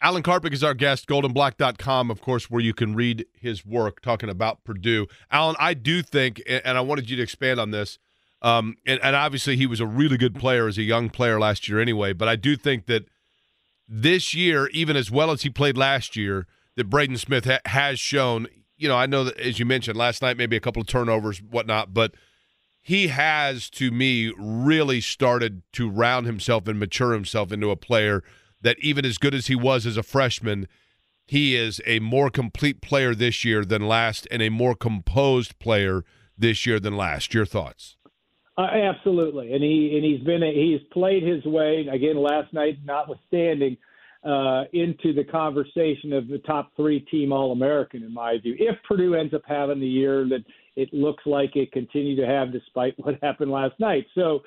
Alan 0.00 0.22
Karpick 0.22 0.52
is 0.52 0.64
our 0.64 0.74
guest, 0.74 1.06
GoldandBlack.com, 1.06 2.10
of 2.10 2.20
course, 2.20 2.50
where 2.50 2.60
you 2.60 2.74
can 2.74 2.94
read 2.96 3.26
his 3.34 3.64
work 3.64 4.00
talking 4.00 4.28
about 4.28 4.64
Purdue. 4.64 5.06
Alan, 5.30 5.54
I 5.60 5.74
do 5.74 6.02
think, 6.02 6.42
and 6.48 6.76
I 6.76 6.80
wanted 6.80 7.08
you 7.08 7.16
to 7.16 7.22
expand 7.22 7.60
on 7.60 7.70
this, 7.70 7.98
um, 8.40 8.76
and, 8.84 8.98
and 9.04 9.14
obviously 9.14 9.56
he 9.56 9.66
was 9.66 9.78
a 9.78 9.86
really 9.86 10.16
good 10.16 10.34
player 10.34 10.66
as 10.66 10.76
a 10.78 10.82
young 10.82 11.08
player 11.08 11.38
last 11.38 11.68
year 11.68 11.78
anyway, 11.78 12.14
but 12.14 12.26
I 12.26 12.34
do 12.34 12.56
think 12.56 12.86
that 12.86 13.04
this 13.86 14.34
year, 14.34 14.68
even 14.68 14.96
as 14.96 15.10
well 15.10 15.30
as 15.30 15.42
he 15.42 15.50
played 15.50 15.76
last 15.76 16.16
year, 16.16 16.48
that 16.76 16.90
Braden 16.90 17.16
Smith 17.16 17.44
ha- 17.44 17.60
has 17.66 17.98
shown. 17.98 18.46
You 18.76 18.88
know, 18.88 18.96
I 18.96 19.06
know 19.06 19.24
that 19.24 19.38
as 19.38 19.58
you 19.58 19.66
mentioned 19.66 19.96
last 19.96 20.22
night, 20.22 20.36
maybe 20.36 20.56
a 20.56 20.60
couple 20.60 20.80
of 20.80 20.88
turnovers, 20.88 21.40
whatnot, 21.40 21.94
but 21.94 22.14
he 22.80 23.08
has, 23.08 23.70
to 23.70 23.92
me, 23.92 24.32
really 24.36 25.00
started 25.00 25.62
to 25.74 25.88
round 25.88 26.26
himself 26.26 26.66
and 26.66 26.80
mature 26.80 27.12
himself 27.12 27.52
into 27.52 27.70
a 27.70 27.76
player 27.76 28.24
that, 28.60 28.76
even 28.80 29.04
as 29.04 29.18
good 29.18 29.34
as 29.34 29.46
he 29.46 29.54
was 29.54 29.86
as 29.86 29.96
a 29.96 30.02
freshman, 30.02 30.66
he 31.24 31.54
is 31.54 31.80
a 31.86 32.00
more 32.00 32.28
complete 32.28 32.82
player 32.82 33.14
this 33.14 33.44
year 33.44 33.64
than 33.64 33.86
last, 33.86 34.26
and 34.32 34.42
a 34.42 34.48
more 34.48 34.74
composed 34.74 35.58
player 35.60 36.04
this 36.36 36.66
year 36.66 36.80
than 36.80 36.96
last. 36.96 37.32
Your 37.32 37.46
thoughts? 37.46 37.96
Uh, 38.58 38.62
absolutely, 38.62 39.52
and 39.54 39.62
he 39.62 39.94
and 39.94 40.04
he's 40.04 40.22
been 40.24 40.42
a, 40.42 40.52
he's 40.52 40.80
played 40.92 41.22
his 41.22 41.44
way 41.44 41.86
again 41.90 42.16
last 42.16 42.52
night, 42.52 42.78
notwithstanding 42.84 43.76
uh, 44.24 44.64
into 44.72 45.12
the 45.12 45.24
conversation 45.24 46.12
of 46.12 46.28
the 46.28 46.38
top 46.46 46.70
three 46.76 47.00
team 47.00 47.32
All 47.32 47.52
American, 47.52 48.02
in 48.02 48.14
my 48.14 48.38
view. 48.38 48.54
If 48.58 48.76
Purdue 48.86 49.14
ends 49.14 49.34
up 49.34 49.42
having 49.46 49.80
the 49.80 49.86
year 49.86 50.28
that 50.28 50.44
it 50.76 50.92
looks 50.92 51.24
like 51.26 51.56
it 51.56 51.72
continued 51.72 52.16
to 52.16 52.26
have 52.26 52.52
despite 52.52 52.94
what 52.98 53.16
happened 53.22 53.50
last 53.50 53.78
night. 53.78 54.06
So, 54.14 54.40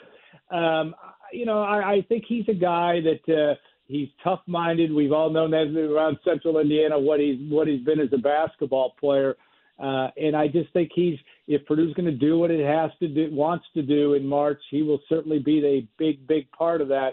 um, 0.52 0.96
you 1.34 1.46
know, 1.46 1.62
I, 1.62 1.96
I 1.96 2.06
think 2.08 2.24
he's 2.28 2.46
a 2.48 2.54
guy 2.54 3.00
that 3.02 3.34
uh, 3.34 3.56
he's 3.88 4.10
tough 4.24 4.42
minded. 4.48 4.94
We've 4.94 5.12
all 5.12 5.30
known 5.30 5.52
that 5.52 5.76
around 5.78 6.18
Central 6.24 6.60
Indiana 6.60 7.00
what 7.00 7.20
he's 7.20 7.40
what 7.50 7.68
he's 7.68 7.84
been 7.84 8.00
as 8.00 8.10
a 8.14 8.18
basketball 8.18 8.96
player. 9.00 9.36
Uh, 9.78 10.08
and 10.16 10.38
I 10.38 10.48
just 10.48 10.72
think 10.72 10.92
he's 10.96 11.18
if 11.48 11.66
Purdue's 11.66 11.94
going 11.94 12.06
to 12.06 12.12
do 12.12 12.40
what 12.40 12.50
it 12.50 12.66
has 12.66 12.92
to 13.00 13.08
do, 13.08 13.30
wants 13.32 13.66
to 13.74 13.82
do 13.82 14.14
in 14.14 14.26
March, 14.26 14.62
he 14.72 14.82
will 14.82 15.00
certainly 15.10 15.40
be 15.40 15.64
a 15.66 15.88
big, 15.98 16.26
big 16.28 16.50
part 16.52 16.82
of 16.82 16.88
that. 16.88 17.12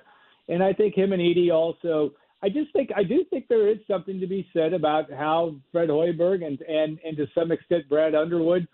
And 0.49 0.63
I 0.63 0.73
think 0.73 0.95
him 0.95 1.13
and 1.13 1.21
Edey 1.21 1.53
also 1.53 2.13
I 2.43 2.49
just 2.49 2.73
think 2.73 2.91
I 2.97 3.05
do 3.05 3.25
think 3.31 3.47
there 3.49 3.69
is 3.69 3.79
something 3.89 4.19
to 4.21 4.27
be 4.27 4.49
said 4.53 4.73
about 4.73 5.13
how 5.13 5.55
Fred 5.71 5.89
Hoiberg 5.89 6.45
and 6.45 6.61
and 6.63 6.99
and 7.05 7.17
to 7.17 7.27
some 7.35 7.53
extent 7.53 7.89
Brad 7.89 8.15
Underwood 8.15 8.67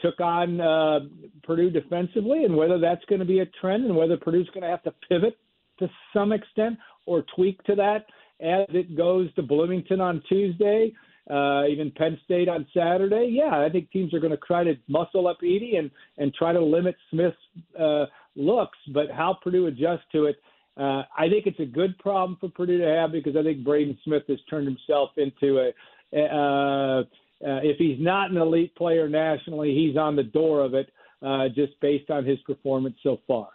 took 0.00 0.20
on 0.20 0.60
uh, 0.60 1.00
Purdue 1.42 1.70
defensively, 1.70 2.44
and 2.44 2.56
whether 2.56 2.78
that's 2.78 3.04
going 3.06 3.20
to 3.20 3.24
be 3.24 3.40
a 3.40 3.46
trend, 3.60 3.84
and 3.84 3.96
whether 3.96 4.16
Purdue's 4.16 4.48
going 4.48 4.62
to 4.62 4.68
have 4.68 4.82
to 4.82 4.94
pivot 5.08 5.38
to 5.78 5.88
some 6.12 6.32
extent 6.32 6.78
or 7.06 7.24
tweak 7.34 7.62
to 7.64 7.74
that 7.76 8.06
as 8.40 8.66
it 8.70 8.96
goes 8.96 9.32
to 9.34 9.42
Bloomington 9.42 10.00
on 10.00 10.22
Tuesday, 10.28 10.92
uh, 11.30 11.64
even 11.66 11.92
Penn 11.96 12.18
State 12.24 12.48
on 12.48 12.66
Saturday. 12.74 13.28
Yeah, 13.30 13.60
I 13.60 13.70
think 13.70 13.90
teams 13.90 14.12
are 14.12 14.20
going 14.20 14.32
to 14.32 14.46
try 14.46 14.64
to 14.64 14.74
muscle 14.88 15.26
up 15.26 15.38
Edey 15.42 15.78
and 15.78 15.90
and 16.18 16.34
try 16.34 16.52
to 16.52 16.62
limit 16.62 16.96
Smith's 17.10 17.36
uh, 17.80 18.04
looks, 18.36 18.78
but 18.92 19.10
how 19.10 19.38
Purdue 19.42 19.68
adjusts 19.68 20.04
to 20.12 20.26
it 20.26 20.36
uh, 20.76 21.02
I 21.16 21.28
think 21.28 21.46
it's 21.46 21.60
a 21.60 21.66
good 21.66 21.96
problem 21.98 22.36
for 22.40 22.48
Purdue 22.48 22.78
to 22.78 22.86
have 22.86 23.12
because 23.12 23.36
I 23.36 23.42
think 23.42 23.64
Braden 23.64 23.98
Smith 24.04 24.24
has 24.28 24.38
turned 24.50 24.66
himself 24.66 25.10
into 25.16 25.58
a. 25.58 25.72
Uh, 26.16 27.02
uh, 27.44 27.60
if 27.62 27.76
he's 27.78 27.98
not 28.00 28.30
an 28.30 28.36
elite 28.36 28.74
player 28.76 29.08
nationally, 29.08 29.74
he's 29.74 29.96
on 29.96 30.16
the 30.16 30.22
door 30.22 30.64
of 30.64 30.72
it 30.74 30.90
uh, 31.22 31.48
just 31.48 31.78
based 31.80 32.10
on 32.10 32.24
his 32.24 32.38
performance 32.40 32.96
so 33.02 33.20
far. 33.26 33.48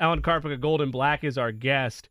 Alan 0.00 0.22
Karpick, 0.22 0.60
Golden 0.60 0.90
Black, 0.90 1.24
is 1.24 1.36
our 1.38 1.52
guest. 1.52 2.08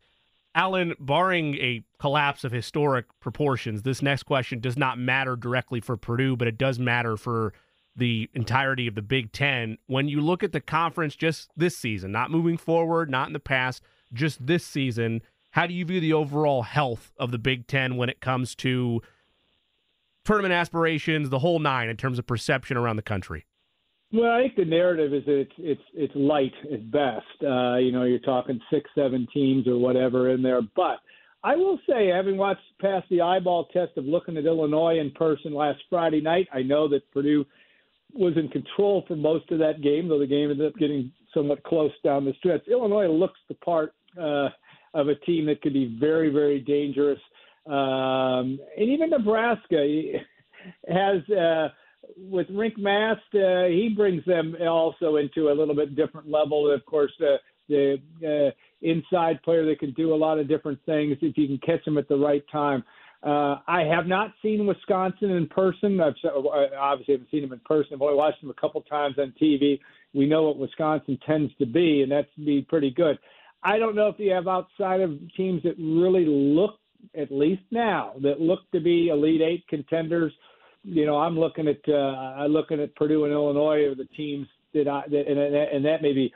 Alan, 0.54 0.94
barring 0.98 1.54
a 1.56 1.84
collapse 1.98 2.44
of 2.44 2.52
historic 2.52 3.06
proportions, 3.20 3.82
this 3.82 4.02
next 4.02 4.24
question 4.24 4.60
does 4.60 4.76
not 4.76 4.98
matter 4.98 5.36
directly 5.36 5.80
for 5.80 5.96
Purdue, 5.96 6.36
but 6.36 6.48
it 6.48 6.58
does 6.58 6.78
matter 6.78 7.16
for 7.16 7.52
the 7.94 8.30
entirety 8.34 8.86
of 8.86 8.94
the 8.94 9.02
Big 9.02 9.32
Ten. 9.32 9.78
When 9.86 10.08
you 10.08 10.20
look 10.20 10.42
at 10.42 10.52
the 10.52 10.60
conference 10.60 11.16
just 11.16 11.50
this 11.56 11.76
season, 11.76 12.12
not 12.12 12.30
moving 12.30 12.56
forward, 12.56 13.10
not 13.10 13.26
in 13.26 13.32
the 13.32 13.40
past, 13.40 13.82
just 14.12 14.46
this 14.46 14.64
season. 14.64 15.22
How 15.50 15.66
do 15.66 15.74
you 15.74 15.84
view 15.84 16.00
the 16.00 16.12
overall 16.12 16.62
health 16.62 17.12
of 17.18 17.30
the 17.30 17.38
Big 17.38 17.66
Ten 17.66 17.96
when 17.96 18.08
it 18.08 18.20
comes 18.20 18.54
to 18.56 19.00
tournament 20.24 20.52
aspirations, 20.52 21.30
the 21.30 21.38
whole 21.38 21.58
nine, 21.58 21.88
in 21.88 21.96
terms 21.96 22.18
of 22.18 22.26
perception 22.26 22.76
around 22.76 22.96
the 22.96 23.02
country? 23.02 23.46
Well, 24.12 24.30
I 24.30 24.42
think 24.42 24.56
the 24.56 24.64
narrative 24.64 25.12
is 25.12 25.24
that 25.26 25.40
it's 25.40 25.52
it's 25.58 25.82
it's 25.94 26.14
light 26.14 26.52
at 26.72 26.90
best. 26.90 27.26
Uh, 27.42 27.76
you 27.76 27.92
know, 27.92 28.04
you're 28.04 28.18
talking 28.20 28.58
six, 28.72 28.88
seven 28.94 29.26
teams 29.34 29.68
or 29.68 29.76
whatever 29.76 30.30
in 30.30 30.42
there. 30.42 30.60
But 30.76 30.98
I 31.44 31.56
will 31.56 31.78
say, 31.88 32.08
having 32.08 32.36
watched 32.36 32.62
past 32.80 33.06
the 33.10 33.20
eyeball 33.20 33.66
test 33.66 33.96
of 33.96 34.06
looking 34.06 34.36
at 34.36 34.46
Illinois 34.46 34.98
in 34.98 35.10
person 35.10 35.52
last 35.52 35.80
Friday 35.90 36.20
night, 36.20 36.48
I 36.52 36.62
know 36.62 36.88
that 36.88 37.10
Purdue 37.12 37.44
was 38.14 38.36
in 38.36 38.48
control 38.48 39.04
for 39.06 39.16
most 39.16 39.50
of 39.50 39.58
that 39.58 39.82
game, 39.82 40.08
though 40.08 40.18
the 40.18 40.26
game 40.26 40.50
ended 40.50 40.66
up 40.66 40.78
getting 40.78 41.12
somewhat 41.34 41.62
close 41.62 41.92
down 42.02 42.24
the 42.24 42.32
stretch. 42.38 42.66
Illinois 42.68 43.06
looks 43.06 43.38
the 43.48 43.54
part 43.54 43.94
uh, 44.20 44.48
of 44.94 45.08
a 45.08 45.14
team 45.26 45.46
that 45.46 45.60
could 45.62 45.74
be 45.74 45.96
very, 46.00 46.30
very 46.30 46.60
dangerous. 46.60 47.20
Um, 47.66 48.58
and 48.76 48.88
even 48.88 49.10
Nebraska 49.10 50.12
has, 50.88 51.28
uh, 51.30 51.68
with 52.16 52.48
Rienk 52.48 52.78
Mast, 52.78 53.20
uh, 53.34 53.66
he 53.66 53.92
brings 53.94 54.24
them 54.24 54.56
also 54.66 55.16
into 55.16 55.50
a 55.50 55.54
little 55.54 55.74
bit 55.74 55.94
different 55.94 56.30
level. 56.30 56.72
Of 56.72 56.84
course, 56.86 57.12
uh, 57.20 57.36
the 57.68 57.98
uh, 58.24 58.50
inside 58.80 59.42
player 59.42 59.66
that 59.66 59.78
can 59.78 59.92
do 59.92 60.14
a 60.14 60.16
lot 60.16 60.38
of 60.38 60.48
different 60.48 60.78
things 60.86 61.18
if 61.20 61.36
you 61.36 61.46
can 61.46 61.58
catch 61.58 61.86
him 61.86 61.98
at 61.98 62.08
the 62.08 62.16
right 62.16 62.44
time. 62.50 62.82
Uh, 63.22 63.56
I 63.66 63.82
have 63.82 64.06
not 64.06 64.32
seen 64.42 64.66
Wisconsin 64.66 65.30
in 65.30 65.48
person. 65.48 66.00
I've 66.00 66.14
uh, 66.24 66.76
obviously 66.78 67.14
haven't 67.14 67.30
seen 67.30 67.42
them 67.42 67.52
in 67.52 67.60
person. 67.60 67.94
I've 67.94 68.02
only 68.02 68.14
watched 68.14 68.40
them 68.40 68.50
a 68.50 68.60
couple 68.60 68.80
times 68.82 69.16
on 69.18 69.34
TV. 69.40 69.80
We 70.14 70.26
know 70.26 70.44
what 70.44 70.58
Wisconsin 70.58 71.18
tends 71.26 71.52
to 71.58 71.66
be, 71.66 72.02
and 72.02 72.12
that's 72.12 72.28
be 72.36 72.62
pretty 72.62 72.90
good. 72.90 73.18
I 73.62 73.78
don't 73.78 73.96
know 73.96 74.06
if 74.08 74.18
you 74.18 74.30
have 74.30 74.46
outside 74.46 75.00
of 75.00 75.18
teams 75.36 75.64
that 75.64 75.74
really 75.78 76.26
look, 76.26 76.78
at 77.16 77.32
least 77.32 77.62
now, 77.72 78.14
that 78.22 78.40
look 78.40 78.60
to 78.72 78.80
be 78.80 79.08
Elite 79.08 79.42
Eight 79.42 79.66
contenders. 79.68 80.32
You 80.84 81.04
know, 81.04 81.18
I'm 81.18 81.38
looking 81.38 81.66
at 81.66 81.80
uh, 81.88 81.92
I'm 81.92 82.52
looking 82.52 82.80
at 82.80 82.94
Purdue 82.94 83.24
and 83.24 83.32
Illinois 83.32 83.84
are 83.84 83.94
the 83.96 84.08
teams 84.16 84.46
that 84.74 84.86
I 84.86 85.02
that, 85.08 85.28
and, 85.28 85.38
and 85.38 85.84
that 85.84 86.02
may 86.02 86.12
be 86.12 86.32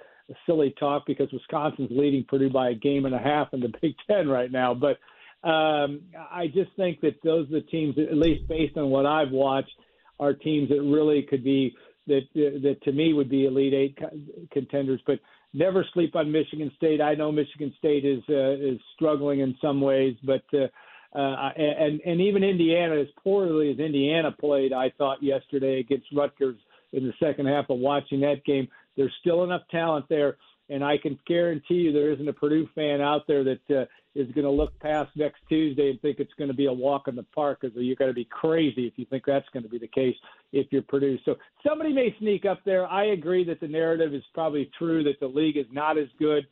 silly 0.46 0.74
talk 0.78 1.04
because 1.06 1.32
Wisconsin's 1.32 1.90
leading 1.92 2.24
Purdue 2.24 2.50
by 2.50 2.70
a 2.70 2.74
game 2.74 3.06
and 3.06 3.14
a 3.14 3.18
half 3.18 3.52
in 3.52 3.60
the 3.60 3.72
Big 3.82 3.94
Ten 4.08 4.28
right 4.28 4.50
now, 4.50 4.74
but 4.74 4.98
um, 5.44 6.02
I 6.30 6.46
just 6.54 6.70
think 6.76 7.00
that 7.00 7.16
those 7.24 7.48
are 7.48 7.60
the 7.60 7.62
teams, 7.62 7.96
at 7.98 8.16
least 8.16 8.46
based 8.48 8.76
on 8.76 8.90
what 8.90 9.06
I've 9.06 9.30
watched, 9.32 9.72
are 10.20 10.32
teams 10.32 10.68
that 10.68 10.82
really 10.82 11.22
could 11.22 11.42
be 11.42 11.74
that 12.06 12.22
that 12.34 12.76
to 12.82 12.92
me 12.92 13.12
would 13.12 13.28
be 13.28 13.46
elite 13.46 13.74
eight 13.74 13.98
contenders. 14.52 15.00
But 15.06 15.18
never 15.52 15.84
sleep 15.92 16.16
on 16.16 16.30
Michigan 16.30 16.70
State. 16.76 17.00
I 17.00 17.14
know 17.14 17.32
Michigan 17.32 17.74
State 17.78 18.04
is 18.04 18.22
uh, 18.28 18.52
is 18.52 18.80
struggling 18.94 19.40
in 19.40 19.56
some 19.60 19.80
ways, 19.80 20.16
but 20.24 20.42
uh, 20.54 20.68
uh, 21.18 21.50
and 21.56 22.00
and 22.00 22.20
even 22.20 22.44
Indiana, 22.44 23.00
as 23.00 23.08
poorly 23.22 23.70
as 23.70 23.78
Indiana 23.78 24.32
played, 24.32 24.72
I 24.72 24.90
thought 24.96 25.22
yesterday 25.22 25.80
against 25.80 26.06
Rutgers 26.14 26.56
in 26.92 27.06
the 27.06 27.12
second 27.20 27.46
half 27.46 27.70
of 27.70 27.78
watching 27.78 28.20
that 28.20 28.44
game, 28.44 28.68
there's 28.96 29.12
still 29.20 29.44
enough 29.44 29.62
talent 29.70 30.06
there, 30.08 30.36
and 30.68 30.84
I 30.84 30.98
can 30.98 31.18
guarantee 31.26 31.74
you 31.74 31.92
there 31.92 32.12
isn't 32.12 32.28
a 32.28 32.32
Purdue 32.32 32.68
fan 32.74 33.00
out 33.00 33.26
there 33.26 33.44
that 33.44 33.70
uh, 33.70 33.84
is 34.14 34.30
going 34.32 34.44
to 34.44 34.50
look 34.50 34.78
past 34.80 35.10
next 35.16 35.40
Tuesday 35.48 35.90
and 35.90 36.00
think 36.00 36.18
it's 36.18 36.32
going 36.38 36.48
to 36.48 36.56
be 36.56 36.66
a 36.66 36.72
walk 36.72 37.08
in 37.08 37.16
the 37.16 37.22
park 37.34 37.60
because 37.60 37.76
you're 37.76 37.96
going 37.96 38.10
to 38.10 38.14
be 38.14 38.26
crazy 38.26 38.86
if 38.86 38.94
you 38.96 39.06
think 39.06 39.24
that's 39.26 39.48
going 39.52 39.62
to 39.62 39.68
be 39.68 39.78
the 39.78 39.88
case 39.88 40.14
if 40.52 40.66
you're 40.70 40.82
Purdue. 40.82 41.18
So 41.24 41.36
somebody 41.66 41.92
may 41.92 42.14
sneak 42.18 42.44
up 42.44 42.60
there. 42.64 42.86
I 42.86 43.06
agree 43.06 43.44
that 43.44 43.60
the 43.60 43.68
narrative 43.68 44.14
is 44.14 44.22
probably 44.34 44.70
true 44.78 45.02
that 45.04 45.18
the 45.20 45.26
league 45.26 45.56
is 45.56 45.66
not 45.72 45.96
as 45.96 46.08
good, 46.18 46.46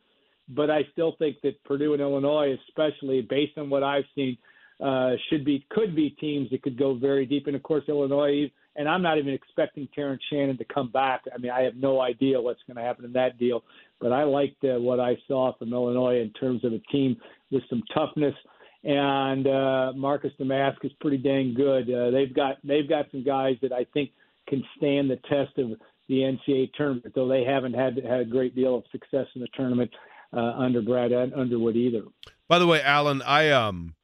but 0.48 0.70
I 0.70 0.82
still 0.92 1.14
think 1.18 1.36
that 1.42 1.62
Purdue 1.64 1.92
and 1.92 2.00
Illinois, 2.00 2.56
especially 2.68 3.22
based 3.22 3.58
on 3.58 3.68
what 3.68 3.82
I've 3.82 4.04
seen, 4.14 4.38
uh, 4.82 5.12
should 5.28 5.44
be 5.44 5.66
could 5.70 5.94
be 5.94 6.10
teams 6.10 6.48
that 6.50 6.62
could 6.62 6.78
go 6.78 6.94
very 6.94 7.26
deep. 7.26 7.46
And 7.46 7.54
of 7.54 7.62
course, 7.62 7.84
Illinois. 7.88 8.50
And 8.80 8.88
I'm 8.88 9.02
not 9.02 9.18
even 9.18 9.34
expecting 9.34 9.86
Terrence 9.94 10.22
Shannon 10.30 10.56
to 10.56 10.64
come 10.64 10.90
back. 10.90 11.24
I 11.34 11.36
mean, 11.36 11.50
I 11.50 11.60
have 11.60 11.76
no 11.76 12.00
idea 12.00 12.40
what's 12.40 12.62
going 12.66 12.78
to 12.78 12.82
happen 12.82 13.04
in 13.04 13.12
that 13.12 13.38
deal. 13.38 13.62
But 14.00 14.10
I 14.10 14.22
liked 14.22 14.64
uh, 14.64 14.80
what 14.80 14.98
I 14.98 15.18
saw 15.28 15.54
from 15.58 15.74
Illinois 15.74 16.22
in 16.22 16.30
terms 16.30 16.64
of 16.64 16.72
a 16.72 16.78
team 16.90 17.18
with 17.50 17.62
some 17.68 17.82
toughness. 17.92 18.34
And 18.82 19.46
uh, 19.46 19.92
Marcus 19.94 20.32
Domask 20.40 20.82
is 20.82 20.92
pretty 20.98 21.18
dang 21.18 21.52
good. 21.52 21.92
Uh, 21.92 22.10
they've 22.10 22.34
got 22.34 22.56
they've 22.64 22.88
got 22.88 23.04
some 23.10 23.22
guys 23.22 23.56
that 23.60 23.70
I 23.70 23.84
think 23.92 24.12
can 24.48 24.64
stand 24.78 25.10
the 25.10 25.16
test 25.28 25.58
of 25.58 25.78
the 26.08 26.14
NCAA 26.48 26.72
tournament, 26.72 27.12
though 27.14 27.28
they 27.28 27.44
haven't 27.44 27.74
had 27.74 28.02
had 28.02 28.20
a 28.20 28.24
great 28.24 28.56
deal 28.56 28.76
of 28.76 28.84
success 28.90 29.26
in 29.34 29.42
the 29.42 29.48
tournament 29.54 29.90
uh, 30.32 30.54
under 30.56 30.80
Brad 30.80 31.12
Underwood 31.12 31.76
either. 31.76 32.04
By 32.48 32.58
the 32.58 32.66
way, 32.66 32.82
Alan, 32.82 33.20
I 33.20 33.50
um, 33.50 33.94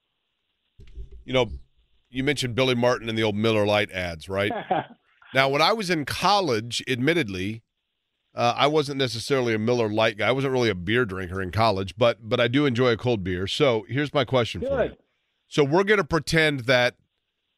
you 1.24 1.32
know, 1.32 1.48
you 2.10 2.24
mentioned 2.24 2.54
Billy 2.54 2.74
Martin 2.74 3.08
and 3.08 3.16
the 3.16 3.22
old 3.22 3.36
Miller 3.36 3.66
Lite 3.66 3.90
ads, 3.92 4.28
right? 4.28 4.52
now, 5.34 5.48
when 5.48 5.62
I 5.62 5.72
was 5.72 5.90
in 5.90 6.04
college, 6.04 6.82
admittedly, 6.88 7.62
uh, 8.34 8.54
I 8.56 8.66
wasn't 8.66 8.98
necessarily 8.98 9.54
a 9.54 9.58
Miller 9.58 9.88
Lite 9.88 10.18
guy. 10.18 10.28
I 10.28 10.32
wasn't 10.32 10.52
really 10.52 10.68
a 10.68 10.74
beer 10.74 11.04
drinker 11.04 11.40
in 11.40 11.50
college, 11.50 11.96
but 11.96 12.28
but 12.28 12.40
I 12.40 12.48
do 12.48 12.66
enjoy 12.66 12.90
a 12.92 12.96
cold 12.96 13.24
beer. 13.24 13.46
So 13.46 13.86
here's 13.88 14.12
my 14.12 14.24
question 14.24 14.60
Good. 14.60 14.68
for 14.68 14.84
you. 14.84 14.96
So 15.48 15.64
we're 15.64 15.84
going 15.84 15.98
to 15.98 16.04
pretend 16.04 16.60
that 16.60 16.96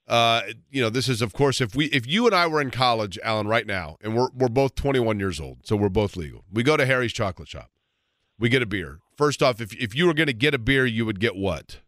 uh, 0.09 0.43
you 0.71 0.81
know, 0.81 0.89
this 0.89 1.09
is 1.09 1.21
of 1.21 1.35
course 1.35 1.61
if 1.61 1.75
we 1.75 1.87
if 1.87 2.07
you 2.07 2.27
and 2.27 2.35
I 2.35 2.47
were 2.47 2.61
in 2.61 2.71
college, 2.71 3.19
Alan, 3.23 3.47
right 3.47 3.67
now, 3.67 3.97
and 4.01 4.17
we're 4.17 4.29
we're 4.35 4.49
both 4.49 4.75
21 4.75 5.21
years 5.21 5.39
old, 5.39 5.67
so 5.67 5.77
we're 5.77 5.91
both 5.91 6.17
legal. 6.17 6.45
We 6.51 6.63
go 6.63 6.77
to 6.77 6.87
Harry's 6.87 7.13
Chocolate 7.13 7.49
Shop. 7.49 7.71
We 8.39 8.49
get 8.49 8.63
a 8.63 8.67
beer. 8.67 9.01
First 9.17 9.43
off, 9.43 9.61
if 9.61 9.75
if 9.75 9.95
you 9.95 10.07
were 10.07 10.15
going 10.15 10.29
to 10.29 10.33
get 10.33 10.55
a 10.55 10.59
beer, 10.59 10.87
you 10.87 11.05
would 11.05 11.21
get 11.21 11.37
what? 11.37 11.81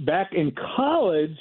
Back 0.00 0.32
in 0.34 0.52
college, 0.76 1.36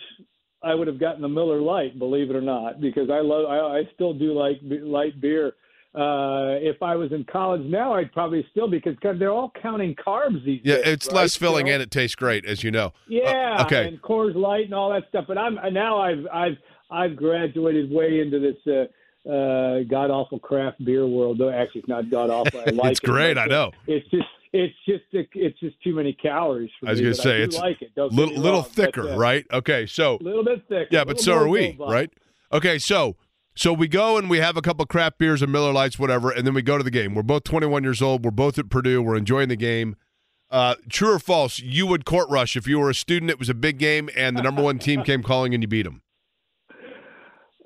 I 0.64 0.74
would 0.74 0.88
have 0.88 1.00
gotten 1.00 1.22
the 1.22 1.28
Miller 1.28 1.60
Lite, 1.60 2.00
believe 2.00 2.30
it 2.30 2.36
or 2.36 2.42
not, 2.42 2.80
because 2.80 3.10
I 3.10 3.20
love 3.20 3.46
I, 3.50 3.80
I 3.80 3.84
still 3.94 4.14
do 4.14 4.34
like 4.34 4.58
light 4.64 5.20
beer. 5.20 5.54
Uh, 5.94 6.60
if 6.60 6.82
I 6.84 6.96
was 6.96 7.12
in 7.14 7.24
college 7.24 7.62
now, 7.64 7.94
I'd 7.94 8.12
probably 8.12 8.46
still 8.52 8.70
because 8.70 8.96
cause 9.02 9.16
they're 9.18 9.32
all 9.32 9.52
counting 9.62 9.96
carbs 9.96 10.44
these 10.44 10.60
Yeah, 10.64 10.76
days. 10.76 10.84
it's 10.88 11.08
right? 11.08 11.16
less 11.16 11.36
filling 11.38 11.68
You 11.68 11.72
know? 11.72 11.76
and 11.76 11.84
it 11.84 11.92
tastes 11.92 12.16
great, 12.16 12.46
as 12.46 12.64
you 12.64 12.72
know. 12.72 12.92
Yeah, 13.08 13.58
Uh, 13.60 13.66
okay. 13.66 13.88
and 13.88 14.02
Coors 14.02 14.36
Light 14.36 14.66
and 14.66 14.74
all 14.74 14.90
that 14.92 15.04
stuff. 15.10 15.26
But 15.28 15.38
I'm 15.38 15.58
now 15.74 16.00
I've 16.02 16.26
I've 16.34 16.58
I've 16.92 17.16
graduated 17.16 17.90
way 17.92 18.20
into 18.20 18.40
this 18.40 18.58
uh, 18.68 18.86
uh, 19.28 19.80
god 19.90 20.12
awful 20.12 20.40
craft 20.40 20.84
beer 20.84 21.06
world. 21.08 21.38
Though 21.38 21.50
actually, 21.50 21.82
it's 21.82 21.90
not 21.90 22.10
god 22.10 22.30
awful. 22.32 22.60
I 22.60 22.72
like 22.72 22.92
It's 22.92 23.00
it, 23.00 23.06
great, 23.06 23.38
I 23.38 23.46
know. 23.46 23.72
It's 23.88 24.08
just 24.10 24.24
it's 24.54 24.74
just 24.88 25.04
it's 25.12 25.60
just 25.60 25.82
too 25.84 25.94
many 25.96 26.14
calories. 26.14 26.72
For 26.80 26.88
I 26.88 26.92
was 26.92 27.02
gonna 27.02 27.14
say, 27.14 27.42
it's 27.42 27.58
like 27.58 27.82
it. 27.82 27.92
Little 27.96 28.36
little 28.36 28.62
wrong, 28.62 28.62
but, 28.64 28.72
thicker, 28.72 29.10
uh, 29.10 29.18
right? 29.18 29.46
Okay, 29.52 29.86
so 29.86 30.18
A 30.22 30.24
little 30.24 30.44
bit 30.44 30.64
thicker. 30.70 30.88
yeah, 30.92 31.04
but 31.04 31.20
so 31.20 31.34
are 31.34 31.48
we, 31.48 31.78
right? 31.80 32.10
Okay, 32.54 32.78
so 32.80 33.16
so 33.56 33.74
we 33.74 33.88
go 33.88 34.18
and 34.18 34.30
we 34.30 34.38
have 34.40 34.58
a 34.58 34.62
couple 34.62 34.86
craft 34.86 35.18
beers 35.18 35.42
and 35.42 35.52
Miller 35.52 35.74
Lights, 35.74 35.98
whatever, 35.98 36.30
and 36.30 36.46
then 36.46 36.54
we 36.54 36.62
go 36.62 36.78
to 36.78 36.84
the 36.84 36.92
game. 36.92 37.16
We're 37.16 37.24
both 37.24 37.44
21 37.46 37.84
years 37.84 38.02
old. 38.02 38.24
We're 38.24 38.32
both 38.32 38.58
at 38.60 38.70
Purdue. 38.70 39.02
We're 39.02 39.16
enjoying 39.16 39.50
the 39.50 39.56
game. 39.56 39.96
Uh, 40.52 40.76
true 40.90 41.14
or 41.14 41.20
false? 41.20 41.60
You 41.60 41.88
would 41.88 42.06
court 42.06 42.30
rush 42.30 42.56
if 42.56 42.68
you 42.68 42.80
were 42.80 42.90
a 42.90 42.94
student. 42.96 43.32
It 43.32 43.40
was 43.40 43.50
a 43.50 43.54
big 43.54 43.78
game, 43.80 44.10
and 44.16 44.38
the 44.38 44.42
number 44.44 44.62
one 44.62 44.78
team 44.78 45.04
came 45.04 45.24
calling, 45.24 45.54
and 45.54 45.64
you 45.64 45.68
beat 45.68 45.84
them. 45.84 46.02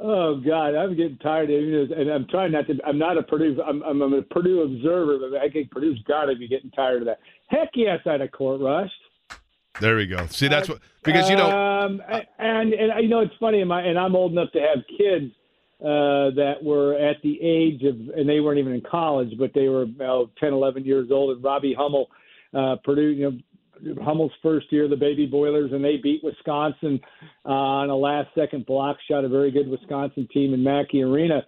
Oh 0.01 0.39
God, 0.39 0.75
I'm 0.75 0.95
getting 0.95 1.17
tired 1.17 1.49
of 1.49 1.91
it, 1.91 1.97
and 1.97 2.09
I'm 2.09 2.25
trying 2.27 2.53
not 2.53 2.67
to. 2.67 2.79
I'm 2.85 2.97
not 2.97 3.17
a 3.17 3.23
Purdue. 3.23 3.61
I'm, 3.61 3.81
I'm, 3.83 4.01
a 4.01 4.21
Purdue 4.21 4.61
observer, 4.61 5.17
but 5.19 5.37
I 5.37 5.49
think 5.49 5.71
Purdue's 5.71 6.01
got 6.07 6.25
to 6.25 6.35
be 6.35 6.47
getting 6.47 6.71
tired 6.71 7.01
of 7.01 7.05
that. 7.07 7.19
Heck 7.47 7.69
yes, 7.75 7.99
I'd 8.05 8.21
have 8.21 8.31
court 8.31 8.61
rushed. 8.61 8.93
There 9.81 9.97
we 9.97 10.07
go. 10.07 10.25
See, 10.27 10.47
that's 10.47 10.69
what 10.69 10.79
because 11.03 11.29
you 11.29 11.35
know 11.35 11.49
Um, 11.49 12.01
and 12.37 12.73
and 12.73 13.03
you 13.03 13.09
know 13.09 13.19
it's 13.19 13.35
funny, 13.39 13.59
and, 13.59 13.67
my, 13.67 13.81
and 13.81 13.99
I'm 13.99 14.15
old 14.15 14.31
enough 14.31 14.51
to 14.53 14.59
have 14.59 14.83
kids 14.97 15.33
uh, 15.81 16.31
that 16.35 16.55
were 16.61 16.95
at 16.95 17.21
the 17.21 17.39
age 17.41 17.83
of, 17.83 17.95
and 18.15 18.27
they 18.27 18.39
weren't 18.39 18.59
even 18.59 18.73
in 18.73 18.81
college, 18.81 19.37
but 19.37 19.51
they 19.53 19.69
were 19.69 19.85
know, 19.85 20.29
10, 20.39 20.53
11 20.53 20.83
years 20.83 21.09
old. 21.11 21.35
And 21.35 21.43
Robbie 21.43 21.73
Hummel, 21.73 22.09
uh, 22.53 22.75
Purdue, 22.83 23.07
you 23.07 23.31
know, 23.31 23.37
Hummel's 24.03 24.31
first 24.41 24.71
year, 24.71 24.87
the 24.87 24.95
Baby 24.95 25.25
Boilers, 25.25 25.71
and 25.71 25.83
they 25.83 25.97
beat 25.97 26.23
Wisconsin 26.23 26.99
uh, 27.45 27.49
on 27.49 27.89
a 27.89 27.95
last-second 27.95 28.65
block 28.65 28.97
shot. 29.09 29.25
A 29.25 29.29
very 29.29 29.51
good 29.51 29.67
Wisconsin 29.67 30.27
team 30.33 30.53
in 30.53 30.63
Mackey 30.63 31.01
Arena. 31.01 31.41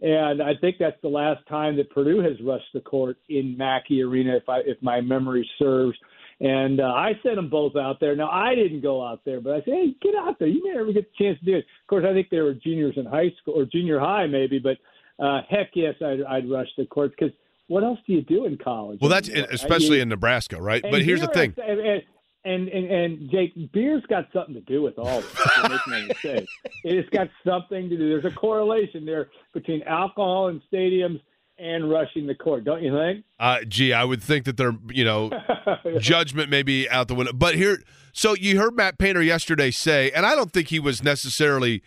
And 0.00 0.42
I 0.42 0.52
think 0.60 0.76
that's 0.78 1.00
the 1.02 1.08
last 1.08 1.46
time 1.48 1.76
that 1.76 1.90
Purdue 1.90 2.20
has 2.20 2.34
rushed 2.44 2.72
the 2.74 2.80
court 2.80 3.16
in 3.28 3.56
Mackey 3.56 4.02
Arena, 4.02 4.36
if 4.36 4.48
I 4.48 4.58
if 4.58 4.76
my 4.82 5.00
memory 5.00 5.48
serves. 5.58 5.96
And 6.38 6.80
uh, 6.80 6.84
I 6.84 7.12
sent 7.22 7.36
them 7.36 7.48
both 7.48 7.76
out 7.76 7.98
there. 7.98 8.14
Now 8.14 8.28
I 8.28 8.54
didn't 8.54 8.82
go 8.82 9.02
out 9.02 9.22
there, 9.24 9.40
but 9.40 9.54
I 9.54 9.58
said, 9.60 9.72
"Hey, 9.72 9.96
get 10.02 10.14
out 10.14 10.38
there! 10.38 10.48
You 10.48 10.62
may 10.62 10.74
never 10.74 10.92
get 10.92 11.10
the 11.10 11.24
chance 11.24 11.38
to 11.38 11.44
do 11.46 11.56
it." 11.56 11.64
Of 11.82 11.86
course, 11.88 12.04
I 12.06 12.12
think 12.12 12.28
they 12.28 12.40
were 12.40 12.52
juniors 12.52 12.94
in 12.98 13.06
high 13.06 13.32
school 13.40 13.54
or 13.54 13.64
junior 13.64 13.98
high, 13.98 14.26
maybe. 14.26 14.58
But 14.58 14.76
uh, 15.18 15.40
heck, 15.48 15.70
yes, 15.74 15.94
I'd, 16.02 16.22
I'd 16.28 16.50
rush 16.50 16.68
the 16.76 16.84
courts 16.84 17.14
because 17.18 17.34
what 17.68 17.82
else 17.84 17.98
do 18.06 18.12
you 18.12 18.22
do 18.22 18.44
in 18.44 18.56
college? 18.58 18.98
well, 19.00 19.10
that's? 19.10 19.28
I 19.28 19.46
especially 19.50 19.90
mean, 19.96 20.02
in 20.02 20.08
Nebraska, 20.10 20.60
right? 20.60 20.82
and 20.82 20.90
But 20.90 21.02
here's 21.02 21.20
the 21.20 21.28
thing. 21.28 21.54
I- 21.58 21.62
And, 21.62 22.02
and, 22.44 22.68
and, 22.68 22.90
and 22.92 23.30
Jake, 23.30 23.72
beer's 23.72 24.04
got 24.08 24.28
something 24.32 24.54
to 24.54 24.60
do 24.60 24.80
with 24.80 24.98
all 24.98 25.20
this. 25.20 25.34
You're 25.56 25.68
making 25.68 25.92
a 25.92 26.06
mistake. 26.06 26.48
It's 26.84 27.08
got 27.10 27.28
something 27.44 27.88
to 27.88 27.96
do. 27.96 28.08
There's 28.20 28.32
a 28.32 28.36
correlation 28.36 29.04
there 29.04 29.30
between 29.52 29.82
alcohol 29.82 30.46
and 30.46 30.62
stadiums 30.72 31.20
and 31.58 31.90
rushing 31.90 32.28
the 32.28 32.36
court, 32.36 32.62
don't 32.64 32.84
you 32.84 32.92
think? 32.96 33.24
Uh, 33.40 33.64
gee, 33.66 33.92
I 33.92 34.04
would 34.04 34.22
think 34.22 34.44
that 34.44 34.56
they're 34.56 34.76
you 34.90 35.04
know 35.04 35.32
judgment 35.98 36.48
may 36.50 36.62
be 36.62 36.88
out 36.88 37.08
the 37.08 37.16
window. 37.16 37.32
But 37.32 37.56
here, 37.56 37.82
so 38.12 38.34
you 38.34 38.58
heard 38.60 38.76
Matt 38.76 38.96
Painter 38.98 39.22
yesterday 39.22 39.72
say, 39.72 40.12
and 40.12 40.24
I 40.24 40.36
don't 40.36 40.52
think 40.52 40.68
he 40.68 40.78
was 40.78 41.02
necessarily 41.02 41.82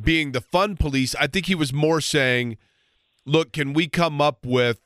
being 0.00 0.30
the 0.30 0.40
fun 0.40 0.76
police. 0.76 1.16
I 1.18 1.26
think 1.26 1.46
he 1.46 1.56
was 1.56 1.72
more 1.72 2.00
saying, 2.00 2.56
look, 3.26 3.52
can 3.52 3.72
we 3.72 3.88
come 3.88 4.20
up 4.20 4.46
with 4.46 4.80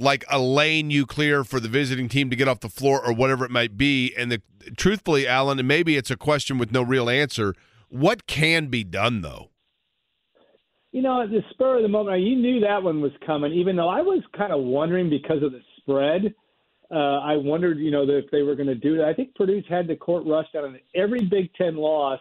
like 0.00 0.24
a 0.30 0.40
lane 0.40 0.90
you 0.90 1.06
clear 1.06 1.44
for 1.44 1.60
the 1.60 1.68
visiting 1.68 2.08
team 2.08 2.30
to 2.30 2.36
get 2.36 2.48
off 2.48 2.60
the 2.60 2.68
floor 2.68 3.04
or 3.04 3.12
whatever 3.12 3.44
it 3.44 3.50
might 3.50 3.76
be? 3.76 4.12
And 4.16 4.32
the, 4.32 4.42
truthfully, 4.76 5.28
Alan, 5.28 5.58
and 5.58 5.68
maybe 5.68 5.96
it's 5.96 6.10
a 6.10 6.16
question 6.16 6.58
with 6.58 6.72
no 6.72 6.82
real 6.82 7.08
answer. 7.08 7.54
What 7.88 8.26
can 8.26 8.66
be 8.66 8.82
done 8.82 9.20
though? 9.20 9.50
You 10.92 11.02
know, 11.02 11.22
at 11.22 11.30
the 11.30 11.42
spur 11.50 11.76
of 11.76 11.82
the 11.82 11.88
moment, 11.88 12.20
you 12.22 12.34
knew 12.34 12.60
that 12.60 12.82
one 12.82 13.00
was 13.00 13.12
coming, 13.24 13.52
even 13.52 13.76
though 13.76 13.88
I 13.88 14.00
was 14.00 14.22
kind 14.36 14.52
of 14.52 14.60
wondering 14.60 15.08
because 15.08 15.42
of 15.42 15.52
the 15.52 15.60
spread. 15.76 16.34
Uh, 16.90 17.20
I 17.20 17.36
wondered, 17.36 17.78
you 17.78 17.92
know, 17.92 18.02
if 18.08 18.28
they 18.32 18.42
were 18.42 18.56
going 18.56 18.66
to 18.66 18.74
do 18.74 18.96
that. 18.96 19.06
I 19.06 19.14
think 19.14 19.36
Purdue's 19.36 19.64
had 19.68 19.86
the 19.86 19.94
court 19.94 20.26
rushed 20.26 20.56
out 20.56 20.64
on 20.64 20.76
every 20.96 21.24
Big 21.24 21.54
Ten 21.54 21.76
loss 21.76 22.18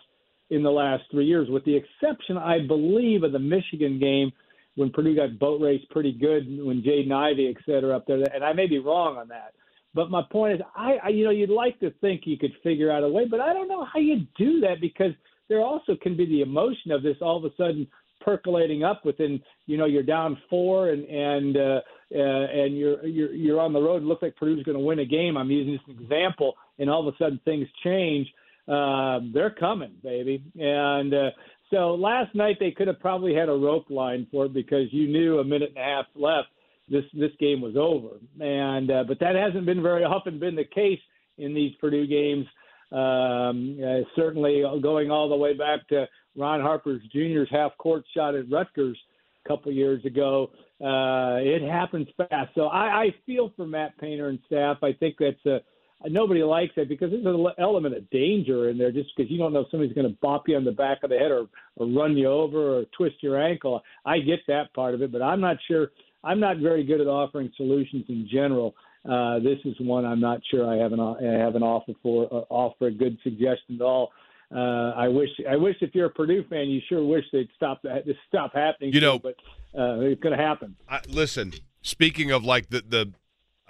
in 0.51 0.61
the 0.61 0.69
last 0.69 1.03
three 1.10 1.26
years, 1.26 1.49
with 1.49 1.65
the 1.65 1.76
exception, 1.76 2.38
I 2.38 2.60
believe, 2.68 3.23
of 3.23 3.31
the 3.31 3.39
Michigan 3.39 3.99
game 3.99 4.31
when 4.80 4.91
Purdue 4.91 5.14
got 5.14 5.38
boat 5.38 5.60
raced 5.60 5.89
pretty 5.89 6.14
good 6.14 6.45
when 6.64 6.81
Jaden 6.81 7.11
Ivey, 7.11 7.53
et 7.53 7.61
cetera, 7.65 7.97
up 7.97 8.07
there. 8.07 8.23
And 8.34 8.45
I 8.45 8.53
may 8.53 8.65
be 8.65 8.80
wrong 8.80 9.18
on 9.18 9.27
that. 9.27 9.53
But 9.93 10.10
my 10.10 10.22
point 10.31 10.53
is, 10.53 10.61
I, 10.73 10.97
I 11.03 11.10
you 11.10 11.26
know, 11.26 11.31
you'd 11.31 11.49
like 11.49 11.77
to 11.81 11.91
think 11.99 12.22
you 12.23 12.38
could 12.38 12.53
figure 12.64 12.89
out 12.89 13.03
a 13.03 13.10
way, 13.10 13.26
but 13.30 13.41
I 13.41 13.51
don't 13.51 13.68
know 13.68 13.85
how 13.85 13.99
you 13.99 14.26
do 14.38 14.61
that 14.61 14.80
because 14.80 15.11
there 15.49 15.60
also 15.60 15.97
can 16.01 16.15
be 16.15 16.26
the 16.26 16.41
emotion 16.41 16.91
of 16.91 17.03
this 17.03 17.18
all 17.22 17.38
of 17.38 17.43
a 17.43 17.53
sudden 17.57 17.88
percolating 18.22 18.84
up 18.84 19.06
within 19.06 19.41
you 19.65 19.77
know 19.77 19.85
you're 19.85 20.03
down 20.03 20.38
four 20.49 20.89
and 20.89 21.06
and 21.06 21.57
uh, 21.57 21.80
uh, 22.15 22.45
and 22.61 22.77
you're 22.77 23.06
you're 23.06 23.34
you're 23.34 23.60
on 23.60 23.73
the 23.73 23.81
road. 23.81 24.03
It 24.03 24.06
looks 24.06 24.22
like 24.22 24.35
Purdue's 24.38 24.64
going 24.64 24.77
to 24.77 24.84
win 24.84 24.99
a 24.99 25.06
game. 25.06 25.35
I'm 25.35 25.51
using 25.51 25.73
this 25.73 25.95
example, 25.99 26.56
and 26.77 26.89
all 26.89 27.06
of 27.06 27.14
a 27.14 27.18
sudden 27.18 27.39
things 27.43 27.68
change. 27.84 28.27
Um, 28.69 29.31
they're 29.34 29.56
coming, 29.60 29.93
baby. 30.03 30.43
And 30.60 31.14
uh, 31.14 31.30
so 31.71 31.95
last 31.95 32.33
night 32.35 32.57
they 32.59 32.71
could 32.71 32.87
have 32.87 32.99
probably 32.99 33.33
had 33.33 33.49
a 33.49 33.53
rope 33.53 33.89
line 33.89 34.27
for 34.31 34.45
it 34.45 34.53
because 34.53 34.91
you 34.91 35.07
knew 35.07 35.39
a 35.39 35.43
minute 35.43 35.69
and 35.75 35.77
a 35.77 35.83
half 35.83 36.05
left. 36.15 36.49
This 36.87 37.03
this 37.13 37.31
game 37.39 37.61
was 37.61 37.75
over, 37.77 38.17
and 38.39 38.89
uh, 38.89 39.03
but 39.07 39.19
that 39.19 39.35
hasn't 39.35 39.67
been 39.67 39.83
very 39.83 40.03
often 40.03 40.39
been 40.39 40.55
the 40.55 40.65
case 40.65 40.99
in 41.37 41.53
these 41.53 41.73
Purdue 41.79 42.07
games. 42.07 42.47
Um, 42.91 43.77
uh, 43.79 44.01
certainly 44.15 44.63
going 44.81 45.11
all 45.11 45.29
the 45.29 45.35
way 45.35 45.53
back 45.53 45.87
to 45.89 46.07
Ron 46.35 46.61
Harper's 46.61 47.01
Jr.'s 47.13 47.47
half 47.51 47.77
court 47.77 48.03
shot 48.15 48.33
at 48.33 48.49
Rutgers 48.49 48.97
a 49.45 49.47
couple 49.47 49.71
years 49.71 50.03
ago. 50.05 50.49
Uh, 50.81 51.37
it 51.41 51.61
happens 51.61 52.07
fast. 52.17 52.49
So 52.55 52.67
I, 52.67 53.03
I 53.03 53.15
feel 53.25 53.51
for 53.55 53.67
Matt 53.67 53.97
Painter 53.99 54.29
and 54.29 54.39
staff. 54.47 54.77
I 54.81 54.93
think 54.93 55.17
that's 55.19 55.45
a 55.45 55.59
nobody 56.07 56.43
likes 56.43 56.73
it 56.77 56.88
because 56.88 57.11
there's 57.11 57.26
an 57.26 57.47
element 57.57 57.95
of 57.95 58.09
danger 58.09 58.69
in 58.69 58.77
there 58.77 58.91
just 58.91 59.09
because 59.15 59.30
you 59.30 59.38
don't 59.38 59.53
know 59.53 59.61
if 59.61 59.67
somebody's 59.71 59.93
going 59.93 60.07
to 60.07 60.17
bop 60.21 60.47
you 60.47 60.55
on 60.55 60.63
the 60.63 60.71
back 60.71 60.99
of 61.03 61.09
the 61.09 61.17
head 61.17 61.31
or, 61.31 61.47
or 61.76 61.88
run 61.88 62.15
you 62.15 62.27
over 62.27 62.80
or 62.80 62.84
twist 62.97 63.15
your 63.21 63.41
ankle. 63.41 63.81
I 64.05 64.19
get 64.19 64.39
that 64.47 64.73
part 64.73 64.93
of 64.93 65.01
it, 65.01 65.11
but 65.11 65.21
I'm 65.21 65.41
not 65.41 65.57
sure. 65.67 65.91
I'm 66.23 66.39
not 66.39 66.57
very 66.57 66.84
good 66.84 67.01
at 67.01 67.07
offering 67.07 67.51
solutions 67.57 68.05
in 68.09 68.27
general. 68.31 68.76
Uh, 69.09 69.39
this 69.39 69.57
is 69.63 69.76
one 69.80 70.05
I'm 70.05 70.19
not 70.19 70.41
sure 70.51 70.69
I 70.69 70.76
have 70.77 70.91
an 70.91 70.99
I 70.99 71.43
have 71.43 71.55
an 71.55 71.63
offer 71.63 71.93
for 72.03 72.26
uh, 72.26 72.43
offer 72.49 72.88
a 72.88 72.91
good 72.91 73.17
suggestion 73.23 73.76
at 73.76 73.81
all. 73.81 74.11
Uh, 74.53 74.91
I 74.95 75.07
wish 75.07 75.30
I 75.49 75.55
wish 75.55 75.76
if 75.81 75.93
you're 75.93 76.07
a 76.07 76.09
Purdue 76.09 76.43
fan, 76.49 76.67
you 76.67 76.81
sure 76.89 77.03
wish 77.03 77.23
they'd 77.31 77.47
stop 77.55 77.81
that 77.84 78.05
this 78.05 78.17
stop 78.27 78.53
happening. 78.53 78.93
You 78.93 78.99
know, 78.99 79.19
but 79.19 79.35
uh, 79.77 79.99
it's 80.01 80.21
going 80.21 80.38
to 80.38 80.43
happen. 80.43 80.76
I, 80.89 81.01
listen, 81.07 81.53
speaking 81.81 82.31
of 82.31 82.43
like 82.43 82.69
the 82.69 82.81
the, 82.81 83.13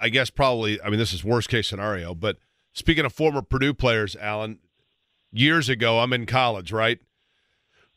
I 0.00 0.08
guess 0.08 0.30
probably 0.30 0.80
I 0.82 0.90
mean 0.90 0.98
this 0.98 1.12
is 1.12 1.22
worst 1.22 1.48
case 1.48 1.68
scenario, 1.68 2.14
but 2.14 2.38
speaking 2.72 3.04
of 3.04 3.12
former 3.12 3.42
Purdue 3.42 3.74
players, 3.74 4.16
Alan, 4.16 4.58
years 5.32 5.68
ago. 5.68 6.00
I'm 6.00 6.12
in 6.12 6.26
college, 6.26 6.72
right? 6.72 6.98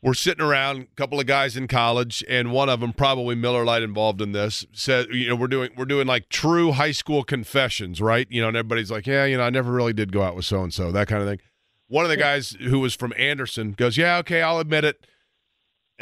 We're 0.01 0.13
sitting 0.13 0.43
around, 0.43 0.81
a 0.81 0.95
couple 0.95 1.19
of 1.19 1.25
guys 1.25 1.55
in 1.55 1.67
college, 1.67 2.25
and 2.27 2.51
one 2.51 2.67
of 2.67 2.81
them, 2.81 2.91
probably 2.91 3.35
Miller 3.35 3.63
Lite, 3.63 3.83
involved 3.83 4.21
in 4.21 4.33
this. 4.33 4.65
Said, 4.73 5.07
you 5.11 5.29
know, 5.29 5.35
we're 5.35 5.47
doing 5.47 5.69
we're 5.77 5.85
doing 5.85 6.07
like 6.07 6.27
true 6.27 6.73
high 6.73 6.91
school 6.91 7.23
confessions, 7.23 8.01
right? 8.01 8.27
You 8.29 8.41
know, 8.41 8.49
and 8.49 8.57
everybody's 8.57 8.91
like, 8.91 9.07
yeah, 9.07 9.23
you 9.23 9.37
know, 9.37 9.43
I 9.43 9.49
never 9.49 9.71
really 9.71 9.93
did 9.93 10.11
go 10.11 10.21
out 10.21 10.35
with 10.35 10.45
so 10.45 10.61
and 10.61 10.73
so, 10.73 10.91
that 10.91 11.07
kind 11.07 11.21
of 11.21 11.29
thing. 11.29 11.39
One 11.87 12.03
of 12.03 12.09
the 12.09 12.17
guys 12.17 12.51
who 12.59 12.79
was 12.79 12.95
from 12.95 13.13
Anderson 13.17 13.73
goes, 13.73 13.97
yeah, 13.97 14.17
okay, 14.17 14.41
I'll 14.41 14.59
admit 14.59 14.83
it. 14.83 15.05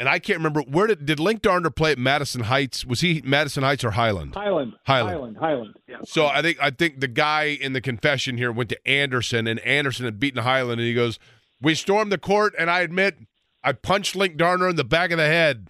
And 0.02 0.08
I 0.08 0.18
can't 0.18 0.38
remember 0.38 0.62
where 0.62 0.88
did 0.88 1.06
did 1.06 1.20
Linc 1.20 1.42
Darner 1.42 1.70
play 1.70 1.92
at 1.92 1.98
Madison 1.98 2.40
Heights? 2.40 2.84
Was 2.84 3.02
he 3.02 3.22
Madison 3.24 3.62
Heights 3.62 3.84
or 3.84 3.92
Highland? 3.92 4.34
Highland. 4.34 4.74
Highland. 4.84 5.12
Highland. 5.12 5.36
Highland. 5.36 5.76
Yeah. 5.86 5.98
So 6.04 6.26
I 6.26 6.42
think 6.42 6.58
I 6.60 6.70
think 6.70 6.98
the 6.98 7.06
guy 7.06 7.44
in 7.44 7.72
the 7.72 7.80
confession 7.80 8.36
here 8.36 8.50
went 8.50 8.68
to 8.70 8.88
Anderson, 8.88 9.46
and 9.46 9.60
Anderson 9.60 10.04
had 10.04 10.18
beaten 10.18 10.42
Highland, 10.42 10.80
and 10.80 10.88
he 10.88 10.92
goes, 10.92 11.20
"We 11.60 11.76
stormed 11.76 12.10
the 12.10 12.18
court, 12.18 12.52
and 12.58 12.68
I 12.68 12.80
admit 12.80 13.16
I 13.62 13.74
punched 13.74 14.16
Linc 14.16 14.36
Darner 14.36 14.68
in 14.68 14.74
the 14.74 14.82
back 14.82 15.12
of 15.12 15.18
the 15.18 15.26
head." 15.26 15.68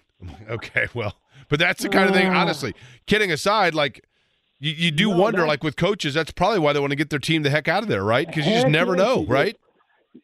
Okay, 0.49 0.87
well, 0.95 1.15
but 1.47 1.59
that's 1.59 1.83
the 1.83 1.89
kind 1.89 2.09
of 2.09 2.15
thing. 2.15 2.29
Ah. 2.29 2.41
Honestly, 2.41 2.73
kidding 3.05 3.31
aside, 3.31 3.75
like 3.75 4.03
you, 4.57 4.71
you 4.71 4.89
do 4.89 5.11
No, 5.11 5.17
wonder, 5.17 5.45
like 5.45 5.63
with 5.63 5.75
coaches, 5.75 6.15
that's 6.15 6.31
probably 6.31 6.57
why 6.57 6.73
they 6.73 6.79
want 6.79 6.89
to 6.89 6.95
get 6.95 7.11
their 7.11 7.19
team 7.19 7.43
the 7.43 7.51
heck 7.51 7.67
out 7.67 7.83
of 7.83 7.87
there, 7.87 8.03
right? 8.03 8.25
Because 8.25 8.47
you 8.47 8.53
just 8.53 8.67
never 8.67 8.95
know, 8.95 9.25
right? 9.25 9.55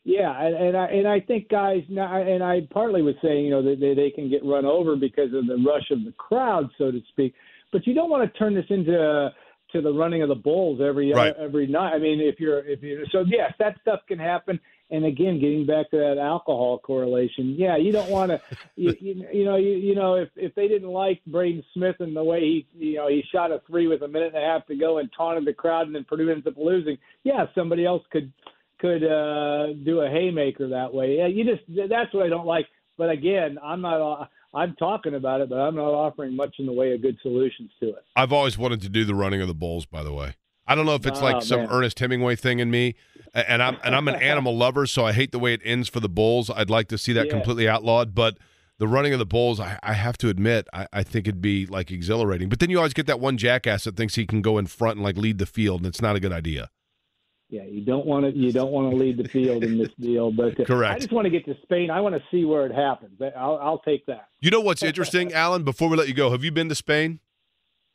Yeah, 0.03 0.31
and, 0.39 0.55
and 0.55 0.77
I 0.77 0.85
and 0.87 1.07
I 1.07 1.19
think 1.19 1.49
guys, 1.49 1.83
now- 1.89 2.21
and 2.21 2.43
I 2.43 2.61
partly 2.71 3.01
was 3.01 3.15
saying, 3.21 3.45
you 3.45 3.51
know, 3.51 3.63
that 3.63 3.79
they, 3.79 3.93
they 3.95 4.11
can 4.11 4.29
get 4.29 4.45
run 4.45 4.65
over 4.65 4.95
because 4.95 5.33
of 5.33 5.47
the 5.47 5.57
rush 5.65 5.89
of 5.91 6.05
the 6.05 6.11
crowd, 6.13 6.69
so 6.77 6.91
to 6.91 7.01
speak. 7.09 7.33
But 7.71 7.85
you 7.87 7.93
don't 7.93 8.09
want 8.09 8.31
to 8.31 8.39
turn 8.39 8.53
this 8.53 8.65
into 8.69 9.31
to 9.71 9.81
the 9.81 9.93
running 9.93 10.23
of 10.23 10.29
the 10.29 10.35
bulls 10.35 10.79
every 10.81 11.11
Right. 11.13 11.35
every 11.37 11.67
night. 11.67 11.93
I 11.93 11.99
mean, 11.99 12.19
if 12.21 12.39
you're 12.39 12.59
if 12.67 12.81
you 12.83 13.05
so 13.11 13.23
yes, 13.27 13.53
that 13.59 13.77
stuff 13.81 14.01
can 14.07 14.19
happen. 14.19 14.59
And 14.91 15.05
again, 15.05 15.39
getting 15.39 15.67
back 15.67 15.91
to 15.91 15.97
that 15.97 16.17
alcohol 16.17 16.79
correlation, 16.79 17.53
yeah, 17.59 17.77
you 17.77 17.91
don't 17.91 18.09
want 18.09 18.31
to, 18.31 18.41
you, 18.75 18.95
you, 18.99 19.23
you 19.31 19.45
know, 19.45 19.55
you, 19.55 19.73
you 19.73 19.93
know, 19.93 20.15
if 20.15 20.29
if 20.35 20.55
they 20.55 20.67
didn't 20.67 20.89
like 20.89 21.21
Braden 21.27 21.63
Smith 21.75 21.97
and 21.99 22.15
the 22.15 22.23
way 22.23 22.39
he, 22.39 22.67
you 22.75 22.95
know, 22.95 23.07
he 23.07 23.23
shot 23.31 23.51
a 23.51 23.61
three 23.67 23.85
with 23.85 24.01
a 24.01 24.07
minute 24.07 24.33
and 24.33 24.43
a 24.43 24.47
half 24.47 24.65
to 24.65 24.75
go 24.75 24.97
and 24.97 25.07
taunted 25.15 25.45
the 25.45 25.53
crowd, 25.53 25.85
and 25.85 25.95
then 25.95 26.05
Purdue 26.05 26.31
ends 26.31 26.47
up 26.47 26.55
losing, 26.57 26.97
yeah, 27.23 27.45
somebody 27.53 27.85
else 27.85 28.01
could 28.11 28.33
could 28.79 29.03
uh, 29.03 29.73
do 29.85 30.01
a 30.01 30.09
haymaker 30.09 30.69
that 30.69 30.93
way. 30.93 31.17
Yeah, 31.17 31.27
you 31.27 31.43
just 31.43 31.61
that's 31.89 32.13
what 32.13 32.25
I 32.25 32.29
don't 32.29 32.45
like. 32.47 32.65
But 32.97 33.09
again, 33.09 33.57
I'm 33.63 33.81
not. 33.81 34.29
I'm 34.53 34.75
talking 34.77 35.13
about 35.13 35.41
it, 35.41 35.49
but 35.49 35.57
I'm 35.57 35.75
not 35.75 35.91
offering 35.93 36.35
much 36.35 36.55
in 36.57 36.65
the 36.65 36.73
way 36.73 36.91
of 36.93 37.01
good 37.03 37.17
solutions 37.21 37.69
to 37.81 37.89
it. 37.89 38.03
I've 38.15 38.33
always 38.33 38.57
wanted 38.57 38.81
to 38.81 38.89
do 38.89 39.05
the 39.05 39.13
running 39.13 39.41
of 39.41 39.47
the 39.47 39.53
bulls. 39.53 39.85
By 39.85 40.01
the 40.03 40.11
way, 40.11 40.33
I 40.65 40.73
don't 40.75 40.85
know 40.87 40.95
if 40.95 41.05
it's 41.05 41.21
like 41.21 41.35
Oh, 41.37 41.39
some 41.41 41.59
man. 41.61 41.69
Ernest 41.71 41.99
Hemingway 41.99 42.35
thing 42.35 42.59
in 42.59 42.71
me, 42.71 42.95
and 43.33 43.61
I'm 43.61 43.77
and 43.83 43.95
I'm 43.95 44.07
an 44.07 44.15
animal 44.21 44.57
lover, 44.57 44.85
so 44.87 45.05
I 45.05 45.13
hate 45.13 45.31
the 45.31 45.39
way 45.39 45.53
it 45.53 45.61
ends 45.63 45.87
for 45.87 45.99
the 45.99 46.09
bulls. 46.09 46.49
I'd 46.49 46.69
like 46.69 46.87
to 46.89 46.97
see 46.97 47.13
that 47.13 47.27
Yeah. 47.27 47.31
completely 47.31 47.69
outlawed, 47.69 48.15
but 48.15 48.37
the 48.79 48.87
running 48.87 49.11
of 49.13 49.19
the 49.19 49.25
bulls, 49.25 49.59
I, 49.59 49.77
I 49.83 49.93
have 49.93 50.17
to 50.19 50.29
admit, 50.29 50.65
I, 50.73 50.87
I 50.93 51.03
think 51.03 51.27
it'd 51.27 51.41
be 51.41 51.65
like 51.65 51.91
exhilarating. 51.91 52.47
But 52.49 52.59
then 52.59 52.69
you 52.69 52.77
always 52.77 52.93
get 52.93 53.07
that 53.07 53.19
one 53.19 53.37
jackass 53.37 53.83
that 53.83 53.97
thinks 53.97 54.15
he 54.15 54.25
can 54.25 54.41
go 54.41 54.57
in 54.57 54.67
front 54.67 54.95
and 54.95 55.03
like 55.03 55.17
lead 55.17 55.37
the 55.37 55.45
field, 55.45 55.81
and 55.81 55.87
it's 55.87 56.01
not 56.01 56.15
a 56.15 56.19
good 56.19 56.31
idea. 56.31 56.69
Yeah, 57.49 57.63
you 57.63 57.81
don't 57.81 58.05
want 58.05 58.25
to. 58.25 58.31
You 58.31 58.51
don't 58.51 58.71
want 58.71 58.91
to 58.91 58.95
lead 58.95 59.17
the 59.17 59.27
field 59.27 59.63
in 59.63 59.79
this 59.79 59.89
deal. 59.99 60.31
But 60.31 60.55
Correct. 60.67 60.95
I 60.95 60.99
just 60.99 61.11
want 61.11 61.25
to 61.25 61.31
get 61.31 61.45
to 61.45 61.55
Spain. 61.63 61.89
I 61.89 61.99
want 61.99 62.13
to 62.13 62.21
see 62.29 62.45
where 62.45 62.67
it 62.67 62.73
happens. 62.73 63.19
I'll, 63.35 63.57
I'll 63.57 63.79
take 63.79 64.05
that. 64.05 64.27
You 64.39 64.51
know 64.51 64.61
what's 64.61 64.83
interesting, 64.83 65.33
Alan? 65.33 65.63
Before 65.63 65.89
we 65.89 65.97
let 65.97 66.07
you 66.07 66.13
go, 66.13 66.29
have 66.29 66.43
you 66.43 66.51
been 66.51 66.69
to 66.69 66.75
Spain? 66.75 67.19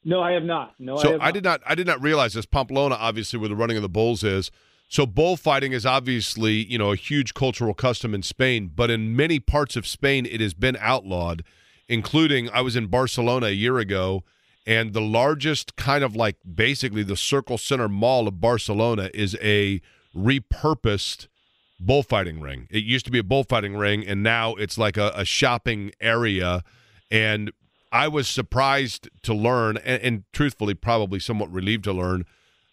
No, 0.05 0.21
I 0.21 0.33
have 0.33 0.43
not. 0.43 0.75
No, 0.81 0.97
I 0.97 1.03
So 1.03 1.13
have 1.13 1.21
I 1.21 1.31
did 1.31 1.45
not. 1.45 1.61
I 1.65 1.77
did 1.77 1.87
not 1.87 2.03
realize 2.03 2.35
this. 2.35 2.47
Pamplona, 2.47 2.97
obviously, 2.97 3.39
where 3.39 3.49
the 3.49 3.57
running 3.57 3.77
of 3.77 3.83
the 3.83 3.89
bulls 3.89 4.25
is. 4.25 4.51
So 4.89 5.07
bullfighting 5.07 5.73
is 5.73 5.87
obviously, 5.87 6.53
you 6.53 6.77
know, 6.77 6.93
a 6.93 6.97
huge 6.97 7.33
cultural 7.33 7.75
custom 7.75 8.15
in 8.15 8.23
Spain, 8.23 8.71
but 8.75 8.91
in 8.91 9.17
many 9.17 9.41
parts 9.41 9.77
of 9.77 9.87
Spain, 9.87 10.27
it 10.27 10.41
has 10.41 10.53
been 10.55 10.77
outlawed. 10.81 11.43
Including, 11.89 12.49
I 12.51 12.61
was 12.63 12.77
in 12.77 12.87
Barcelona 12.87 13.47
a 13.47 13.51
year 13.51 13.79
ago, 13.79 14.25
and 14.67 14.93
the 14.93 15.01
largest 15.01 15.77
kind 15.77 16.03
of 16.03 16.17
like 16.17 16.37
basically 16.55 17.03
the 17.03 17.17
circle 17.17 17.59
center 17.59 17.89
mall 17.89 18.27
of 18.27 18.41
Barcelona 18.41 19.11
is 19.13 19.37
a 19.43 19.81
repurposed 20.17 21.29
bullfighting 21.79 22.41
ring. 22.41 22.67
It 22.71 22.85
used 22.85 23.05
to 23.07 23.11
be 23.11 23.19
a 23.19 23.25
bullfighting 23.25 23.77
ring, 23.77 24.07
and 24.07 24.23
now 24.23 24.55
it's 24.55 24.79
like 24.79 24.97
a, 24.97 25.13
a 25.15 25.25
shopping 25.25 25.93
area. 26.01 26.63
And 27.11 27.53
I 27.93 28.09
was 28.09 28.29
surprised 28.29 29.09
to 29.23 29.35
learn, 29.35 29.77
and, 29.79 30.03
and 30.03 30.25
truthfully, 30.33 30.75
probably 30.75 31.21
somewhat 31.21 31.53
relieved 31.53 31.85
to 31.85 31.93
learn, 31.93 32.25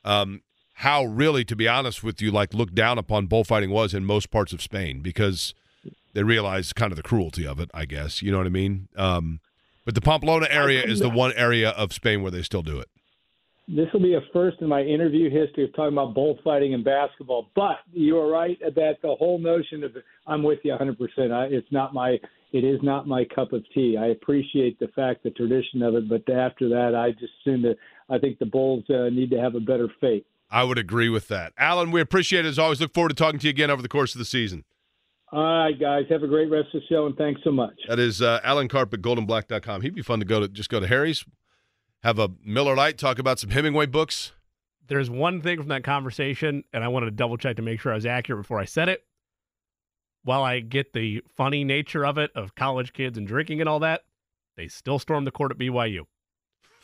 um, 0.06 0.42
how 0.76 1.04
really, 1.04 1.44
to 1.46 1.56
be 1.56 1.68
honest 1.68 2.04
with 2.04 2.22
you, 2.22 2.32
like 2.32 2.54
looked 2.54 2.74
down 2.74 2.98
upon 2.98 3.28
bullfighting 3.28 3.70
was 3.70 3.94
in 3.94 4.06
most 4.06 4.32
parts 4.32 4.54
of 4.54 4.62
Spain 4.62 5.02
because 5.02 5.54
they 6.14 6.24
realized 6.24 6.76
kind 6.76 6.92
of 6.92 6.96
the 6.96 7.04
cruelty 7.04 7.46
of 7.46 7.60
it. 7.60 7.70
I 7.74 7.86
guess 7.86 8.22
you 8.22 8.32
know 8.32 8.38
what 8.38 8.48
I 8.48 8.52
mean. 8.52 8.88
Um, 8.96 9.42
but 9.86 9.96
the 9.96 10.02
Pamplona 10.02 10.48
area 10.50 10.84
is 10.84 11.00
the 11.00 11.10
one 11.10 11.34
area 11.34 11.70
of 11.72 11.94
Spain 11.94 12.22
where 12.22 12.32
they 12.32 12.44
still 12.44 12.62
do 12.62 12.80
it. 12.80 12.90
This 13.68 13.88
will 13.94 14.02
be 14.02 14.16
a 14.16 14.22
first 14.34 14.58
in 14.60 14.68
my 14.68 14.82
interview 14.82 15.30
history 15.30 15.64
of 15.64 15.74
talking 15.74 15.94
about 15.94 16.14
bullfighting 16.14 16.74
and 16.74 16.84
basketball. 16.84 17.52
But 17.56 17.78
you 17.94 18.18
are 18.18 18.30
right 18.30 18.60
that 18.60 18.96
the 19.02 19.16
whole 19.16 19.40
notion 19.40 19.84
of 19.84 19.96
I'm 20.28 20.44
with 20.44 20.60
you 20.64 20.72
100. 20.72 20.98
percent 20.98 21.32
It's 21.54 21.72
not 21.72 21.94
my 21.94 22.18
it 22.52 22.66
is 22.66 22.80
not 22.84 23.08
my 23.08 23.24
cup 23.34 23.54
of 23.54 23.64
tea. 23.74 23.98
I 23.98 24.08
appreciate 24.08 24.78
the 24.80 24.90
fact, 24.90 25.24
the 25.24 25.30
tradition 25.32 25.82
of 25.82 25.96
it, 25.96 26.10
but 26.10 26.30
after 26.30 26.68
that, 26.70 26.96
I 26.96 27.12
just 27.12 27.32
assume 27.42 27.62
that 27.62 27.78
I 28.10 28.18
think 28.18 28.40
the 28.40 28.46
Bulls 28.46 28.84
uh, 28.90 29.10
need 29.10 29.30
to 29.32 29.40
have 29.40 29.56
a 29.56 29.62
better 29.62 29.88
fate. 30.02 30.26
I 30.50 30.66
would 30.66 30.78
agree 30.78 31.08
with 31.08 31.30
that. 31.30 31.54
Alan, 31.58 31.92
we 31.92 32.02
appreciate 32.02 32.46
it 32.46 32.50
as 32.50 32.60
always. 32.60 32.82
Look 32.82 32.94
forward 32.94 33.10
to 33.10 33.16
talking 33.16 33.40
to 33.40 33.48
you 33.48 33.52
again 33.52 33.72
over 33.72 33.82
the 33.82 33.88
course 33.88 34.14
of 34.14 34.20
the 34.20 34.26
season. 34.26 34.66
All 35.32 35.42
right, 35.42 35.80
guys, 35.80 36.06
have 36.10 36.24
a 36.24 36.28
great 36.28 36.50
rest 36.52 36.68
of 36.74 36.82
the 36.82 36.88
show, 36.88 37.06
and 37.06 37.16
thanks 37.16 37.40
so 37.44 37.52
much. 37.52 37.74
That 37.88 38.00
is 38.00 38.22
uh, 38.22 38.42
Alan 38.44 38.68
Carp 38.68 38.94
at 38.94 39.02
GoldandBlack.com. 39.02 39.82
He'd 39.82 39.96
be 39.96 40.02
fun 40.02 40.20
to 40.20 40.26
go 40.26 40.42
to 40.42 40.50
just 40.50 40.70
go 40.70 40.82
to 40.82 40.88
Harry's, 40.88 41.24
have 42.04 42.20
a 42.20 42.30
Miller 42.44 42.76
Lite, 42.76 42.98
talk 42.98 43.18
about 43.18 43.40
some 43.40 43.50
Hemingway 43.50 43.86
books. 43.86 44.34
There's 44.88 45.10
one 45.10 45.42
thing 45.42 45.58
from 45.58 45.70
that 45.70 45.86
conversation, 45.86 46.66
and 46.74 46.84
I 46.84 46.90
wanted 46.90 47.06
to 47.06 47.12
double 47.12 47.38
check 47.38 47.56
to 47.56 47.62
make 47.62 47.80
sure 47.80 47.94
I 47.94 47.96
was 47.96 48.06
accurate 48.06 48.42
before 48.42 48.60
I 48.60 48.66
said 48.66 48.90
it. 48.90 49.06
While 50.24 50.44
I 50.44 50.60
get 50.60 50.92
the 50.92 51.24
funny 51.38 51.64
nature 51.64 52.06
of 52.06 52.18
it, 52.18 52.32
of 52.36 52.54
college 52.56 52.92
kids 52.92 53.18
and 53.18 53.26
drinking 53.26 53.62
and 53.62 53.70
all 53.70 53.80
that, 53.80 54.02
they 54.58 54.68
still 54.68 55.00
stormed 55.00 55.26
the 55.26 55.32
court 55.32 55.52
at 55.52 55.58
BYU. 55.58 56.02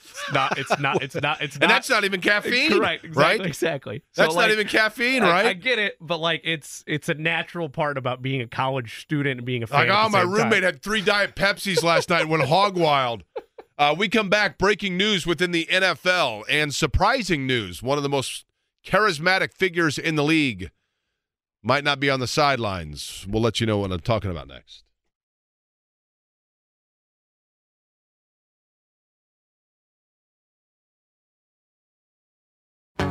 It's 0.10 0.34
not. 0.34 0.58
It's 0.58 0.80
not. 0.80 1.04
It's 1.04 1.16
not. 1.16 1.42
It's 1.42 1.56
not. 1.56 1.64
And 1.64 1.72
that's 1.72 1.90
not 1.90 2.04
even 2.04 2.22
caffeine. 2.22 2.72
Correct. 2.72 3.04
Exactly. 3.04 3.24
Right? 3.24 3.46
Exactly. 3.46 4.04
So, 4.12 4.22
That's 4.22 4.36
not 4.36 4.42
like, 4.42 4.52
even 4.52 4.68
caffeine, 4.68 5.24
right? 5.24 5.46
I, 5.48 5.54
get 5.54 5.80
it, 5.80 5.98
but 6.02 6.20
like 6.20 6.42
it's 6.44 6.84
it's 6.88 7.10
a 7.10 7.14
natural 7.14 7.70
part 7.70 7.98
about 7.98 8.22
being 8.22 8.42
a 8.42 8.48
college 8.48 9.02
student 9.02 9.40
and 9.40 9.46
being 9.46 9.64
a 9.64 9.68
fan. 9.68 9.88
Like, 9.88 10.06
oh, 10.06 10.10
my 10.10 10.22
roommate 10.22 10.52
time. 10.52 10.64
had 10.64 10.84
three 10.84 11.02
Diet 11.02 11.36
Pepsis 11.36 11.84
last 11.84 12.10
night 12.10 12.28
went 12.28 12.44
hog 12.46 12.78
wild. 12.78 13.24
Uh, 13.80 13.94
we 13.96 14.10
come 14.10 14.28
back, 14.28 14.58
breaking 14.58 14.98
news 14.98 15.28
within 15.28 15.52
the 15.52 15.68
NFL 15.72 16.42
and 16.50 16.74
surprising 16.74 17.46
news. 17.46 17.84
One 17.84 17.98
of 17.98 18.02
the 18.02 18.10
most 18.10 18.46
charismatic 18.84 19.54
figures 19.54 20.00
in 20.00 20.16
the 20.16 20.24
league 20.24 20.72
might 21.62 21.84
not 21.84 22.00
be 22.00 22.10
on 22.10 22.20
the 22.20 22.28
sidelines. 22.28 23.28
We'll 23.30 23.44
let 23.44 23.60
you 23.60 23.68
know 23.68 23.78
what 23.78 23.92
I'm 23.92 24.00
talking 24.00 24.32
about 24.32 24.48
next. 24.48 24.84